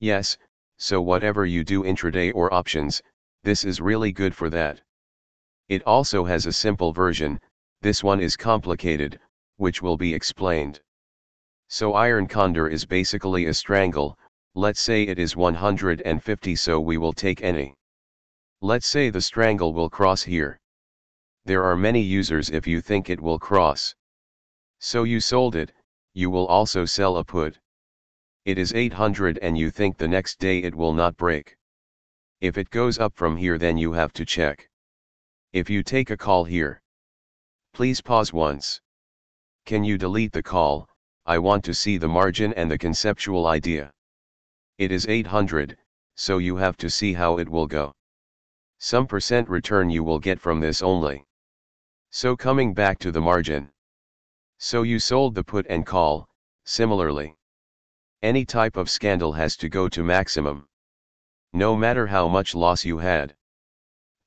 Yes, 0.00 0.38
so 0.78 1.02
whatever 1.02 1.44
you 1.44 1.64
do 1.64 1.82
intraday 1.82 2.32
or 2.34 2.50
options, 2.54 3.02
this 3.42 3.62
is 3.62 3.78
really 3.78 4.10
good 4.10 4.34
for 4.34 4.48
that. 4.48 4.80
It 5.68 5.82
also 5.84 6.24
has 6.24 6.44
a 6.44 6.52
simple 6.52 6.92
version, 6.92 7.40
this 7.80 8.04
one 8.04 8.20
is 8.20 8.36
complicated, 8.36 9.18
which 9.56 9.80
will 9.80 9.96
be 9.96 10.12
explained. 10.12 10.80
So 11.68 11.94
iron 11.94 12.26
condor 12.26 12.68
is 12.68 12.84
basically 12.84 13.46
a 13.46 13.54
strangle, 13.54 14.18
let's 14.54 14.80
say 14.80 15.04
it 15.04 15.18
is 15.18 15.36
150 15.36 16.56
so 16.56 16.80
we 16.80 16.98
will 16.98 17.14
take 17.14 17.42
any. 17.42 17.74
Let's 18.60 18.86
say 18.86 19.08
the 19.08 19.22
strangle 19.22 19.72
will 19.72 19.88
cross 19.88 20.22
here. 20.22 20.60
There 21.46 21.64
are 21.64 21.76
many 21.76 22.00
users 22.00 22.50
if 22.50 22.66
you 22.66 22.82
think 22.82 23.08
it 23.08 23.20
will 23.20 23.38
cross. 23.38 23.94
So 24.80 25.04
you 25.04 25.18
sold 25.18 25.56
it, 25.56 25.72
you 26.12 26.28
will 26.28 26.46
also 26.46 26.84
sell 26.84 27.16
a 27.16 27.24
put. 27.24 27.58
It 28.44 28.58
is 28.58 28.74
800 28.74 29.38
and 29.38 29.56
you 29.56 29.70
think 29.70 29.96
the 29.96 30.08
next 30.08 30.38
day 30.38 30.58
it 30.58 30.74
will 30.74 30.92
not 30.92 31.16
break. 31.16 31.56
If 32.42 32.58
it 32.58 32.68
goes 32.68 32.98
up 32.98 33.14
from 33.14 33.38
here 33.38 33.56
then 33.56 33.78
you 33.78 33.92
have 33.92 34.12
to 34.12 34.26
check. 34.26 34.68
If 35.54 35.70
you 35.70 35.84
take 35.84 36.10
a 36.10 36.16
call 36.16 36.42
here. 36.42 36.82
Please 37.74 38.00
pause 38.00 38.32
once. 38.32 38.80
Can 39.66 39.84
you 39.84 39.96
delete 39.96 40.32
the 40.32 40.42
call, 40.42 40.88
I 41.26 41.38
want 41.38 41.62
to 41.66 41.72
see 41.72 41.96
the 41.96 42.08
margin 42.08 42.52
and 42.54 42.68
the 42.68 42.76
conceptual 42.76 43.46
idea. 43.46 43.92
It 44.78 44.90
is 44.90 45.06
800, 45.06 45.78
so 46.16 46.38
you 46.38 46.56
have 46.56 46.76
to 46.78 46.90
see 46.90 47.12
how 47.12 47.38
it 47.38 47.48
will 47.48 47.68
go. 47.68 47.94
Some 48.80 49.06
percent 49.06 49.48
return 49.48 49.90
you 49.90 50.02
will 50.02 50.18
get 50.18 50.40
from 50.40 50.58
this 50.58 50.82
only. 50.82 51.24
So 52.10 52.36
coming 52.36 52.74
back 52.74 52.98
to 52.98 53.12
the 53.12 53.20
margin. 53.20 53.70
So 54.58 54.82
you 54.82 54.98
sold 54.98 55.36
the 55.36 55.44
put 55.44 55.68
and 55.68 55.86
call, 55.86 56.28
similarly. 56.64 57.36
Any 58.22 58.44
type 58.44 58.76
of 58.76 58.90
scandal 58.90 59.32
has 59.34 59.56
to 59.58 59.68
go 59.68 59.88
to 59.90 60.02
maximum. 60.02 60.66
No 61.52 61.76
matter 61.76 62.08
how 62.08 62.26
much 62.26 62.56
loss 62.56 62.84
you 62.84 62.98
had. 62.98 63.36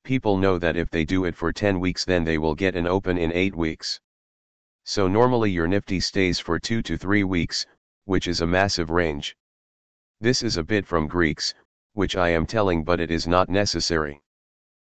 People 0.04 0.38
know 0.38 0.58
that 0.58 0.76
if 0.76 0.90
they 0.90 1.04
do 1.04 1.24
it 1.24 1.36
for 1.36 1.52
10 1.52 1.80
weeks 1.80 2.04
then 2.04 2.24
they 2.24 2.38
will 2.38 2.54
get 2.54 2.76
an 2.76 2.86
open 2.86 3.18
in 3.18 3.32
8 3.32 3.54
weeks. 3.54 4.00
So 4.84 5.06
normally 5.06 5.50
your 5.50 5.66
Nifty 5.66 6.00
stays 6.00 6.38
for 6.38 6.58
2 6.58 6.80
to 6.82 6.96
3 6.96 7.24
weeks, 7.24 7.66
which 8.04 8.26
is 8.26 8.40
a 8.40 8.46
massive 8.46 8.88
range. 8.88 9.36
This 10.20 10.42
is 10.42 10.56
a 10.56 10.64
bit 10.64 10.86
from 10.86 11.08
Greeks, 11.08 11.52
which 11.92 12.16
I 12.16 12.30
am 12.30 12.46
telling 12.46 12.84
but 12.84 13.00
it 13.00 13.10
is 13.10 13.26
not 13.26 13.50
necessary. 13.50 14.22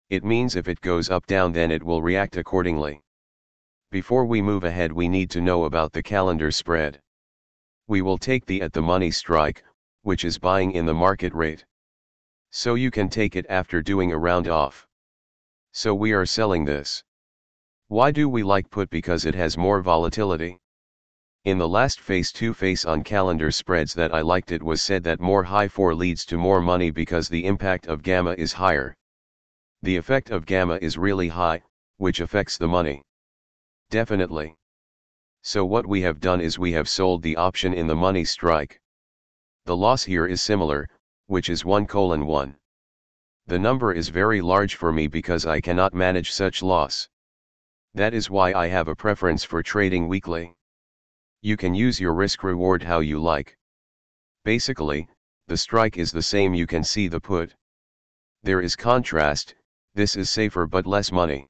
It 0.09 0.23
means 0.23 0.55
if 0.55 0.67
it 0.67 0.79
goes 0.81 1.09
up 1.09 1.25
down 1.25 1.51
then 1.51 1.71
it 1.71 1.83
will 1.83 2.01
react 2.01 2.37
accordingly. 2.37 3.01
Before 3.91 4.25
we 4.25 4.41
move 4.41 4.63
ahead 4.63 4.91
we 4.91 5.09
need 5.09 5.29
to 5.31 5.41
know 5.41 5.65
about 5.65 5.91
the 5.91 6.03
calendar 6.03 6.51
spread. 6.51 7.01
We 7.87 8.01
will 8.01 8.17
take 8.17 8.45
the 8.45 8.61
at 8.61 8.71
the 8.71 8.81
money 8.81 9.11
strike, 9.11 9.63
which 10.03 10.23
is 10.23 10.39
buying 10.39 10.71
in 10.71 10.85
the 10.85 10.93
market 10.93 11.33
rate. 11.33 11.65
So 12.51 12.75
you 12.75 12.91
can 12.91 13.09
take 13.09 13.35
it 13.35 13.45
after 13.49 13.81
doing 13.81 14.11
a 14.11 14.17
round 14.17 14.47
off. 14.47 14.87
So 15.73 15.95
we 15.95 16.11
are 16.11 16.25
selling 16.25 16.65
this. 16.65 17.03
Why 17.87 18.11
do 18.11 18.27
we 18.27 18.43
like 18.43 18.69
put 18.69 18.89
because 18.89 19.25
it 19.25 19.35
has 19.35 19.57
more 19.57 19.81
volatility? 19.81 20.59
In 21.45 21.57
the 21.57 21.67
last 21.67 21.99
phase 21.99 22.31
2 22.31 22.53
face 22.53 22.85
on 22.85 23.03
calendar 23.03 23.51
spreads 23.51 23.93
that 23.95 24.13
I 24.13 24.21
liked 24.21 24.51
it 24.51 24.61
was 24.61 24.81
said 24.81 25.03
that 25.05 25.19
more 25.19 25.43
high 25.43 25.67
4 25.67 25.95
leads 25.95 26.25
to 26.25 26.37
more 26.37 26.61
money 26.61 26.91
because 26.91 27.29
the 27.29 27.45
impact 27.45 27.87
of 27.87 28.03
gamma 28.03 28.35
is 28.37 28.53
higher. 28.53 28.95
The 29.81 29.95
effect 29.95 30.29
of 30.29 30.45
gamma 30.45 30.77
is 30.81 30.97
really 30.97 31.29
high, 31.29 31.63
which 31.97 32.19
affects 32.19 32.57
the 32.57 32.67
money. 32.67 33.01
Definitely. 33.89 34.55
So 35.41 35.65
what 35.65 35.87
we 35.87 36.01
have 36.01 36.19
done 36.19 36.41
is 36.41 36.59
we 36.59 36.73
have 36.73 36.87
sold 36.87 37.23
the 37.23 37.35
option 37.37 37.73
in 37.73 37.87
the 37.87 37.95
money 37.95 38.23
strike. 38.23 38.79
The 39.65 39.75
loss 39.75 40.03
here 40.03 40.27
is 40.27 40.41
similar, 40.41 40.87
which 41.25 41.49
is 41.49 41.65
1 41.65 41.87
colon 41.87 42.25
1. 42.27 42.55
The 43.51 43.59
number 43.59 43.91
is 43.91 44.07
very 44.07 44.39
large 44.39 44.75
for 44.75 44.93
me 44.93 45.07
because 45.07 45.45
I 45.45 45.59
cannot 45.59 45.93
manage 45.93 46.31
such 46.31 46.63
loss. 46.63 47.09
That 47.93 48.13
is 48.13 48.29
why 48.29 48.53
I 48.53 48.67
have 48.67 48.87
a 48.87 48.95
preference 48.95 49.43
for 49.43 49.61
trading 49.61 50.07
weekly. 50.07 50.55
You 51.41 51.57
can 51.57 51.75
use 51.75 51.99
your 51.99 52.13
risk 52.13 52.43
reward 52.43 52.81
how 52.81 53.01
you 53.01 53.19
like. 53.19 53.57
Basically, 54.45 55.09
the 55.47 55.57
strike 55.57 55.97
is 55.97 56.13
the 56.13 56.21
same 56.21 56.53
you 56.53 56.65
can 56.65 56.85
see 56.85 57.09
the 57.09 57.19
put. 57.19 57.53
There 58.41 58.61
is 58.61 58.77
contrast, 58.77 59.55
this 59.95 60.15
is 60.15 60.29
safer 60.29 60.65
but 60.65 60.87
less 60.87 61.11
money. 61.11 61.49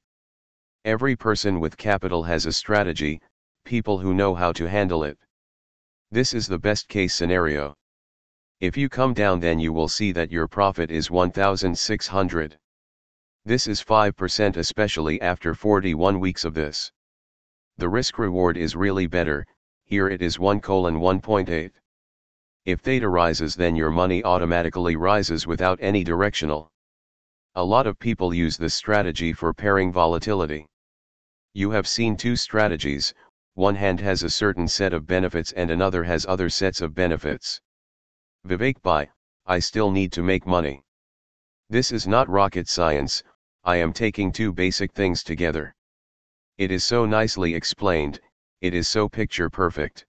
Every 0.84 1.14
person 1.14 1.60
with 1.60 1.76
capital 1.76 2.24
has 2.24 2.46
a 2.46 2.52
strategy, 2.52 3.20
people 3.64 3.98
who 3.98 4.12
know 4.12 4.34
how 4.34 4.50
to 4.54 4.68
handle 4.68 5.04
it. 5.04 5.18
This 6.10 6.34
is 6.34 6.48
the 6.48 6.58
best 6.58 6.88
case 6.88 7.14
scenario. 7.14 7.76
If 8.62 8.76
you 8.76 8.88
come 8.88 9.12
down 9.12 9.40
then 9.40 9.58
you 9.58 9.72
will 9.72 9.88
see 9.88 10.12
that 10.12 10.30
your 10.30 10.46
profit 10.46 10.88
is 10.92 11.10
1600. 11.10 12.58
This 13.44 13.66
is 13.66 13.82
5% 13.82 14.56
especially 14.56 15.20
after 15.20 15.52
41 15.52 16.20
weeks 16.20 16.44
of 16.44 16.54
this. 16.54 16.92
The 17.78 17.88
risk 17.88 18.20
reward 18.20 18.56
is 18.56 18.76
really 18.76 19.08
better, 19.08 19.44
here 19.82 20.08
it 20.08 20.22
is 20.22 20.38
1 20.38 20.60
colon 20.60 21.00
1.8. 21.00 21.72
If 22.64 22.78
theta 22.78 23.08
rises 23.08 23.56
then 23.56 23.74
your 23.74 23.90
money 23.90 24.22
automatically 24.22 24.94
rises 24.94 25.44
without 25.44 25.80
any 25.82 26.04
directional. 26.04 26.70
A 27.56 27.64
lot 27.64 27.88
of 27.88 27.98
people 27.98 28.32
use 28.32 28.56
this 28.56 28.76
strategy 28.76 29.32
for 29.32 29.52
pairing 29.52 29.90
volatility. 29.90 30.68
You 31.52 31.72
have 31.72 31.88
seen 31.88 32.16
two 32.16 32.36
strategies, 32.36 33.12
one 33.54 33.74
hand 33.74 33.98
has 33.98 34.22
a 34.22 34.30
certain 34.30 34.68
set 34.68 34.92
of 34.92 35.04
benefits 35.04 35.50
and 35.50 35.68
another 35.68 36.04
has 36.04 36.24
other 36.26 36.48
sets 36.48 36.80
of 36.80 36.94
benefits. 36.94 37.60
Vivek 38.44 38.82
Bhai, 38.82 39.08
I 39.46 39.60
still 39.60 39.92
need 39.92 40.10
to 40.12 40.22
make 40.22 40.46
money. 40.46 40.82
This 41.70 41.92
is 41.92 42.08
not 42.08 42.28
rocket 42.28 42.68
science, 42.68 43.22
I 43.62 43.76
am 43.76 43.92
taking 43.92 44.32
two 44.32 44.52
basic 44.52 44.92
things 44.92 45.22
together. 45.22 45.76
It 46.58 46.72
is 46.72 46.82
so 46.82 47.06
nicely 47.06 47.54
explained, 47.54 48.20
it 48.60 48.74
is 48.74 48.88
so 48.88 49.08
picture 49.08 49.48
perfect. 49.48 50.06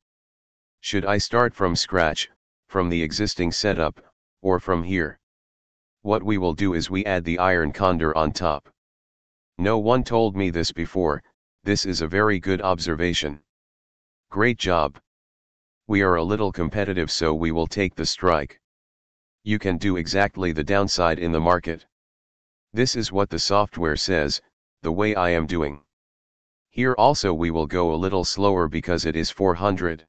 Should 0.81 1.05
I 1.05 1.19
start 1.19 1.53
from 1.53 1.75
scratch, 1.75 2.29
from 2.67 2.89
the 2.89 3.03
existing 3.03 3.51
setup, 3.51 4.01
or 4.41 4.59
from 4.59 4.83
here? 4.83 5.19
What 6.01 6.23
we 6.23 6.39
will 6.39 6.55
do 6.55 6.73
is 6.73 6.89
we 6.89 7.05
add 7.05 7.23
the 7.23 7.37
iron 7.37 7.71
condor 7.71 8.17
on 8.17 8.31
top. 8.33 8.67
No 9.59 9.77
one 9.77 10.03
told 10.03 10.35
me 10.35 10.49
this 10.49 10.71
before, 10.71 11.21
this 11.63 11.85
is 11.85 12.01
a 12.01 12.07
very 12.07 12.39
good 12.39 12.63
observation. 12.63 13.41
Great 14.31 14.57
job. 14.57 14.99
We 15.93 16.01
are 16.01 16.15
a 16.15 16.23
little 16.23 16.51
competitive 16.51 17.11
so 17.11 17.35
we 17.35 17.51
will 17.51 17.67
take 17.67 17.93
the 17.93 18.07
strike. 18.07 18.59
You 19.43 19.59
can 19.59 19.77
do 19.77 19.97
exactly 19.97 20.51
the 20.51 20.63
downside 20.63 21.19
in 21.19 21.31
the 21.31 21.39
market. 21.39 21.85
This 22.73 22.95
is 22.95 23.11
what 23.11 23.29
the 23.29 23.37
software 23.37 23.95
says, 23.95 24.41
the 24.81 24.91
way 24.91 25.13
I 25.13 25.29
am 25.29 25.45
doing. 25.45 25.83
Here 26.71 26.95
also 26.97 27.31
we 27.31 27.51
will 27.51 27.67
go 27.67 27.93
a 27.93 28.01
little 28.03 28.23
slower 28.23 28.67
because 28.67 29.05
it 29.05 29.15
is 29.15 29.29
400. 29.29 30.07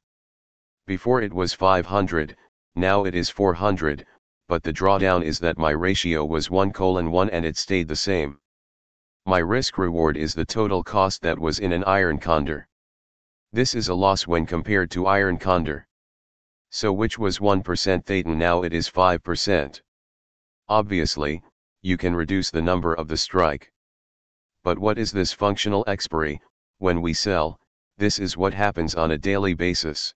Before 0.87 1.20
it 1.20 1.35
was 1.35 1.53
500, 1.53 2.35
now 2.74 3.05
it 3.05 3.14
is 3.14 3.28
400, 3.28 4.07
but 4.49 4.62
the 4.62 4.72
drawdown 4.72 5.22
is 5.22 5.39
that 5.41 5.59
my 5.59 5.72
ratio 5.72 6.24
was 6.24 6.49
1 6.51 6.72
colon 6.72 7.11
1 7.11 7.28
and 7.28 7.45
it 7.45 7.59
stayed 7.59 7.89
the 7.89 7.95
same. 7.95 8.39
My 9.26 9.41
risk 9.41 9.76
reward 9.76 10.16
is 10.16 10.32
the 10.32 10.47
total 10.47 10.82
cost 10.82 11.20
that 11.20 11.39
was 11.39 11.59
in 11.59 11.72
an 11.72 11.85
iron 11.85 12.18
condor. 12.18 12.68
This 13.55 13.77
is 13.77 13.87
a 13.87 13.95
loss 13.95 14.27
when 14.27 14.47
compared 14.47 14.91
to 14.91 15.07
iron 15.07 15.39
condor. 15.39 15.87
So 16.71 16.93
which 16.93 17.21
was 17.21 17.39
1% 17.39 18.05
theta 18.05 18.29
now 18.31 18.65
it 18.65 18.73
is 18.73 18.91
5%. 18.91 19.81
Obviously, 20.69 21.41
you 21.81 21.97
can 21.97 22.17
reduce 22.17 22.51
the 22.51 22.61
number 22.61 22.95
of 22.95 23.07
the 23.07 23.17
strike. 23.17 23.71
But 24.65 24.81
what 24.81 24.99
is 24.99 25.13
this 25.13 25.33
functional 25.33 25.85
expiry, 25.87 26.43
when 26.79 27.01
we 27.01 27.15
sell, 27.15 27.61
this 27.97 28.19
is 28.19 28.37
what 28.37 28.53
happens 28.53 28.97
on 28.97 29.13
a 29.13 29.19
daily 29.19 29.55
basis. 29.55 30.13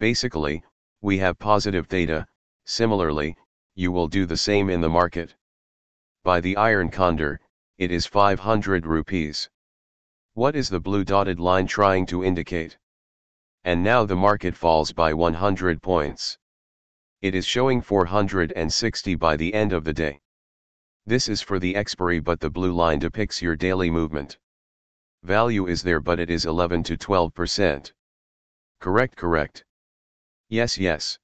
Basically, 0.00 0.64
we 1.02 1.18
have 1.18 1.38
positive 1.38 1.86
theta, 1.86 2.26
similarly, 2.64 3.36
you 3.74 3.92
will 3.92 4.08
do 4.08 4.24
the 4.24 4.38
same 4.38 4.70
in 4.70 4.80
the 4.80 4.88
market. 4.88 5.34
By 6.24 6.40
the 6.40 6.56
iron 6.56 6.90
condor, 6.90 7.40
it 7.76 7.90
is 7.90 8.06
500 8.06 8.86
rupees. 8.86 9.50
What 10.38 10.54
is 10.54 10.68
the 10.68 10.78
blue 10.78 11.02
dotted 11.02 11.40
line 11.40 11.66
trying 11.66 12.06
to 12.06 12.22
indicate? 12.22 12.78
And 13.64 13.82
now 13.82 14.04
the 14.04 14.14
market 14.14 14.54
falls 14.54 14.92
by 14.92 15.12
100 15.12 15.82
points. 15.82 16.38
It 17.20 17.34
is 17.34 17.44
showing 17.44 17.80
460 17.80 19.16
by 19.16 19.36
the 19.36 19.52
end 19.52 19.72
of 19.72 19.82
the 19.82 19.92
day. 19.92 20.20
This 21.04 21.26
is 21.26 21.42
for 21.42 21.58
the 21.58 21.74
expiry 21.74 22.20
but 22.20 22.38
the 22.38 22.50
blue 22.50 22.72
line 22.72 23.00
depicts 23.00 23.42
your 23.42 23.56
daily 23.56 23.90
movement. 23.90 24.38
Value 25.24 25.66
is 25.66 25.82
there 25.82 25.98
but 25.98 26.20
it 26.20 26.30
is 26.30 26.46
11 26.46 26.84
to 26.84 26.96
12%. 26.96 27.92
Correct 28.78 29.16
correct. 29.16 29.64
Yes 30.48 30.78
yes. 30.78 31.18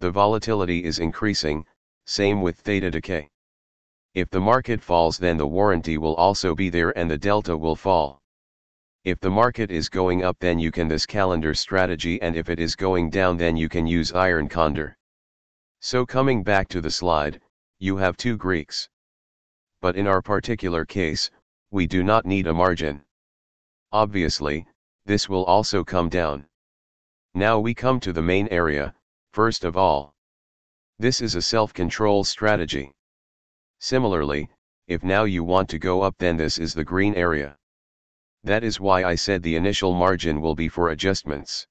The 0.00 0.10
volatility 0.10 0.82
is 0.82 0.98
increasing, 0.98 1.64
same 2.04 2.42
with 2.42 2.58
theta 2.58 2.90
decay. 2.90 3.30
If 4.12 4.28
the 4.30 4.40
market 4.40 4.82
falls 4.82 5.18
then 5.18 5.36
the 5.36 5.46
warranty 5.46 5.98
will 5.98 6.16
also 6.16 6.56
be 6.56 6.68
there 6.68 6.90
and 6.98 7.08
the 7.08 7.16
delta 7.16 7.56
will 7.56 7.76
fall. 7.76 8.22
If 9.04 9.20
the 9.20 9.30
market 9.30 9.70
is 9.70 9.90
going 9.90 10.24
up 10.24 10.38
then 10.38 10.58
you 10.58 10.70
can 10.70 10.88
this 10.88 11.04
calendar 11.04 11.52
strategy 11.52 12.20
and 12.22 12.34
if 12.34 12.48
it 12.48 12.58
is 12.58 12.74
going 12.74 13.10
down 13.10 13.36
then 13.36 13.54
you 13.54 13.68
can 13.68 13.86
use 13.86 14.14
iron 14.14 14.48
condor. 14.48 14.96
So 15.80 16.06
coming 16.06 16.42
back 16.42 16.68
to 16.68 16.80
the 16.80 16.90
slide, 16.90 17.42
you 17.78 17.98
have 17.98 18.16
two 18.16 18.38
Greeks. 18.38 18.88
But 19.82 19.96
in 19.96 20.06
our 20.06 20.22
particular 20.22 20.86
case, 20.86 21.30
we 21.70 21.86
do 21.86 22.02
not 22.02 22.24
need 22.24 22.46
a 22.46 22.54
margin. 22.54 23.04
Obviously, 23.92 24.66
this 25.04 25.28
will 25.28 25.44
also 25.44 25.84
come 25.84 26.08
down. 26.08 26.46
Now 27.34 27.60
we 27.60 27.74
come 27.74 28.00
to 28.00 28.12
the 28.14 28.22
main 28.22 28.48
area, 28.48 28.94
first 29.34 29.64
of 29.64 29.76
all. 29.76 30.14
This 30.98 31.20
is 31.20 31.34
a 31.34 31.42
self-control 31.42 32.24
strategy. 32.24 32.90
Similarly, 33.80 34.48
if 34.86 35.02
now 35.02 35.24
you 35.24 35.44
want 35.44 35.68
to 35.68 35.78
go 35.78 36.00
up 36.00 36.14
then 36.16 36.38
this 36.38 36.56
is 36.56 36.72
the 36.72 36.84
green 36.84 37.14
area. 37.16 37.58
That 38.44 38.62
is 38.62 38.78
why 38.78 39.04
I 39.04 39.14
said 39.14 39.42
the 39.42 39.56
initial 39.56 39.94
margin 39.94 40.42
will 40.42 40.54
be 40.54 40.68
for 40.68 40.90
adjustments. 40.90 41.66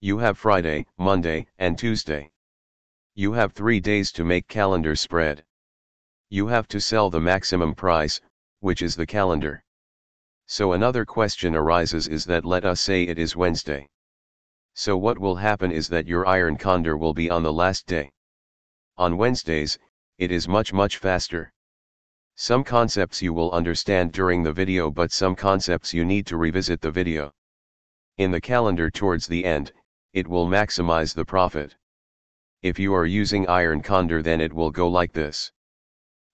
You 0.00 0.18
have 0.18 0.36
Friday, 0.36 0.86
Monday, 0.98 1.46
and 1.56 1.78
Tuesday. 1.78 2.32
You 3.14 3.34
have 3.34 3.52
three 3.52 3.78
days 3.78 4.10
to 4.12 4.24
make 4.24 4.48
calendar 4.48 4.96
spread. 4.96 5.44
You 6.30 6.48
have 6.48 6.66
to 6.68 6.80
sell 6.80 7.10
the 7.10 7.20
maximum 7.20 7.76
price, 7.76 8.20
which 8.58 8.82
is 8.82 8.96
the 8.96 9.06
calendar. 9.06 9.62
So 10.46 10.72
another 10.72 11.04
question 11.04 11.54
arises 11.54 12.08
is 12.08 12.24
that 12.24 12.44
let 12.44 12.64
us 12.64 12.80
say 12.80 13.04
it 13.04 13.16
is 13.20 13.36
Wednesday. 13.36 13.88
So 14.74 14.96
what 14.96 15.20
will 15.20 15.36
happen 15.36 15.70
is 15.70 15.86
that 15.90 16.08
your 16.08 16.26
iron 16.26 16.56
condor 16.56 16.96
will 16.96 17.14
be 17.14 17.30
on 17.30 17.44
the 17.44 17.52
last 17.52 17.86
day. 17.86 18.10
On 18.96 19.16
Wednesdays, 19.16 19.78
it 20.18 20.32
is 20.32 20.48
much 20.48 20.72
much 20.72 20.96
faster. 20.96 21.52
Some 22.36 22.64
concepts 22.64 23.22
you 23.22 23.32
will 23.32 23.52
understand 23.52 24.12
during 24.12 24.42
the 24.42 24.52
video 24.52 24.90
but 24.90 25.12
some 25.12 25.36
concepts 25.36 25.94
you 25.94 26.04
need 26.04 26.26
to 26.26 26.36
revisit 26.36 26.80
the 26.80 26.90
video. 26.90 27.32
In 28.18 28.32
the 28.32 28.40
calendar 28.40 28.90
towards 28.90 29.28
the 29.28 29.44
end, 29.44 29.72
it 30.12 30.26
will 30.26 30.48
maximize 30.48 31.14
the 31.14 31.24
profit. 31.24 31.76
If 32.60 32.76
you 32.76 32.92
are 32.92 33.06
using 33.06 33.46
iron 33.46 33.82
condor 33.82 34.20
then 34.20 34.40
it 34.40 34.52
will 34.52 34.72
go 34.72 34.88
like 34.88 35.12
this. 35.12 35.52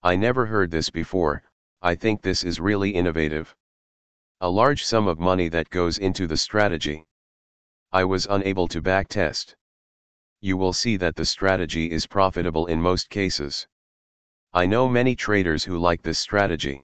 I 0.03 0.17
never 0.17 0.47
heard 0.47 0.71
this 0.71 0.89
before, 0.89 1.43
I 1.83 1.95
think 1.95 2.23
this 2.23 2.45
is 2.45 2.61
really 2.61 2.91
innovative. 2.91 3.55
A 4.41 4.49
large 4.49 4.87
sum 4.87 5.07
of 5.07 5.19
money 5.19 5.49
that 5.49 5.69
goes 5.69 5.99
into 5.99 6.27
the 6.27 6.37
strategy. 6.39 7.05
I 7.93 8.05
was 8.05 8.27
unable 8.31 8.69
to 8.69 8.81
backtest. 8.81 9.55
You 10.41 10.57
will 10.57 10.73
see 10.73 10.97
that 10.97 11.17
the 11.17 11.27
strategy 11.27 11.91
is 11.91 12.07
profitable 12.07 12.69
in 12.69 12.81
most 12.81 13.11
cases. 13.11 13.69
I 14.53 14.67
know 14.67 14.89
many 14.89 15.15
traders 15.15 15.63
who 15.63 15.79
like 15.79 16.03
this 16.03 16.19
strategy. 16.19 16.83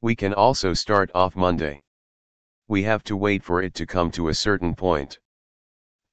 We 0.00 0.16
can 0.16 0.32
also 0.32 0.72
start 0.72 1.10
off 1.14 1.36
Monday. 1.36 1.82
We 2.68 2.82
have 2.84 3.04
to 3.04 3.18
wait 3.18 3.44
for 3.44 3.62
it 3.62 3.74
to 3.74 3.84
come 3.84 4.10
to 4.12 4.28
a 4.28 4.34
certain 4.34 4.74
point. 4.74 5.18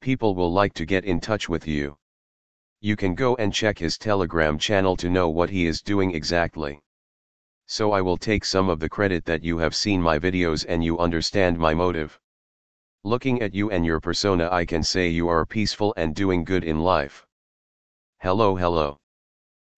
People 0.02 0.36
will 0.36 0.52
like 0.52 0.74
to 0.74 0.86
get 0.86 1.06
in 1.06 1.22
touch 1.22 1.48
with 1.48 1.66
you. 1.66 1.98
You 2.82 2.98
can 2.98 3.16
go 3.16 3.38
and 3.38 3.54
check 3.54 3.80
his 3.80 3.98
Telegram 3.98 4.60
channel 4.60 4.98
to 4.98 5.10
know 5.10 5.30
what 5.30 5.50
he 5.50 5.66
is 5.68 5.82
doing 5.82 6.14
exactly. 6.14 6.82
So 7.68 7.94
I 7.94 8.02
will 8.02 8.18
take 8.18 8.44
some 8.44 8.68
of 8.68 8.82
the 8.82 8.90
credit 8.90 9.24
that 9.24 9.46
you 9.46 9.58
have 9.60 9.74
seen 9.74 10.02
my 10.02 10.20
videos 10.20 10.66
and 10.68 10.84
you 10.84 11.00
understand 11.00 11.58
my 11.58 11.74
motive. 11.74 12.20
Looking 13.06 13.42
at 13.42 13.54
you 13.54 13.72
and 13.72 13.86
your 13.86 14.02
persona 14.02 14.50
I 14.52 14.66
can 14.66 14.84
say 14.84 15.08
you 15.08 15.30
are 15.30 15.46
peaceful 15.46 15.94
and 15.96 16.14
doing 16.14 16.44
good 16.44 16.66
in 16.66 16.82
life. 16.82 17.26
Hello 18.18 18.58
hello. 18.58 19.00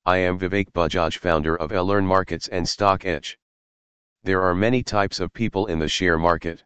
I 0.10 0.18
am 0.18 0.40
Vivek 0.40 0.72
Bajaj 0.72 1.20
founder 1.20 1.56
of 1.56 1.70
Learn 1.70 2.04
Markets 2.04 2.48
and 2.48 2.68
Stock 2.68 3.06
Edge. 3.06 3.38
There 4.24 4.42
are 4.42 4.56
many 4.56 4.82
types 4.82 5.20
of 5.20 5.32
people 5.32 5.68
in 5.68 5.78
the 5.78 5.88
share 5.88 6.18
market. 6.18 6.64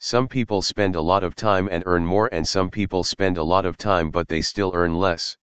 Some 0.00 0.26
people 0.26 0.60
spend 0.60 0.96
a 0.96 1.00
lot 1.00 1.22
of 1.22 1.36
time 1.36 1.68
and 1.70 1.84
earn 1.86 2.04
more 2.04 2.28
and 2.32 2.48
some 2.48 2.68
people 2.68 3.04
spend 3.04 3.38
a 3.38 3.44
lot 3.44 3.64
of 3.64 3.76
time 3.76 4.10
but 4.10 4.26
they 4.26 4.42
still 4.42 4.72
earn 4.74 4.96
less. 4.96 5.36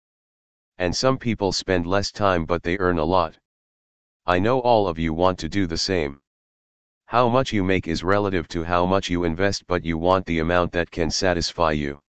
And 0.76 0.96
some 0.96 1.16
people 1.16 1.52
spend 1.52 1.86
less 1.86 2.10
time 2.10 2.46
but 2.46 2.64
they 2.64 2.78
earn 2.78 2.98
a 2.98 3.04
lot. 3.04 3.38
I 4.26 4.40
know 4.40 4.58
all 4.58 4.88
of 4.88 4.98
you 4.98 5.14
want 5.14 5.38
to 5.38 5.48
do 5.48 5.68
the 5.68 5.78
same. 5.78 6.20
How 7.06 7.28
much 7.28 7.52
you 7.52 7.62
make 7.62 7.86
is 7.86 8.02
relative 8.02 8.48
to 8.48 8.64
how 8.64 8.86
much 8.86 9.08
you 9.08 9.22
invest 9.22 9.68
but 9.68 9.84
you 9.84 9.98
want 9.98 10.26
the 10.26 10.40
amount 10.40 10.72
that 10.72 10.90
can 10.90 11.12
satisfy 11.12 11.70
you. 11.70 12.00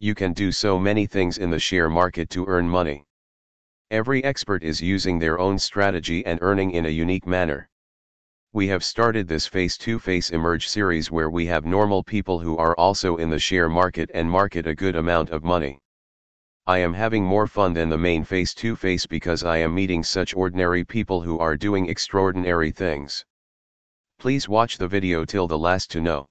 You 0.00 0.14
can 0.14 0.34
do 0.34 0.52
so 0.52 0.78
many 0.78 1.06
things 1.06 1.38
in 1.38 1.48
the 1.48 1.58
share 1.58 1.88
market 1.88 2.28
to 2.36 2.44
earn 2.44 2.68
money. 2.68 3.06
Every 3.90 4.22
expert 4.22 4.62
is 4.62 4.82
using 4.82 5.18
their 5.18 5.38
own 5.38 5.58
strategy 5.58 6.24
and 6.26 6.38
earning 6.42 6.72
in 6.72 6.84
a 6.84 6.90
unique 6.90 7.26
manner. 7.26 7.70
We 8.52 8.68
have 8.68 8.84
started 8.84 9.26
this 9.26 9.46
face-to-face 9.46 10.28
emerge 10.28 10.68
series 10.68 11.10
where 11.10 11.30
we 11.30 11.46
have 11.46 11.64
normal 11.64 12.04
people 12.04 12.38
who 12.38 12.58
are 12.58 12.76
also 12.76 13.16
in 13.16 13.30
the 13.30 13.38
share 13.38 13.70
market 13.70 14.10
and 14.12 14.30
market 14.30 14.66
a 14.66 14.74
good 14.74 14.94
amount 14.94 15.30
of 15.30 15.42
money. 15.42 15.78
I 16.66 16.76
am 16.80 16.92
having 16.92 17.24
more 17.24 17.46
fun 17.46 17.72
than 17.72 17.88
the 17.88 17.96
main 17.96 18.24
face-to-face 18.24 19.06
because 19.06 19.42
I 19.42 19.56
am 19.56 19.74
meeting 19.74 20.02
such 20.02 20.36
ordinary 20.36 20.84
people 20.84 21.22
who 21.22 21.38
are 21.38 21.56
doing 21.56 21.88
extraordinary 21.88 22.72
things. 22.72 23.24
Please 24.18 24.50
watch 24.50 24.76
the 24.76 24.86
video 24.86 25.24
till 25.24 25.48
the 25.48 25.58
last 25.58 25.90
to 25.92 26.02
know. 26.02 26.26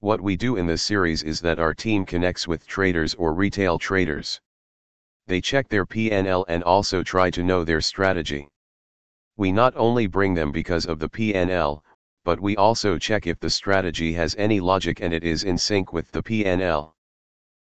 What 0.00 0.20
we 0.20 0.36
do 0.36 0.56
in 0.56 0.66
this 0.66 0.82
series 0.82 1.22
is 1.22 1.40
that 1.40 1.58
our 1.58 1.72
team 1.72 2.04
connects 2.04 2.46
with 2.46 2.66
traders 2.66 3.14
or 3.14 3.32
retail 3.32 3.78
traders. 3.78 4.42
They 5.26 5.40
check 5.40 5.68
their 5.68 5.86
PNL 5.86 6.44
and 6.48 6.62
also 6.64 7.02
try 7.02 7.30
to 7.30 7.42
know 7.42 7.64
their 7.64 7.80
strategy. 7.80 8.48
We 9.36 9.52
not 9.52 9.74
only 9.76 10.06
bring 10.06 10.34
them 10.34 10.52
because 10.52 10.86
of 10.86 10.98
the 10.98 11.08
PNL, 11.08 11.82
but 12.24 12.40
we 12.40 12.56
also 12.56 12.98
check 12.98 13.26
if 13.26 13.40
the 13.40 13.50
strategy 13.50 14.12
has 14.12 14.34
any 14.36 14.60
logic 14.60 15.00
and 15.00 15.12
it 15.12 15.24
is 15.24 15.44
in 15.44 15.58
sync 15.58 15.92
with 15.92 16.10
the 16.12 16.22
PNL. 16.22 16.92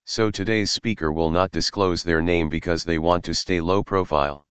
So 0.06 0.32
today's 0.32 0.72
speaker 0.72 1.12
will 1.12 1.32
not 1.32 1.52
disclose 1.52 2.04
their 2.04 2.22
name 2.22 2.50
because 2.50 2.84
they 2.84 3.00
want 3.00 3.24
to 3.26 3.34
stay 3.34 3.62
low 3.62 3.84
profile 3.84 4.46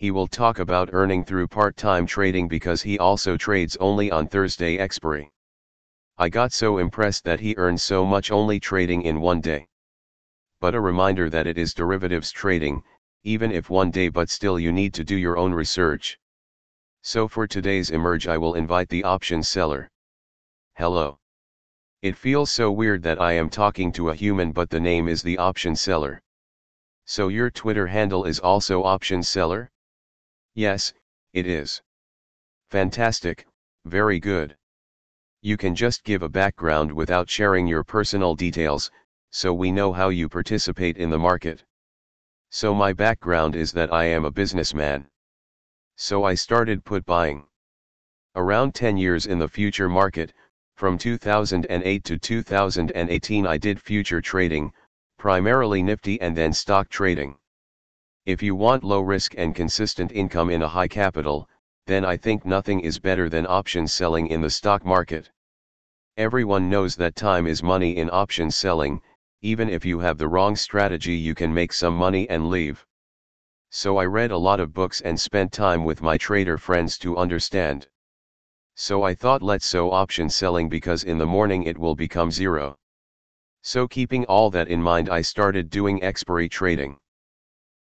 he 0.00 0.10
will 0.10 0.26
talk 0.26 0.58
about 0.58 0.88
earning 0.94 1.22
through 1.22 1.46
part-time 1.46 2.06
trading 2.06 2.48
because 2.48 2.80
he 2.80 2.98
also 2.98 3.36
trades 3.36 3.76
only 3.80 4.10
on 4.10 4.26
Thursday 4.26 4.78
expiry. 4.78 5.30
I 6.16 6.30
got 6.30 6.54
so 6.54 6.78
impressed 6.78 7.22
that 7.24 7.38
he 7.38 7.54
earns 7.58 7.82
so 7.82 8.06
much 8.06 8.30
only 8.30 8.58
trading 8.58 9.02
in 9.02 9.20
one 9.20 9.42
day. 9.42 9.68
But 10.60 10.74
a 10.74 10.80
reminder 10.80 11.30
that 11.30 11.46
it 11.46 11.56
is 11.56 11.72
derivatives 11.72 12.30
trading, 12.30 12.82
even 13.24 13.50
if 13.50 13.70
one 13.70 13.90
day 13.90 14.08
but 14.10 14.28
still 14.28 14.58
you 14.58 14.72
need 14.72 14.92
to 14.94 15.04
do 15.04 15.16
your 15.16 15.38
own 15.38 15.52
research. 15.54 16.18
So 17.02 17.28
for 17.28 17.46
today's 17.46 17.90
emerge 17.90 18.28
I 18.28 18.36
will 18.36 18.54
invite 18.54 18.90
the 18.90 19.04
option 19.04 19.42
seller. 19.42 19.90
Hello. 20.74 21.18
It 22.02 22.16
feels 22.16 22.50
so 22.50 22.70
weird 22.70 23.02
that 23.04 23.20
I 23.20 23.32
am 23.32 23.48
talking 23.48 23.90
to 23.92 24.10
a 24.10 24.14
human 24.14 24.52
but 24.52 24.70
the 24.70 24.80
name 24.80 25.08
is 25.08 25.22
the 25.22 25.38
option 25.38 25.74
seller. 25.74 26.20
So 27.06 27.28
your 27.28 27.50
Twitter 27.50 27.86
handle 27.86 28.24
is 28.24 28.38
also 28.38 28.84
option 28.84 29.22
seller? 29.22 29.70
Yes, 30.54 30.92
it 31.32 31.46
is. 31.46 31.82
Fantastic, 32.68 33.46
very 33.86 34.20
good. 34.20 34.56
You 35.42 35.56
can 35.56 35.74
just 35.74 36.04
give 36.04 36.22
a 36.22 36.28
background 36.28 36.92
without 36.92 37.30
sharing 37.30 37.66
your 37.66 37.82
personal 37.82 38.34
details, 38.34 38.90
so 39.30 39.54
we 39.54 39.70
know 39.70 39.92
how 39.92 40.08
you 40.08 40.28
participate 40.28 40.96
in 40.96 41.10
the 41.10 41.18
market. 41.18 41.64
So 42.50 42.74
my 42.74 42.92
background 42.92 43.54
is 43.54 43.72
that 43.72 43.92
I 43.92 44.04
am 44.04 44.24
a 44.24 44.30
businessman. 44.30 45.08
So 45.96 46.24
I 46.24 46.34
started 46.34 46.84
put 46.84 47.04
buying. 47.04 47.46
Around 48.34 48.74
10 48.74 48.96
years 48.96 49.26
in 49.26 49.38
the 49.38 49.48
future 49.48 49.88
market, 49.88 50.32
from 50.74 50.98
2008 50.98 52.04
to 52.04 52.18
2018 52.18 53.46
I 53.46 53.58
did 53.58 53.80
future 53.80 54.20
trading, 54.20 54.72
primarily 55.18 55.82
Nifty 55.82 56.20
and 56.20 56.36
then 56.36 56.52
stock 56.52 56.88
trading. 56.88 57.36
If 58.26 58.42
you 58.42 58.54
want 58.54 58.82
low 58.82 59.00
risk 59.00 59.34
and 59.36 59.54
consistent 59.54 60.10
income 60.12 60.50
in 60.50 60.62
a 60.62 60.68
high 60.68 60.88
capital, 60.88 61.48
then 61.86 62.04
I 62.04 62.16
think 62.16 62.44
nothing 62.44 62.80
is 62.80 62.98
better 62.98 63.28
than 63.28 63.46
options 63.46 63.92
selling 63.92 64.26
in 64.28 64.40
the 64.40 64.50
stock 64.50 64.84
market. 64.84 65.30
Everyone 66.16 66.68
knows 66.68 66.96
that 66.96 67.14
time 67.14 67.46
is 67.46 67.62
money 67.62 67.96
in 67.96 68.10
options 68.10 68.56
selling, 68.56 69.00
even 69.42 69.70
if 69.70 69.84
you 69.84 69.98
have 69.98 70.18
the 70.18 70.28
wrong 70.28 70.54
strategy 70.54 71.14
you 71.14 71.34
can 71.34 71.52
make 71.52 71.72
some 71.72 71.94
money 71.94 72.28
and 72.28 72.50
leave. 72.50 72.84
So 73.70 73.96
I 73.96 74.04
read 74.04 74.32
a 74.32 74.36
lot 74.36 74.60
of 74.60 74.74
books 74.74 75.00
and 75.00 75.18
spent 75.18 75.52
time 75.52 75.84
with 75.84 76.02
my 76.02 76.18
trader 76.18 76.58
friends 76.58 76.98
to 76.98 77.16
understand. 77.16 77.88
So 78.74 79.02
I 79.02 79.14
thought 79.14 79.42
let's 79.42 79.66
so 79.66 79.90
option 79.92 80.28
selling 80.28 80.68
because 80.68 81.04
in 81.04 81.18
the 81.18 81.26
morning 81.26 81.62
it 81.62 81.78
will 81.78 81.94
become 81.94 82.30
zero. 82.30 82.76
So 83.62 83.86
keeping 83.86 84.24
all 84.26 84.50
that 84.50 84.68
in 84.68 84.82
mind 84.82 85.08
I 85.08 85.22
started 85.22 85.70
doing 85.70 86.02
expiry 86.02 86.48
trading. 86.48 86.98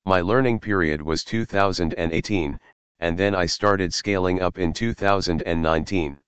My 0.05 0.21
learning 0.21 0.61
period 0.61 1.03
was 1.03 1.25
2018, 1.25 2.61
and 3.01 3.19
then 3.19 3.35
I 3.35 3.47
started 3.47 3.93
scaling 3.93 4.41
up 4.41 4.59
in 4.59 4.73
2019. 4.73 6.19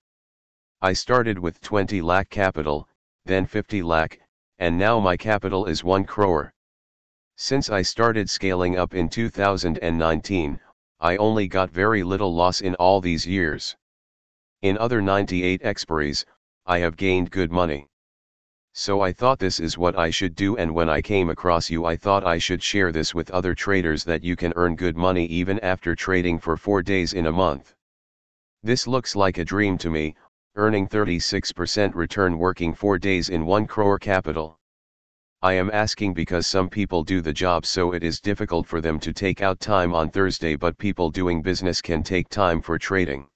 I 0.81 0.93
started 0.93 1.39
with 1.39 1.61
20 1.61 2.01
lakh 2.01 2.29
capital, 2.29 2.87
then 3.25 3.45
50 3.45 3.83
lakh, 3.83 4.19
and 4.61 4.77
now 4.77 4.99
my 4.99 5.17
capital 5.17 5.65
is 5.65 5.83
1 5.83 6.03
crore. 6.03 6.53
Since 7.35 7.71
I 7.71 7.81
started 7.81 8.29
scaling 8.29 8.77
up 8.77 8.93
in 8.93 9.09
2019, 9.09 10.59
I 10.99 11.17
only 11.17 11.47
got 11.47 11.71
very 11.71 12.03
little 12.03 12.31
loss 12.31 12.61
in 12.61 12.75
all 12.75 13.01
these 13.01 13.25
years. 13.25 13.75
In 14.61 14.77
other 14.77 15.01
98 15.01 15.63
expiries, 15.63 16.25
I 16.67 16.77
have 16.77 16.95
gained 16.95 17.31
good 17.31 17.51
money. 17.51 17.87
So 18.73 19.01
I 19.01 19.11
thought 19.11 19.39
this 19.39 19.59
is 19.59 19.79
what 19.79 19.97
I 19.97 20.11
should 20.11 20.35
do 20.35 20.55
and 20.57 20.75
when 20.75 20.89
I 20.89 21.01
came 21.01 21.31
across 21.31 21.71
you 21.71 21.85
I 21.85 21.95
thought 21.95 22.23
I 22.23 22.37
should 22.37 22.61
share 22.61 22.91
this 22.91 23.15
with 23.15 23.31
other 23.31 23.55
traders 23.55 24.03
that 24.03 24.23
you 24.23 24.35
can 24.35 24.53
earn 24.55 24.75
good 24.75 24.95
money 24.95 25.25
even 25.25 25.59
after 25.61 25.95
trading 25.95 26.37
for 26.37 26.55
4 26.55 26.83
days 26.83 27.13
in 27.13 27.25
a 27.25 27.31
month. 27.31 27.73
This 28.61 28.85
looks 28.85 29.15
like 29.15 29.39
a 29.39 29.43
dream 29.43 29.79
to 29.79 29.89
me, 29.89 30.15
earning 30.57 30.85
36% 30.85 31.95
return 31.95 32.37
working 32.37 32.73
4 32.73 32.99
days 32.99 33.29
in 33.29 33.45
1 33.45 33.65
crore 33.67 33.97
capital. 33.97 34.59
I 35.41 35.53
am 35.53 35.71
asking 35.71 36.13
because 36.13 36.45
some 36.45 36.69
people 36.69 37.05
do 37.05 37.21
the 37.21 37.31
job 37.31 37.65
so 37.65 37.93
it 37.93 38.03
is 38.03 38.19
difficult 38.19 38.67
for 38.67 38.81
them 38.81 38.99
to 38.99 39.13
take 39.13 39.41
out 39.41 39.61
time 39.61 39.93
on 39.93 40.09
Thursday 40.09 40.57
but 40.57 40.77
people 40.77 41.09
doing 41.09 41.41
business 41.41 41.81
can 41.81 42.03
take 42.03 42.27
time 42.27 42.61
for 42.61 42.77
trading. 42.77 43.27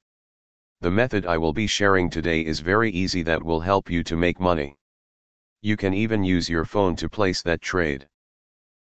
The 0.81 0.91
method 0.91 1.25
I 1.25 1.37
will 1.37 1.53
be 1.53 1.67
sharing 1.67 2.09
today 2.09 2.41
is 2.41 2.59
very 2.59 2.91
easy 2.91 3.23
that 3.23 3.41
will 3.41 3.61
help 3.61 3.89
you 3.89 4.03
to 4.03 4.17
make 4.17 4.41
money. 4.41 4.75
You 5.61 5.77
can 5.77 5.93
even 5.93 6.21
use 6.21 6.49
your 6.49 6.65
phone 6.65 6.97
to 6.97 7.07
place 7.07 7.41
that 7.43 7.61
trade. 7.61 8.05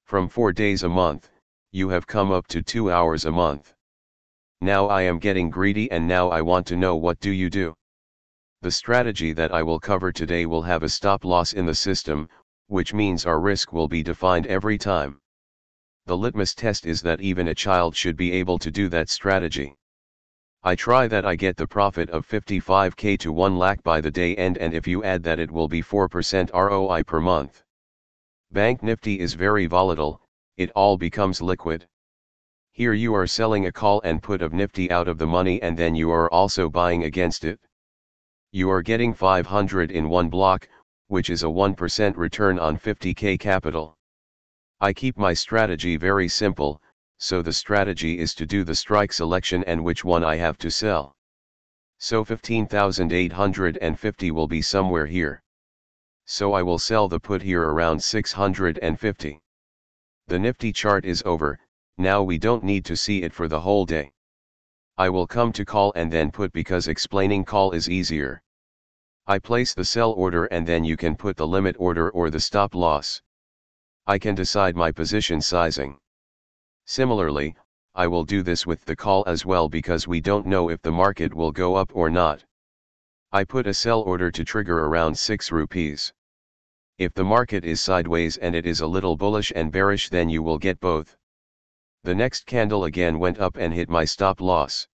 From 0.04 0.28
4 0.28 0.52
days 0.52 0.84
a 0.84 0.90
month, 0.90 1.30
you 1.72 1.88
have 1.88 2.06
come 2.06 2.34
up 2.34 2.46
to 2.48 2.62
2 2.62 2.92
hours 2.92 3.24
a 3.24 3.32
month. 3.32 3.74
Now 4.60 4.88
I 4.88 5.04
am 5.04 5.18
getting 5.18 5.50
greedy 5.50 5.90
and 5.92 6.06
now 6.06 6.30
I 6.30 6.42
want 6.42 6.68
to 6.68 6.76
know 6.76 6.98
what 6.98 7.22
do 7.22 7.32
you 7.32 7.50
do. 7.50 7.74
The 8.62 8.72
strategy 8.72 9.34
that 9.34 9.54
I 9.54 9.62
will 9.62 9.80
cover 9.80 10.12
today 10.12 10.48
will 10.48 10.64
have 10.64 10.82
a 10.82 10.90
stop 10.90 11.24
loss 11.24 11.54
in 11.54 11.68
the 11.68 11.76
system, 11.76 12.28
which 12.66 12.92
means 12.92 13.24
our 13.24 13.40
risk 13.40 13.72
will 13.72 13.88
be 13.88 14.02
defined 14.02 14.48
every 14.48 14.80
time. 14.80 15.22
The 16.08 16.18
litmus 16.18 16.56
test 16.56 16.86
is 16.86 17.04
that 17.04 17.22
even 17.22 17.50
a 17.50 17.56
child 17.56 17.96
should 17.96 18.18
be 18.18 18.32
able 18.32 18.58
to 18.58 18.72
do 18.72 18.90
that 18.90 19.10
strategy. 19.10 19.76
I 20.64 20.74
try 20.74 21.08
that 21.08 21.24
I 21.24 21.36
get 21.36 21.56
the 21.56 21.68
profit 21.68 22.10
of 22.10 22.28
55k 22.28 23.20
to 23.20 23.32
1 23.32 23.60
lakh 23.60 23.84
by 23.84 24.02
the 24.02 24.10
day 24.10 24.36
end 24.36 24.58
and 24.58 24.74
if 24.74 24.88
you 24.88 25.04
add 25.04 25.22
that 25.22 25.40
it 25.40 25.52
will 25.52 25.68
be 25.68 25.84
4% 25.84 26.52
ROI 26.52 27.04
per 27.04 27.22
month. 27.22 27.64
Bank 28.52 28.82
Nifty 28.82 29.20
is 29.20 29.36
very 29.36 29.68
volatile, 29.68 30.20
it 30.58 30.72
all 30.72 30.98
becomes 30.98 31.44
liquid. 31.44 31.88
Here 32.72 32.94
you 32.94 33.14
are 33.14 33.28
selling 33.28 33.68
a 33.68 33.72
call 33.72 34.02
and 34.04 34.24
put 34.24 34.42
of 34.42 34.52
Nifty 34.52 34.90
out 34.90 35.08
of 35.08 35.20
the 35.20 35.28
money 35.28 35.62
and 35.62 35.78
then 35.78 35.94
you 35.94 36.10
are 36.10 36.32
also 36.34 36.70
buying 36.70 37.04
against 37.04 37.46
it. 37.46 37.60
You 38.58 38.72
are 38.72 38.82
getting 38.82 39.14
500 39.14 39.92
in 39.92 40.10
one 40.10 40.30
block, 40.30 40.68
which 41.10 41.30
is 41.30 41.44
a 41.44 41.46
1% 41.46 42.18
return 42.18 42.58
on 42.58 42.80
50k 42.80 43.40
capital. 43.40 43.96
I 44.82 44.94
keep 44.94 45.16
my 45.16 45.36
strategy 45.36 45.96
very 45.96 46.28
simple, 46.28 46.82
so 47.20 47.44
the 47.44 47.54
strategy 47.54 48.18
is 48.18 48.34
to 48.34 48.48
do 48.48 48.64
the 48.64 48.74
strike 48.74 49.14
selection 49.14 49.64
and 49.66 49.84
which 49.84 50.04
one 50.04 50.24
I 50.24 50.38
have 50.38 50.58
to 50.58 50.72
sell. 50.72 51.16
So 52.00 52.24
15,850 52.24 54.32
will 54.32 54.48
be 54.48 54.64
somewhere 54.64 55.06
here. 55.06 55.44
So 56.26 56.54
I 56.54 56.64
will 56.64 56.80
sell 56.80 57.08
the 57.08 57.20
put 57.20 57.44
here 57.44 57.62
around 57.62 58.02
650. 58.02 59.40
The 60.26 60.40
Nifty 60.40 60.74
chart 60.74 61.06
is 61.06 61.22
over, 61.28 61.60
now 62.00 62.24
we 62.24 62.40
don't 62.40 62.64
need 62.64 62.86
to 62.86 62.98
see 62.98 63.22
it 63.22 63.34
for 63.34 63.48
the 63.48 63.62
whole 63.62 63.86
day. 63.86 64.14
I 64.98 65.10
will 65.10 65.28
come 65.28 65.52
to 65.52 65.64
call 65.64 65.94
and 65.96 66.12
then 66.12 66.32
put 66.32 66.52
because 66.54 66.88
explaining 66.88 67.46
call 67.46 67.74
is 67.74 67.88
easier. 67.88 68.42
I 69.30 69.40
place 69.40 69.74
the 69.74 69.84
sell 69.84 70.14
order 70.14 70.46
and 70.46 70.66
then 70.66 70.86
you 70.86 70.96
can 70.96 71.18
put 71.18 71.36
the 71.36 71.46
limit 71.46 71.76
order 71.80 72.10
or 72.12 72.30
the 72.30 72.40
stop 72.40 72.74
loss. 72.74 73.22
I 74.06 74.18
can 74.18 74.36
decide 74.36 74.78
my 74.78 74.90
position 74.90 75.42
sizing. 75.42 76.00
Similarly, 76.86 77.54
I 77.94 78.08
will 78.08 78.24
do 78.24 78.42
this 78.42 78.66
with 78.66 78.86
the 78.86 78.96
call 78.96 79.26
as 79.28 79.46
well 79.46 79.68
because 79.68 80.08
we 80.08 80.22
don't 80.22 80.48
know 80.48 80.70
if 80.70 80.82
the 80.82 80.94
market 80.94 81.34
will 81.34 81.52
go 81.52 81.76
up 81.76 81.92
or 81.94 82.10
not. 82.10 82.46
I 83.34 83.44
put 83.44 83.68
a 83.68 83.74
sell 83.74 84.02
order 84.02 84.32
to 84.32 84.46
trigger 84.46 84.86
around 84.86 85.20
6 85.20 85.52
rupees. 85.52 86.14
If 86.98 87.14
the 87.14 87.26
market 87.26 87.66
is 87.66 87.82
sideways 87.82 88.38
and 88.38 88.56
it 88.56 88.66
is 88.66 88.80
a 88.80 88.88
little 88.88 89.18
bullish 89.18 89.52
and 89.54 89.74
bearish 89.74 90.08
then 90.08 90.30
you 90.30 90.42
will 90.42 90.58
get 90.58 90.80
both. 90.80 91.18
The 92.04 92.16
next 92.16 92.46
candle 92.46 92.86
again 92.86 93.20
went 93.20 93.40
up 93.40 93.58
and 93.58 93.74
hit 93.74 93.90
my 93.90 94.06
stop 94.06 94.40
loss. 94.40 94.88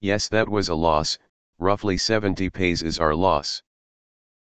Yes 0.00 0.28
that 0.28 0.46
was 0.46 0.68
a 0.68 0.74
loss, 0.74 1.18
roughly 1.58 1.96
70 1.96 2.50
paise 2.50 2.82
is 2.82 2.98
our 2.98 3.14
loss. 3.14 3.62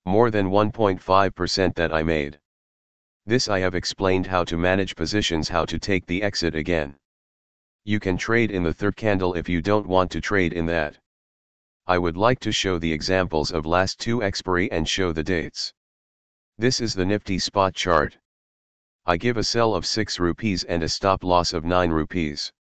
More 0.05 0.31
than 0.31 0.51
1.5% 0.51 1.75
that 1.77 1.93
I 1.93 2.03
made. 2.03 2.41
This 3.27 3.49
I 3.49 3.61
have 3.61 3.75
explained 3.75 4.27
how 4.27 4.45
to 4.45 4.59
manage 4.59 4.97
positions 4.97 5.49
how 5.49 5.65
to 5.65 5.79
take 5.79 6.05
the 6.07 6.23
exit 6.23 6.55
again. 6.55 6.97
You 7.85 8.01
can 8.01 8.17
trade 8.17 8.51
in 8.51 8.63
the 8.63 8.75
third 8.75 8.97
candle 8.97 9.35
if 9.35 9.49
you 9.49 9.63
don't 9.63 9.87
want 9.87 10.11
to 10.11 10.21
trade 10.21 10.53
in 10.53 10.67
that. 10.67 10.99
I 11.87 11.99
would 11.99 12.17
like 12.17 12.41
to 12.41 12.53
show 12.53 12.79
the 12.79 12.93
examples 12.93 13.53
of 13.53 13.65
last 13.65 14.01
two 14.01 14.23
expiry 14.23 14.71
and 14.73 14.89
show 14.89 15.13
the 15.13 15.23
dates. 15.23 15.73
This 16.59 16.81
is 16.81 16.95
the 16.95 17.05
Nifty 17.05 17.39
spot 17.39 17.75
chart. 17.75 18.19
I 19.07 19.19
give 19.19 19.37
a 19.37 19.45
sell 19.45 19.75
of 19.75 19.85
6 19.85 20.19
rupees 20.19 20.65
and 20.65 20.83
a 20.83 20.89
stop 20.89 21.23
loss 21.23 21.53
of 21.53 21.65
9 21.65 21.91
rupees. 21.91 22.53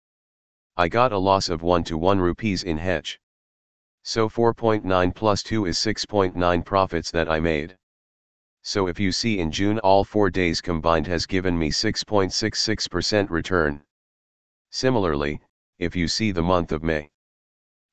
I 0.77 0.89
got 0.89 1.13
a 1.13 1.19
loss 1.19 1.49
of 1.49 1.63
1 1.63 1.85
to 1.85 1.97
1 1.97 2.19
rupees 2.19 2.65
in 2.65 2.79
hedge. 2.79 3.21
So 4.05 4.29
4.9 4.29 5.15
plus 5.15 5.45
2 5.45 5.67
is 5.67 5.79
6.9 5.79 6.65
profits 6.65 7.11
that 7.13 7.31
I 7.31 7.39
made. 7.39 7.79
So 8.63 8.89
if 8.89 8.99
you 8.99 9.13
see 9.13 9.39
in 9.39 9.53
June 9.53 9.79
all 9.79 10.03
4 10.03 10.29
days 10.29 10.61
combined 10.61 11.07
has 11.07 11.25
given 11.25 11.57
me 11.57 11.71
6.66% 11.71 13.31
return. 13.31 13.83
Similarly, 14.71 15.41
if 15.79 15.95
you 15.95 16.09
see 16.09 16.33
the 16.33 16.43
month 16.43 16.73
of 16.73 16.83
May. 16.83 17.11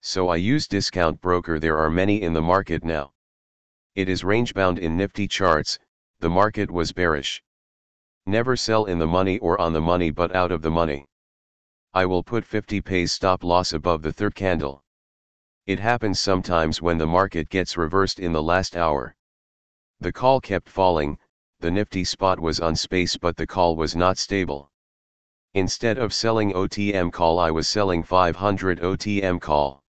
So 0.02 0.30
I 0.30 0.38
use 0.38 0.68
discount 0.68 1.22
broker 1.22 1.60
there 1.60 1.78
are 1.78 1.90
many 1.92 2.22
in 2.22 2.34
the 2.34 2.42
market 2.42 2.84
now. 2.84 3.14
It 3.96 4.10
is 4.10 4.24
range 4.24 4.54
bound 4.54 4.80
in 4.80 4.98
nifty 4.98 5.28
charts, 5.28 5.78
the 6.20 6.30
market 6.30 6.72
was 6.72 6.92
bearish. 6.92 7.44
Never 8.26 8.56
sell 8.56 8.86
in 8.86 8.98
the 8.98 9.08
money 9.08 9.38
or 9.40 9.60
on 9.62 9.74
the 9.74 9.82
money 9.82 10.10
but 10.10 10.36
out 10.36 10.52
of 10.52 10.62
the 10.62 10.72
money. 10.72 11.06
I 11.94 12.06
will 12.06 12.24
put 12.24 12.46
50 12.46 12.82
paise 12.82 13.12
stop 13.12 13.44
loss 13.44 13.74
above 13.74 14.02
the 14.02 14.14
third 14.14 14.36
candle. 14.36 14.84
It 15.70 15.80
happens 15.80 16.20
sometimes 16.20 16.82
when 16.82 16.98
the 16.98 17.06
market 17.06 17.48
gets 17.48 17.78
reversed 17.78 18.20
in 18.20 18.32
the 18.34 18.42
last 18.42 18.76
hour. 18.76 19.16
The 20.00 20.12
call 20.12 20.42
kept 20.42 20.68
falling, 20.68 21.20
the 21.60 21.70
nifty 21.70 22.04
spot 22.04 22.40
was 22.40 22.60
on 22.60 22.76
space 22.76 23.16
but 23.16 23.38
the 23.38 23.46
call 23.46 23.76
was 23.76 23.96
not 23.96 24.18
stable. 24.18 24.72
Instead 25.54 26.00
of 26.00 26.12
selling 26.12 26.54
OTM 26.54 27.12
call 27.12 27.38
I 27.38 27.52
was 27.52 27.68
selling 27.68 28.02
500 28.02 28.80
OTM 28.80 29.40
call. 29.40 29.84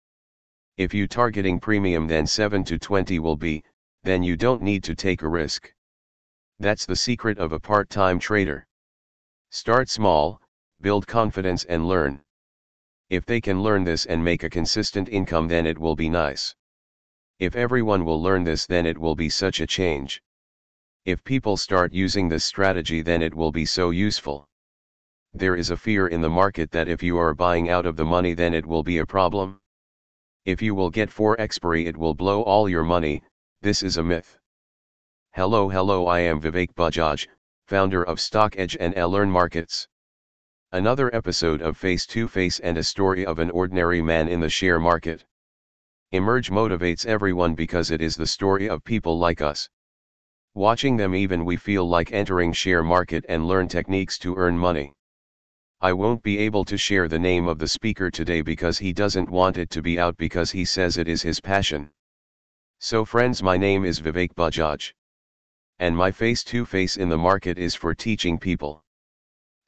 If 0.76 0.92
you 0.92 1.08
targeting 1.08 1.58
premium 1.58 2.06
then 2.06 2.26
7 2.26 2.62
to 2.64 2.78
20 2.78 3.18
will 3.18 3.38
be, 3.38 3.64
then 4.02 4.22
you 4.22 4.36
don't 4.36 4.60
need 4.60 4.84
to 4.84 4.94
take 4.94 5.22
a 5.22 5.28
risk. 5.28 5.72
That's 6.58 6.84
the 6.84 6.94
secret 6.94 7.38
of 7.38 7.52
a 7.52 7.58
part-time 7.58 8.18
trader. 8.18 8.66
Start 9.48 9.88
small, 9.88 10.42
build 10.82 11.06
confidence 11.06 11.64
and 11.64 11.88
learn. 11.88 12.22
If 13.10 13.26
they 13.26 13.40
can 13.40 13.60
learn 13.60 13.82
this 13.82 14.06
and 14.06 14.22
make 14.22 14.44
a 14.44 14.48
consistent 14.48 15.08
income 15.08 15.48
then 15.48 15.66
it 15.66 15.76
will 15.76 15.96
be 15.96 16.08
nice. 16.08 16.54
If 17.40 17.56
everyone 17.56 18.04
will 18.04 18.22
learn 18.22 18.44
this 18.44 18.66
then 18.66 18.86
it 18.86 18.96
will 18.96 19.16
be 19.16 19.28
such 19.28 19.60
a 19.60 19.66
change. 19.66 20.22
If 21.04 21.24
people 21.24 21.56
start 21.56 21.92
using 21.92 22.28
this 22.28 22.44
strategy 22.44 23.02
then 23.02 23.20
it 23.20 23.34
will 23.34 23.50
be 23.50 23.64
so 23.64 23.90
useful. 23.90 24.48
There 25.34 25.56
is 25.56 25.70
a 25.70 25.76
fear 25.76 26.06
in 26.06 26.20
the 26.20 26.30
market 26.30 26.70
that 26.70 26.86
if 26.86 27.02
you 27.02 27.18
are 27.18 27.34
buying 27.34 27.68
out 27.68 27.84
of 27.84 27.96
the 27.96 28.04
money 28.04 28.32
then 28.32 28.54
it 28.54 28.64
will 28.64 28.84
be 28.84 28.98
a 28.98 29.06
problem. 29.06 29.58
If 30.44 30.62
you 30.62 30.76
will 30.76 30.90
get 30.90 31.10
4 31.10 31.40
expiry 31.40 31.86
it 31.86 31.96
will 31.96 32.14
blow 32.14 32.42
all 32.42 32.68
your 32.68 32.84
money, 32.84 33.24
this 33.60 33.82
is 33.82 33.96
a 33.96 34.04
myth. 34.04 34.38
Hello 35.32 35.68
hello 35.68 36.06
I 36.06 36.20
am 36.20 36.40
Vivek 36.40 36.74
Bajaj, 36.74 37.26
founder 37.66 38.04
of 38.04 38.20
Stock 38.20 38.54
Edge 38.56 38.76
and 38.78 38.94
Learn 38.94 39.30
Markets. 39.32 39.88
Another 40.72 41.12
episode 41.12 41.62
of 41.62 41.76
Face 41.76 42.06
to 42.06 42.28
Face 42.28 42.60
and 42.60 42.78
a 42.78 42.84
story 42.84 43.26
of 43.26 43.40
an 43.40 43.50
ordinary 43.50 44.00
man 44.00 44.28
in 44.28 44.38
the 44.38 44.48
share 44.48 44.78
market. 44.78 45.24
Emerge 46.12 46.48
motivates 46.48 47.04
everyone 47.04 47.56
because 47.56 47.90
it 47.90 48.00
is 48.00 48.14
the 48.14 48.24
story 48.24 48.68
of 48.68 48.84
people 48.84 49.18
like 49.18 49.40
us. 49.40 49.68
Watching 50.54 50.96
them 50.96 51.12
even 51.12 51.44
we 51.44 51.56
feel 51.56 51.88
like 51.88 52.12
entering 52.12 52.52
share 52.52 52.84
market 52.84 53.24
and 53.28 53.48
learn 53.48 53.66
techniques 53.66 54.16
to 54.20 54.36
earn 54.36 54.56
money. 54.56 54.92
I 55.80 55.92
won't 55.92 56.22
be 56.22 56.38
able 56.38 56.64
to 56.66 56.78
share 56.78 57.08
the 57.08 57.18
name 57.18 57.48
of 57.48 57.58
the 57.58 57.66
speaker 57.66 58.08
today 58.08 58.40
because 58.40 58.78
he 58.78 58.92
doesn't 58.92 59.28
want 59.28 59.58
it 59.58 59.70
to 59.70 59.82
be 59.82 59.98
out 59.98 60.16
because 60.18 60.52
he 60.52 60.64
says 60.64 60.98
it 60.98 61.08
is 61.08 61.20
his 61.20 61.40
passion. 61.40 61.90
So 62.78 63.04
friends 63.04 63.42
my 63.42 63.56
name 63.56 63.84
is 63.84 64.00
Vivek 64.00 64.34
Bajaj. 64.34 64.92
And 65.80 65.96
my 65.96 66.12
face 66.12 66.44
to 66.44 66.64
face 66.64 66.96
in 66.96 67.08
the 67.08 67.18
market 67.18 67.58
is 67.58 67.74
for 67.74 67.92
teaching 67.92 68.38
people. 68.38 68.84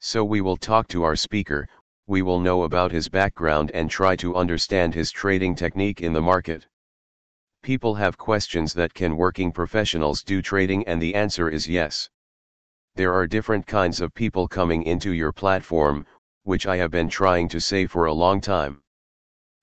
So 0.05 0.25
we 0.25 0.41
will 0.41 0.57
talk 0.57 0.89
to 0.89 1.03
our 1.03 1.15
speaker, 1.15 1.65
we 2.07 2.21
will 2.21 2.41
know 2.41 2.63
about 2.63 2.91
his 2.91 3.07
background 3.07 3.71
and 3.71 3.89
try 3.89 4.17
to 4.17 4.35
understand 4.35 4.93
his 4.93 5.11
trading 5.11 5.55
technique 5.55 6.01
in 6.01 6.11
the 6.11 6.21
market. 6.21 6.67
People 7.61 7.95
have 7.95 8.17
questions 8.17 8.73
that 8.73 8.93
can 8.93 9.15
working 9.15 9.49
professionals 9.49 10.21
do 10.21 10.41
trading 10.41 10.85
and 10.89 11.01
the 11.01 11.15
answer 11.15 11.49
is 11.49 11.69
yes. 11.69 12.09
There 12.95 13.13
are 13.13 13.25
different 13.25 13.65
kinds 13.65 14.01
of 14.01 14.13
people 14.13 14.45
coming 14.45 14.83
into 14.83 15.13
your 15.13 15.31
platform, 15.31 16.05
which 16.43 16.67
I 16.67 16.75
have 16.75 16.91
been 16.91 17.07
trying 17.07 17.47
to 17.47 17.61
say 17.61 17.87
for 17.87 18.07
a 18.07 18.13
long 18.13 18.41
time. 18.41 18.81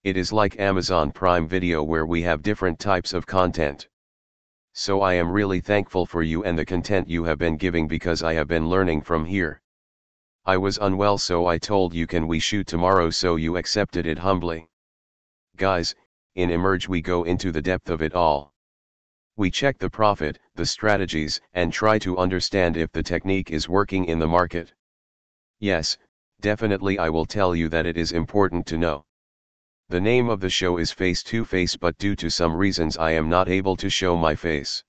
It 0.04 0.16
is 0.16 0.32
like 0.32 0.58
Amazon 0.58 1.12
Prime 1.12 1.48
Video 1.48 1.82
where 1.82 2.06
we 2.06 2.22
have 2.22 2.40
different 2.40 2.78
types 2.78 3.12
of 3.12 3.26
content. 3.26 3.88
So 4.72 5.02
I 5.02 5.12
am 5.12 5.30
really 5.30 5.60
thankful 5.60 6.06
for 6.06 6.22
you 6.22 6.44
and 6.44 6.58
the 6.58 6.64
content 6.64 7.10
you 7.10 7.24
have 7.24 7.36
been 7.36 7.58
giving 7.58 7.86
because 7.86 8.22
I 8.22 8.32
have 8.32 8.48
been 8.48 8.70
learning 8.70 9.02
from 9.02 9.26
here. 9.26 9.60
I 10.46 10.56
was 10.56 10.78
unwell 10.78 11.18
so 11.18 11.46
I 11.46 11.58
told 11.58 11.92
you 11.92 12.06
can 12.06 12.26
we 12.26 12.38
shoot 12.38 12.66
tomorrow 12.66 13.10
so 13.10 13.36
you 13.36 13.56
accepted 13.58 14.06
it 14.06 14.18
humbly. 14.18 14.68
Guys, 15.56 15.94
in 16.34 16.50
Emerge 16.50 16.88
we 16.88 17.02
go 17.02 17.24
into 17.24 17.52
the 17.52 17.60
depth 17.60 17.90
of 17.90 18.00
it 18.00 18.14
all. 18.14 18.54
We 19.36 19.50
check 19.50 19.78
the 19.78 19.90
profit, 19.90 20.38
the 20.54 20.64
strategies, 20.64 21.40
and 21.52 21.72
try 21.72 21.98
to 22.00 22.16
understand 22.16 22.76
if 22.76 22.90
the 22.90 23.02
technique 23.02 23.50
is 23.50 23.68
working 23.68 24.06
in 24.06 24.18
the 24.18 24.26
market. 24.26 24.72
Yes, 25.58 25.98
definitely 26.40 26.98
I 26.98 27.10
will 27.10 27.26
tell 27.26 27.54
you 27.54 27.68
that 27.68 27.84
it 27.84 27.98
is 27.98 28.12
important 28.12 28.66
to 28.68 28.78
know. 28.78 29.04
The 29.90 30.00
name 30.00 30.30
of 30.30 30.40
the 30.40 30.50
show 30.50 30.78
is 30.78 30.90
Face 30.90 31.22
to 31.24 31.44
Face 31.44 31.76
but 31.76 31.98
due 31.98 32.16
to 32.16 32.30
some 32.30 32.54
reasons 32.54 32.96
I 32.96 33.10
am 33.10 33.28
not 33.28 33.48
able 33.48 33.76
to 33.76 33.90
show 33.90 34.16
my 34.16 34.34
face. 34.34 34.82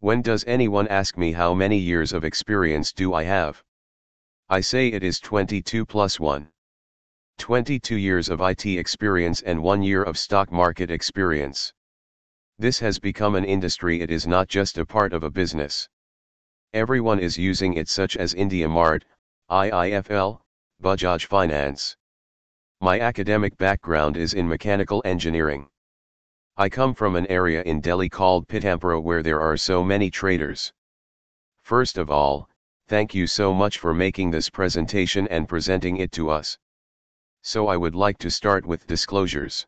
When 0.00 0.22
does 0.22 0.44
anyone 0.46 0.88
ask 0.88 1.18
me 1.18 1.32
how 1.32 1.52
many 1.52 1.76
years 1.76 2.14
of 2.14 2.24
experience 2.24 2.92
do 2.92 3.12
I 3.12 3.24
have? 3.24 3.62
I 4.52 4.60
say 4.60 4.88
it 4.88 5.02
is 5.02 5.18
22 5.18 5.86
plus 5.86 6.20
1. 6.20 6.46
22 7.38 7.96
years 7.96 8.28
of 8.28 8.42
IT 8.42 8.66
experience 8.66 9.40
and 9.40 9.62
1 9.62 9.82
year 9.82 10.02
of 10.02 10.18
stock 10.18 10.52
market 10.52 10.90
experience. 10.90 11.72
This 12.58 12.78
has 12.80 12.98
become 12.98 13.34
an 13.34 13.46
industry 13.46 14.02
it 14.02 14.10
is 14.10 14.26
not 14.26 14.48
just 14.48 14.76
a 14.76 14.84
part 14.84 15.14
of 15.14 15.22
a 15.22 15.30
business. 15.30 15.88
Everyone 16.74 17.18
is 17.18 17.38
using 17.38 17.72
it 17.72 17.88
such 17.88 18.18
as 18.18 18.34
India 18.34 18.68
Mart, 18.68 19.06
IIFL, 19.50 20.42
Bajaj 20.82 21.24
Finance. 21.24 21.96
My 22.82 23.00
academic 23.00 23.56
background 23.56 24.18
is 24.18 24.34
in 24.34 24.46
mechanical 24.46 25.00
engineering. 25.06 25.66
I 26.58 26.68
come 26.68 26.92
from 26.92 27.16
an 27.16 27.26
area 27.28 27.62
in 27.62 27.80
Delhi 27.80 28.10
called 28.10 28.48
Pitampura 28.48 29.02
where 29.02 29.22
there 29.22 29.40
are 29.40 29.56
so 29.56 29.82
many 29.82 30.10
traders. 30.10 30.74
First 31.62 31.96
of 31.96 32.10
all, 32.10 32.50
thank 32.88 33.14
you 33.14 33.26
so 33.26 33.54
much 33.54 33.78
for 33.78 33.94
making 33.94 34.30
this 34.30 34.50
presentation 34.50 35.26
and 35.28 35.48
presenting 35.48 35.96
it 35.96 36.12
to 36.12 36.30
us. 36.30 36.58
So 37.42 37.68
I 37.68 37.76
would 37.76 37.94
like 37.94 38.18
to 38.18 38.30
start 38.30 38.64
with 38.64 38.86
disclosures. 38.86 39.66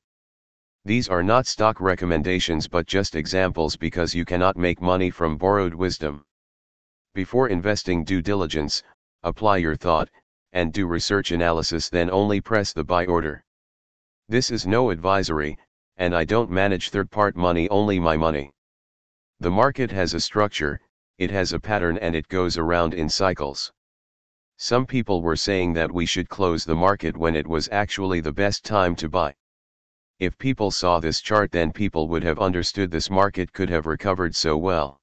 These 0.85 1.09
are 1.09 1.23
not 1.23 1.47
stock 1.47 1.81
recommendations 1.81 2.69
but 2.69 2.87
just 2.87 3.17
examples 3.17 3.77
because 3.77 4.15
you 4.15 4.25
cannot 4.25 4.57
make 4.57 4.83
money 4.83 5.11
from 5.11 5.39
borrowed 5.39 5.75
wisdom. 5.75 6.25
Before 7.15 7.49
investing 7.49 8.05
due 8.05 8.21
diligence, 8.21 8.83
apply 9.23 9.59
your 9.59 9.77
thought, 9.77 10.11
and 10.53 10.73
do 10.73 10.87
research 10.87 11.31
analysis 11.31 11.89
then 11.89 12.11
only 12.11 12.41
press 12.41 12.73
the 12.73 12.85
buy 12.85 13.07
order. 13.07 13.45
This 14.29 14.51
is 14.51 14.67
no 14.67 14.91
advisory, 14.91 15.59
and 15.97 16.15
I 16.15 16.25
don't 16.25 16.51
manage 16.51 16.91
third 16.91 17.11
part 17.11 17.37
money 17.37 17.69
only 17.71 17.99
my 17.99 18.17
money. 18.17 18.53
The 19.41 19.51
market 19.51 19.91
has 19.91 20.15
a 20.15 20.21
structure, 20.21 20.81
it 21.19 21.31
has 21.31 21.53
a 21.53 21.61
pattern 21.61 21.97
and 21.99 22.17
it 22.17 22.27
goes 22.29 22.59
around 22.59 22.95
in 22.95 23.09
cycles. 23.09 23.73
Some 24.57 24.87
people 24.87 25.23
were 25.23 25.37
saying 25.37 25.73
that 25.75 25.93
we 25.93 26.07
should 26.07 26.29
close 26.29 26.65
the 26.65 26.75
market 26.75 27.17
when 27.17 27.37
it 27.37 27.47
was 27.47 27.69
actually 27.71 28.21
the 28.21 28.33
best 28.33 28.65
time 28.65 28.97
to 28.97 29.09
buy. 29.09 29.35
If 30.19 30.39
people 30.39 30.71
saw 30.71 31.01
this 31.01 31.21
chart 31.21 31.53
then 31.53 31.73
people 31.73 32.09
would 32.09 32.23
have 32.23 32.39
understood 32.39 32.91
this 32.91 33.11
market 33.11 33.53
could 33.53 33.69
have 33.71 33.87
recovered 33.87 34.35
so 34.35 34.57
well. 34.57 35.01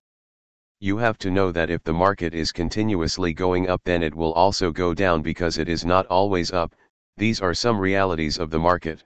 You 0.79 0.97
have 0.97 1.17
to 1.19 1.29
know 1.31 1.51
that 1.51 1.69
if 1.69 1.83
the 1.83 1.93
market 1.93 2.33
is 2.33 2.51
continuously 2.51 3.33
going 3.33 3.69
up 3.69 3.81
then 3.83 4.03
it 4.03 4.15
will 4.15 4.33
also 4.33 4.71
go 4.71 4.93
down 4.93 5.21
because 5.21 5.57
it 5.57 5.69
is 5.69 5.85
not 5.85 6.07
always 6.07 6.51
up, 6.51 6.75
these 7.17 7.39
are 7.39 7.53
some 7.53 7.77
realities 7.77 8.37
of 8.37 8.49
the 8.49 8.59
market. 8.59 9.03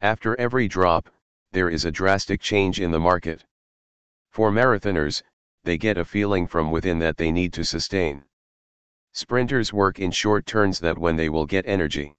After 0.00 0.38
every 0.40 0.68
drop, 0.68 1.08
there 1.52 1.70
is 1.70 1.84
a 1.84 1.92
drastic 1.92 2.40
change 2.40 2.80
in 2.80 2.90
the 2.90 2.98
market. 2.98 3.44
For 4.30 4.50
marathoners, 4.50 5.22
they 5.64 5.76
get 5.76 5.98
a 5.98 6.04
feeling 6.04 6.46
from 6.46 6.70
within 6.70 6.98
that 6.98 7.16
they 7.16 7.30
need 7.30 7.52
to 7.52 7.64
sustain. 7.64 8.24
Sprinters 9.12 9.72
work 9.72 9.98
in 9.98 10.10
short 10.10 10.46
turns 10.46 10.80
that 10.80 10.96
when 10.96 11.16
they 11.16 11.28
will 11.28 11.46
get 11.46 11.66
energy. 11.66 12.16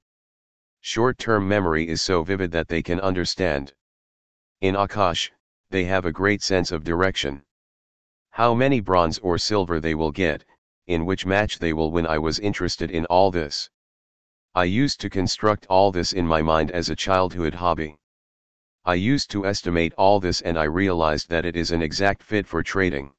Short-term 0.82 1.48
memory 1.48 1.88
is 1.88 2.02
so 2.02 2.24
vivid 2.24 2.52
that 2.52 2.68
they 2.68 2.82
can 2.82 3.00
understand. 3.00 3.74
In 4.62 4.76
Akash, 4.76 5.32
they 5.70 5.86
have 5.86 6.06
a 6.06 6.12
great 6.12 6.42
sense 6.42 6.72
of 6.72 6.84
direction. 6.84 7.44
How 8.32 8.54
many 8.54 8.80
bronze 8.80 9.20
or 9.20 9.38
silver 9.38 9.80
they 9.80 9.96
will 9.96 10.12
get, 10.12 10.44
in 10.88 11.06
which 11.06 11.26
match 11.26 11.60
they 11.60 11.74
will 11.74 11.92
win 11.92 12.06
I 12.06 12.18
was 12.18 12.40
interested 12.40 12.92
in 12.92 13.06
all 13.06 13.32
this. 13.32 13.70
I 14.54 14.66
used 14.66 15.00
to 15.02 15.10
construct 15.10 15.66
all 15.68 15.92
this 15.92 16.14
in 16.14 16.28
my 16.28 16.42
mind 16.42 16.72
as 16.72 16.90
a 16.90 16.96
childhood 16.96 17.54
hobby. 17.54 17.98
I 18.84 18.96
used 18.96 19.32
to 19.32 19.46
estimate 19.46 19.94
all 19.98 20.20
this 20.20 20.42
and 20.42 20.58
I 20.58 20.64
realized 20.64 21.30
that 21.30 21.46
it 21.46 21.56
is 21.56 21.72
an 21.72 21.82
exact 21.82 22.24
fit 22.24 22.48
for 22.48 22.64
trading. 22.64 23.14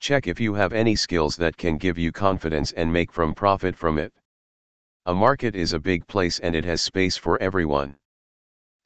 Check 0.00 0.26
if 0.26 0.40
you 0.40 0.54
have 0.54 0.72
any 0.72 0.96
skills 0.96 1.36
that 1.36 1.58
can 1.58 1.76
give 1.76 1.98
you 1.98 2.10
confidence 2.10 2.72
and 2.72 2.90
make 2.90 3.12
from 3.12 3.34
profit 3.34 3.76
from 3.76 3.98
it. 3.98 4.14
A 5.04 5.12
market 5.12 5.54
is 5.54 5.74
a 5.74 5.78
big 5.78 6.06
place 6.06 6.38
and 6.38 6.54
it 6.54 6.64
has 6.64 6.80
space 6.80 7.18
for 7.18 7.40
everyone. 7.42 7.96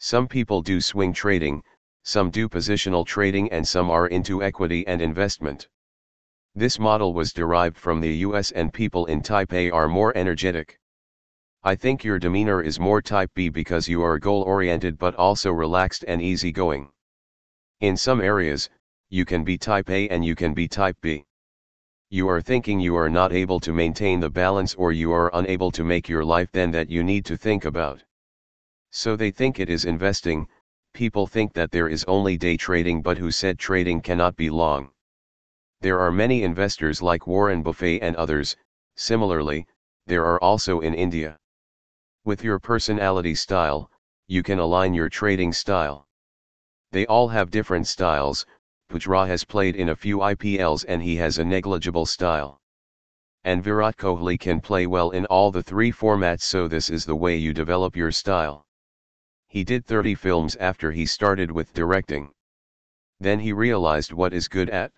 Some 0.00 0.26
people 0.26 0.60
do 0.60 0.80
swing 0.80 1.12
trading, 1.12 1.62
some 2.02 2.30
do 2.30 2.48
positional 2.48 3.06
trading 3.06 3.52
and 3.52 3.66
some 3.66 3.90
are 3.90 4.08
into 4.08 4.42
equity 4.42 4.84
and 4.88 5.00
investment. 5.00 5.68
This 6.56 6.80
model 6.80 7.14
was 7.14 7.32
derived 7.32 7.78
from 7.78 8.00
the 8.00 8.16
US 8.26 8.50
and 8.50 8.72
people 8.72 9.06
in 9.06 9.22
type 9.22 9.52
A 9.52 9.70
are 9.70 9.86
more 9.86 10.16
energetic. 10.16 10.80
I 11.62 11.76
think 11.76 12.02
your 12.02 12.18
demeanor 12.18 12.60
is 12.60 12.80
more 12.80 13.00
type 13.00 13.30
B 13.34 13.50
because 13.50 13.88
you 13.88 14.02
are 14.02 14.18
goal 14.18 14.42
oriented 14.42 14.98
but 14.98 15.14
also 15.14 15.52
relaxed 15.52 16.04
and 16.08 16.20
easygoing. 16.20 16.90
In 17.78 17.96
some 17.96 18.20
areas, 18.20 18.68
you 19.18 19.24
can 19.24 19.42
be 19.44 19.56
type 19.56 19.88
A 19.98 20.08
and 20.08 20.24
you 20.24 20.34
can 20.34 20.52
be 20.54 20.66
type 20.68 20.98
B 21.00 21.24
you 22.14 22.28
are 22.28 22.40
thinking 22.40 22.78
you 22.78 22.94
are 22.96 23.10
not 23.10 23.32
able 23.32 23.58
to 23.58 23.72
maintain 23.72 24.20
the 24.20 24.30
balance 24.30 24.74
or 24.76 24.92
you 24.92 25.10
are 25.10 25.32
unable 25.34 25.72
to 25.72 25.82
make 25.82 26.08
your 26.08 26.24
life 26.24 26.48
then 26.52 26.70
that 26.70 26.88
you 26.88 27.02
need 27.02 27.24
to 27.24 27.36
think 27.36 27.64
about. 27.64 28.04
So 28.92 29.16
they 29.16 29.32
think 29.32 29.58
it 29.58 29.68
is 29.68 29.84
investing, 29.84 30.46
people 30.92 31.26
think 31.26 31.52
that 31.54 31.72
there 31.72 31.88
is 31.88 32.04
only 32.04 32.36
day 32.36 32.56
trading 32.56 33.02
but 33.02 33.18
who 33.18 33.32
said 33.32 33.58
trading 33.58 34.00
cannot 34.00 34.36
be 34.36 34.48
long. 34.48 34.92
There 35.80 35.98
are 35.98 36.12
many 36.12 36.44
investors 36.44 37.02
like 37.02 37.26
Warren 37.26 37.64
Buffett 37.64 38.00
and 38.00 38.14
others, 38.14 38.54
similarly, 38.94 39.66
there 40.06 40.24
are 40.24 40.40
also 40.40 40.82
in 40.82 40.94
India. 40.94 41.36
With 42.24 42.44
your 42.44 42.60
personality 42.60 43.34
style, 43.34 43.90
you 44.28 44.44
can 44.44 44.60
align 44.60 44.94
your 44.94 45.08
trading 45.08 45.52
style. 45.52 46.06
They 46.92 47.06
all 47.06 47.26
have 47.26 47.50
different 47.50 47.88
styles, 47.88 48.46
Pujara 48.90 49.26
has 49.26 49.44
played 49.44 49.76
in 49.76 49.88
a 49.88 49.96
few 49.96 50.18
IPLs 50.18 50.84
and 50.86 51.02
he 51.02 51.16
has 51.16 51.38
a 51.38 51.44
negligible 51.44 52.06
style. 52.06 52.60
And 53.42 53.62
Virat 53.62 53.96
Kohli 53.96 54.38
can 54.38 54.60
play 54.60 54.86
well 54.86 55.10
in 55.10 55.26
all 55.26 55.50
the 55.50 55.62
three 55.62 55.92
formats 55.92 56.42
so 56.42 56.68
this 56.68 56.90
is 56.90 57.04
the 57.04 57.16
way 57.16 57.36
you 57.36 57.52
develop 57.52 57.96
your 57.96 58.12
style. 58.12 58.66
He 59.48 59.64
did 59.64 59.84
30 59.84 60.14
films 60.14 60.56
after 60.56 60.92
he 60.92 61.06
started 61.06 61.50
with 61.50 61.72
directing. 61.72 62.32
Then 63.20 63.40
he 63.40 63.52
realized 63.52 64.12
what 64.12 64.32
is 64.32 64.48
good 64.48 64.70
at. 64.70 64.92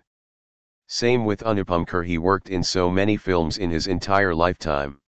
Same 0.86 1.24
with 1.24 1.42
Anupam 1.42 1.86
Kher 1.86 2.06
he 2.06 2.18
worked 2.18 2.48
in 2.48 2.62
so 2.62 2.90
many 2.90 3.16
films 3.16 3.58
in 3.58 3.70
his 3.70 3.86
entire 3.86 4.34
lifetime. 4.34 5.00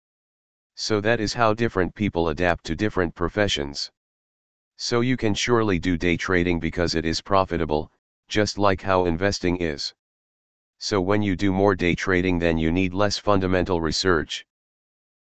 So 0.75 1.01
that 1.01 1.21
is 1.21 1.35
how 1.35 1.55
different 1.55 1.95
people 1.95 2.29
adapt 2.29 2.65
to 2.65 2.77
different 2.77 3.15
professions. 3.15 3.91
So 4.77 5.01
you 5.01 5.17
can 5.17 5.35
surely 5.35 5.79
do 5.79 5.97
day 5.97 6.17
trading 6.17 6.61
because 6.61 6.95
it 6.95 7.07
is 7.07 7.23
profitable, 7.23 7.91
just 8.29 8.59
like 8.59 8.83
how 8.83 9.07
investing 9.07 9.57
is. 9.59 9.95
So 10.79 11.01
when 11.01 11.23
you 11.23 11.37
do 11.37 11.53
more 11.53 11.75
day 11.75 11.95
trading 11.95 12.39
then 12.39 12.59
you 12.59 12.71
need 12.71 12.93
less 12.93 13.17
fundamental 13.17 13.81
research. 13.81 14.45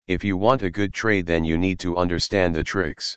If 0.07 0.25
you 0.25 0.37
want 0.37 0.63
a 0.63 0.71
good 0.71 0.93
trade 0.93 1.27
then 1.27 1.45
you 1.45 1.57
need 1.57 1.79
to 1.81 1.97
understand 1.97 2.55
the 2.55 2.65
tricks. 2.65 3.17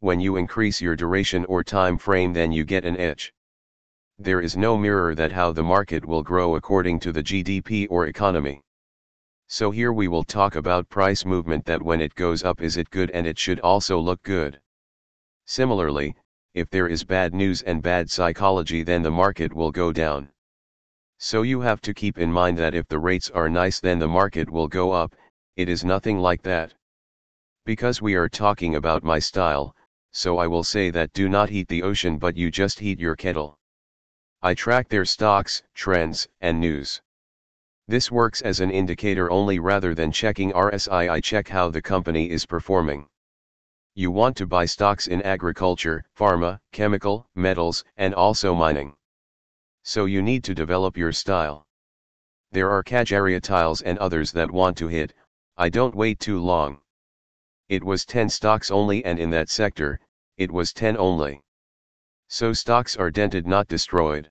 When 0.00 0.18
you 0.18 0.36
increase 0.36 0.80
your 0.80 0.96
duration 0.96 1.44
or 1.44 1.62
time 1.62 1.98
frame 1.98 2.32
then 2.32 2.52
you 2.52 2.64
get 2.64 2.84
an 2.84 2.96
edge. 2.96 3.34
There 4.18 4.40
is 4.40 4.56
no 4.56 4.78
mirror 4.78 5.14
that 5.14 5.32
how 5.32 5.52
the 5.52 5.62
market 5.62 6.04
will 6.04 6.22
grow 6.22 6.56
according 6.56 7.00
to 7.00 7.12
the 7.12 7.22
GDP 7.22 7.86
or 7.90 8.06
economy. 8.06 8.62
So 9.48 9.70
here 9.70 9.92
we 9.92 10.08
will 10.08 10.24
talk 10.24 10.56
about 10.56 10.88
price 10.88 11.24
movement 11.24 11.64
that 11.66 11.82
when 11.82 12.00
it 12.00 12.14
goes 12.14 12.42
up 12.42 12.62
is 12.62 12.76
it 12.76 12.88
good 12.90 13.10
and 13.10 13.26
it 13.26 13.38
should 13.38 13.60
also 13.60 13.98
look 13.98 14.22
good. 14.22 14.60
Similarly, 15.44 16.14
if 16.54 16.68
there 16.70 16.88
is 16.88 17.04
bad 17.04 17.32
news 17.32 17.62
and 17.62 17.82
bad 17.82 18.10
psychology 18.10 18.82
then 18.82 19.02
the 19.02 19.10
market 19.10 19.52
will 19.52 19.70
go 19.70 19.92
down. 19.92 20.28
So 21.18 21.42
you 21.42 21.60
have 21.60 21.80
to 21.82 21.94
keep 21.94 22.18
in 22.18 22.32
mind 22.32 22.58
that 22.58 22.74
if 22.74 22.88
the 22.88 22.98
rates 22.98 23.30
are 23.30 23.48
nice 23.48 23.80
then 23.80 23.98
the 23.98 24.08
market 24.08 24.50
will 24.50 24.68
go 24.68 24.92
up, 24.92 25.14
it 25.56 25.68
is 25.68 25.84
nothing 25.84 26.18
like 26.18 26.42
that. 26.42 26.74
Because 27.64 28.02
we 28.02 28.14
are 28.14 28.28
talking 28.28 28.74
about 28.74 29.04
my 29.04 29.18
style, 29.18 29.74
so 30.10 30.36
I 30.38 30.46
will 30.46 30.64
say 30.64 30.90
that 30.90 31.12
do 31.12 31.28
not 31.28 31.48
heat 31.48 31.68
the 31.68 31.82
ocean 31.82 32.18
but 32.18 32.36
you 32.36 32.50
just 32.50 32.78
heat 32.78 32.98
your 32.98 33.16
kettle. 33.16 33.58
I 34.42 34.54
track 34.54 34.88
their 34.88 35.04
stocks, 35.04 35.62
trends, 35.74 36.28
and 36.40 36.60
news. 36.60 37.00
This 37.88 38.10
works 38.10 38.42
as 38.42 38.60
an 38.60 38.70
indicator 38.70 39.30
only 39.30 39.58
rather 39.58 39.94
than 39.94 40.12
checking 40.12 40.52
RSI 40.52 41.08
I 41.08 41.20
check 41.20 41.48
how 41.48 41.70
the 41.70 41.80
company 41.80 42.30
is 42.30 42.44
performing. 42.44 43.06
You 43.94 44.10
want 44.10 44.38
to 44.38 44.46
buy 44.46 44.64
stocks 44.64 45.06
in 45.06 45.20
agriculture, 45.20 46.02
pharma, 46.16 46.60
chemical, 46.72 47.28
metals, 47.34 47.84
and 47.98 48.14
also 48.14 48.54
mining. 48.54 48.94
So 49.82 50.06
you 50.06 50.22
need 50.22 50.44
to 50.44 50.54
develop 50.54 50.96
your 50.96 51.12
style. 51.12 51.66
There 52.52 52.70
are 52.70 52.82
catch 52.82 53.12
area 53.12 53.38
tiles 53.38 53.82
and 53.82 53.98
others 53.98 54.32
that 54.32 54.50
want 54.50 54.78
to 54.78 54.88
hit, 54.88 55.12
I 55.58 55.68
don't 55.68 55.94
wait 55.94 56.20
too 56.20 56.40
long. 56.40 56.80
It 57.68 57.84
was 57.84 58.06
10 58.06 58.30
stocks 58.30 58.70
only 58.70 59.04
and 59.04 59.18
in 59.18 59.28
that 59.30 59.50
sector, 59.50 60.00
it 60.38 60.50
was 60.50 60.72
10 60.72 60.96
only. 60.96 61.42
So 62.28 62.54
stocks 62.54 62.96
are 62.96 63.10
dented 63.10 63.46
not 63.46 63.68
destroyed. 63.68 64.30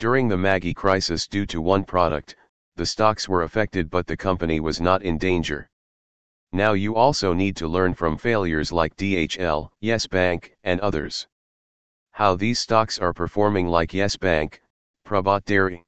During 0.00 0.26
the 0.26 0.36
Maggi 0.36 0.74
crisis 0.74 1.28
due 1.28 1.46
to 1.46 1.62
one 1.62 1.84
product, 1.84 2.34
the 2.74 2.86
stocks 2.86 3.28
were 3.28 3.44
affected 3.44 3.88
but 3.88 4.08
the 4.08 4.16
company 4.16 4.58
was 4.58 4.80
not 4.80 5.04
in 5.04 5.16
danger. 5.16 5.70
Now 6.54 6.74
you 6.74 6.94
also 6.94 7.32
need 7.32 7.56
to 7.56 7.66
learn 7.66 7.94
from 7.94 8.16
failures 8.16 8.70
like 8.70 8.94
DHL, 8.94 9.70
Yes 9.80 10.06
Bank, 10.06 10.56
and 10.62 10.80
others 10.80 11.26
how 12.12 12.36
these 12.36 12.60
stocks 12.60 13.00
are 13.00 13.12
performing 13.12 13.66
like 13.66 13.92
Yes 13.92 14.16
Bank, 14.16 14.62
Prabhat 15.04 15.44
Dairy. 15.46 15.84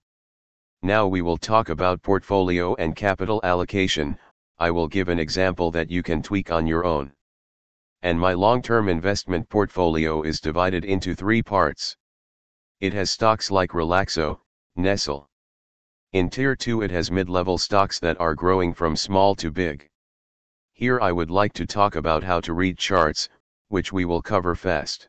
Now 0.82 1.06
we 1.06 1.22
will 1.22 1.36
talk 1.36 1.68
about 1.68 2.02
portfolio 2.02 2.74
and 2.74 2.96
capital 2.96 3.40
allocation, 3.44 4.18
I 4.58 4.72
will 4.72 4.88
give 4.88 5.08
an 5.08 5.20
example 5.20 5.70
that 5.70 5.88
you 5.88 6.02
can 6.02 6.20
tweak 6.20 6.50
on 6.50 6.66
your 6.66 6.84
own. 6.84 7.12
And 8.02 8.18
my 8.18 8.32
long-term 8.32 8.88
investment 8.88 9.48
portfolio 9.48 10.22
is 10.22 10.40
divided 10.40 10.84
into 10.84 11.14
three 11.14 11.44
parts. 11.44 11.96
It 12.80 12.92
has 12.92 13.12
stocks 13.12 13.52
like 13.52 13.70
Relaxo, 13.70 14.40
Nestle. 14.74 15.30
In 16.12 16.28
Tier 16.28 16.56
2 16.56 16.82
it 16.82 16.90
has 16.90 17.08
mid-level 17.08 17.56
stocks 17.56 18.00
that 18.00 18.18
are 18.18 18.34
growing 18.34 18.74
from 18.74 18.96
small 18.96 19.36
to 19.36 19.52
big. 19.52 19.88
Here 20.78 21.00
I 21.00 21.10
would 21.10 21.30
like 21.30 21.54
to 21.54 21.64
talk 21.64 21.96
about 21.96 22.22
how 22.22 22.38
to 22.42 22.52
read 22.52 22.76
charts, 22.76 23.30
which 23.68 23.94
we 23.94 24.04
will 24.04 24.20
cover 24.20 24.54
fast. 24.54 25.08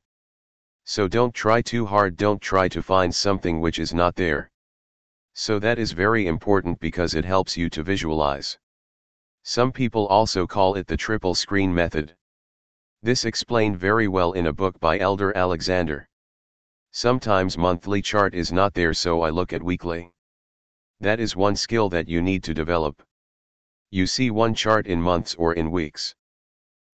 So 0.86 1.10
don't 1.10 1.36
try 1.36 1.62
too 1.62 1.86
hard 1.86 2.16
don't 2.16 2.42
try 2.42 2.70
to 2.70 2.82
find 2.82 3.14
something 3.14 3.60
which 3.60 3.78
is 3.78 3.94
not 3.94 4.16
there. 4.16 4.50
So 5.34 5.60
that 5.60 5.78
is 5.78 5.92
very 5.92 6.26
important 6.26 6.80
because 6.80 7.16
it 7.16 7.26
helps 7.26 7.58
you 7.58 7.70
to 7.72 7.84
visualize. 7.84 8.58
Some 9.44 9.74
people 9.74 10.08
also 10.08 10.48
call 10.48 10.76
it 10.76 10.88
the 10.88 10.96
triple 10.96 11.36
screen 11.36 11.74
method. 11.74 12.16
This 13.04 13.26
explained 13.26 13.78
very 13.78 14.08
well 14.08 14.32
in 14.32 14.48
a 14.48 14.54
book 14.54 14.80
by 14.80 14.98
Elder 15.00 15.36
Alexander. 15.36 16.08
Sometimes 16.92 17.58
monthly 17.58 18.02
chart 18.02 18.34
is 18.34 18.54
not 18.54 18.74
there 18.74 18.94
so 18.94 19.22
I 19.22 19.32
look 19.32 19.52
at 19.52 19.62
weekly. 19.62 20.14
That 21.02 21.20
is 21.20 21.36
one 21.36 21.58
skill 21.58 21.90
that 21.90 22.08
you 22.08 22.22
need 22.22 22.46
to 22.46 22.54
develop. 22.54 23.04
You 23.90 24.06
see 24.06 24.32
one 24.32 24.54
chart 24.54 24.86
in 24.86 25.02
months 25.02 25.34
or 25.36 25.54
in 25.54 25.72
weeks. 25.72 26.14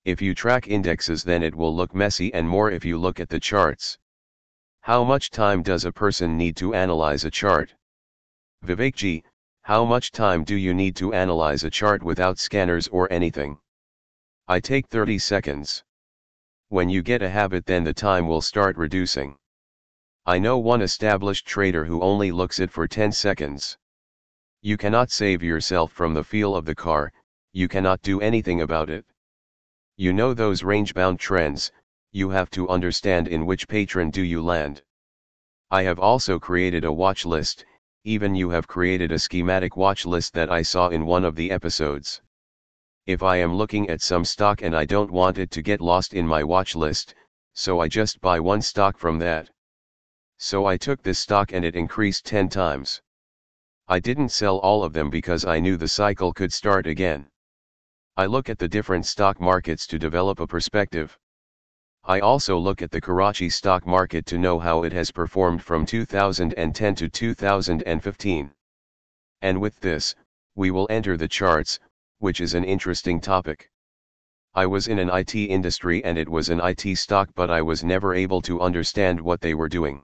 If 0.05 0.21
you 0.21 0.35
track 0.35 0.67
indexes 0.67 1.23
then 1.23 1.41
it 1.41 1.55
will 1.55 1.75
look 1.75 1.95
messy 1.95 2.33
and 2.33 2.47
more 2.47 2.69
if 2.69 2.85
you 2.85 2.97
look 2.97 3.19
at 3.19 3.29
the 3.29 3.39
charts. 3.39 3.97
How 4.81 5.03
much 5.03 5.31
time 5.31 5.63
does 5.63 5.85
a 5.85 5.91
person 5.91 6.37
need 6.37 6.55
to 6.57 6.73
analyze 6.73 7.23
a 7.23 7.31
chart? 7.31 7.73
Vivekji, 8.63 9.23
how 9.61 9.85
much 9.85 10.11
time 10.11 10.43
do 10.43 10.55
you 10.55 10.73
need 10.73 10.95
to 10.97 11.13
analyze 11.13 11.63
a 11.63 11.69
chart 11.69 12.03
without 12.03 12.37
scanners 12.37 12.87
or 12.89 13.11
anything? 13.11 13.57
I 14.47 14.59
take 14.59 14.87
30 14.87 15.17
seconds. 15.19 15.83
When 16.67 16.89
you 16.89 17.01
get 17.01 17.21
a 17.21 17.29
habit 17.29 17.65
then 17.65 17.85
the 17.85 17.93
time 17.93 18.27
will 18.27 18.41
start 18.41 18.77
reducing. 18.77 19.37
I 20.25 20.37
know 20.37 20.57
one 20.57 20.81
established 20.81 21.47
trader 21.47 21.85
who 21.85 22.01
only 22.01 22.31
looks 22.31 22.59
it 22.59 22.69
for 22.69 22.87
10 22.87 23.13
seconds. 23.13 23.77
You 24.65 24.77
cannot 24.77 25.11
save 25.11 25.43
yourself 25.43 25.91
from 25.91 26.13
the 26.13 26.23
feel 26.23 26.55
of 26.55 26.63
the 26.63 26.73
car, 26.73 27.11
you 27.51 27.67
cannot 27.67 28.01
do 28.01 28.21
anything 28.21 28.61
about 28.61 28.89
it. 28.89 29.05
You 29.97 30.13
know 30.13 30.33
those 30.33 30.63
range-bound 30.63 31.19
trends, 31.19 31.69
you 32.13 32.29
have 32.29 32.49
to 32.51 32.69
understand 32.69 33.27
in 33.27 33.45
which 33.45 33.67
patron 33.67 34.09
do 34.09 34.21
you 34.21 34.41
land. 34.41 34.81
I 35.69 35.83
have 35.83 35.99
also 35.99 36.39
created 36.39 36.85
a 36.85 36.93
watch 36.93 37.25
list, 37.25 37.65
even 38.05 38.35
you 38.35 38.51
have 38.51 38.65
created 38.65 39.11
a 39.11 39.19
schematic 39.19 39.75
watch 39.75 40.05
list 40.05 40.33
that 40.35 40.49
I 40.49 40.61
saw 40.61 40.87
in 40.87 41.05
one 41.05 41.25
of 41.25 41.35
the 41.35 41.51
episodes. 41.51 42.21
If 43.05 43.21
I 43.21 43.35
am 43.35 43.53
looking 43.53 43.89
at 43.89 44.01
some 44.01 44.23
stock 44.23 44.61
and 44.61 44.73
I 44.73 44.85
don't 44.85 45.11
want 45.11 45.39
it 45.39 45.51
to 45.51 45.61
get 45.61 45.81
lost 45.81 46.13
in 46.13 46.25
my 46.25 46.41
watch 46.41 46.73
list, 46.73 47.15
so 47.53 47.81
I 47.81 47.89
just 47.89 48.21
buy 48.21 48.39
one 48.39 48.61
stock 48.61 48.97
from 48.97 49.19
that. 49.19 49.49
So 50.37 50.65
I 50.65 50.77
took 50.77 51.03
this 51.03 51.19
stock 51.19 51.51
and 51.51 51.65
it 51.65 51.75
increased 51.75 52.25
10 52.25 52.47
times. 52.47 53.01
I 53.87 53.99
didn't 53.99 54.29
sell 54.29 54.59
all 54.59 54.83
of 54.83 54.93
them 54.93 55.09
because 55.09 55.43
I 55.43 55.59
knew 55.59 55.75
the 55.75 55.89
cycle 55.89 56.31
could 56.31 56.53
start 56.53 56.87
again. 56.87 57.27
I 58.15 58.27
look 58.27 58.49
at 58.49 58.57
the 58.57 58.69
different 58.69 59.05
stock 59.05 59.41
markets 59.41 59.85
to 59.87 59.99
develop 59.99 60.39
a 60.39 60.47
perspective. 60.47 61.17
I 62.05 62.21
also 62.21 62.57
look 62.57 62.81
at 62.81 62.91
the 62.91 63.01
Karachi 63.01 63.49
stock 63.49 63.85
market 63.85 64.25
to 64.27 64.37
know 64.37 64.57
how 64.57 64.83
it 64.83 64.93
has 64.93 65.11
performed 65.11 65.63
from 65.63 65.85
2010 65.85 66.95
to 66.95 67.09
2015. 67.09 68.51
And 69.41 69.59
with 69.59 69.79
this, 69.81 70.15
we 70.55 70.71
will 70.71 70.87
enter 70.89 71.17
the 71.17 71.27
charts, 71.27 71.79
which 72.19 72.39
is 72.39 72.53
an 72.53 72.63
interesting 72.63 73.19
topic. 73.19 73.69
I 74.53 74.65
was 74.65 74.87
in 74.87 74.99
an 74.99 75.09
IT 75.09 75.35
industry 75.35 76.03
and 76.03 76.17
it 76.17 76.29
was 76.29 76.49
an 76.49 76.61
IT 76.61 76.95
stock 76.97 77.29
but 77.35 77.49
I 77.49 77.61
was 77.61 77.83
never 77.83 78.13
able 78.13 78.41
to 78.43 78.61
understand 78.61 79.19
what 79.19 79.41
they 79.41 79.53
were 79.53 79.67
doing. 79.67 80.03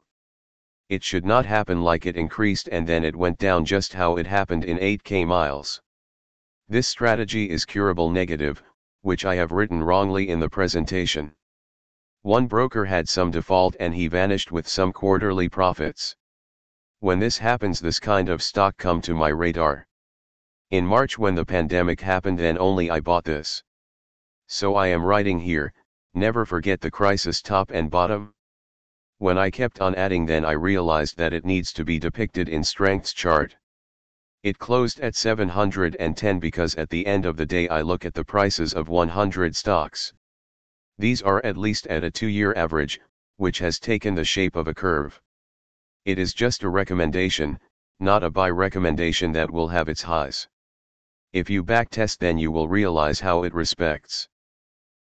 It 0.90 1.04
should 1.04 1.24
not 1.24 1.46
happen 1.46 1.84
like 1.84 2.08
it 2.08 2.18
increased 2.18 2.68
and 2.68 2.88
then 2.88 3.04
it 3.04 3.16
went 3.16 3.38
down 3.38 3.64
just 3.64 3.94
how 3.94 4.18
it 4.18 4.26
happened 4.26 4.66
in 4.66 4.80
8k 4.80 5.28
miles. 5.28 5.80
This 6.68 6.88
strategy 6.88 7.48
is 7.48 7.64
curable 7.64 8.10
negative, 8.10 8.64
which 9.02 9.24
I 9.24 9.36
have 9.36 9.52
written 9.52 9.84
wrongly 9.84 10.30
in 10.30 10.40
the 10.40 10.50
presentation. 10.50 11.36
One 12.24 12.48
broker 12.48 12.86
had 12.86 13.08
some 13.08 13.30
default 13.30 13.76
and 13.80 13.94
he 13.94 14.08
vanished 14.08 14.52
with 14.52 14.68
some 14.68 14.92
quarterly 14.92 15.48
profits. 15.48 16.16
When 17.02 17.20
this 17.20 17.38
happens 17.38 17.80
this 17.80 18.00
kind 18.00 18.28
of 18.28 18.42
stock 18.42 18.76
come 18.78 19.00
to 19.04 19.14
my 19.14 19.30
radar. 19.30 19.86
In 20.72 20.88
March 20.88 21.20
when 21.20 21.36
the 21.36 21.46
pandemic 21.46 22.02
happened 22.02 22.40
then 22.40 22.58
only 22.58 22.90
I 22.90 23.00
bought 23.00 23.26
this. 23.26 23.64
So 24.48 24.74
I 24.74 24.88
am 24.88 25.06
writing 25.06 25.40
here, 25.40 25.72
never 26.16 26.48
forget 26.48 26.82
the 26.82 26.90
crisis 26.90 27.44
top 27.44 27.70
and 27.70 27.92
bottom. 27.92 28.34
When 29.20 29.38
I 29.38 29.50
kept 29.50 29.82
on 29.82 29.96
adding 29.96 30.26
then 30.26 30.46
I 30.46 30.54
realized 30.54 31.18
that 31.18 31.34
it 31.34 31.44
needs 31.44 31.74
to 31.74 31.84
be 31.84 32.00
depicted 32.00 32.48
in 32.48 32.64
strengths 32.64 33.12
chart. 33.12 33.58
It 34.44 34.60
closed 34.60 35.02
at 35.02 35.14
710 35.14 36.40
because 36.40 36.74
at 36.76 36.90
the 36.90 37.06
end 37.06 37.26
of 37.26 37.36
the 37.36 37.46
day 37.46 37.68
I 37.68 37.82
look 37.82 38.06
at 38.06 38.14
the 38.14 38.24
prices 38.24 38.74
of 38.74 38.88
100 38.88 39.58
stocks. 39.58 40.14
These 40.98 41.22
are 41.22 41.46
at 41.46 41.58
least 41.58 41.86
at 41.88 42.06
a 42.06 42.10
two-year 42.10 42.54
average, 42.56 43.02
which 43.36 43.60
has 43.60 43.78
taken 43.78 44.16
the 44.16 44.24
shape 44.24 44.56
of 44.56 44.70
a 44.70 44.74
curve. 44.74 45.22
It 46.06 46.18
is 46.18 46.34
just 46.34 46.64
a 46.64 46.70
recommendation, 46.70 47.60
not 48.00 48.24
a 48.24 48.32
buy 48.32 48.50
recommendation 48.50 49.34
that 49.34 49.52
will 49.52 49.68
have 49.68 49.90
its 49.90 50.04
highs. 50.04 50.48
If 51.34 51.50
you 51.50 51.62
backtest 51.62 52.20
then 52.20 52.38
you 52.38 52.52
will 52.52 52.70
realize 52.70 53.20
how 53.20 53.44
it 53.44 53.54
respects. 53.54 54.30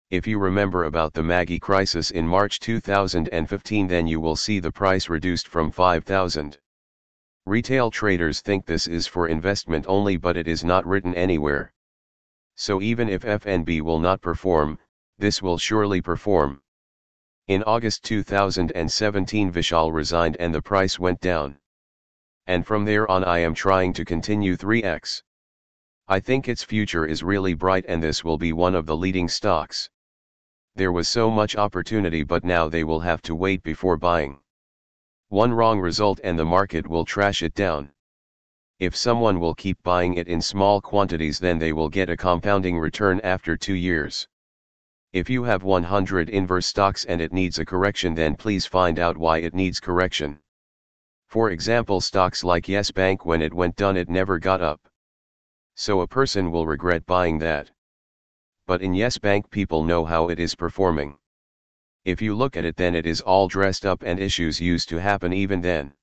If 0.09 0.25
you 0.25 0.39
remember 0.39 0.85
about 0.85 1.11
the 1.11 1.21
Maggi 1.21 1.59
crisis 1.59 2.11
in 2.11 2.25
March 2.25 2.61
2015 2.61 3.87
then 3.87 4.07
you 4.07 4.21
will 4.21 4.37
see 4.37 4.61
the 4.61 4.71
price 4.71 5.09
reduced 5.09 5.49
from 5.49 5.69
5000. 5.69 6.57
Retail 7.45 7.91
traders 7.91 8.39
think 8.39 8.65
this 8.65 8.87
is 8.87 9.05
for 9.05 9.27
investment 9.27 9.83
only 9.85 10.15
but 10.15 10.37
it 10.37 10.47
is 10.47 10.63
not 10.63 10.87
written 10.87 11.13
anywhere. 11.13 11.73
So 12.55 12.81
even 12.81 13.09
if 13.09 13.23
FNB 13.23 13.81
will 13.81 13.99
not 13.99 14.21
perform, 14.21 14.79
this 15.17 15.41
will 15.41 15.57
surely 15.57 16.01
perform. 16.01 16.61
In 17.49 17.61
August 17.63 18.05
2017 18.05 19.51
Vishal 19.51 19.91
resigned 19.91 20.37
and 20.39 20.55
the 20.55 20.61
price 20.61 20.97
went 20.97 21.19
down. 21.19 21.59
And 22.45 22.65
from 22.65 22.85
there 22.85 23.11
on 23.11 23.25
I 23.25 23.39
am 23.39 23.53
trying 23.53 23.91
to 23.91 24.05
continue 24.05 24.55
3x. 24.55 25.21
I 26.07 26.21
think 26.21 26.47
its 26.47 26.63
future 26.63 27.05
is 27.05 27.23
really 27.23 27.53
bright 27.53 27.83
and 27.89 28.01
this 28.01 28.23
will 28.23 28.37
be 28.37 28.53
one 28.53 28.73
of 28.73 28.85
the 28.85 28.95
leading 28.95 29.27
stocks. 29.27 29.89
There 30.77 30.91
was 30.91 31.07
so 31.07 31.31
much 31.31 31.55
opportunity 31.55 32.21
but 32.21 32.43
now 32.43 32.69
they 32.69 32.83
will 32.83 32.99
have 32.99 33.23
to 33.23 33.33
wait 33.33 33.63
before 33.63 33.97
buying. 33.97 34.37
One 35.29 35.51
wrong 35.51 35.79
result 35.79 36.19
and 36.23 36.37
the 36.37 36.45
market 36.45 36.85
will 36.85 37.03
trash 37.03 37.41
it 37.41 37.55
down. 37.55 37.91
If 38.77 38.95
someone 38.95 39.39
will 39.39 39.55
keep 39.55 39.81
buying 39.81 40.13
it 40.13 40.27
in 40.27 40.39
small 40.39 40.79
quantities 40.79 41.39
then 41.39 41.57
they 41.57 41.73
will 41.73 41.89
get 41.89 42.11
a 42.11 42.15
compounding 42.15 42.77
return 42.77 43.19
after 43.23 43.57
2 43.57 43.73
years. 43.73 44.27
If 45.13 45.31
you 45.31 45.43
have 45.45 45.63
100 45.63 46.29
inverse 46.29 46.67
stocks 46.67 47.05
and 47.05 47.21
it 47.21 47.33
needs 47.33 47.57
a 47.57 47.65
correction 47.65 48.13
then 48.13 48.35
please 48.35 48.67
find 48.67 48.99
out 48.99 49.17
why 49.17 49.39
it 49.39 49.55
needs 49.55 49.79
correction. 49.79 50.37
For 51.27 51.49
example 51.49 52.01
stocks 52.01 52.43
like 52.43 52.67
Yes 52.67 52.91
Bank 52.91 53.25
when 53.25 53.41
it 53.41 53.51
went 53.51 53.77
down 53.77 53.97
it 53.97 54.09
never 54.09 54.37
got 54.37 54.61
up. 54.61 54.87
So 55.73 56.01
a 56.01 56.07
person 56.07 56.51
will 56.51 56.67
regret 56.67 57.03
buying 57.07 57.39
that 57.39 57.71
but 58.67 58.81
in 58.81 58.93
Yes 58.93 59.17
Bank 59.17 59.49
people 59.49 59.83
know 59.83 60.05
how 60.05 60.27
it 60.27 60.39
is 60.39 60.53
performing. 60.53 61.17
If 62.05 62.21
you 62.21 62.35
look 62.35 62.55
at 62.57 62.65
it 62.65 62.75
then 62.75 62.95
it 62.95 63.05
is 63.05 63.21
all 63.21 63.47
dressed 63.47 63.85
up 63.85 64.03
and 64.03 64.19
issues 64.19 64.61
used 64.61 64.89
to 64.89 65.01
happen 65.01 65.33
even 65.33 65.61
then. 65.61 65.93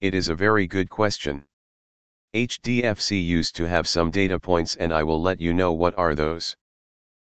It 0.00 0.14
is 0.14 0.28
a 0.28 0.34
very 0.34 0.66
good 0.66 0.90
question. 0.90 1.44
HDFC 2.34 3.24
used 3.24 3.56
to 3.56 3.68
have 3.68 3.88
some 3.88 4.10
data 4.10 4.38
points 4.38 4.76
and 4.76 4.92
I 4.92 5.04
will 5.04 5.22
let 5.22 5.40
you 5.40 5.54
know 5.54 5.72
what 5.72 5.96
are 5.96 6.14
those. 6.14 6.56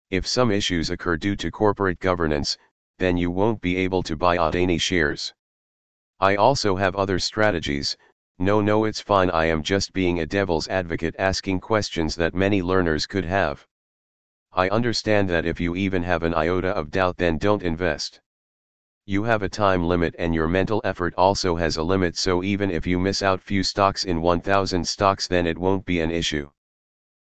If 0.10 0.26
some 0.26 0.52
issues 0.52 0.90
occur 0.90 1.18
due 1.18 1.36
to 1.36 1.52
corporate 1.52 2.00
governance, 2.00 2.58
then 2.98 3.18
you 3.18 3.30
won't 3.30 3.60
be 3.62 3.76
able 3.76 4.04
to 4.04 4.16
buy 4.16 4.38
out 4.38 4.56
any 4.56 4.78
shares. 4.78 5.34
I 6.20 6.38
also 6.38 6.78
have 6.78 6.96
other 6.96 7.20
strategies, 7.20 7.98
no 8.40 8.62
no 8.62 8.86
it's 8.86 9.02
fine 9.02 9.30
I 9.30 9.46
am 9.46 9.64
just 9.64 9.94
being 9.94 10.20
a 10.20 10.26
devil's 10.26 10.70
advocate 10.70 11.16
asking 11.20 11.60
questions 11.60 12.16
that 12.16 12.34
many 12.34 12.62
learners 12.62 13.06
could 13.06 13.26
have. 13.26 13.68
I 14.58 14.70
understand 14.70 15.30
that 15.32 15.46
if 15.46 15.60
you 15.60 15.76
even 15.76 16.02
have 16.04 16.24
an 16.24 16.34
iota 16.34 16.70
of 16.70 16.90
doubt 16.90 17.18
then 17.18 17.38
don't 17.38 17.62
invest. 17.62 18.22
You 19.06 19.24
have 19.24 19.44
a 19.44 19.50
time 19.50 19.86
limit 19.86 20.16
and 20.18 20.34
your 20.34 20.48
mental 20.48 20.82
effort 20.86 21.14
also 21.18 21.58
has 21.58 21.76
a 21.76 21.84
limit 21.84 22.16
so 22.16 22.42
even 22.42 22.72
if 22.72 22.88
you 22.88 22.98
miss 22.98 23.22
out 23.22 23.42
few 23.42 23.64
stocks 23.64 24.06
in 24.06 24.22
1000 24.22 24.88
stocks 24.88 25.28
then 25.28 25.46
it 25.46 25.58
won't 25.58 25.86
be 25.86 26.00
an 26.00 26.10
issue. 26.10 26.50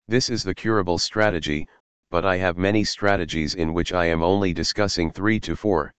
This 0.07 0.29
is 0.29 0.43
the 0.43 0.53
curable 0.53 0.99
strategy, 0.99 1.67
but 2.11 2.25
I 2.25 2.37
have 2.37 2.57
many 2.57 2.83
strategies 2.83 3.55
in 3.55 3.73
which 3.73 3.91
I 3.91 4.05
am 4.05 4.21
only 4.21 4.53
discussing 4.53 5.09
3 5.09 5.39
to 5.39 5.55
4. 5.55 5.95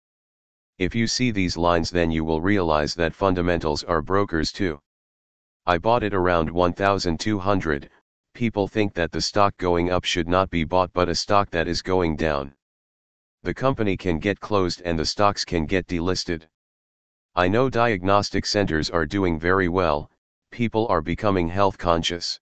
If 0.78 0.94
you 0.94 1.08
see 1.08 1.32
these 1.32 1.56
lines 1.56 1.90
then 1.90 2.12
you 2.12 2.24
will 2.24 2.40
realize 2.40 2.94
that 2.94 3.16
fundamentals 3.16 3.82
are 3.82 4.00
brokers 4.00 4.52
too. 4.52 4.78
I 5.66 5.78
bought 5.78 6.04
it 6.04 6.14
around 6.14 6.52
1200, 6.52 7.90
people 8.36 8.68
think 8.68 8.92
that 8.92 9.10
the 9.12 9.20
stock 9.20 9.56
going 9.56 9.90
up 9.90 10.04
should 10.04 10.28
not 10.28 10.50
be 10.50 10.62
bought 10.62 10.92
but 10.92 11.08
a 11.08 11.14
stock 11.14 11.48
that 11.48 11.66
is 11.66 11.80
going 11.80 12.14
down. 12.16 12.52
The 13.42 13.54
company 13.54 13.96
can 13.96 14.18
get 14.18 14.40
closed 14.40 14.82
and 14.84 14.98
the 14.98 15.06
stocks 15.06 15.42
can 15.42 15.64
get 15.64 15.86
delisted. 15.86 16.42
I 17.34 17.48
know 17.48 17.70
diagnostic 17.70 18.44
centers 18.44 18.90
are 18.90 19.06
doing 19.06 19.38
very 19.38 19.68
well, 19.68 20.10
people 20.50 20.86
are 20.88 21.00
becoming 21.00 21.48
health 21.48 21.78
conscious. 21.78 22.38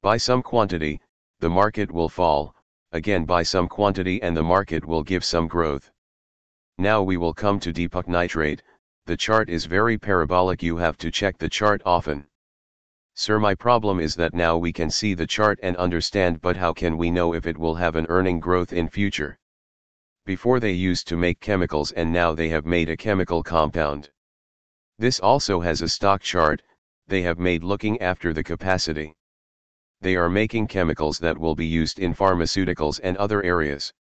By 0.00 0.16
some 0.16 0.42
quantity, 0.42 0.98
the 1.40 1.50
market 1.50 1.92
will 1.92 2.08
fall, 2.08 2.54
again 2.92 3.26
by 3.26 3.42
some 3.42 3.68
quantity 3.68 4.22
and 4.22 4.34
the 4.34 4.42
market 4.42 4.82
will 4.82 5.02
give 5.02 5.26
some 5.26 5.46
growth. 5.46 5.90
Now 6.78 7.02
we 7.02 7.18
will 7.18 7.34
come 7.34 7.60
to 7.60 7.72
Deepak 7.72 8.08
Nitrite, 8.08 8.62
the 9.04 9.18
chart 9.18 9.50
is 9.50 9.66
very 9.66 9.98
parabolic 9.98 10.62
you 10.62 10.78
have 10.78 10.96
to 10.98 11.10
check 11.10 11.36
the 11.36 11.50
chart 11.50 11.82
often. 11.84 12.26
Sir 13.14 13.38
my 13.38 13.54
problem 13.54 14.00
is 14.00 14.14
that 14.16 14.32
now 14.32 14.56
we 14.56 14.72
can 14.72 14.90
see 14.90 15.12
the 15.12 15.26
chart 15.26 15.60
and 15.62 15.76
understand 15.76 16.40
but 16.40 16.56
how 16.56 16.72
can 16.72 16.96
we 16.96 17.10
know 17.10 17.34
if 17.34 17.46
it 17.46 17.58
will 17.58 17.74
have 17.74 17.94
an 17.94 18.06
earning 18.08 18.40
growth 18.40 18.72
in 18.72 18.88
future? 18.88 19.38
Before 20.24 20.58
they 20.58 20.72
used 20.72 21.06
to 21.08 21.16
make 21.16 21.38
chemicals 21.38 21.92
and 21.92 22.10
now 22.10 22.32
they 22.32 22.48
have 22.48 22.64
made 22.64 22.88
a 22.88 22.96
chemical 22.96 23.42
compound. 23.42 24.10
This 24.98 25.20
also 25.20 25.60
has 25.60 25.82
a 25.82 25.88
stock 25.90 26.22
chart, 26.22 26.62
they 27.06 27.20
have 27.20 27.38
made 27.38 27.62
looking 27.62 28.00
after 28.00 28.32
the 28.32 28.42
capacity. 28.42 29.14
They 30.00 30.16
are 30.16 30.30
making 30.30 30.68
chemicals 30.68 31.18
that 31.18 31.36
will 31.36 31.54
be 31.54 31.66
used 31.66 31.98
in 31.98 32.14
pharmaceuticals 32.14 32.98
and 33.02 33.16
other 33.18 33.42
areas. 33.42 33.92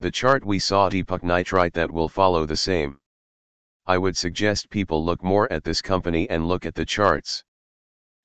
The 0.00 0.10
chart 0.10 0.44
we 0.44 0.58
saw 0.58 0.88
Deepak 0.88 1.22
Nitrite 1.22 1.74
that 1.74 1.92
will 1.92 2.08
follow 2.08 2.46
the 2.46 2.56
same. 2.56 2.98
I 3.86 3.96
would 3.96 4.16
suggest 4.16 4.70
people 4.70 5.04
look 5.04 5.22
more 5.22 5.50
at 5.52 5.62
this 5.62 5.80
company 5.80 6.28
and 6.28 6.48
look 6.48 6.66
at 6.66 6.74
the 6.74 6.84
charts. 6.84 7.44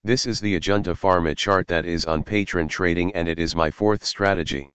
This 0.06 0.26
is 0.26 0.40
the 0.40 0.58
Ajanta 0.58 0.96
Pharma 0.96 1.36
chart 1.36 1.68
that 1.68 1.86
is 1.86 2.06
on 2.06 2.24
Patron 2.24 2.70
Trading 2.70 3.14
and 3.16 3.28
it 3.28 3.38
is 3.38 3.54
my 3.54 3.70
fourth 3.70 4.06
strategy. 4.06 4.70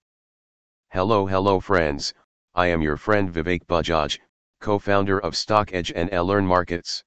Hello 0.91 1.25
hello 1.25 1.61
friends, 1.61 2.13
I 2.55 2.67
am 2.67 2.83
your 2.83 2.99
friend 2.99 3.33
Vivek 3.33 3.65
Bajaj, 3.65 4.19
co-founder 4.61 5.19
of 5.19 5.33
StockEdge 5.33 5.93
and 5.97 6.11
Learn 6.11 6.45
Markets. 6.45 7.03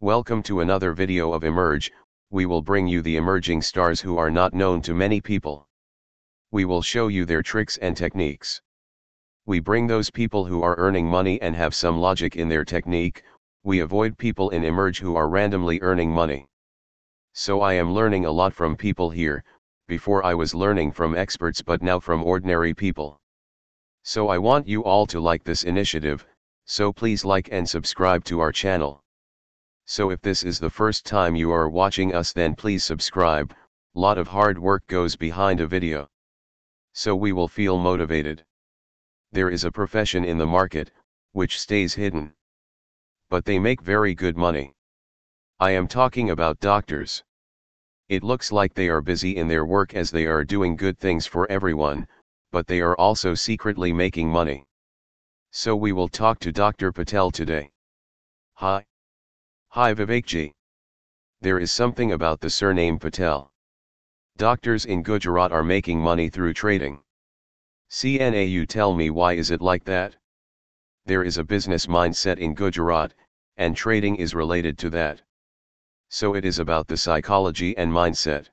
Welcome 0.00 0.42
to 0.44 0.60
another 0.60 0.94
video 0.94 1.34
of 1.34 1.44
Emerge, 1.44 1.92
we 2.30 2.46
will 2.46 2.62
bring 2.62 2.86
you 2.86 3.02
the 3.02 3.16
emerging 3.16 3.60
stars 3.60 4.00
who 4.00 4.16
are 4.16 4.30
not 4.30 4.54
known 4.54 4.80
to 4.80 4.94
many 4.94 5.20
people. 5.20 5.68
We 6.52 6.64
will 6.64 6.80
show 6.80 7.08
you 7.08 7.26
their 7.26 7.42
tricks 7.42 7.76
and 7.76 7.94
techniques. 7.94 8.62
We 9.44 9.60
bring 9.60 9.86
those 9.86 10.08
people 10.08 10.46
who 10.46 10.62
are 10.62 10.78
earning 10.78 11.06
money 11.06 11.38
and 11.42 11.54
have 11.54 11.74
some 11.74 11.98
logic 11.98 12.34
in 12.36 12.48
their 12.48 12.64
technique, 12.64 13.24
we 13.62 13.80
avoid 13.80 14.16
people 14.16 14.48
in 14.48 14.64
Emerge 14.64 15.00
who 15.00 15.16
are 15.16 15.28
randomly 15.28 15.82
earning 15.82 16.10
money. 16.10 16.48
So 17.38 17.60
I 17.60 17.74
am 17.74 17.92
learning 17.92 18.24
a 18.24 18.30
lot 18.30 18.54
from 18.54 18.78
people 18.78 19.10
here, 19.10 19.44
before 19.86 20.24
I 20.24 20.32
was 20.32 20.54
learning 20.54 20.92
from 20.92 21.14
experts 21.14 21.60
but 21.60 21.82
now 21.82 22.00
from 22.00 22.24
ordinary 22.24 22.72
people. 22.72 23.20
So 24.04 24.28
I 24.28 24.38
want 24.38 24.66
you 24.66 24.82
all 24.84 25.06
to 25.08 25.20
like 25.20 25.44
this 25.44 25.62
initiative, 25.62 26.26
so 26.64 26.94
please 26.94 27.26
like 27.26 27.50
and 27.52 27.68
subscribe 27.68 28.24
to 28.24 28.40
our 28.40 28.52
channel. 28.52 29.04
So 29.84 30.08
if 30.08 30.22
this 30.22 30.44
is 30.44 30.58
the 30.58 30.70
first 30.70 31.04
time 31.04 31.36
you 31.36 31.52
are 31.52 31.68
watching 31.68 32.14
us 32.14 32.32
then 32.32 32.54
please 32.54 32.86
subscribe, 32.86 33.54
lot 33.94 34.16
of 34.16 34.28
hard 34.28 34.58
work 34.58 34.86
goes 34.86 35.14
behind 35.14 35.60
a 35.60 35.66
video. 35.66 36.08
So 36.94 37.14
we 37.14 37.32
will 37.32 37.48
feel 37.48 37.76
motivated. 37.76 38.46
There 39.30 39.50
is 39.50 39.64
a 39.64 39.70
profession 39.70 40.24
in 40.24 40.38
the 40.38 40.46
market, 40.46 40.90
which 41.32 41.60
stays 41.60 41.92
hidden. 41.92 42.32
But 43.28 43.44
they 43.44 43.58
make 43.58 43.82
very 43.82 44.14
good 44.14 44.38
money. 44.38 44.72
I 45.60 45.72
am 45.72 45.86
talking 45.86 46.30
about 46.30 46.60
doctors. 46.60 47.22
It 48.08 48.22
looks 48.22 48.52
like 48.52 48.72
they 48.72 48.88
are 48.88 49.00
busy 49.00 49.36
in 49.36 49.48
their 49.48 49.66
work 49.66 49.92
as 49.94 50.12
they 50.12 50.26
are 50.26 50.44
doing 50.44 50.76
good 50.76 50.96
things 50.96 51.26
for 51.26 51.50
everyone, 51.50 52.06
but 52.52 52.68
they 52.68 52.80
are 52.80 52.96
also 52.96 53.34
secretly 53.34 53.92
making 53.92 54.28
money. 54.28 54.64
So 55.50 55.74
we 55.74 55.90
will 55.90 56.06
talk 56.06 56.38
to 56.40 56.52
Dr. 56.52 56.92
Patel 56.92 57.32
today. 57.32 57.72
Hi. 58.54 58.86
Hi 59.70 59.92
Vivekji. 59.92 60.54
There 61.40 61.58
is 61.58 61.72
something 61.72 62.12
about 62.12 62.38
the 62.38 62.48
surname 62.48 63.00
Patel. 63.00 63.50
Doctors 64.36 64.84
in 64.84 65.02
Gujarat 65.02 65.50
are 65.50 65.64
making 65.64 65.98
money 65.98 66.28
through 66.28 66.54
trading. 66.54 67.02
CNA 67.90 68.48
you 68.48 68.66
tell 68.66 68.94
me 68.94 69.10
why 69.10 69.32
is 69.32 69.50
it 69.50 69.60
like 69.60 69.82
that? 69.82 70.14
There 71.06 71.24
is 71.24 71.38
a 71.38 71.44
business 71.44 71.86
mindset 71.86 72.38
in 72.38 72.54
Gujarat, 72.54 73.14
and 73.56 73.76
trading 73.76 74.14
is 74.14 74.32
related 74.32 74.78
to 74.78 74.90
that 74.90 75.22
so 76.16 76.34
it 76.34 76.46
is 76.46 76.58
about 76.58 76.88
the 76.88 76.96
psychology 76.96 77.76
and 77.76 77.92
mindset. 77.92 78.48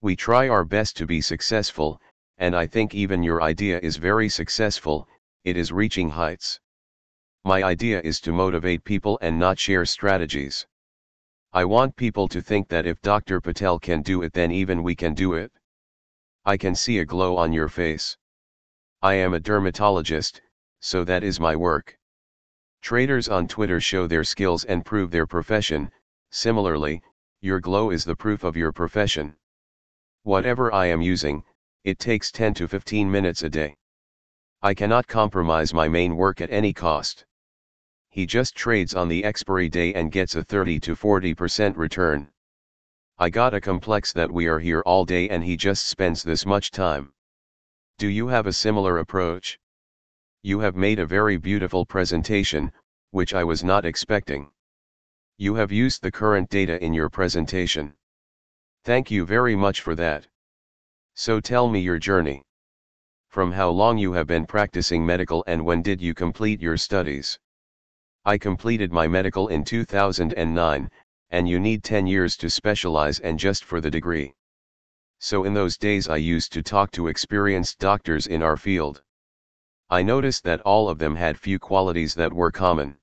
We 0.00 0.16
try 0.16 0.48
our 0.48 0.64
best 0.64 0.96
to 0.96 1.04
be 1.04 1.20
successful, 1.20 2.00
and 2.38 2.56
I 2.56 2.66
think 2.66 2.94
even 2.94 3.22
your 3.22 3.42
idea 3.42 3.78
is 3.80 3.98
very 3.98 4.30
successful, 4.30 5.06
it 5.44 5.58
is 5.58 5.72
reaching 5.72 6.08
heights. 6.08 6.58
My 7.44 7.62
idea 7.62 8.00
is 8.00 8.18
to 8.22 8.32
motivate 8.32 8.82
people 8.82 9.18
and 9.20 9.38
not 9.38 9.58
share 9.58 9.84
strategies. 9.84 10.66
I 11.52 11.66
want 11.66 11.96
people 11.96 12.26
to 12.28 12.40
think 12.40 12.66
that 12.68 12.86
if 12.86 13.02
Dr. 13.02 13.42
Patel 13.42 13.78
can 13.78 14.00
do 14.00 14.22
it 14.22 14.32
then 14.32 14.50
even 14.50 14.82
we 14.82 14.94
can 14.94 15.12
do 15.12 15.34
it. 15.34 15.52
I 16.46 16.56
can 16.56 16.74
see 16.74 17.00
a 17.00 17.04
glow 17.04 17.36
on 17.36 17.52
your 17.52 17.68
face. 17.68 18.16
I 19.02 19.16
am 19.16 19.34
a 19.34 19.40
dermatologist, 19.40 20.40
so 20.80 21.04
that 21.04 21.24
is 21.24 21.38
my 21.38 21.56
work. 21.56 21.98
Traders 22.80 23.28
on 23.28 23.48
Twitter 23.48 23.82
show 23.82 24.06
their 24.06 24.24
skills 24.24 24.64
and 24.64 24.82
prove 24.82 25.10
their 25.10 25.26
profession, 25.26 25.90
Similarly, 26.30 27.02
your 27.40 27.58
glow 27.58 27.90
is 27.90 28.04
the 28.04 28.14
proof 28.14 28.44
of 28.44 28.56
your 28.56 28.70
profession. 28.72 29.36
Whatever 30.22 30.72
I 30.72 30.86
am 30.86 31.02
using, 31.02 31.42
it 31.84 31.98
takes 31.98 32.30
10 32.30 32.54
to 32.54 32.68
15 32.68 33.10
minutes 33.10 33.42
a 33.42 33.48
day. 33.48 33.76
I 34.62 34.74
cannot 34.74 35.08
compromise 35.08 35.74
my 35.74 35.88
main 35.88 36.16
work 36.16 36.40
at 36.40 36.50
any 36.50 36.72
cost. 36.72 37.24
He 38.10 38.26
just 38.26 38.54
trades 38.54 38.94
on 38.94 39.08
the 39.08 39.24
expiry 39.24 39.68
day 39.68 39.94
and 39.94 40.12
gets 40.12 40.34
a 40.34 40.44
30 40.44 40.78
to 40.80 40.94
40% 40.94 41.76
return. 41.76 42.30
I 43.18 43.30
got 43.30 43.54
a 43.54 43.60
complex 43.60 44.12
that 44.12 44.30
we 44.30 44.46
are 44.46 44.58
here 44.58 44.82
all 44.86 45.04
day 45.04 45.28
and 45.28 45.42
he 45.42 45.56
just 45.56 45.86
spends 45.86 46.22
this 46.22 46.46
much 46.46 46.70
time. 46.70 47.12
Do 47.98 48.06
you 48.06 48.28
have 48.28 48.46
a 48.46 48.52
similar 48.52 48.98
approach? 48.98 49.58
You 50.42 50.60
have 50.60 50.76
made 50.76 50.98
a 50.98 51.06
very 51.06 51.38
beautiful 51.38 51.84
presentation, 51.84 52.72
which 53.10 53.34
I 53.34 53.44
was 53.44 53.64
not 53.64 53.84
expecting. 53.84 54.50
You 55.40 55.54
have 55.54 55.72
used 55.72 56.02
the 56.02 56.12
current 56.12 56.50
data 56.50 56.78
in 56.84 56.92
your 56.92 57.08
presentation. 57.08 57.94
Thank 58.84 59.10
you 59.10 59.24
very 59.24 59.56
much 59.56 59.80
for 59.80 59.94
that. 59.94 60.26
So 61.14 61.40
tell 61.40 61.66
me 61.66 61.80
your 61.80 61.98
journey. 61.98 62.42
From 63.30 63.50
how 63.50 63.70
long 63.70 63.96
you 63.96 64.12
have 64.12 64.26
been 64.26 64.44
practicing 64.44 65.06
medical 65.06 65.42
and 65.46 65.64
when 65.64 65.80
did 65.80 65.98
you 65.98 66.12
complete 66.12 66.60
your 66.60 66.76
studies? 66.76 67.38
I 68.26 68.36
completed 68.36 68.92
my 68.92 69.08
medical 69.08 69.48
in 69.48 69.64
2009, 69.64 70.90
and 71.30 71.48
you 71.48 71.58
need 71.58 71.82
10 71.84 72.06
years 72.06 72.36
to 72.36 72.50
specialize 72.50 73.18
and 73.20 73.38
just 73.38 73.64
for 73.64 73.80
the 73.80 73.90
degree. 73.90 74.34
So 75.20 75.44
in 75.44 75.54
those 75.54 75.78
days 75.78 76.06
I 76.06 76.16
used 76.16 76.52
to 76.52 76.62
talk 76.62 76.90
to 76.90 77.08
experienced 77.08 77.78
doctors 77.78 78.26
in 78.26 78.42
our 78.42 78.58
field. 78.58 79.02
I 79.88 80.02
noticed 80.02 80.44
that 80.44 80.60
all 80.66 80.90
of 80.90 80.98
them 80.98 81.16
had 81.16 81.38
few 81.38 81.58
qualities 81.58 82.14
that 82.16 82.30
were 82.30 82.52
common. 82.52 82.99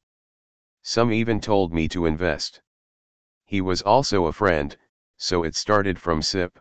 Some 0.89 1.11
even 1.11 1.41
told 1.41 1.73
me 1.73 1.89
to 1.89 2.05
invest. 2.05 2.61
He 3.43 3.59
was 3.59 3.81
also 3.81 4.27
a 4.27 4.31
friend, 4.31 4.73
so 5.17 5.43
it 5.43 5.53
started 5.53 5.99
from 5.99 6.21
SIP. 6.21 6.57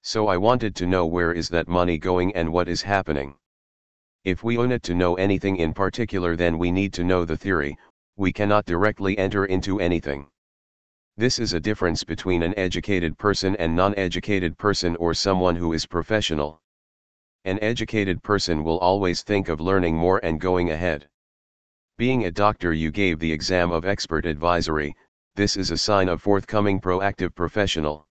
So 0.00 0.28
I 0.28 0.36
wanted 0.36 0.76
to 0.76 0.86
know 0.86 1.06
where 1.06 1.32
is 1.32 1.48
that 1.48 1.66
money 1.66 1.98
going 1.98 2.32
and 2.36 2.52
what 2.52 2.68
is 2.68 2.82
happening. 2.82 3.34
If 4.22 4.44
we 4.44 4.58
own 4.58 4.70
it 4.70 4.84
to 4.84 4.94
know 4.94 5.16
anything 5.16 5.56
in 5.56 5.74
particular 5.74 6.36
then 6.36 6.56
we 6.56 6.70
need 6.70 6.92
to 6.92 7.02
know 7.02 7.24
the 7.24 7.36
theory, 7.36 7.76
we 8.14 8.32
cannot 8.32 8.64
directly 8.64 9.18
enter 9.18 9.44
into 9.46 9.80
anything. 9.80 10.28
This 11.16 11.40
is 11.40 11.52
a 11.52 11.58
difference 11.58 12.04
between 12.04 12.44
an 12.44 12.56
educated 12.56 13.18
person 13.18 13.56
and 13.56 13.74
non-educated 13.74 14.56
person 14.56 14.94
or 15.00 15.14
someone 15.14 15.56
who 15.56 15.72
is 15.72 15.84
professional. 15.84 16.62
An 17.44 17.58
educated 17.60 18.22
person 18.22 18.62
will 18.62 18.78
always 18.78 19.24
think 19.24 19.48
of 19.48 19.60
learning 19.60 19.96
more 19.96 20.24
and 20.24 20.40
going 20.40 20.70
ahead. 20.70 21.08
Being 22.02 22.24
a 22.24 22.32
doctor 22.32 22.72
you 22.72 22.90
gave 22.90 23.20
the 23.20 23.30
exam 23.30 23.70
of 23.70 23.84
expert 23.84 24.26
advisory, 24.26 24.96
this 25.36 25.56
is 25.56 25.70
a 25.70 25.78
sign 25.78 26.08
of 26.08 26.20
forthcoming 26.20 26.80
proactive 26.80 27.32
professional. 27.32 28.08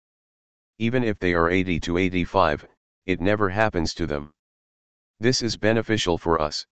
Even 0.78 1.04
if 1.04 1.20
they 1.20 1.34
are 1.34 1.50
80 1.50 1.82
to 1.82 1.98
85, 1.98 2.66
it 3.06 3.20
never 3.20 3.50
happens 3.50 3.94
to 3.96 4.08
them. 4.08 4.32
This 5.20 5.42
is 5.42 5.58
beneficial 5.58 6.18
for 6.18 6.40
us. 6.40 6.66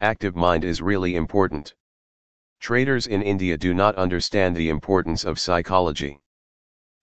Active 0.00 0.34
mind 0.34 0.64
is 0.64 0.80
really 0.80 1.14
important. 1.14 1.74
Traders 2.58 3.06
in 3.06 3.20
India 3.20 3.58
do 3.58 3.74
not 3.74 3.96
understand 3.96 4.56
the 4.56 4.70
importance 4.70 5.26
of 5.26 5.38
psychology. 5.38 6.22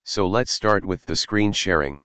So 0.02 0.26
let's 0.26 0.50
start 0.50 0.84
with 0.84 1.06
the 1.06 1.14
screen 1.14 1.52
sharing. 1.52 2.02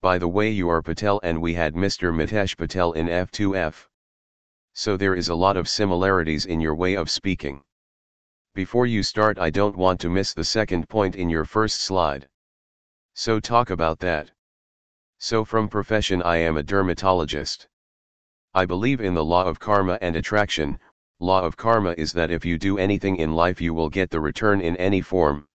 By 0.00 0.16
the 0.16 0.28
way 0.28 0.48
you 0.48 0.70
are 0.70 0.80
Patel 0.80 1.20
and 1.22 1.42
we 1.42 1.52
had 1.52 1.74
Mr. 1.74 2.10
Mitesh 2.10 2.56
Patel 2.56 2.92
in 2.92 3.06
F2F. 3.06 3.87
So 4.78 4.96
there 4.96 5.16
is 5.16 5.28
a 5.28 5.34
lot 5.34 5.56
of 5.56 5.68
similarities 5.68 6.46
in 6.46 6.60
your 6.60 6.76
way 6.76 6.94
of 6.94 7.10
speaking. 7.10 7.64
Before 8.54 8.86
you 8.86 9.02
start 9.02 9.36
I 9.36 9.50
don't 9.50 9.76
want 9.76 9.98
to 10.02 10.08
miss 10.08 10.32
the 10.32 10.44
second 10.44 10.88
point 10.88 11.16
in 11.16 11.28
your 11.28 11.44
first 11.44 11.80
slide. 11.80 12.28
So 13.14 13.40
talk 13.40 13.70
about 13.70 13.98
that. 13.98 14.30
So 15.18 15.44
from 15.44 15.68
profession 15.68 16.22
I 16.22 16.36
am 16.36 16.56
a 16.56 16.62
dermatologist. 16.62 17.66
I 18.54 18.66
believe 18.66 19.00
in 19.00 19.14
the 19.14 19.24
law 19.24 19.46
of 19.46 19.58
karma 19.58 19.98
and 20.00 20.14
attraction, 20.14 20.78
law 21.18 21.42
of 21.42 21.56
karma 21.56 21.96
is 21.98 22.12
that 22.12 22.30
if 22.30 22.44
you 22.44 22.56
do 22.56 22.78
anything 22.78 23.16
in 23.16 23.34
life 23.34 23.60
you 23.60 23.74
will 23.74 23.90
get 23.90 24.10
the 24.10 24.20
return 24.20 24.60
in 24.60 24.76
any 24.76 25.00
form. 25.00 25.48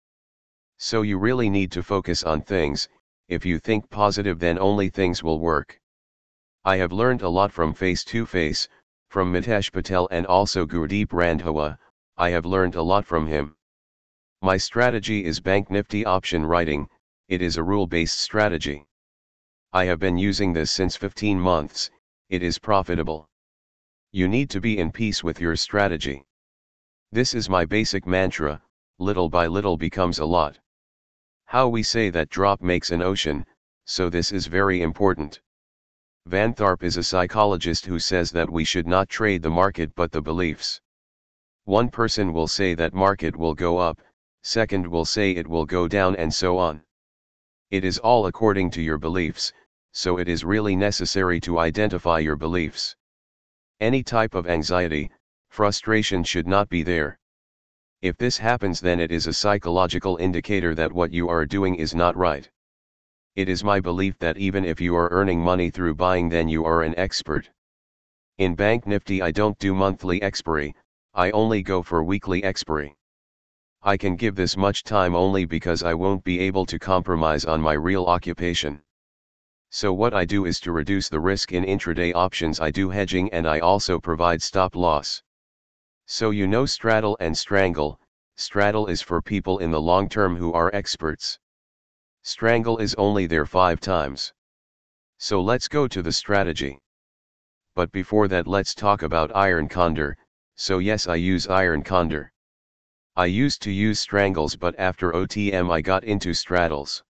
So 0.80 1.02
you 1.02 1.18
really 1.18 1.50
need 1.50 1.72
to 1.72 1.82
focus 1.82 2.24
on 2.24 2.42
things, 2.42 2.90
if 3.30 3.46
you 3.46 3.58
think 3.58 3.90
positive 3.90 4.40
then 4.40 4.60
only 4.60 4.90
things 4.90 5.24
will 5.24 5.40
work. 5.40 5.80
I 6.66 6.76
have 6.76 6.92
learned 6.92 7.22
a 7.22 7.30
lot 7.30 7.54
from 7.54 7.74
face 7.74 8.04
to 8.06 8.26
face, 8.26 8.68
from 9.14 9.32
Mitesh 9.32 9.72
Patel 9.72 10.08
and 10.10 10.26
also 10.26 10.66
Gurdeep 10.66 11.10
Randhawa, 11.10 11.78
I 12.18 12.32
have 12.32 12.48
learned 12.48 12.74
a 12.74 12.82
lot 12.82 13.06
from 13.06 13.28
him. 13.28 13.56
My 14.42 14.58
strategy 14.58 15.24
is 15.24 15.40
Bank 15.40 15.70
Nifty 15.70 16.04
option 16.04 16.44
writing, 16.44 16.90
it 17.28 17.40
is 17.40 17.58
a 17.58 17.64
rule-based 17.64 18.18
strategy. 18.18 18.88
I 19.72 19.86
have 19.86 20.00
been 20.00 20.18
using 20.18 20.52
this 20.52 20.72
since 20.72 20.96
15 20.96 21.40
months, 21.40 21.92
it 22.30 22.42
is 22.42 22.58
profitable. 22.58 23.30
You 24.12 24.28
need 24.28 24.50
to 24.50 24.60
be 24.60 24.80
in 24.80 24.92
peace 24.92 25.24
with 25.24 25.40
your 25.40 25.56
strategy. 25.58 26.26
This 27.12 27.36
is 27.36 27.48
my 27.48 27.66
basic 27.66 28.08
mantra, 28.08 28.64
little 28.98 29.30
by 29.30 29.46
little 29.46 29.78
becomes 29.78 30.18
a 30.18 30.26
lot. 30.26 30.58
How 31.46 31.68
we 31.68 31.84
say 31.84 32.10
that 32.10 32.30
drop 32.30 32.64
makes 32.64 32.90
an 32.90 33.04
ocean, 33.04 33.46
so 33.86 34.10
this 34.10 34.32
is 34.32 34.48
very 34.48 34.82
important. 34.82 35.40
Van 36.26 36.54
Tharp 36.54 36.84
is 36.84 36.96
a 36.96 37.04
psychologist 37.04 37.86
who 37.86 38.00
says 38.00 38.32
that 38.32 38.50
we 38.50 38.64
should 38.64 38.88
not 38.88 39.10
trade 39.10 39.42
the 39.42 39.50
market 39.50 39.94
but 39.94 40.12
the 40.12 40.22
beliefs. 40.22 40.80
One 41.66 41.90
person 41.90 42.32
will 42.32 42.48
say 42.48 42.76
that 42.76 42.94
market 42.94 43.36
will 43.36 43.54
go 43.54 43.78
up, 43.78 44.02
second 44.42 44.88
will 44.88 45.04
say 45.04 45.32
it 45.32 45.48
will 45.48 45.66
go 45.66 45.86
down 45.88 46.16
and 46.16 46.34
so 46.34 46.58
on. 46.58 46.82
It 47.72 47.84
is 47.84 47.98
all 47.98 48.28
according 48.28 48.72
to 48.72 48.82
your 48.82 48.98
beliefs, 48.98 49.52
so 49.92 50.18
it 50.18 50.30
is 50.30 50.46
really 50.46 50.78
necessary 50.78 51.42
to 51.42 51.60
identify 51.60 52.20
your 52.20 52.38
beliefs. 52.38 52.96
Any 53.82 54.02
type 54.02 54.34
of 54.34 54.48
anxiety, 54.48 55.12
frustration 55.50 56.24
should 56.24 56.48
not 56.48 56.70
be 56.70 56.84
there. 56.84 57.20
If 58.02 58.18
this 58.18 58.38
happens 58.38 58.80
then 58.80 59.02
it 59.02 59.12
is 59.12 59.28
a 59.28 59.34
psychological 59.34 60.16
indicator 60.18 60.74
that 60.74 60.94
what 60.94 61.12
you 61.12 61.28
are 61.28 61.46
doing 61.46 61.76
is 61.76 61.94
not 61.94 62.16
right. 62.16 62.50
It 63.36 63.50
is 63.50 63.64
my 63.64 63.80
belief 63.80 64.20
that 64.20 64.38
even 64.38 64.64
if 64.64 64.80
you 64.80 64.96
are 64.96 65.10
earning 65.10 65.40
money 65.40 65.72
through 65.72 65.96
buying 65.96 66.30
then 66.30 66.48
you 66.48 66.66
are 66.66 66.84
an 66.84 66.94
expert. 66.98 67.50
In 68.38 68.54
Bank 68.54 68.86
Nifty 68.86 69.24
I 69.24 69.32
don't 69.32 69.58
do 69.58 69.74
monthly 69.74 70.22
expiry, 70.22 70.76
I 71.16 71.32
only 71.32 71.64
go 71.64 71.82
for 71.82 72.04
weekly 72.04 72.44
expiry. 72.44 72.96
I 73.82 73.98
can 73.98 74.16
give 74.16 74.36
this 74.36 74.56
much 74.56 74.84
time 74.84 75.16
only 75.16 75.46
because 75.46 75.82
I 75.82 75.96
won't 75.96 76.24
be 76.24 76.40
able 76.42 76.68
to 76.68 76.78
compromise 76.78 77.44
on 77.44 77.60
my 77.60 77.74
real 77.74 78.06
occupation. 78.06 78.84
So 79.72 79.92
what 79.94 80.14
I 80.14 80.26
do 80.26 80.46
is 80.46 80.60
to 80.60 80.72
reduce 80.72 81.10
the 81.10 81.20
risk 81.20 81.54
in 81.54 81.64
intraday 81.64 82.14
options 82.14 82.60
I 82.60 82.70
do 82.70 82.92
hedging 82.92 83.34
and 83.34 83.48
I 83.48 83.62
also 83.62 84.00
provide 84.00 84.44
stop 84.44 84.76
loss. 84.76 85.24
So 86.06 86.30
you 86.30 86.46
know 86.46 86.68
straddle 86.68 87.18
and 87.20 87.36
strangle, 87.36 88.00
straddle 88.36 88.86
is 88.86 89.02
for 89.02 89.24
people 89.24 89.58
in 89.58 89.72
the 89.72 89.82
long 89.82 90.08
term 90.08 90.36
who 90.36 90.54
are 90.54 90.70
experts. 90.76 91.40
Strangle 92.26 92.78
is 92.78 92.96
only 92.96 93.28
there 93.28 93.46
5 93.46 93.82
times. 93.82 94.32
So 95.18 95.42
let's 95.42 95.68
go 95.68 95.90
to 95.90 96.02
the 96.02 96.12
strategy. 96.14 96.80
But 97.76 97.92
before 97.92 98.30
that 98.30 98.48
let's 98.48 98.74
talk 98.74 99.02
about 99.02 99.36
iron 99.36 99.68
condor, 99.68 100.16
so 100.56 100.78
yes 100.78 101.06
I 101.06 101.16
use 101.16 101.48
iron 101.48 101.84
condor. 101.84 102.32
I 103.18 103.26
used 103.26 103.62
to 103.64 103.72
use 103.72 104.00
strangles 104.00 104.56
but 104.56 104.74
after 104.80 105.12
OTM 105.12 105.70
I 105.70 105.82
got 105.82 106.06
into 106.06 106.34
straddles. 106.34 107.04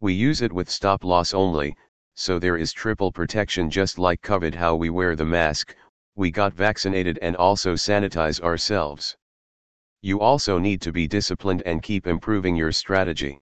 We 0.00 0.12
use 0.12 0.42
it 0.42 0.52
with 0.52 0.68
stop 0.68 1.04
loss 1.04 1.32
only, 1.32 1.76
so 2.16 2.40
there 2.40 2.56
is 2.56 2.72
triple 2.72 3.12
protection 3.12 3.70
just 3.70 4.00
like 4.00 4.20
COVID 4.22 4.54
how 4.54 4.74
we 4.74 4.90
wear 4.90 5.14
the 5.14 5.24
mask, 5.24 5.76
we 6.16 6.32
got 6.32 6.52
vaccinated 6.52 7.20
and 7.22 7.36
also 7.36 7.74
sanitize 7.74 8.40
ourselves. 8.40 9.16
You 10.02 10.20
also 10.20 10.58
need 10.58 10.82
to 10.82 10.90
be 10.90 11.06
disciplined 11.06 11.62
and 11.66 11.84
keep 11.84 12.08
improving 12.08 12.56
your 12.56 12.72
strategy. 12.72 13.40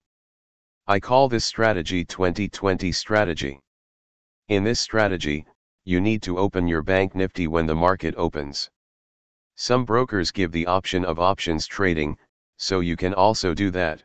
I 0.85 0.99
call 0.99 1.29
this 1.29 1.45
strategy 1.45 2.03
2020 2.03 2.91
strategy. 2.91 3.61
In 4.49 4.65
this 4.65 4.81
strategy, 4.81 5.45
you 5.85 6.01
need 6.01 6.21
to 6.23 6.37
open 6.37 6.67
your 6.67 6.81
bank 6.81 7.15
nifty 7.15 7.47
when 7.47 7.65
the 7.65 7.73
market 7.73 8.13
opens. 8.17 8.69
Some 9.55 9.85
brokers 9.85 10.29
give 10.29 10.51
the 10.51 10.65
option 10.65 11.05
of 11.05 11.21
options 11.21 11.67
trading, 11.67 12.17
so 12.57 12.81
you 12.81 12.97
can 12.97 13.13
also 13.13 13.53
do 13.53 13.71
that. 13.71 14.03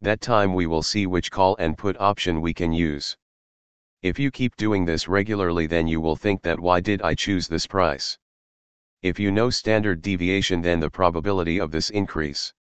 That 0.00 0.22
time 0.22 0.54
we 0.54 0.64
will 0.64 0.82
see 0.82 1.06
which 1.06 1.30
call 1.30 1.56
and 1.58 1.76
put 1.76 2.00
option 2.00 2.40
we 2.40 2.54
can 2.54 2.72
use. 2.72 3.18
If 4.00 4.18
you 4.18 4.30
keep 4.30 4.56
doing 4.56 4.86
this 4.86 5.08
regularly 5.08 5.66
then 5.66 5.86
you 5.86 6.00
will 6.00 6.16
think 6.16 6.40
that 6.40 6.58
why 6.58 6.80
did 6.80 7.02
I 7.02 7.14
choose 7.14 7.48
this 7.48 7.66
price? 7.66 8.18
If 9.02 9.18
you 9.18 9.30
know 9.30 9.50
standard 9.50 10.00
deviation 10.00 10.62
then 10.62 10.80
the 10.80 10.88
probability 10.88 11.60
of 11.60 11.70
this 11.70 11.90
increase. 11.90 12.54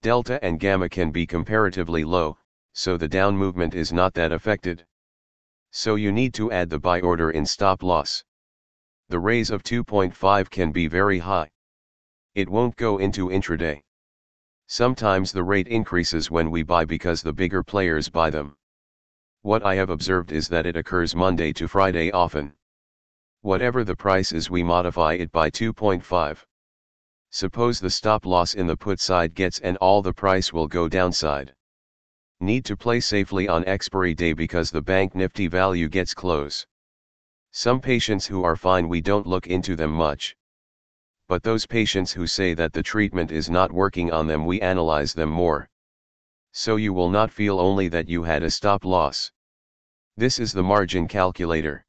Delta 0.00 0.42
and 0.42 0.58
gamma 0.58 0.88
can 0.88 1.10
be 1.10 1.26
comparatively 1.26 2.02
low, 2.02 2.38
so 2.76 2.96
the 2.96 3.08
down 3.08 3.36
movement 3.36 3.74
is 3.74 3.92
not 3.92 4.14
that 4.14 4.30
affected. 4.30 4.86
So 5.72 5.96
you 5.96 6.12
need 6.12 6.32
to 6.34 6.52
add 6.52 6.70
the 6.70 6.78
buy 6.78 7.00
order 7.00 7.32
in 7.32 7.44
stop 7.44 7.82
loss 7.82 8.22
the 9.08 9.20
raise 9.20 9.50
of 9.50 9.62
2.5 9.62 10.50
can 10.50 10.72
be 10.72 10.88
very 10.88 11.20
high. 11.20 11.48
It 12.34 12.48
won't 12.48 12.74
go 12.74 12.98
into 12.98 13.28
intraday. 13.28 13.80
Sometimes 14.66 15.30
the 15.30 15.44
rate 15.44 15.68
increases 15.68 16.28
when 16.28 16.50
we 16.50 16.64
buy 16.64 16.84
because 16.84 17.22
the 17.22 17.32
bigger 17.32 17.62
players 17.62 18.08
buy 18.08 18.30
them. 18.30 18.56
What 19.42 19.62
I 19.62 19.76
have 19.76 19.90
observed 19.90 20.32
is 20.32 20.48
that 20.48 20.66
it 20.66 20.76
occurs 20.76 21.14
Monday 21.14 21.52
to 21.52 21.68
Friday 21.68 22.10
often. 22.10 22.52
Whatever 23.42 23.84
the 23.84 23.94
price 23.94 24.32
is 24.32 24.50
we 24.50 24.64
modify 24.64 25.12
it 25.12 25.30
by 25.30 25.50
2.5. 25.50 26.44
Suppose 27.30 27.78
the 27.78 27.90
stop 27.90 28.26
loss 28.26 28.54
in 28.54 28.66
the 28.66 28.76
put 28.76 28.98
side 28.98 29.34
gets 29.34 29.60
and 29.60 29.76
all 29.76 30.02
the 30.02 30.12
price 30.12 30.52
will 30.52 30.66
go 30.66 30.88
downside. 30.88 31.54
Need 32.40 32.66
to 32.66 32.76
play 32.76 33.00
safely 33.00 33.48
on 33.48 33.64
expiry 33.64 34.14
day 34.14 34.34
because 34.34 34.70
the 34.70 34.82
bank 34.82 35.14
nifty 35.14 35.46
value 35.46 35.88
gets 35.88 36.12
close. 36.12 36.66
Some 37.52 37.80
patients 37.80 38.26
who 38.26 38.44
are 38.44 38.56
fine 38.56 38.88
we 38.90 39.00
don't 39.00 39.26
look 39.26 39.46
into 39.46 39.74
them 39.74 39.90
much. 39.90 40.36
But 41.28 41.42
those 41.42 41.66
patients 41.66 42.12
who 42.12 42.26
say 42.26 42.52
that 42.52 42.74
the 42.74 42.82
treatment 42.82 43.32
is 43.32 43.48
not 43.48 43.72
working 43.72 44.12
on 44.12 44.26
them 44.26 44.44
we 44.44 44.60
analyze 44.60 45.14
them 45.14 45.30
more. 45.30 45.68
So 46.52 46.76
you 46.76 46.92
will 46.92 47.08
not 47.08 47.32
feel 47.32 47.58
only 47.58 47.88
that 47.88 48.08
you 48.08 48.22
had 48.22 48.42
a 48.42 48.50
stop 48.50 48.84
loss. 48.84 49.32
This 50.18 50.38
is 50.38 50.52
the 50.52 50.62
margin 50.62 51.08
calculator. 51.08 51.86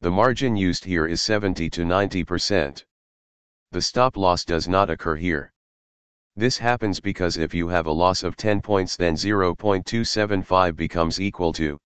The 0.00 0.10
margin 0.10 0.56
used 0.56 0.84
here 0.84 1.06
is 1.06 1.20
70 1.20 1.68
to 1.70 1.82
90%. 1.82 2.84
The 3.72 3.82
stop 3.82 4.16
loss 4.16 4.46
does 4.46 4.66
not 4.66 4.88
occur 4.88 5.16
here. 5.16 5.52
This 6.38 6.56
happens 6.56 7.00
because 7.00 7.36
if 7.36 7.52
you 7.52 7.66
have 7.66 7.86
a 7.86 7.90
loss 7.90 8.22
of 8.22 8.36
10 8.36 8.62
points 8.62 8.96
then 8.96 9.16
0.275 9.16 10.76
becomes 10.76 11.20
equal 11.20 11.52
to. 11.54 11.80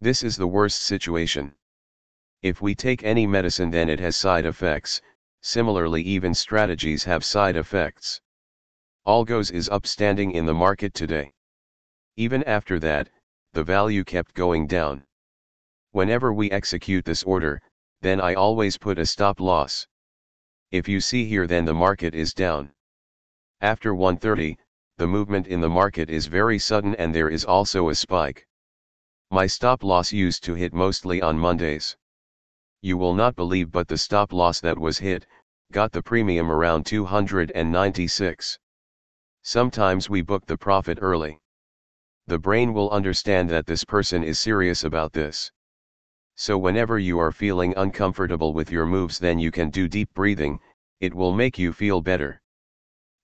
This 0.00 0.22
is 0.22 0.36
the 0.36 0.46
worst 0.46 0.82
situation. 0.82 1.52
If 2.40 2.62
we 2.62 2.76
take 2.76 3.02
any 3.02 3.26
medicine 3.26 3.72
then 3.72 3.88
it 3.88 3.98
has 3.98 4.16
side 4.16 4.46
effects, 4.46 5.02
similarly 5.40 6.02
even 6.02 6.34
strategies 6.34 7.02
have 7.02 7.24
side 7.24 7.56
effects. 7.56 8.20
Algos 9.08 9.50
is 9.50 9.68
upstanding 9.70 10.30
in 10.30 10.46
the 10.46 10.54
market 10.54 10.94
today. 10.94 11.32
Even 12.14 12.44
after 12.44 12.78
that, 12.78 13.08
the 13.54 13.64
value 13.64 14.04
kept 14.04 14.34
going 14.34 14.68
down. 14.68 15.02
Whenever 15.90 16.32
we 16.32 16.48
execute 16.52 17.04
this 17.04 17.24
order, 17.24 17.60
then 18.02 18.20
I 18.20 18.34
always 18.34 18.78
put 18.78 19.00
a 19.00 19.04
stop 19.04 19.40
loss. 19.40 19.88
If 20.70 20.86
you 20.86 21.00
see 21.00 21.24
here 21.26 21.48
then 21.48 21.64
the 21.64 21.74
market 21.74 22.14
is 22.14 22.32
down. 22.32 22.73
After 23.60 23.94
130, 23.94 24.58
the 24.96 25.06
movement 25.06 25.46
in 25.46 25.60
the 25.60 25.68
market 25.68 26.08
is 26.08 26.26
very 26.26 26.58
sudden 26.58 26.94
and 26.96 27.14
there 27.14 27.28
is 27.28 27.44
also 27.44 27.88
a 27.88 27.94
spike. 27.94 28.46
My 29.30 29.46
stop 29.46 29.82
loss 29.82 30.12
used 30.12 30.44
to 30.44 30.54
hit 30.54 30.72
mostly 30.72 31.20
on 31.20 31.38
Mondays. 31.38 31.96
You 32.82 32.96
will 32.96 33.14
not 33.14 33.34
believe 33.34 33.72
but 33.72 33.88
the 33.88 33.98
stop 33.98 34.32
loss 34.32 34.60
that 34.60 34.78
was 34.78 34.98
hit, 34.98 35.26
got 35.72 35.90
the 35.90 36.02
premium 36.02 36.50
around 36.50 36.86
296. 36.86 38.58
Sometimes 39.42 40.08
we 40.08 40.22
book 40.22 40.46
the 40.46 40.56
profit 40.56 40.98
early. 41.00 41.40
The 42.26 42.38
brain 42.38 42.72
will 42.72 42.90
understand 42.90 43.50
that 43.50 43.66
this 43.66 43.82
person 43.82 44.22
is 44.22 44.38
serious 44.38 44.84
about 44.84 45.12
this. 45.12 45.50
So 46.36 46.56
whenever 46.56 46.98
you 46.98 47.18
are 47.18 47.32
feeling 47.32 47.74
uncomfortable 47.76 48.52
with 48.52 48.70
your 48.70 48.86
moves 48.86 49.18
then 49.18 49.38
you 49.38 49.50
can 49.50 49.70
do 49.70 49.88
deep 49.88 50.12
breathing, 50.14 50.60
it 51.00 51.14
will 51.14 51.32
make 51.32 51.58
you 51.58 51.72
feel 51.72 52.00
better. 52.00 52.40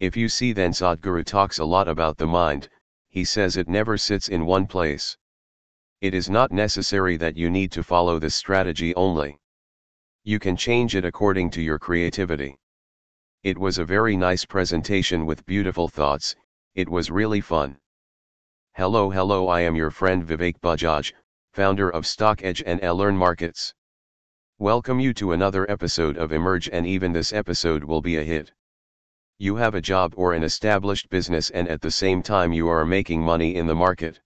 If 0.00 0.16
you 0.16 0.30
see 0.30 0.54
then 0.54 0.72
Sadhguru 0.72 1.26
talks 1.26 1.58
a 1.58 1.64
lot 1.66 1.86
about 1.86 2.16
the 2.16 2.26
mind, 2.26 2.70
he 3.10 3.22
says 3.22 3.58
it 3.58 3.68
never 3.68 3.98
sits 3.98 4.28
in 4.28 4.46
one 4.46 4.66
place. 4.66 5.18
It 6.00 6.14
is 6.14 6.30
not 6.30 6.50
necessary 6.50 7.18
that 7.18 7.36
you 7.36 7.50
need 7.50 7.70
to 7.72 7.82
follow 7.82 8.18
this 8.18 8.34
strategy 8.34 8.94
only. 8.94 9.38
You 10.24 10.38
can 10.38 10.56
change 10.56 10.96
it 10.96 11.04
according 11.04 11.50
to 11.50 11.60
your 11.60 11.78
creativity. 11.78 12.56
It 13.42 13.58
was 13.58 13.76
a 13.76 13.84
very 13.84 14.16
nice 14.16 14.46
presentation 14.46 15.26
with 15.26 15.44
beautiful 15.44 15.86
thoughts, 15.86 16.34
it 16.74 16.88
was 16.88 17.10
really 17.10 17.42
fun. 17.42 17.76
Hello 18.76 19.10
hello 19.10 19.48
I 19.48 19.60
am 19.60 19.76
your 19.76 19.90
friend 19.90 20.24
Vivek 20.26 20.60
Bajaj, 20.60 21.12
founder 21.52 21.90
of 21.90 22.04
StockEdge 22.04 22.62
and 22.64 22.80
Learn 22.80 23.18
Markets. 23.18 23.74
Welcome 24.58 24.98
you 24.98 25.12
to 25.12 25.32
another 25.32 25.70
episode 25.70 26.16
of 26.16 26.32
Emerge 26.32 26.70
and 26.72 26.86
even 26.86 27.12
this 27.12 27.34
episode 27.34 27.84
will 27.84 28.00
be 28.00 28.16
a 28.16 28.24
hit. 28.24 28.50
You 29.42 29.56
have 29.56 29.74
a 29.74 29.80
job 29.80 30.12
or 30.18 30.34
an 30.34 30.42
established 30.42 31.08
business 31.08 31.48
and 31.48 31.66
at 31.66 31.80
the 31.80 31.90
same 31.90 32.22
time 32.22 32.52
you 32.52 32.68
are 32.68 32.84
making 32.84 33.22
money 33.22 33.54
in 33.56 33.66
the 33.66 33.74
market. 33.74 34.20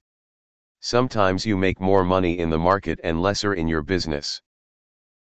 Sometimes 0.81 1.47
you 1.47 1.57
make 1.57 1.81
more 1.81 2.03
money 2.03 2.41
in 2.41 2.51
the 2.51 2.59
market 2.59 2.99
and 3.05 3.23
lesser 3.23 3.55
in 3.55 3.69
your 3.69 3.83
business. 3.83 4.43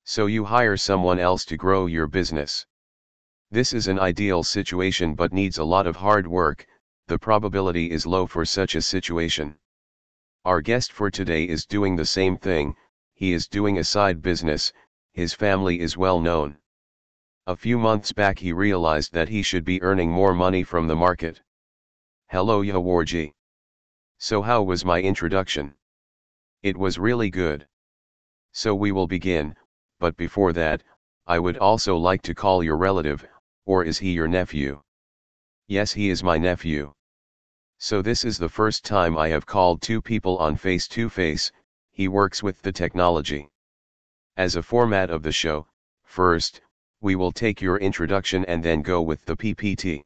So 0.04 0.26
you 0.26 0.46
hire 0.46 0.78
someone 0.78 1.20
else 1.20 1.46
to 1.46 1.58
grow 1.58 1.86
your 1.86 2.08
business. 2.08 2.66
This 3.52 3.72
is 3.72 3.88
an 3.88 4.00
ideal 4.00 4.42
situation 4.42 5.14
but 5.14 5.32
needs 5.32 5.60
a 5.60 5.64
lot 5.64 5.86
of 5.86 5.98
hard 5.98 6.26
work, 6.26 6.66
the 7.06 7.20
probability 7.20 7.92
is 7.92 8.08
low 8.08 8.26
for 8.26 8.46
such 8.46 8.74
a 8.74 8.82
situation. 8.82 9.60
Our 10.44 10.62
guest 10.62 10.92
for 10.92 11.12
today 11.12 11.44
is 11.44 11.68
doing 11.68 11.98
the 11.98 12.08
same 12.08 12.36
thing, 12.36 12.76
he 13.14 13.32
is 13.32 13.48
doing 13.48 13.78
a 13.78 13.84
side 13.84 14.24
business, 14.24 14.74
his 15.12 15.36
family 15.36 15.82
is 15.82 15.96
well 15.96 16.20
known. 16.20 16.58
A 17.46 17.58
few 17.58 17.78
months 17.78 18.14
back 18.14 18.40
he 18.40 18.54
realized 18.54 19.12
that 19.12 19.28
he 19.28 19.44
should 19.44 19.66
be 19.66 19.82
earning 19.82 20.10
more 20.10 20.34
money 20.34 20.64
from 20.64 20.88
the 20.88 20.96
market. 20.96 21.42
Hello 22.30 22.62
Yawarji. 22.62 23.34
So 24.18 24.42
how 24.42 24.64
was 24.64 24.86
my 24.86 25.02
introduction? 25.02 25.76
It 26.62 26.78
was 26.78 26.98
really 26.98 27.30
good. 27.30 27.68
So 28.54 28.74
we 28.74 28.94
will 28.94 29.08
begin, 29.08 29.58
but 30.00 30.16
before 30.16 30.54
that, 30.54 30.84
I 31.28 31.38
would 31.38 31.58
also 31.58 31.98
like 31.98 32.22
to 32.22 32.34
call 32.34 32.64
your 32.64 32.78
relative, 32.78 33.28
or 33.66 33.84
is 33.84 34.00
he 34.00 34.14
your 34.14 34.30
nephew? 34.30 34.82
Yes 35.68 35.92
he 35.92 36.10
is 36.10 36.24
my 36.24 36.38
nephew. 36.38 36.94
So 37.78 38.02
this 38.02 38.24
is 38.24 38.38
the 38.38 38.48
first 38.48 38.86
time 38.86 39.18
I 39.18 39.28
have 39.28 39.46
called 39.46 39.82
two 39.82 40.02
people 40.02 40.38
on 40.38 40.56
face 40.56 40.88
to 40.88 41.10
face, 41.10 41.52
he 41.92 42.08
works 42.08 42.42
with 42.42 42.62
the 42.62 42.72
technology. 42.72 43.50
As 44.38 44.56
a 44.56 44.64
format 44.64 45.10
of 45.10 45.24
the 45.24 45.34
show, 45.34 45.68
first, 46.06 46.62
we 47.04 47.16
will 47.16 47.34
take 47.34 47.60
your 47.60 47.76
introduction 47.80 48.46
and 48.46 48.64
then 48.64 48.82
go 48.82 49.02
with 49.02 49.26
the 49.26 49.36
PPT. 49.36 50.02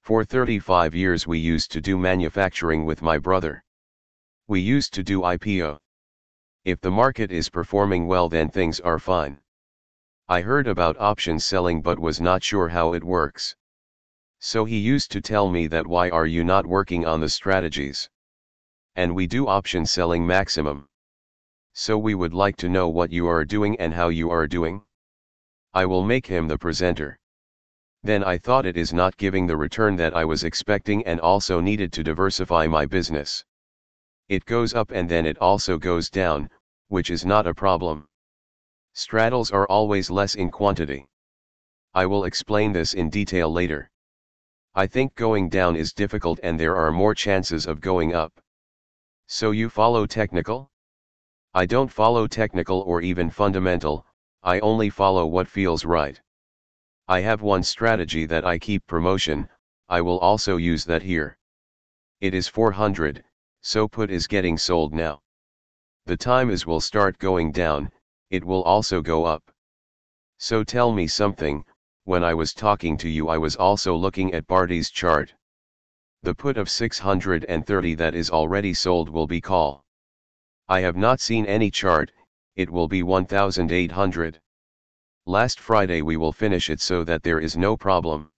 For 0.00 0.24
35 0.24 0.94
years 0.94 1.26
we 1.26 1.38
used 1.38 1.70
to 1.72 1.80
do 1.82 1.98
manufacturing 1.98 2.86
with 2.86 3.02
my 3.02 3.18
brother. 3.18 3.62
We 4.48 4.60
used 4.60 4.94
to 4.94 5.02
do 5.02 5.20
IPO. 5.20 5.76
If 6.64 6.80
the 6.80 6.90
market 6.90 7.30
is 7.30 7.50
performing 7.50 8.06
well 8.06 8.30
then 8.30 8.48
things 8.48 8.80
are 8.80 8.98
fine. 8.98 9.38
I 10.26 10.40
heard 10.40 10.66
about 10.66 10.98
options 10.98 11.44
selling 11.44 11.82
but 11.82 11.98
was 11.98 12.18
not 12.18 12.42
sure 12.42 12.70
how 12.70 12.94
it 12.94 13.04
works. 13.04 13.54
So 14.38 14.64
he 14.64 14.78
used 14.78 15.12
to 15.12 15.20
tell 15.20 15.50
me 15.50 15.66
that 15.66 15.86
why 15.86 16.08
are 16.08 16.24
you 16.24 16.44
not 16.44 16.64
working 16.64 17.04
on 17.04 17.20
the 17.20 17.28
strategies? 17.28 18.08
And 18.94 19.14
we 19.14 19.26
do 19.26 19.48
option 19.48 19.84
selling 19.84 20.26
maximum. 20.26 20.88
So 21.74 21.98
we 21.98 22.14
would 22.14 22.32
like 22.32 22.56
to 22.56 22.70
know 22.70 22.88
what 22.88 23.12
you 23.12 23.28
are 23.28 23.44
doing 23.44 23.78
and 23.78 23.92
how 23.92 24.08
you 24.08 24.30
are 24.30 24.46
doing. 24.46 24.85
I 25.76 25.84
will 25.84 26.02
make 26.02 26.26
him 26.26 26.48
the 26.48 26.56
presenter. 26.56 27.18
Then 28.02 28.24
I 28.24 28.38
thought 28.38 28.64
it 28.64 28.78
is 28.78 28.94
not 28.94 29.18
giving 29.18 29.46
the 29.46 29.58
return 29.58 29.94
that 29.96 30.16
I 30.16 30.24
was 30.24 30.42
expecting 30.42 31.04
and 31.04 31.20
also 31.20 31.60
needed 31.60 31.92
to 31.92 32.02
diversify 32.02 32.66
my 32.66 32.86
business. 32.86 33.44
It 34.30 34.46
goes 34.46 34.72
up 34.72 34.90
and 34.90 35.06
then 35.06 35.26
it 35.26 35.36
also 35.36 35.76
goes 35.76 36.08
down, 36.08 36.48
which 36.88 37.10
is 37.10 37.26
not 37.26 37.46
a 37.46 37.52
problem. 37.52 38.08
Straddles 38.94 39.50
are 39.50 39.66
always 39.68 40.08
less 40.08 40.34
in 40.34 40.50
quantity. 40.50 41.06
I 41.92 42.06
will 42.06 42.24
explain 42.24 42.72
this 42.72 42.94
in 42.94 43.10
detail 43.10 43.52
later. 43.52 43.90
I 44.74 44.86
think 44.86 45.14
going 45.14 45.50
down 45.50 45.76
is 45.76 45.92
difficult 45.92 46.40
and 46.42 46.58
there 46.58 46.74
are 46.74 46.90
more 46.90 47.14
chances 47.14 47.66
of 47.66 47.82
going 47.82 48.14
up. 48.14 48.32
So 49.26 49.50
you 49.50 49.68
follow 49.68 50.06
technical? 50.06 50.70
I 51.52 51.66
don't 51.66 51.92
follow 51.92 52.26
technical 52.26 52.80
or 52.80 53.02
even 53.02 53.28
fundamental, 53.28 54.06
I 54.46 54.60
only 54.60 54.90
follow 54.90 55.26
what 55.26 55.48
feels 55.48 55.84
right. 55.84 56.20
I 57.08 57.18
have 57.18 57.42
one 57.42 57.64
strategy 57.64 58.26
that 58.26 58.44
I 58.44 58.60
keep 58.60 58.86
promotion, 58.86 59.48
I 59.88 60.00
will 60.00 60.20
also 60.20 60.56
use 60.56 60.84
that 60.84 61.02
here. 61.02 61.36
It 62.20 62.32
is 62.32 62.46
400, 62.46 63.24
so 63.62 63.88
put 63.88 64.08
is 64.08 64.28
getting 64.28 64.56
sold 64.56 64.94
now. 64.94 65.20
The 66.04 66.16
time 66.16 66.48
is 66.50 66.64
will 66.64 66.80
start 66.80 67.18
going 67.18 67.50
down, 67.50 67.90
it 68.30 68.44
will 68.44 68.62
also 68.62 69.02
go 69.02 69.24
up. 69.24 69.42
So 70.38 70.62
tell 70.62 70.92
me 70.92 71.08
something, 71.08 71.64
when 72.04 72.22
I 72.22 72.34
was 72.34 72.54
talking 72.54 72.96
to 72.98 73.08
you 73.08 73.28
I 73.28 73.38
was 73.38 73.56
also 73.56 73.96
looking 73.96 74.32
at 74.32 74.46
Bharti's 74.46 74.90
chart. 74.92 75.34
The 76.22 76.36
put 76.36 76.56
of 76.56 76.70
630 76.70 77.94
that 77.96 78.14
is 78.14 78.30
already 78.30 78.74
sold 78.74 79.08
will 79.08 79.26
be 79.26 79.40
call. 79.40 79.84
I 80.68 80.82
have 80.82 80.96
not 80.96 81.18
seen 81.18 81.46
any 81.46 81.68
chart, 81.68 82.12
it 82.56 82.70
will 82.70 82.88
be 82.88 83.02
1800. 83.02 84.40
Last 85.26 85.60
Friday 85.60 86.00
we 86.00 86.16
will 86.16 86.32
finish 86.32 86.70
it 86.70 86.80
so 86.80 87.04
that 87.04 87.22
there 87.22 87.38
is 87.38 87.56
no 87.56 87.76
problem. 87.76 88.30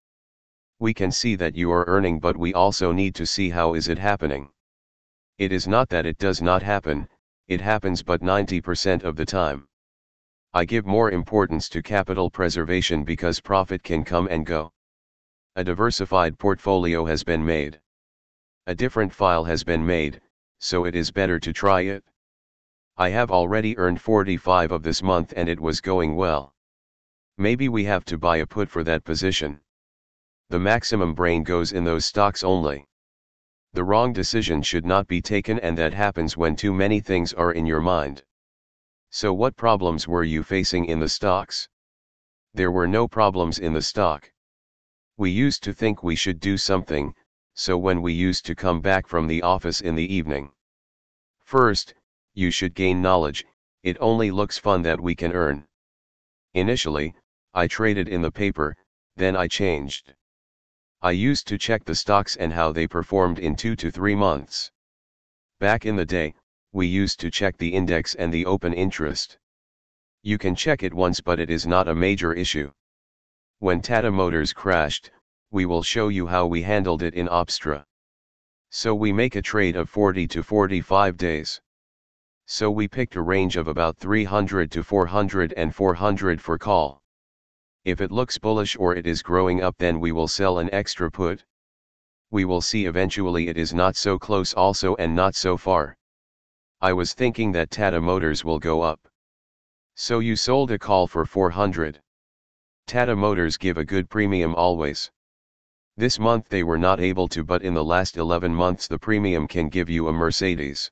We 0.80 0.92
can 0.92 1.12
see 1.12 1.36
that 1.36 1.54
you 1.54 1.70
are 1.70 1.84
earning 1.86 2.18
but 2.18 2.36
we 2.36 2.52
also 2.52 2.90
need 2.90 3.14
to 3.14 3.26
see 3.26 3.48
how 3.48 3.74
is 3.74 3.86
it 3.88 3.98
happening. 3.98 4.50
It 5.38 5.52
is 5.52 5.68
not 5.68 5.88
that 5.90 6.04
it 6.04 6.18
does 6.18 6.42
not 6.42 6.62
happen, 6.62 7.08
it 7.46 7.60
happens 7.60 8.02
but 8.02 8.20
90% 8.20 9.04
of 9.04 9.14
the 9.14 9.24
time. 9.24 9.68
I 10.52 10.64
give 10.64 10.84
more 10.84 11.12
importance 11.12 11.68
to 11.68 11.80
capital 11.80 12.28
preservation 12.28 13.04
because 13.04 13.38
profit 13.38 13.84
can 13.84 14.02
come 14.02 14.26
and 14.28 14.44
go. 14.44 14.72
A 15.54 15.62
diversified 15.62 16.38
portfolio 16.38 17.04
has 17.04 17.22
been 17.22 17.44
made. 17.44 17.80
A 18.66 18.74
different 18.74 19.14
file 19.14 19.44
has 19.44 19.62
been 19.62 19.86
made, 19.86 20.20
so 20.58 20.86
it 20.86 20.96
is 20.96 21.12
better 21.12 21.38
to 21.38 21.52
try 21.52 21.82
it. 21.82 22.02
I 23.00 23.10
have 23.10 23.30
already 23.30 23.78
earned 23.78 24.00
45 24.00 24.72
of 24.72 24.82
this 24.82 25.04
month 25.04 25.32
and 25.36 25.48
it 25.48 25.60
was 25.60 25.80
going 25.80 26.16
well. 26.16 26.52
Maybe 27.36 27.68
we 27.68 27.84
have 27.84 28.04
to 28.06 28.18
buy 28.18 28.38
a 28.38 28.46
put 28.46 28.68
for 28.68 28.82
that 28.82 29.04
position. 29.04 29.60
The 30.48 30.58
maximum 30.58 31.14
brain 31.14 31.44
goes 31.44 31.70
in 31.70 31.84
those 31.84 32.04
stocks 32.04 32.42
only. 32.42 32.88
The 33.72 33.84
wrong 33.84 34.12
decision 34.12 34.62
should 34.62 34.84
not 34.84 35.06
be 35.06 35.22
taken 35.22 35.60
and 35.60 35.78
that 35.78 35.94
happens 35.94 36.36
when 36.36 36.56
too 36.56 36.74
many 36.74 36.98
things 36.98 37.32
are 37.32 37.52
in 37.52 37.66
your 37.66 37.80
mind. 37.80 38.24
So 39.10 39.32
what 39.32 39.54
problems 39.54 40.08
were 40.08 40.24
you 40.24 40.42
facing 40.42 40.86
in 40.86 40.98
the 40.98 41.08
stocks? 41.08 41.68
There 42.52 42.72
were 42.72 42.88
no 42.88 43.06
problems 43.06 43.60
in 43.60 43.74
the 43.74 43.82
stock. 43.82 44.32
We 45.16 45.30
used 45.30 45.62
to 45.62 45.72
think 45.72 46.02
we 46.02 46.16
should 46.16 46.40
do 46.40 46.58
something, 46.58 47.14
so 47.54 47.78
when 47.78 48.02
we 48.02 48.12
used 48.12 48.44
to 48.46 48.56
come 48.56 48.80
back 48.80 49.06
from 49.06 49.28
the 49.28 49.42
office 49.42 49.80
in 49.80 49.94
the 49.94 50.12
evening. 50.12 50.50
First, 51.44 51.94
you 52.38 52.52
should 52.52 52.72
gain 52.72 53.02
knowledge, 53.02 53.44
it 53.82 53.96
only 53.98 54.30
looks 54.30 54.58
fun 54.58 54.80
that 54.82 55.00
we 55.00 55.12
can 55.12 55.32
earn. 55.32 55.66
Initially, 56.54 57.12
I 57.52 57.66
traded 57.66 58.08
in 58.08 58.22
the 58.22 58.30
paper, 58.30 58.76
then 59.16 59.34
I 59.34 59.48
changed. 59.48 60.14
I 61.02 61.10
used 61.10 61.48
to 61.48 61.58
check 61.58 61.84
the 61.84 61.96
stocks 61.96 62.36
and 62.36 62.52
how 62.52 62.70
they 62.70 62.86
performed 62.86 63.40
in 63.40 63.56
2 63.56 63.74
to 63.74 63.90
3 63.90 64.14
months. 64.14 64.70
Back 65.58 65.84
in 65.84 65.96
the 65.96 66.06
day, 66.06 66.32
we 66.70 66.86
used 66.86 67.18
to 67.20 67.30
check 67.30 67.56
the 67.56 67.74
index 67.74 68.14
and 68.14 68.32
the 68.32 68.46
open 68.46 68.72
interest. 68.72 69.38
You 70.22 70.38
can 70.38 70.54
check 70.54 70.84
it 70.84 70.94
once 70.94 71.20
but 71.20 71.40
it 71.40 71.50
is 71.50 71.66
not 71.66 71.88
a 71.88 71.94
major 72.06 72.32
issue. 72.32 72.70
When 73.58 73.82
Tata 73.82 74.12
Motors 74.12 74.52
crashed, 74.52 75.10
we 75.50 75.66
will 75.66 75.82
show 75.82 76.06
you 76.06 76.28
how 76.28 76.46
we 76.46 76.62
handled 76.62 77.02
it 77.02 77.14
in 77.14 77.26
Opstra. 77.26 77.84
So 78.70 78.94
we 78.94 79.12
make 79.12 79.34
a 79.34 79.42
trade 79.42 79.74
of 79.74 79.90
40 79.90 80.28
to 80.28 80.42
45 80.44 81.16
days. 81.16 81.60
So 82.50 82.70
we 82.70 82.88
picked 82.88 83.14
a 83.14 83.20
range 83.20 83.58
of 83.58 83.68
about 83.68 83.98
300 83.98 84.70
to 84.70 84.82
400 84.82 85.52
and 85.58 85.74
400 85.74 86.40
for 86.40 86.56
call. 86.56 87.02
If 87.84 88.00
it 88.00 88.10
looks 88.10 88.38
bullish 88.38 88.74
or 88.74 88.96
it 88.96 89.06
is 89.06 89.22
growing 89.22 89.62
up 89.62 89.76
then 89.76 90.00
we 90.00 90.12
will 90.12 90.28
sell 90.28 90.58
an 90.58 90.72
extra 90.72 91.10
put. 91.10 91.44
We 92.30 92.46
will 92.46 92.62
see 92.62 92.86
eventually 92.86 93.48
it 93.48 93.58
is 93.58 93.74
not 93.74 93.96
so 93.96 94.18
close 94.18 94.54
also 94.54 94.96
and 94.96 95.14
not 95.14 95.34
so 95.34 95.58
far. 95.58 95.98
I 96.80 96.94
was 96.94 97.12
thinking 97.12 97.52
that 97.52 97.70
Tata 97.70 98.00
Motors 98.00 98.46
will 98.46 98.58
go 98.58 98.80
up. 98.80 99.06
So 99.94 100.20
you 100.20 100.34
sold 100.34 100.70
a 100.70 100.78
call 100.78 101.06
for 101.06 101.26
400. 101.26 102.00
Tata 102.86 103.14
Motors 103.14 103.58
give 103.58 103.76
a 103.76 103.84
good 103.84 104.08
premium 104.08 104.54
always. 104.54 105.10
This 105.98 106.18
month 106.18 106.48
they 106.48 106.62
were 106.62 106.78
not 106.78 106.98
able 106.98 107.28
to 107.28 107.44
but 107.44 107.60
in 107.60 107.74
the 107.74 107.84
last 107.84 108.16
11 108.16 108.54
months 108.54 108.88
the 108.88 108.98
premium 108.98 109.46
can 109.46 109.68
give 109.68 109.90
you 109.90 110.08
a 110.08 110.14
Mercedes. 110.14 110.90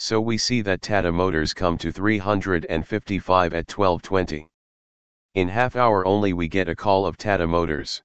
So 0.00 0.20
we 0.20 0.38
see 0.38 0.62
that 0.62 0.80
Tata 0.80 1.10
Motors 1.10 1.52
come 1.52 1.76
to 1.78 1.90
355 1.90 3.52
at 3.52 3.68
1220. 3.68 4.46
In 5.34 5.48
half 5.48 5.74
hour 5.74 6.06
only 6.06 6.32
we 6.32 6.46
get 6.46 6.68
a 6.68 6.76
call 6.76 7.04
of 7.04 7.16
Tata 7.16 7.48
Motors. 7.48 8.00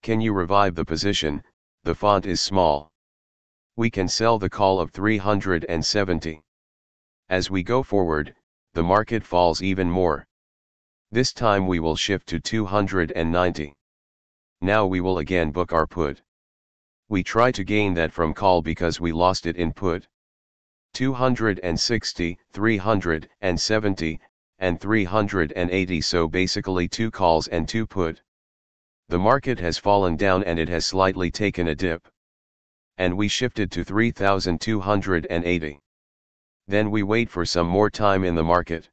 Can 0.00 0.22
you 0.22 0.32
revive 0.32 0.74
the 0.74 0.86
position, 0.86 1.44
the 1.84 1.94
font 1.94 2.24
is 2.24 2.40
small. 2.40 2.90
We 3.76 3.90
can 3.90 4.08
sell 4.08 4.38
the 4.38 4.48
call 4.48 4.80
of 4.80 4.90
370. 4.90 6.40
As 7.28 7.50
we 7.50 7.62
go 7.62 7.82
forward, 7.82 8.34
the 8.72 8.82
market 8.82 9.22
falls 9.22 9.60
even 9.60 9.90
more. 9.90 10.26
This 11.10 11.34
time 11.34 11.66
we 11.66 11.78
will 11.78 11.94
shift 11.94 12.26
to 12.28 12.40
290. 12.40 13.74
Now 14.62 14.86
we 14.86 15.02
will 15.02 15.18
again 15.18 15.50
book 15.50 15.74
our 15.74 15.86
put. 15.86 16.22
We 17.10 17.22
try 17.22 17.52
to 17.52 17.64
gain 17.64 17.92
that 17.94 18.12
from 18.12 18.32
call 18.32 18.62
because 18.62 18.98
we 18.98 19.12
lost 19.12 19.44
it 19.44 19.56
in 19.56 19.74
put. 19.74 20.08
260, 20.92 22.38
370, 22.52 24.20
and 24.58 24.80
380 24.80 26.00
so 26.00 26.28
basically 26.28 26.88
two 26.88 27.10
calls 27.10 27.48
and 27.48 27.68
two 27.68 27.86
put. 27.86 28.22
The 29.08 29.18
market 29.18 29.58
has 29.60 29.78
fallen 29.78 30.16
down 30.16 30.44
and 30.44 30.58
it 30.58 30.68
has 30.68 30.86
slightly 30.86 31.30
taken 31.30 31.68
a 31.68 31.74
dip 31.74 32.08
and 32.98 33.16
we 33.16 33.26
shifted 33.26 33.72
to 33.72 33.82
3280. 33.84 35.80
Then 36.68 36.90
we 36.90 37.02
wait 37.02 37.30
for 37.30 37.44
some 37.44 37.66
more 37.66 37.90
time 37.90 38.22
in 38.22 38.34
the 38.34 38.44
market. 38.44 38.90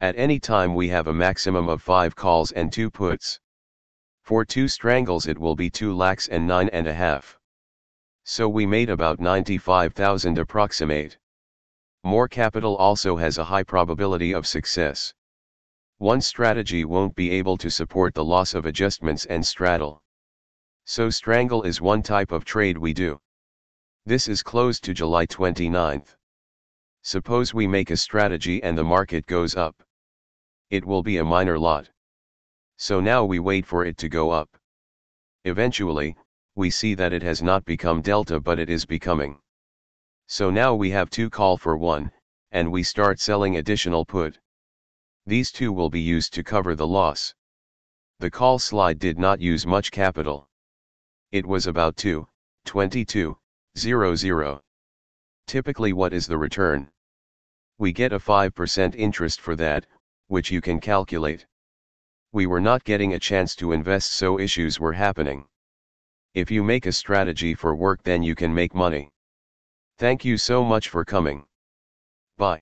At 0.00 0.16
any 0.16 0.38
time 0.38 0.74
we 0.74 0.88
have 0.88 1.06
a 1.06 1.12
maximum 1.12 1.68
of 1.68 1.82
5 1.82 2.14
calls 2.14 2.52
and 2.52 2.72
2 2.72 2.90
puts. 2.90 3.40
For 4.22 4.44
2 4.44 4.68
strangles 4.68 5.26
it 5.26 5.38
will 5.38 5.56
be 5.56 5.70
2 5.70 5.94
lakhs 5.94 6.28
and 6.28 6.46
9 6.46 6.68
and 6.68 6.86
a 6.86 6.94
half. 6.94 7.38
So 8.28 8.48
we 8.48 8.66
made 8.66 8.90
about 8.90 9.20
95,000 9.20 10.36
approximate. 10.36 11.16
More 12.02 12.26
capital 12.26 12.76
also 12.76 13.16
has 13.16 13.38
a 13.38 13.44
high 13.44 13.62
probability 13.62 14.32
of 14.32 14.48
success. 14.48 15.14
One 15.98 16.20
strategy 16.20 16.84
won't 16.84 17.14
be 17.14 17.30
able 17.30 17.56
to 17.58 17.70
support 17.70 18.14
the 18.14 18.24
loss 18.24 18.54
of 18.54 18.66
adjustments 18.66 19.26
and 19.26 19.46
straddle. 19.46 20.02
So 20.86 21.08
strangle 21.08 21.62
is 21.62 21.80
one 21.80 22.02
type 22.02 22.32
of 22.32 22.44
trade 22.44 22.76
we 22.76 22.92
do. 22.92 23.20
This 24.06 24.26
is 24.26 24.42
closed 24.42 24.82
to 24.84 24.92
July 24.92 25.26
29th. 25.26 26.16
Suppose 27.02 27.54
we 27.54 27.68
make 27.68 27.92
a 27.92 27.96
strategy 27.96 28.60
and 28.60 28.76
the 28.76 28.82
market 28.82 29.24
goes 29.26 29.54
up. 29.54 29.80
It 30.70 30.84
will 30.84 31.04
be 31.04 31.18
a 31.18 31.24
minor 31.24 31.60
lot. 31.60 31.88
So 32.76 33.00
now 33.00 33.24
we 33.24 33.38
wait 33.38 33.64
for 33.64 33.84
it 33.84 33.96
to 33.98 34.08
go 34.08 34.32
up. 34.32 34.50
Eventually, 35.44 36.16
we 36.56 36.70
see 36.70 36.94
that 36.94 37.12
it 37.12 37.22
has 37.22 37.42
not 37.42 37.64
become 37.66 38.00
delta 38.00 38.40
but 38.40 38.58
it 38.58 38.70
is 38.70 38.84
becoming. 38.86 39.38
So 40.26 40.50
now 40.50 40.74
we 40.74 40.90
have 40.90 41.10
two 41.10 41.30
call 41.30 41.56
for 41.56 41.76
one, 41.76 42.10
and 42.50 42.72
we 42.72 42.82
start 42.82 43.20
selling 43.20 43.58
additional 43.58 44.04
put. 44.04 44.38
These 45.26 45.52
two 45.52 45.72
will 45.72 45.90
be 45.90 46.00
used 46.00 46.32
to 46.34 46.42
cover 46.42 46.74
the 46.74 46.86
loss. 46.86 47.34
The 48.20 48.30
call 48.30 48.58
slide 48.58 48.98
did 48.98 49.18
not 49.18 49.40
use 49.40 49.66
much 49.66 49.90
capital. 49.90 50.48
It 51.30 51.44
was 51.44 51.66
about 51.66 51.96
2, 51.96 52.26
22, 52.64 53.36
00. 53.76 54.62
Typically 55.46 55.92
what 55.92 56.14
is 56.14 56.26
the 56.26 56.38
return? 56.38 56.90
We 57.76 57.92
get 57.92 58.14
a 58.14 58.18
5% 58.18 58.94
interest 58.94 59.42
for 59.42 59.54
that, 59.56 59.86
which 60.28 60.50
you 60.50 60.62
can 60.62 60.80
calculate. 60.80 61.46
We 62.32 62.46
were 62.46 62.60
not 62.60 62.84
getting 62.84 63.12
a 63.12 63.18
chance 63.18 63.54
to 63.56 63.72
invest 63.72 64.12
so 64.12 64.40
issues 64.40 64.80
were 64.80 64.94
happening. 64.94 65.46
If 66.36 66.50
you 66.50 66.62
make 66.62 66.84
a 66.84 66.92
strategy 66.92 67.54
for 67.54 67.74
work 67.74 68.02
then 68.02 68.22
you 68.22 68.34
can 68.34 68.52
make 68.52 68.74
money. 68.74 69.08
Thank 69.96 70.22
you 70.22 70.36
so 70.36 70.62
much 70.62 70.90
for 70.90 71.02
coming. 71.02 71.46
Bye. 72.36 72.60